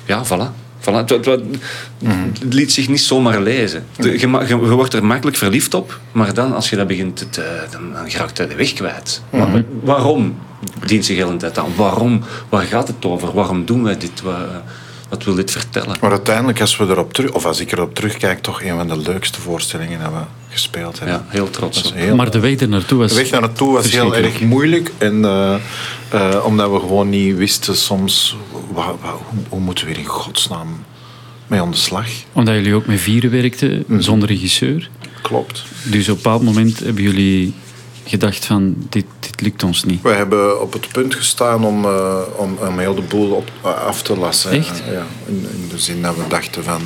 ja, 0.06 0.24
voilà. 0.26 0.62
Voilà. 0.80 0.94
Het, 0.96 1.10
het- 1.10 1.26
het- 1.26 2.54
liet 2.54 2.72
zich 2.74 2.88
niet 2.88 3.02
zomaar 3.02 3.42
lezen. 3.42 3.86
Je, 4.20 4.28
ma- 4.28 4.42
je, 4.42 4.48
je 4.48 4.56
wordt 4.58 4.94
er 4.94 5.06
makkelijk 5.06 5.38
verliefd 5.38 5.74
op, 5.74 6.00
maar 6.12 6.34
dan, 6.34 6.54
als 6.54 6.70
je 6.70 6.76
dat 6.76 6.88
begint, 6.88 7.26
te, 7.32 7.66
dan, 7.72 7.82
dan 7.94 8.10
raakt 8.10 8.38
je 8.38 8.48
de 8.48 8.56
weg 8.56 8.74
kwijt. 8.74 9.22
Wa- 9.30 9.64
Waarom 9.84 10.36
dient 10.86 11.06
zich 11.06 11.16
heel 11.18 11.30
een 11.30 11.38
tijd 11.38 11.58
aan? 11.58 11.76
Waarom? 11.76 12.22
Waar 12.50 12.64
gaat 12.64 12.88
het 12.88 13.06
over? 13.06 13.34
Waarom 13.34 13.66
doen 13.66 13.84
wij 13.84 13.98
dit? 13.98 14.22
Wat, 15.14 15.24
wil 15.24 15.36
dit 15.36 15.52
vertellen? 15.52 15.98
Maar 16.02 16.12
uiteindelijk, 16.12 16.62
als 16.62 16.78
we 16.78 16.84
erop 16.84 17.14
terug, 17.14 17.32
of 17.32 17.46
als 17.46 17.60
ik 17.60 17.72
erop 17.72 17.96
terugkijk, 17.96 18.42
toch 18.42 18.64
een 18.64 18.76
van 18.76 18.88
de 18.88 18.98
leukste 18.98 19.42
voorstellingen 19.42 20.00
dat 20.00 20.12
we 20.12 20.20
gespeeld 20.50 21.00
hebben. 21.00 21.18
Ja, 21.18 21.26
heel 21.28 21.50
trots 21.50 21.94
heel- 21.94 22.16
Maar 22.16 22.32
de 22.32 22.40
weg 22.40 22.60
er 22.60 22.70
naartoe 22.70 22.98
was... 22.98 23.10
De 23.10 23.16
weg 23.16 23.30
naartoe 23.32 23.74
was 23.74 23.92
heel 23.92 24.16
erg 24.16 24.42
moeilijk. 24.42 24.92
En, 24.98 25.26
eh, 25.26 25.56
eh, 26.10 26.46
omdat 26.46 26.72
we 26.72 26.80
gewoon 26.80 27.10
niet 27.10 27.36
wisten 27.36 27.78
soms... 27.78 28.38
hoe, 28.52 28.96
hoe 29.50 29.60
moeten 29.60 29.86
we 29.86 29.92
hier 29.92 30.00
in 30.00 30.08
godsnaam 30.10 30.84
mee 31.48 31.62
aan 31.62 31.72
de 31.72 31.78
slag? 31.78 32.08
Omdat 32.32 32.54
jullie 32.56 32.74
ook 32.76 32.86
met 32.86 33.00
vieren 33.00 33.32
werkten, 33.32 33.86
zonder 34.00 34.28
regisseur. 34.28 34.90
Klopt. 35.22 35.64
Dus 35.84 36.10
op 36.10 36.16
een 36.16 36.24
bepaald 36.24 36.44
moment 36.44 36.80
hebben 36.80 37.04
jullie 37.04 37.54
gedacht 38.06 38.46
van, 38.46 38.76
dit, 38.90 39.06
dit 39.20 39.42
lukt 39.42 39.64
ons 39.64 39.84
niet. 39.84 40.02
We 40.02 40.10
hebben 40.10 40.62
op 40.62 40.74
het 40.74 40.88
punt 40.92 41.16
gestaan 41.16 41.66
om, 41.66 41.86
eh, 41.86 42.18
om, 42.36 42.58
om 42.68 42.80
heel 42.80 42.96
de 42.96 43.02
boel 43.02 43.32
op, 43.32 43.52
af 43.62 44.02
te 44.02 44.18
lassen. 44.18 44.52
Echt? 44.52 44.84
Ja, 44.92 45.06
in, 45.26 45.48
in 45.54 45.68
de 45.70 45.80
zin 45.80 46.02
dat 46.02 46.16
we 46.16 46.28
dachten 46.28 46.64
van... 46.64 46.82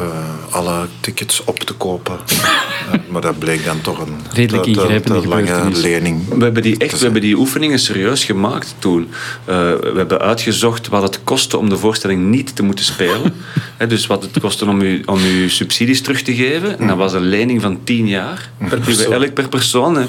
eh, 0.00 0.54
alle 0.54 0.86
tickets 1.00 1.44
op 1.44 1.58
te 1.58 1.74
kopen. 1.74 2.18
Eh, 2.82 2.98
maar 3.08 3.20
dat 3.20 3.38
bleek 3.38 3.64
dan 3.64 3.80
toch 3.80 3.98
een 3.98 4.16
Redelijk 4.32 4.66
ingrijpende 4.66 5.28
lange 5.28 5.70
lening. 5.72 6.28
We 6.28 6.44
hebben, 6.44 6.62
die 6.62 6.78
echt, 6.78 6.98
we 6.98 7.04
hebben 7.04 7.20
die 7.20 7.36
oefeningen 7.36 7.78
serieus 7.78 8.24
gemaakt 8.24 8.74
toen. 8.78 9.08
Eh, 9.44 9.54
we 9.80 9.92
hebben 9.96 10.20
uitgezocht 10.20 10.88
wat 10.88 11.02
het 11.02 11.24
kostte 11.24 11.58
om 11.58 11.68
de 11.68 11.76
voorstelling 11.76 12.30
niet 12.30 12.56
te 12.56 12.62
moeten 12.62 12.84
spelen. 12.84 13.34
Hè, 13.76 13.86
dus 13.86 14.06
wat 14.06 14.22
het 14.22 14.40
kostte 14.40 14.66
om 14.66 14.80
u, 14.80 15.02
om 15.06 15.18
u 15.18 15.48
subsidies 15.48 16.02
terug 16.02 16.22
te 16.22 16.34
geven. 16.34 16.78
En 16.78 16.86
dat 16.86 16.96
was 16.96 17.12
een 17.12 17.28
lening 17.28 17.60
van 17.60 17.78
10 17.84 18.06
jaar. 18.06 18.50
Per 18.68 18.80
persoon. 18.80 19.12
Elk 19.12 19.34
per 19.34 19.48
persoon. 19.48 19.96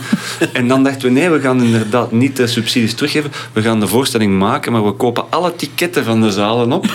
En 0.54 0.68
dan 0.68 0.84
dachten 0.84 1.02
we, 1.02 1.20
nee, 1.20 1.30
we 1.30 1.40
gaan 1.40 1.64
inderdaad 1.64 2.12
niet 2.12 2.36
de 2.36 2.48
subsidies 2.48 2.94
teruggeven. 2.94 3.32
We 3.54 3.62
gaan 3.62 3.80
de 3.80 3.88
voorstelling 3.88 4.40
maken, 4.40 4.72
maar 4.72 4.86
we 4.86 4.92
kopen 4.92 5.26
alle 5.30 5.56
ticketten 5.56 6.04
van 6.04 6.22
de 6.22 6.32
zalen 6.32 6.72
op. 6.72 6.86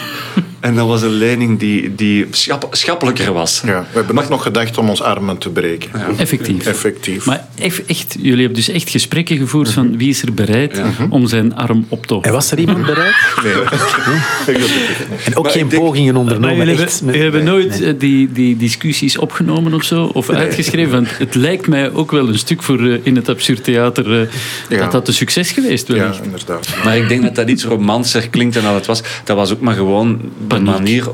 En 0.61 0.75
dat 0.75 0.87
was 0.87 1.03
een 1.03 1.13
lening 1.13 1.59
die, 1.59 1.95
die 1.95 2.27
schap, 2.31 2.69
schappelijker 2.71 3.33
was. 3.33 3.63
Ja, 3.65 3.87
we 3.93 3.99
hebben 3.99 4.19
ook 4.19 4.29
nog 4.29 4.43
gedacht 4.43 4.79
om 4.79 4.89
ons 4.89 5.03
armen 5.03 5.39
te 5.39 5.49
breken. 5.51 5.89
spreken. 5.95 6.19
Effectief. 6.19 6.67
Effectief. 6.67 7.27
Maar 7.27 7.47
echt, 7.87 8.17
jullie 8.21 8.39
hebben 8.39 8.55
dus 8.57 8.69
echt 8.69 8.91
gesprekken 8.91 9.37
gevoerd 9.37 9.71
van 9.73 9.97
wie 9.99 10.09
is 10.09 10.23
er 10.23 10.35
bereid 10.35 10.81
om 11.11 11.27
zijn 11.27 11.55
arm 11.57 11.87
op 11.89 12.07
te 12.07 12.13
En 12.13 12.17
offeren. 12.17 12.35
was 12.37 12.51
er 12.51 12.59
iemand 12.59 12.87
bereid? 12.93 13.15
En 15.25 15.37
ook 15.37 15.51
geen 15.51 15.67
pogingen 15.67 16.13
Maar 16.15 16.23
ondernomen. 16.23 16.57
jullie 16.67 16.83
echt, 16.83 16.93
hebben, 17.01 17.15
jullie 17.15 17.23
hebben 17.23 17.45
nee. 17.45 17.53
nooit 17.53 17.83
eh, 17.83 17.95
die, 17.99 18.33
die 18.33 18.57
discussies 18.57 19.19
opgenomen 19.19 19.75
of 19.75 19.83
zo, 19.85 20.05
of 20.05 20.31
uitgeschreven. 20.31 20.91
Want 20.93 21.09
het 21.19 21.35
lijkt 21.35 21.67
mij 21.67 21.93
ook 21.93 22.11
wel 22.11 22.29
een 22.29 22.39
stuk 22.39 22.63
voor 22.63 22.81
eh, 22.91 22.99
in 23.03 23.17
het 23.17 23.29
absurd 23.29 23.65
theater 23.65 24.21
eh, 24.21 24.29
Ja. 24.69 24.79
dat 24.79 24.93
dat 24.93 25.09
een 25.09 25.15
succes 25.15 25.51
geweest 25.51 25.89
ja, 25.89 25.95
wellicht. 25.95 26.25
inderdaad. 26.25 26.69
Maar 26.85 26.97
ik 26.97 27.09
denk 27.09 27.23
dat 27.23 27.35
dat 27.35 27.49
iets 27.49 27.65
romanser 27.65 28.29
klinkt 28.29 28.55
dan 28.55 28.63
dat 28.63 28.75
het 28.75 28.87
was. 28.87 29.03
Dat 29.25 29.37
was 29.37 29.53
ook 29.53 29.61
maar 29.61 29.75
gewoon 29.75 30.21
Paniek. 30.49 30.66
manier... 30.66 31.11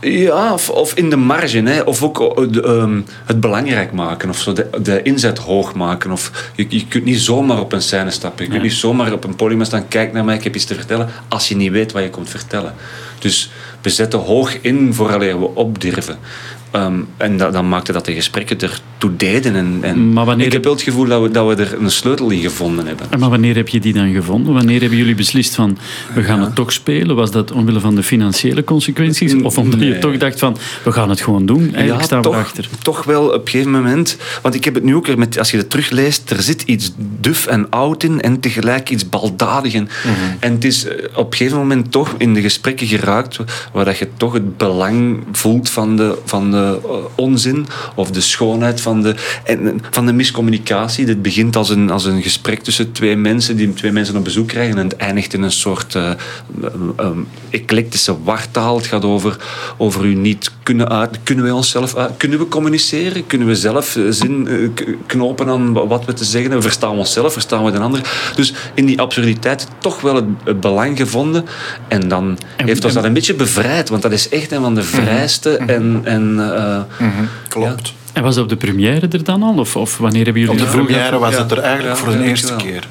Ja, 0.00 0.52
of, 0.52 0.70
of 0.70 0.94
in 0.94 1.10
de 1.10 1.16
marge. 1.16 1.62
Hè. 1.62 1.80
Of 1.80 2.02
ook 2.02 2.20
eh, 2.20 2.52
de, 2.52 2.62
ehm, 2.62 3.00
het 3.24 3.40
belangrijk 3.40 3.92
maken. 3.92 4.28
Of 4.28 4.38
zo, 4.38 4.52
de, 4.52 4.70
de 4.82 5.02
inzet 5.02 5.38
hoog 5.38 5.74
maken. 5.74 6.10
Of, 6.10 6.50
je, 6.56 6.66
je 6.68 6.86
kunt 6.86 7.04
niet 7.04 7.20
zomaar 7.20 7.60
op 7.60 7.72
een 7.72 7.82
scène 7.82 8.10
stappen. 8.10 8.44
Je 8.44 8.50
kunt 8.50 8.62
niet 8.62 8.72
zomaar 8.72 9.12
op 9.12 9.24
een 9.24 9.36
podium 9.36 9.64
staan. 9.64 9.88
Kijk 9.88 10.12
naar 10.12 10.24
mij, 10.24 10.36
ik 10.36 10.44
heb 10.44 10.54
iets 10.54 10.64
te 10.64 10.74
vertellen. 10.74 11.08
Als 11.28 11.48
je 11.48 11.56
niet 11.56 11.70
weet 11.70 11.92
wat 11.92 12.02
je 12.02 12.10
komt 12.10 12.28
vertellen. 12.28 12.74
Dus 13.18 13.50
we 13.80 13.90
zetten 13.90 14.18
hoog 14.18 14.60
in 14.60 14.94
vooraleer 14.94 15.40
we 15.40 15.54
opdurven. 15.54 16.18
Ehm, 16.74 17.00
en 17.16 17.36
dan 17.36 17.68
maakte 17.68 17.92
dat 17.92 18.04
de 18.04 18.14
gesprekken 18.14 18.60
ertoe 18.60 19.16
deden. 19.16 19.54
En, 19.54 19.78
en 19.80 20.12
Maar 20.12 20.24
wanneer 20.24 20.46
ik 20.46 20.52
heb 20.52 20.64
wel 20.64 20.72
het 20.72 20.82
gevoel 20.82 21.06
dat 21.06 21.22
we, 21.22 21.30
dat 21.30 21.56
we 21.56 21.62
er 21.62 21.82
een 21.82 21.90
sleutel 21.90 22.30
in 22.30 22.40
gevonden 22.40 22.86
hebben. 22.86 23.06
En 23.10 23.18
Maar 23.18 23.30
wanneer 23.30 23.54
heb 23.54 23.68
je 23.68 23.80
die 23.80 23.92
dan 23.92 24.12
gevonden? 24.12 24.54
Wanneer 24.54 24.80
hebben 24.80 24.98
jullie 24.98 25.14
beslist 25.14 25.54
van 25.54 25.78
we 26.14 26.22
gaan 26.22 26.40
het 26.40 26.54
toch 26.54 26.72
spelen? 26.72 27.16
Was 27.16 27.30
dat 27.30 27.52
omwille 27.52 27.80
van 27.80 27.94
de 27.94 28.02
financiële 28.02 28.64
consequenties? 28.64 29.34
Of 29.34 29.58
omdat 29.58 29.80
je 29.80 29.98
toch 29.98 30.16
dacht 30.16 30.38
van 30.38 30.56
we 30.84 30.92
gaan 30.92 31.08
het 31.08 31.20
gewoon 31.20 31.46
doen? 31.46 31.74
Eigenlijk 31.74 32.04
staan 32.04 32.18
we 32.18 32.24
toch, 32.24 32.34
erachter. 32.34 32.68
toch 32.82 33.04
wel 33.04 33.26
op 33.26 33.32
een 33.32 33.48
gegeven 33.48 33.70
moment. 33.70 34.16
Want 34.42 34.54
ik 34.54 34.64
heb 34.64 34.74
het 34.74 34.84
nu 34.84 34.94
ook 34.94 35.06
weer 35.06 35.18
met, 35.18 35.38
als 35.38 35.50
je 35.50 35.56
het 35.56 35.70
terugleest, 35.70 36.30
er 36.30 36.42
zit 36.42 36.62
iets 36.62 36.92
duf 37.20 37.46
en 37.46 37.70
oud 37.70 38.02
in 38.02 38.20
en 38.20 38.40
tegelijk 38.40 38.90
iets 38.90 39.08
baldadig. 39.08 39.74
En, 39.74 39.88
en 40.38 40.52
het 40.52 40.64
is 40.64 40.86
eh, 40.86 41.04
op 41.14 41.30
een 41.30 41.36
gegeven 41.36 41.58
moment 41.58 41.92
toch 41.92 42.14
in 42.18 42.34
de 42.34 42.40
gesprekken 42.40 42.86
geraakt 42.86 43.38
waar 43.72 43.84
dat 43.84 43.98
je 43.98 44.08
toch 44.16 44.32
het 44.32 44.56
belang 44.56 45.22
voelt 45.32 45.70
van 45.70 45.96
de, 45.96 46.18
van 46.24 46.50
de 46.50 46.62
onzin 47.14 47.66
of 47.94 48.10
de 48.10 48.20
schoonheid 48.20 48.80
van 48.80 49.02
de, 49.02 49.14
en, 49.44 49.80
van 49.90 50.06
de 50.06 50.12
miscommunicatie. 50.12 51.04
Dit 51.04 51.22
begint 51.22 51.56
als 51.56 51.68
een, 51.70 51.90
als 51.90 52.04
een 52.04 52.22
gesprek 52.22 52.62
tussen 52.62 52.92
twee 52.92 53.16
mensen 53.16 53.56
die 53.56 53.72
twee 53.74 53.92
mensen 53.92 54.16
op 54.16 54.24
bezoek 54.24 54.48
krijgen 54.48 54.78
en 54.78 54.84
het 54.84 54.96
eindigt 54.96 55.34
in 55.34 55.42
een 55.42 55.52
soort 55.52 55.94
eh, 55.94 56.10
ehm, 56.96 57.18
eclectische 57.50 58.16
wartaal. 58.22 58.76
Het 58.76 58.86
gaat 58.86 59.04
over, 59.04 59.36
over 59.76 60.04
u 60.04 60.14
niet 60.14 60.50
kunnen 60.62 60.88
uit. 60.88 61.18
Kunnen 61.22 61.44
wij 61.44 61.52
onszelf 61.52 61.96
uit? 61.96 62.10
Kunnen 62.16 62.38
we 62.38 62.48
communiceren? 62.48 63.26
Kunnen 63.26 63.48
we 63.48 63.54
zelf 63.54 63.96
eh, 63.96 64.02
zin 64.10 64.48
eh, 64.48 64.84
knopen 65.06 65.48
aan 65.48 65.72
wa- 65.72 65.86
wat 65.86 66.04
we 66.04 66.12
te 66.12 66.24
zeggen 66.24 66.42
hebben? 66.50 66.62
Verstaan 66.62 66.92
we 66.92 66.98
onszelf? 66.98 67.32
Verstaan 67.32 67.64
we 67.64 67.70
de 67.70 67.78
ander? 67.78 68.00
Dus 68.36 68.54
in 68.74 68.86
die 68.86 69.00
absurditeit 69.00 69.66
toch 69.78 70.00
wel 70.00 70.14
het, 70.14 70.24
het 70.44 70.60
belang 70.60 70.96
gevonden. 70.96 71.44
En 71.88 72.08
dan 72.08 72.38
heeft 72.56 72.84
ons 72.84 72.94
en- 72.94 73.00
dat 73.00 73.04
een 73.04 73.12
beetje 73.12 73.34
bevrijd. 73.34 73.88
Want 73.88 74.02
dat 74.02 74.12
is 74.12 74.28
echt 74.28 74.52
een 74.52 74.60
van 74.60 74.74
de 74.74 74.82
vrijste 74.82 75.56
en... 75.56 76.00
en 76.04 76.38
eh, 76.54 76.80
Klopt. 77.48 77.94
En 78.12 78.22
was 78.22 78.34
dat 78.34 78.44
op 78.44 78.50
de 78.50 78.56
première 78.56 79.08
er 79.08 79.24
dan 79.24 79.42
al? 79.42 79.54
Of, 79.58 79.76
of 79.76 79.98
wanneer 79.98 80.24
hebben 80.24 80.42
jullie 80.42 80.60
Op 80.60 80.66
de 80.66 80.72
première 80.76 81.18
was 81.18 81.36
het 81.36 81.50
er 81.50 81.58
eigenlijk 81.58 81.98
Ja, 81.98 82.04
voor 82.04 82.12
de 82.12 82.24
eerste 82.24 82.48
wel. 82.48 82.56
keer. 82.56 82.88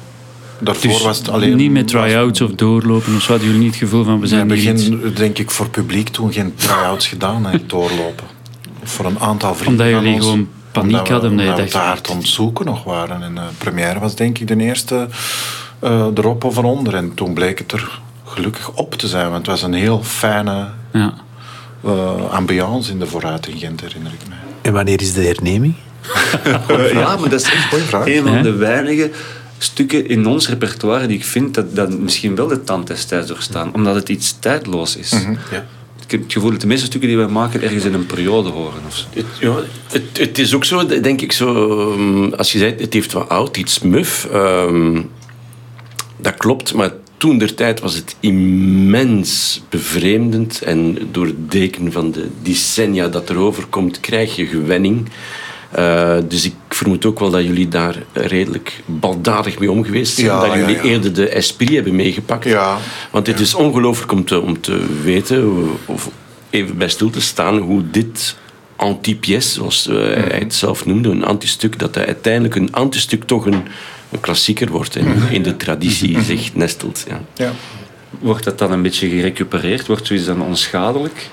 Daarvoor 0.58 0.90
Dus 0.90 1.02
was 1.02 1.18
het 1.18 1.28
alleen... 1.28 1.56
niet 1.56 1.70
met 1.70 1.88
try-outs 1.88 2.40
of 2.40 2.50
doorlopen 2.50 3.14
of 3.16 3.22
zo? 3.22 3.28
Hadden 3.30 3.46
jullie 3.46 3.62
niet 3.62 3.70
het 3.70 3.82
gevoel 3.82 4.04
van 4.04 4.14
we 4.14 4.20
We 4.20 4.26
zijn 4.26 4.38
hebben 4.38 4.56
hier 4.58 4.72
iets- 4.72 4.82
geen, 4.84 5.12
denk 5.14 5.38
ik, 5.38 5.50
voor 5.50 5.68
publiek 5.68 6.08
toen 6.08 6.32
geen 6.32 6.52
try-outs 6.54 7.06
gedaan, 7.06 7.46
hè, 7.46 7.58
doorlopen. 7.66 8.24
Voor 8.82 9.04
een 9.04 9.18
aantal 9.18 9.54
vrienden 9.54 9.86
Omdat 9.86 10.00
jullie 10.02 10.14
ons, 10.16 10.24
gewoon 10.24 10.48
paniek 10.72 10.90
omdat 10.90 11.06
we- 11.06 11.12
hadden, 11.12 11.30
omdat 11.30 11.44
je 11.46 11.50
omdat 11.52 11.66
we 11.66 11.72
te 11.72 11.78
hard 11.78 12.10
aan 12.10 12.16
het 12.16 12.26
zoeken 12.28 12.64
nog 12.64 12.84
waren. 12.84 13.22
En 13.22 13.34
de 13.34 13.40
première 13.58 13.98
was 13.98 14.14
denk 14.14 14.38
ik 14.38 14.46
de 14.48 14.56
eerste 14.56 15.08
eh, 15.78 16.06
erop 16.14 16.44
of 16.44 16.56
eronder. 16.56 16.94
En 16.94 17.14
toen 17.14 17.34
bleek 17.34 17.58
het 17.58 17.72
er 17.72 18.00
gelukkig 18.24 18.70
op 18.70 18.94
te 18.94 19.08
zijn, 19.08 19.24
want 19.30 19.36
het 19.36 19.46
was 19.46 19.62
een 19.62 19.72
heel 19.74 20.00
fijne 20.02 20.66
Ja. 20.92 21.14
Eh, 21.84 22.30
ambiance 22.30 22.90
in 22.90 22.98
de 22.98 23.06
vooruit 23.06 23.46
in 23.46 23.58
Gent, 23.58 23.80
herinner 23.80 24.12
ik 24.12 24.28
mij. 24.28 24.38
En 24.62 24.72
wanneer 24.72 25.00
is 25.00 25.12
de 25.12 25.22
herneming? 25.22 25.74
Ja, 26.92 27.16
maar 27.16 27.28
dat 27.28 27.40
is 27.40 27.52
echt 27.52 27.68
Goeie 27.68 27.84
vraag. 27.84 28.06
een 28.06 28.22
van 28.26 28.42
de 28.42 28.52
weinige 28.52 29.10
stukken 29.58 30.08
in 30.08 30.26
ons 30.26 30.48
repertoire 30.48 31.06
die 31.06 31.16
ik 31.16 31.24
vind 31.24 31.54
dat, 31.54 31.76
dat 31.76 31.98
misschien 31.98 32.34
wel 32.34 32.46
de 32.46 32.62
tand 32.64 32.86
des 32.86 33.04
tijds 33.04 33.28
doorstaan. 33.28 33.74
Omdat 33.74 33.94
het 33.94 34.08
iets 34.08 34.36
tijdloos 34.40 34.96
is. 34.96 35.10
Ja. 35.50 35.66
Ik 36.04 36.10
heb 36.10 36.22
het 36.22 36.32
gevoel 36.32 36.50
dat 36.50 36.60
de 36.60 36.66
meeste 36.66 36.86
stukken 36.86 37.08
die 37.08 37.18
wij 37.18 37.26
maken 37.28 37.62
ergens 37.62 37.84
in 37.84 37.94
een 37.94 38.06
periode 38.06 38.48
horen. 38.48 38.80
Of 38.86 38.96
zo. 38.96 39.06
Het, 39.12 39.24
ja, 39.40 39.54
het, 39.92 40.18
het 40.18 40.38
is 40.38 40.54
ook 40.54 40.64
zo, 40.64 40.86
denk 40.86 41.20
ik, 41.20 41.32
zo, 41.32 41.80
ehm, 41.92 42.32
als 42.32 42.52
je 42.52 42.58
zei, 42.58 42.74
het 42.78 42.92
heeft 42.92 43.12
wat 43.12 43.28
oud, 43.28 43.56
iets 43.56 43.78
muf. 43.80 44.28
ehm, 44.32 45.00
dat 46.16 46.34
klopt, 46.36 46.74
maar 46.74 46.90
toen 47.16 47.38
der 47.38 47.54
tijd 47.54 47.80
was 47.80 47.94
het 47.94 48.16
immens 48.20 49.62
bevreemdend. 49.68 50.62
En 50.62 50.98
door 51.10 51.26
het 51.26 51.50
deken 51.50 51.92
van 51.92 52.10
de 52.10 52.28
decennia 52.42 53.08
dat 53.08 53.30
erover 53.30 53.66
komt, 53.66 54.00
krijg 54.00 54.36
je 54.36 54.46
gewenning. 54.46 55.08
Eh, 55.70 56.16
dus 56.28 56.44
ik 56.44 56.54
vermoed 56.68 57.04
ook 57.04 57.18
wel 57.18 57.30
dat 57.30 57.44
jullie 57.44 57.68
daar 57.68 57.96
redelijk 58.12 58.82
baldadig 58.84 59.58
mee 59.58 59.70
om 59.70 59.84
geweest 59.84 60.14
zijn. 60.14 60.26
Ja, 60.26 60.40
dat 60.40 60.54
jullie 60.54 60.76
ja. 60.76 60.82
eerder 60.82 61.12
de 61.12 61.28
esprit 61.28 61.70
hebben 61.70 61.94
meegepakt. 61.94 62.44
Ja. 62.44 62.78
Want 63.10 63.26
het 63.26 63.40
is 63.40 63.54
ongelooflijk 63.54 64.12
om 64.12 64.24
te, 64.24 64.40
om 64.40 64.60
te 64.60 65.00
weten, 65.02 65.68
of 65.86 66.10
even 66.50 66.76
bij 66.76 66.88
stil 66.88 67.10
te 67.10 67.20
staan, 67.20 67.58
hoe 67.58 67.82
dit 67.90 68.36
anti-pièce, 68.76 69.48
zoals 69.48 69.88
eh, 69.88 69.96
hij 69.96 70.38
het 70.38 70.54
zelf 70.54 70.86
noemde, 70.86 71.08
een 71.08 71.24
antistuk, 71.24 71.78
dat 71.78 71.94
hij 71.94 72.06
uiteindelijk 72.06 72.54
een 72.54 72.72
antistuk 72.72 73.24
toch 73.24 73.46
een, 73.46 73.62
een 74.14 74.20
klassieker 74.20 74.70
wordt 74.70 74.96
en 74.96 75.28
in 75.30 75.42
de 75.42 75.56
traditie 75.56 76.22
zich 76.22 76.54
nestelt. 76.54 77.04
Ja. 77.08 77.20
Ja. 77.34 77.52
Wordt 78.18 78.44
dat 78.44 78.58
dan 78.58 78.72
een 78.72 78.82
beetje 78.82 79.08
gerecupereerd? 79.08 79.86
Wordt 79.86 80.06
zoiets 80.06 80.26
dan 80.26 80.42
onschadelijk? 80.42 81.28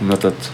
Omdat 0.00 0.20
dat... 0.20 0.50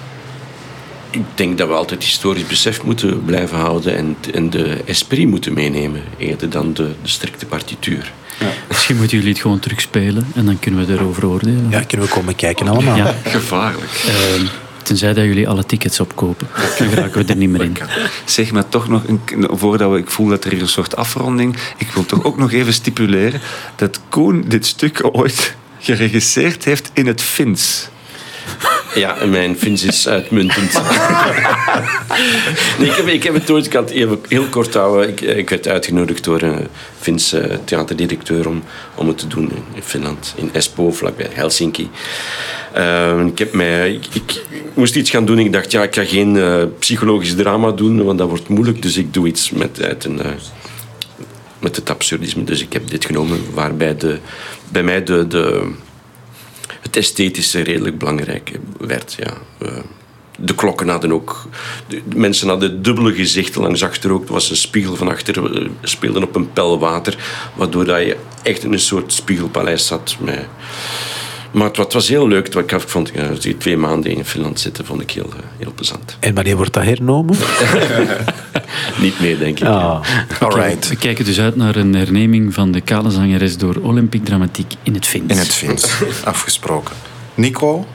Ik 1.11 1.25
denk 1.35 1.59
dat 1.59 1.69
we 1.69 1.75
altijd 1.75 2.03
historisch 2.03 2.47
besef 2.47 2.83
moeten 2.83 3.25
blijven 3.25 3.59
houden 3.59 3.97
en, 3.97 4.17
en 4.35 4.51
de 4.51 4.83
esprit 4.85 5.27
moeten 5.27 5.53
meenemen, 5.53 6.03
eerder 6.17 6.51
dan 6.51 6.73
de, 6.73 6.91
de 7.03 7.09
strikte 7.09 7.47
partituur. 7.47 8.13
Misschien 8.69 8.97
moeten 8.97 9.17
jullie 9.17 9.33
het 9.33 9.43
gewoon 9.43 9.59
terugspelen 9.59 10.27
en 10.35 10.45
dan 10.47 10.59
kunnen 10.59 10.87
we 10.87 10.93
erover 10.93 11.27
oordelen. 11.27 11.67
Ja, 11.71 11.83
kunnen 11.83 12.07
we 12.07 12.13
komen 12.13 12.35
kijken 12.35 12.69
allemaal. 12.69 12.97
Ja. 12.97 13.15
Gevaarlijk. 13.25 14.05
Ehm, 14.07 14.47
tenzij 14.83 15.15
dat 15.15 15.25
jullie 15.25 15.49
alle 15.49 15.65
tickets 15.65 16.01
opkopen. 16.01 16.49
Dan 16.79 16.89
geraken 16.89 17.27
we 17.27 17.33
er 17.33 17.37
niet 17.37 17.51
meer 17.51 17.63
in. 17.63 17.77
Zeg 18.25 18.53
maar 18.53 18.69
toch 18.69 18.89
nog, 18.89 19.03
een, 19.07 19.21
voordat 19.51 19.91
we, 19.91 19.99
ik 19.99 20.11
voel 20.11 20.29
dat 20.29 20.45
er 20.45 20.51
hier 20.51 20.61
een 20.61 20.69
soort 20.69 20.97
afronding... 20.97 21.57
Ik 21.77 21.91
wil 21.91 22.07
toch 22.07 22.25
ook 22.25 22.39
nog 22.39 22.53
even 22.53 22.73
stipuleren 22.73 23.41
dat 23.77 24.01
Koen 24.09 24.45
dit 24.47 24.67
stuk 24.67 25.09
ooit 25.13 25.57
geregisseerd 25.79 26.65
heeft 26.65 26.91
in 26.93 27.07
het 27.07 27.23
Fins. 27.23 27.89
Ja, 28.95 29.25
mijn 29.25 29.57
Fins 29.57 29.85
is 29.85 30.09
uitmuntend. 30.09 30.73
nee, 32.79 32.89
ik, 32.89 32.95
heb, 32.97 33.07
ik 33.07 33.23
heb 33.23 33.35
het 33.35 33.51
ooit, 33.51 33.67
ik 33.67 33.73
had 33.73 33.89
het 33.89 33.99
heel, 33.99 34.21
heel 34.29 34.45
kort 34.45 34.75
houden. 34.75 35.09
Ik, 35.09 35.21
ik 35.21 35.51
werd 35.51 35.69
uitgenodigd 35.69 36.25
door 36.25 36.43
een 36.43 36.67
Finse 36.99 37.59
theaterdirecteur 37.65 38.49
om, 38.49 38.63
om 38.95 39.09
het 39.09 39.19
te 39.19 39.27
doen 39.27 39.53
in 39.75 39.83
Finland, 39.83 40.35
in 40.37 40.51
Espoo, 40.53 40.91
vlakbij 40.91 41.29
Helsinki. 41.33 41.91
Eh, 42.73 43.27
ik, 43.27 43.39
heb 43.39 43.53
mij, 43.53 44.01
ik, 44.13 44.45
moest 44.75 44.97
iets 44.97 45.11
gaan 45.11 45.25
doen. 45.25 45.39
Ik 45.39 45.53
dacht, 45.53 45.73
ja, 45.73 45.83
ik 45.83 45.95
ga 45.95 46.05
geen 46.05 46.37
eh, 46.37 46.63
psychologisch 46.79 47.35
drama 47.35 47.71
doen, 47.71 48.05
want 48.05 48.19
dat 48.19 48.29
wordt 48.29 48.49
moeilijk. 48.49 48.83
Dus 48.83 48.97
ik 48.97 49.15
doe 49.15 49.27
iets 49.27 49.51
met, 49.51 49.83
uit 49.83 50.05
een, 50.05 50.23
eh, 50.23 50.31
met 51.59 51.77
het 51.77 51.91
absurdisme. 51.91 52.45
Dus 52.45 52.63
ik 52.63 52.73
heb 52.73 52.91
dit 52.91 53.05
genomen, 53.05 53.39
waarbij 53.55 53.97
de, 53.97 54.19
bij 54.69 54.83
mij 54.83 55.05
de, 55.05 55.27
de, 55.27 55.71
het 56.81 56.97
esthetische 56.97 57.61
redelijk 57.61 57.99
belangrijk 57.99 58.53
werd. 58.79 59.17
Ja. 59.19 59.33
Eh, 59.59 59.79
de 60.39 60.55
klokken 60.55 60.89
hadden 60.89 61.13
ook... 61.13 61.49
De 61.89 62.03
mensen 62.15 62.49
hadden 62.49 62.83
dubbele 62.83 63.15
gezichten 63.15 63.63
langs 63.63 63.83
achter 63.83 64.13
ook. 64.13 64.27
Er 64.27 64.33
was 64.33 64.51
een 64.51 64.57
spiegel 64.57 64.97
van 64.97 65.09
achter. 65.09 65.43
We 65.43 65.71
speelden 65.83 66.23
op 66.23 66.37
een 66.37 66.53
pel 66.53 66.79
water. 66.79 67.17
Waardoor 67.55 67.85
dat 67.85 67.99
je 67.99 68.17
echt 68.43 68.65
in 68.65 68.73
een 68.73 68.81
soort 68.81 69.13
spiegelpaleis 69.13 69.87
zat. 69.87 70.17
Met... 70.21 70.47
Maar 71.51 71.67
het, 71.67 71.77
wa- 71.77 71.83
het 71.85 71.93
was 71.93 72.09
heel 72.09 72.29
leuk. 72.29 72.55
Ik 72.55 72.75
vond 72.87 73.13
die 73.41 73.57
twee 73.57 73.77
maanden 73.77 74.11
in 74.17 74.25
Finland 74.25 74.61
zitten 74.61 74.85
vond 74.85 75.01
ik 75.01 75.11
heel, 75.11 75.25
eh, 75.37 75.43
heel 75.59 75.73
plezant. 75.75 76.17
En 76.21 76.35
wanneer 76.35 76.57
wordt 76.57 76.73
dat 76.73 76.85
hernomen? 76.85 77.37
Niet 79.01 79.21
meer, 79.21 79.39
denk 79.39 79.61
ik. 79.61 79.67
Ah. 79.67 80.01
Alright. 80.41 80.89
We 80.89 80.97
kijken 80.97 81.25
dus 81.25 81.41
uit 81.41 81.57
naar 81.57 81.77
een 81.77 81.95
herneming 81.95 82.55
van 82.55 82.73
de 82.73 82.81
kale 82.81 83.11
zangeres 83.11 83.57
door 83.57 83.77
Olympic 83.83 84.25
Dramatiek 84.25 84.73
in 84.83 84.95
het 84.95 85.07
Fins. 85.07 85.33
In 85.33 85.39
het 85.39 85.53
Fins. 85.55 85.89
Afgesproken. 86.25 86.95
Nico, 87.35 87.87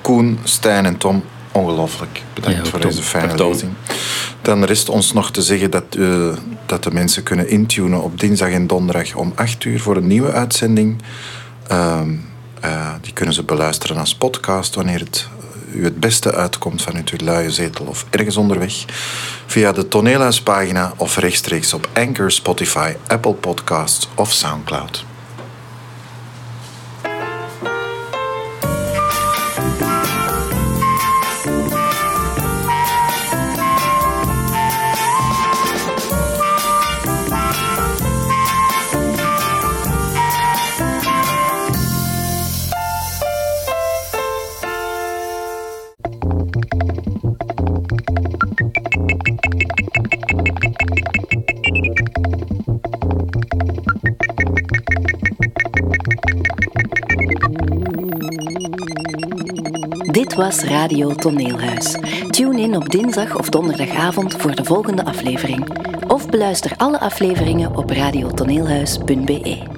Koen, 0.00 0.38
Stijn 0.44 0.84
en 0.86 0.96
Tom, 0.96 1.24
ongelooflijk. 1.52 2.22
Bedankt 2.34 2.58
Ja, 2.64 2.64
voor 2.70 2.78
Tom. 2.80 2.90
deze 2.90 3.02
fijne 3.02 3.48
lezing. 3.48 3.72
Dan 4.42 4.64
rest 4.64 4.88
ons 4.88 5.12
nog 5.12 5.30
te 5.30 5.42
zeggen 5.42 5.70
dat, 5.70 5.84
eh, 5.98 6.28
dat 6.66 6.82
de 6.82 6.90
mensen 6.90 7.22
kunnen 7.22 7.48
intunen 7.48 8.02
op 8.02 8.20
dinsdag 8.20 8.48
en 8.50 8.66
donderdag 8.66 9.14
om 9.14 9.32
8 9.34 9.64
uur 9.64 9.80
voor 9.80 9.96
een 9.96 10.06
nieuwe 10.06 10.32
uitzending. 10.32 11.02
Ehm, 11.68 12.08
eh, 12.64 12.94
die 13.00 13.12
kunnen 13.12 13.34
ze 13.34 13.42
beluisteren 13.42 13.96
als 13.96 14.14
podcast 14.14 14.74
wanneer 14.74 14.98
het 14.98 15.28
u 15.72 15.84
het 15.84 16.00
beste 16.00 16.34
uitkomt 16.34 16.82
vanuit 16.82 17.10
uw 17.10 17.26
luie 17.26 17.50
zetel 17.50 17.86
of 17.86 18.06
ergens 18.10 18.36
onderweg, 18.36 18.84
via 19.46 19.72
de 19.72 19.88
toneelhuispagina 19.88 20.92
of 20.96 21.16
rechtstreeks 21.16 21.74
op 21.74 21.88
Anchor, 21.92 22.30
Spotify, 22.30 22.92
Apple 23.06 23.34
Podcasts 23.34 24.08
of 24.14 24.32
Soundcloud. 24.32 25.04
Was 60.36 60.62
Radio 60.62 61.14
Toneelhuis. 61.14 61.92
Tune 62.30 62.60
in 62.60 62.76
op 62.76 62.90
dinsdag 62.90 63.38
of 63.38 63.48
donderdagavond 63.48 64.34
voor 64.36 64.54
de 64.54 64.64
volgende 64.64 65.04
aflevering. 65.04 65.66
Of 66.08 66.28
beluister 66.28 66.72
alle 66.76 67.00
afleveringen 67.00 67.76
op 67.76 67.90
radiotoneelhuis.be. 67.90 69.73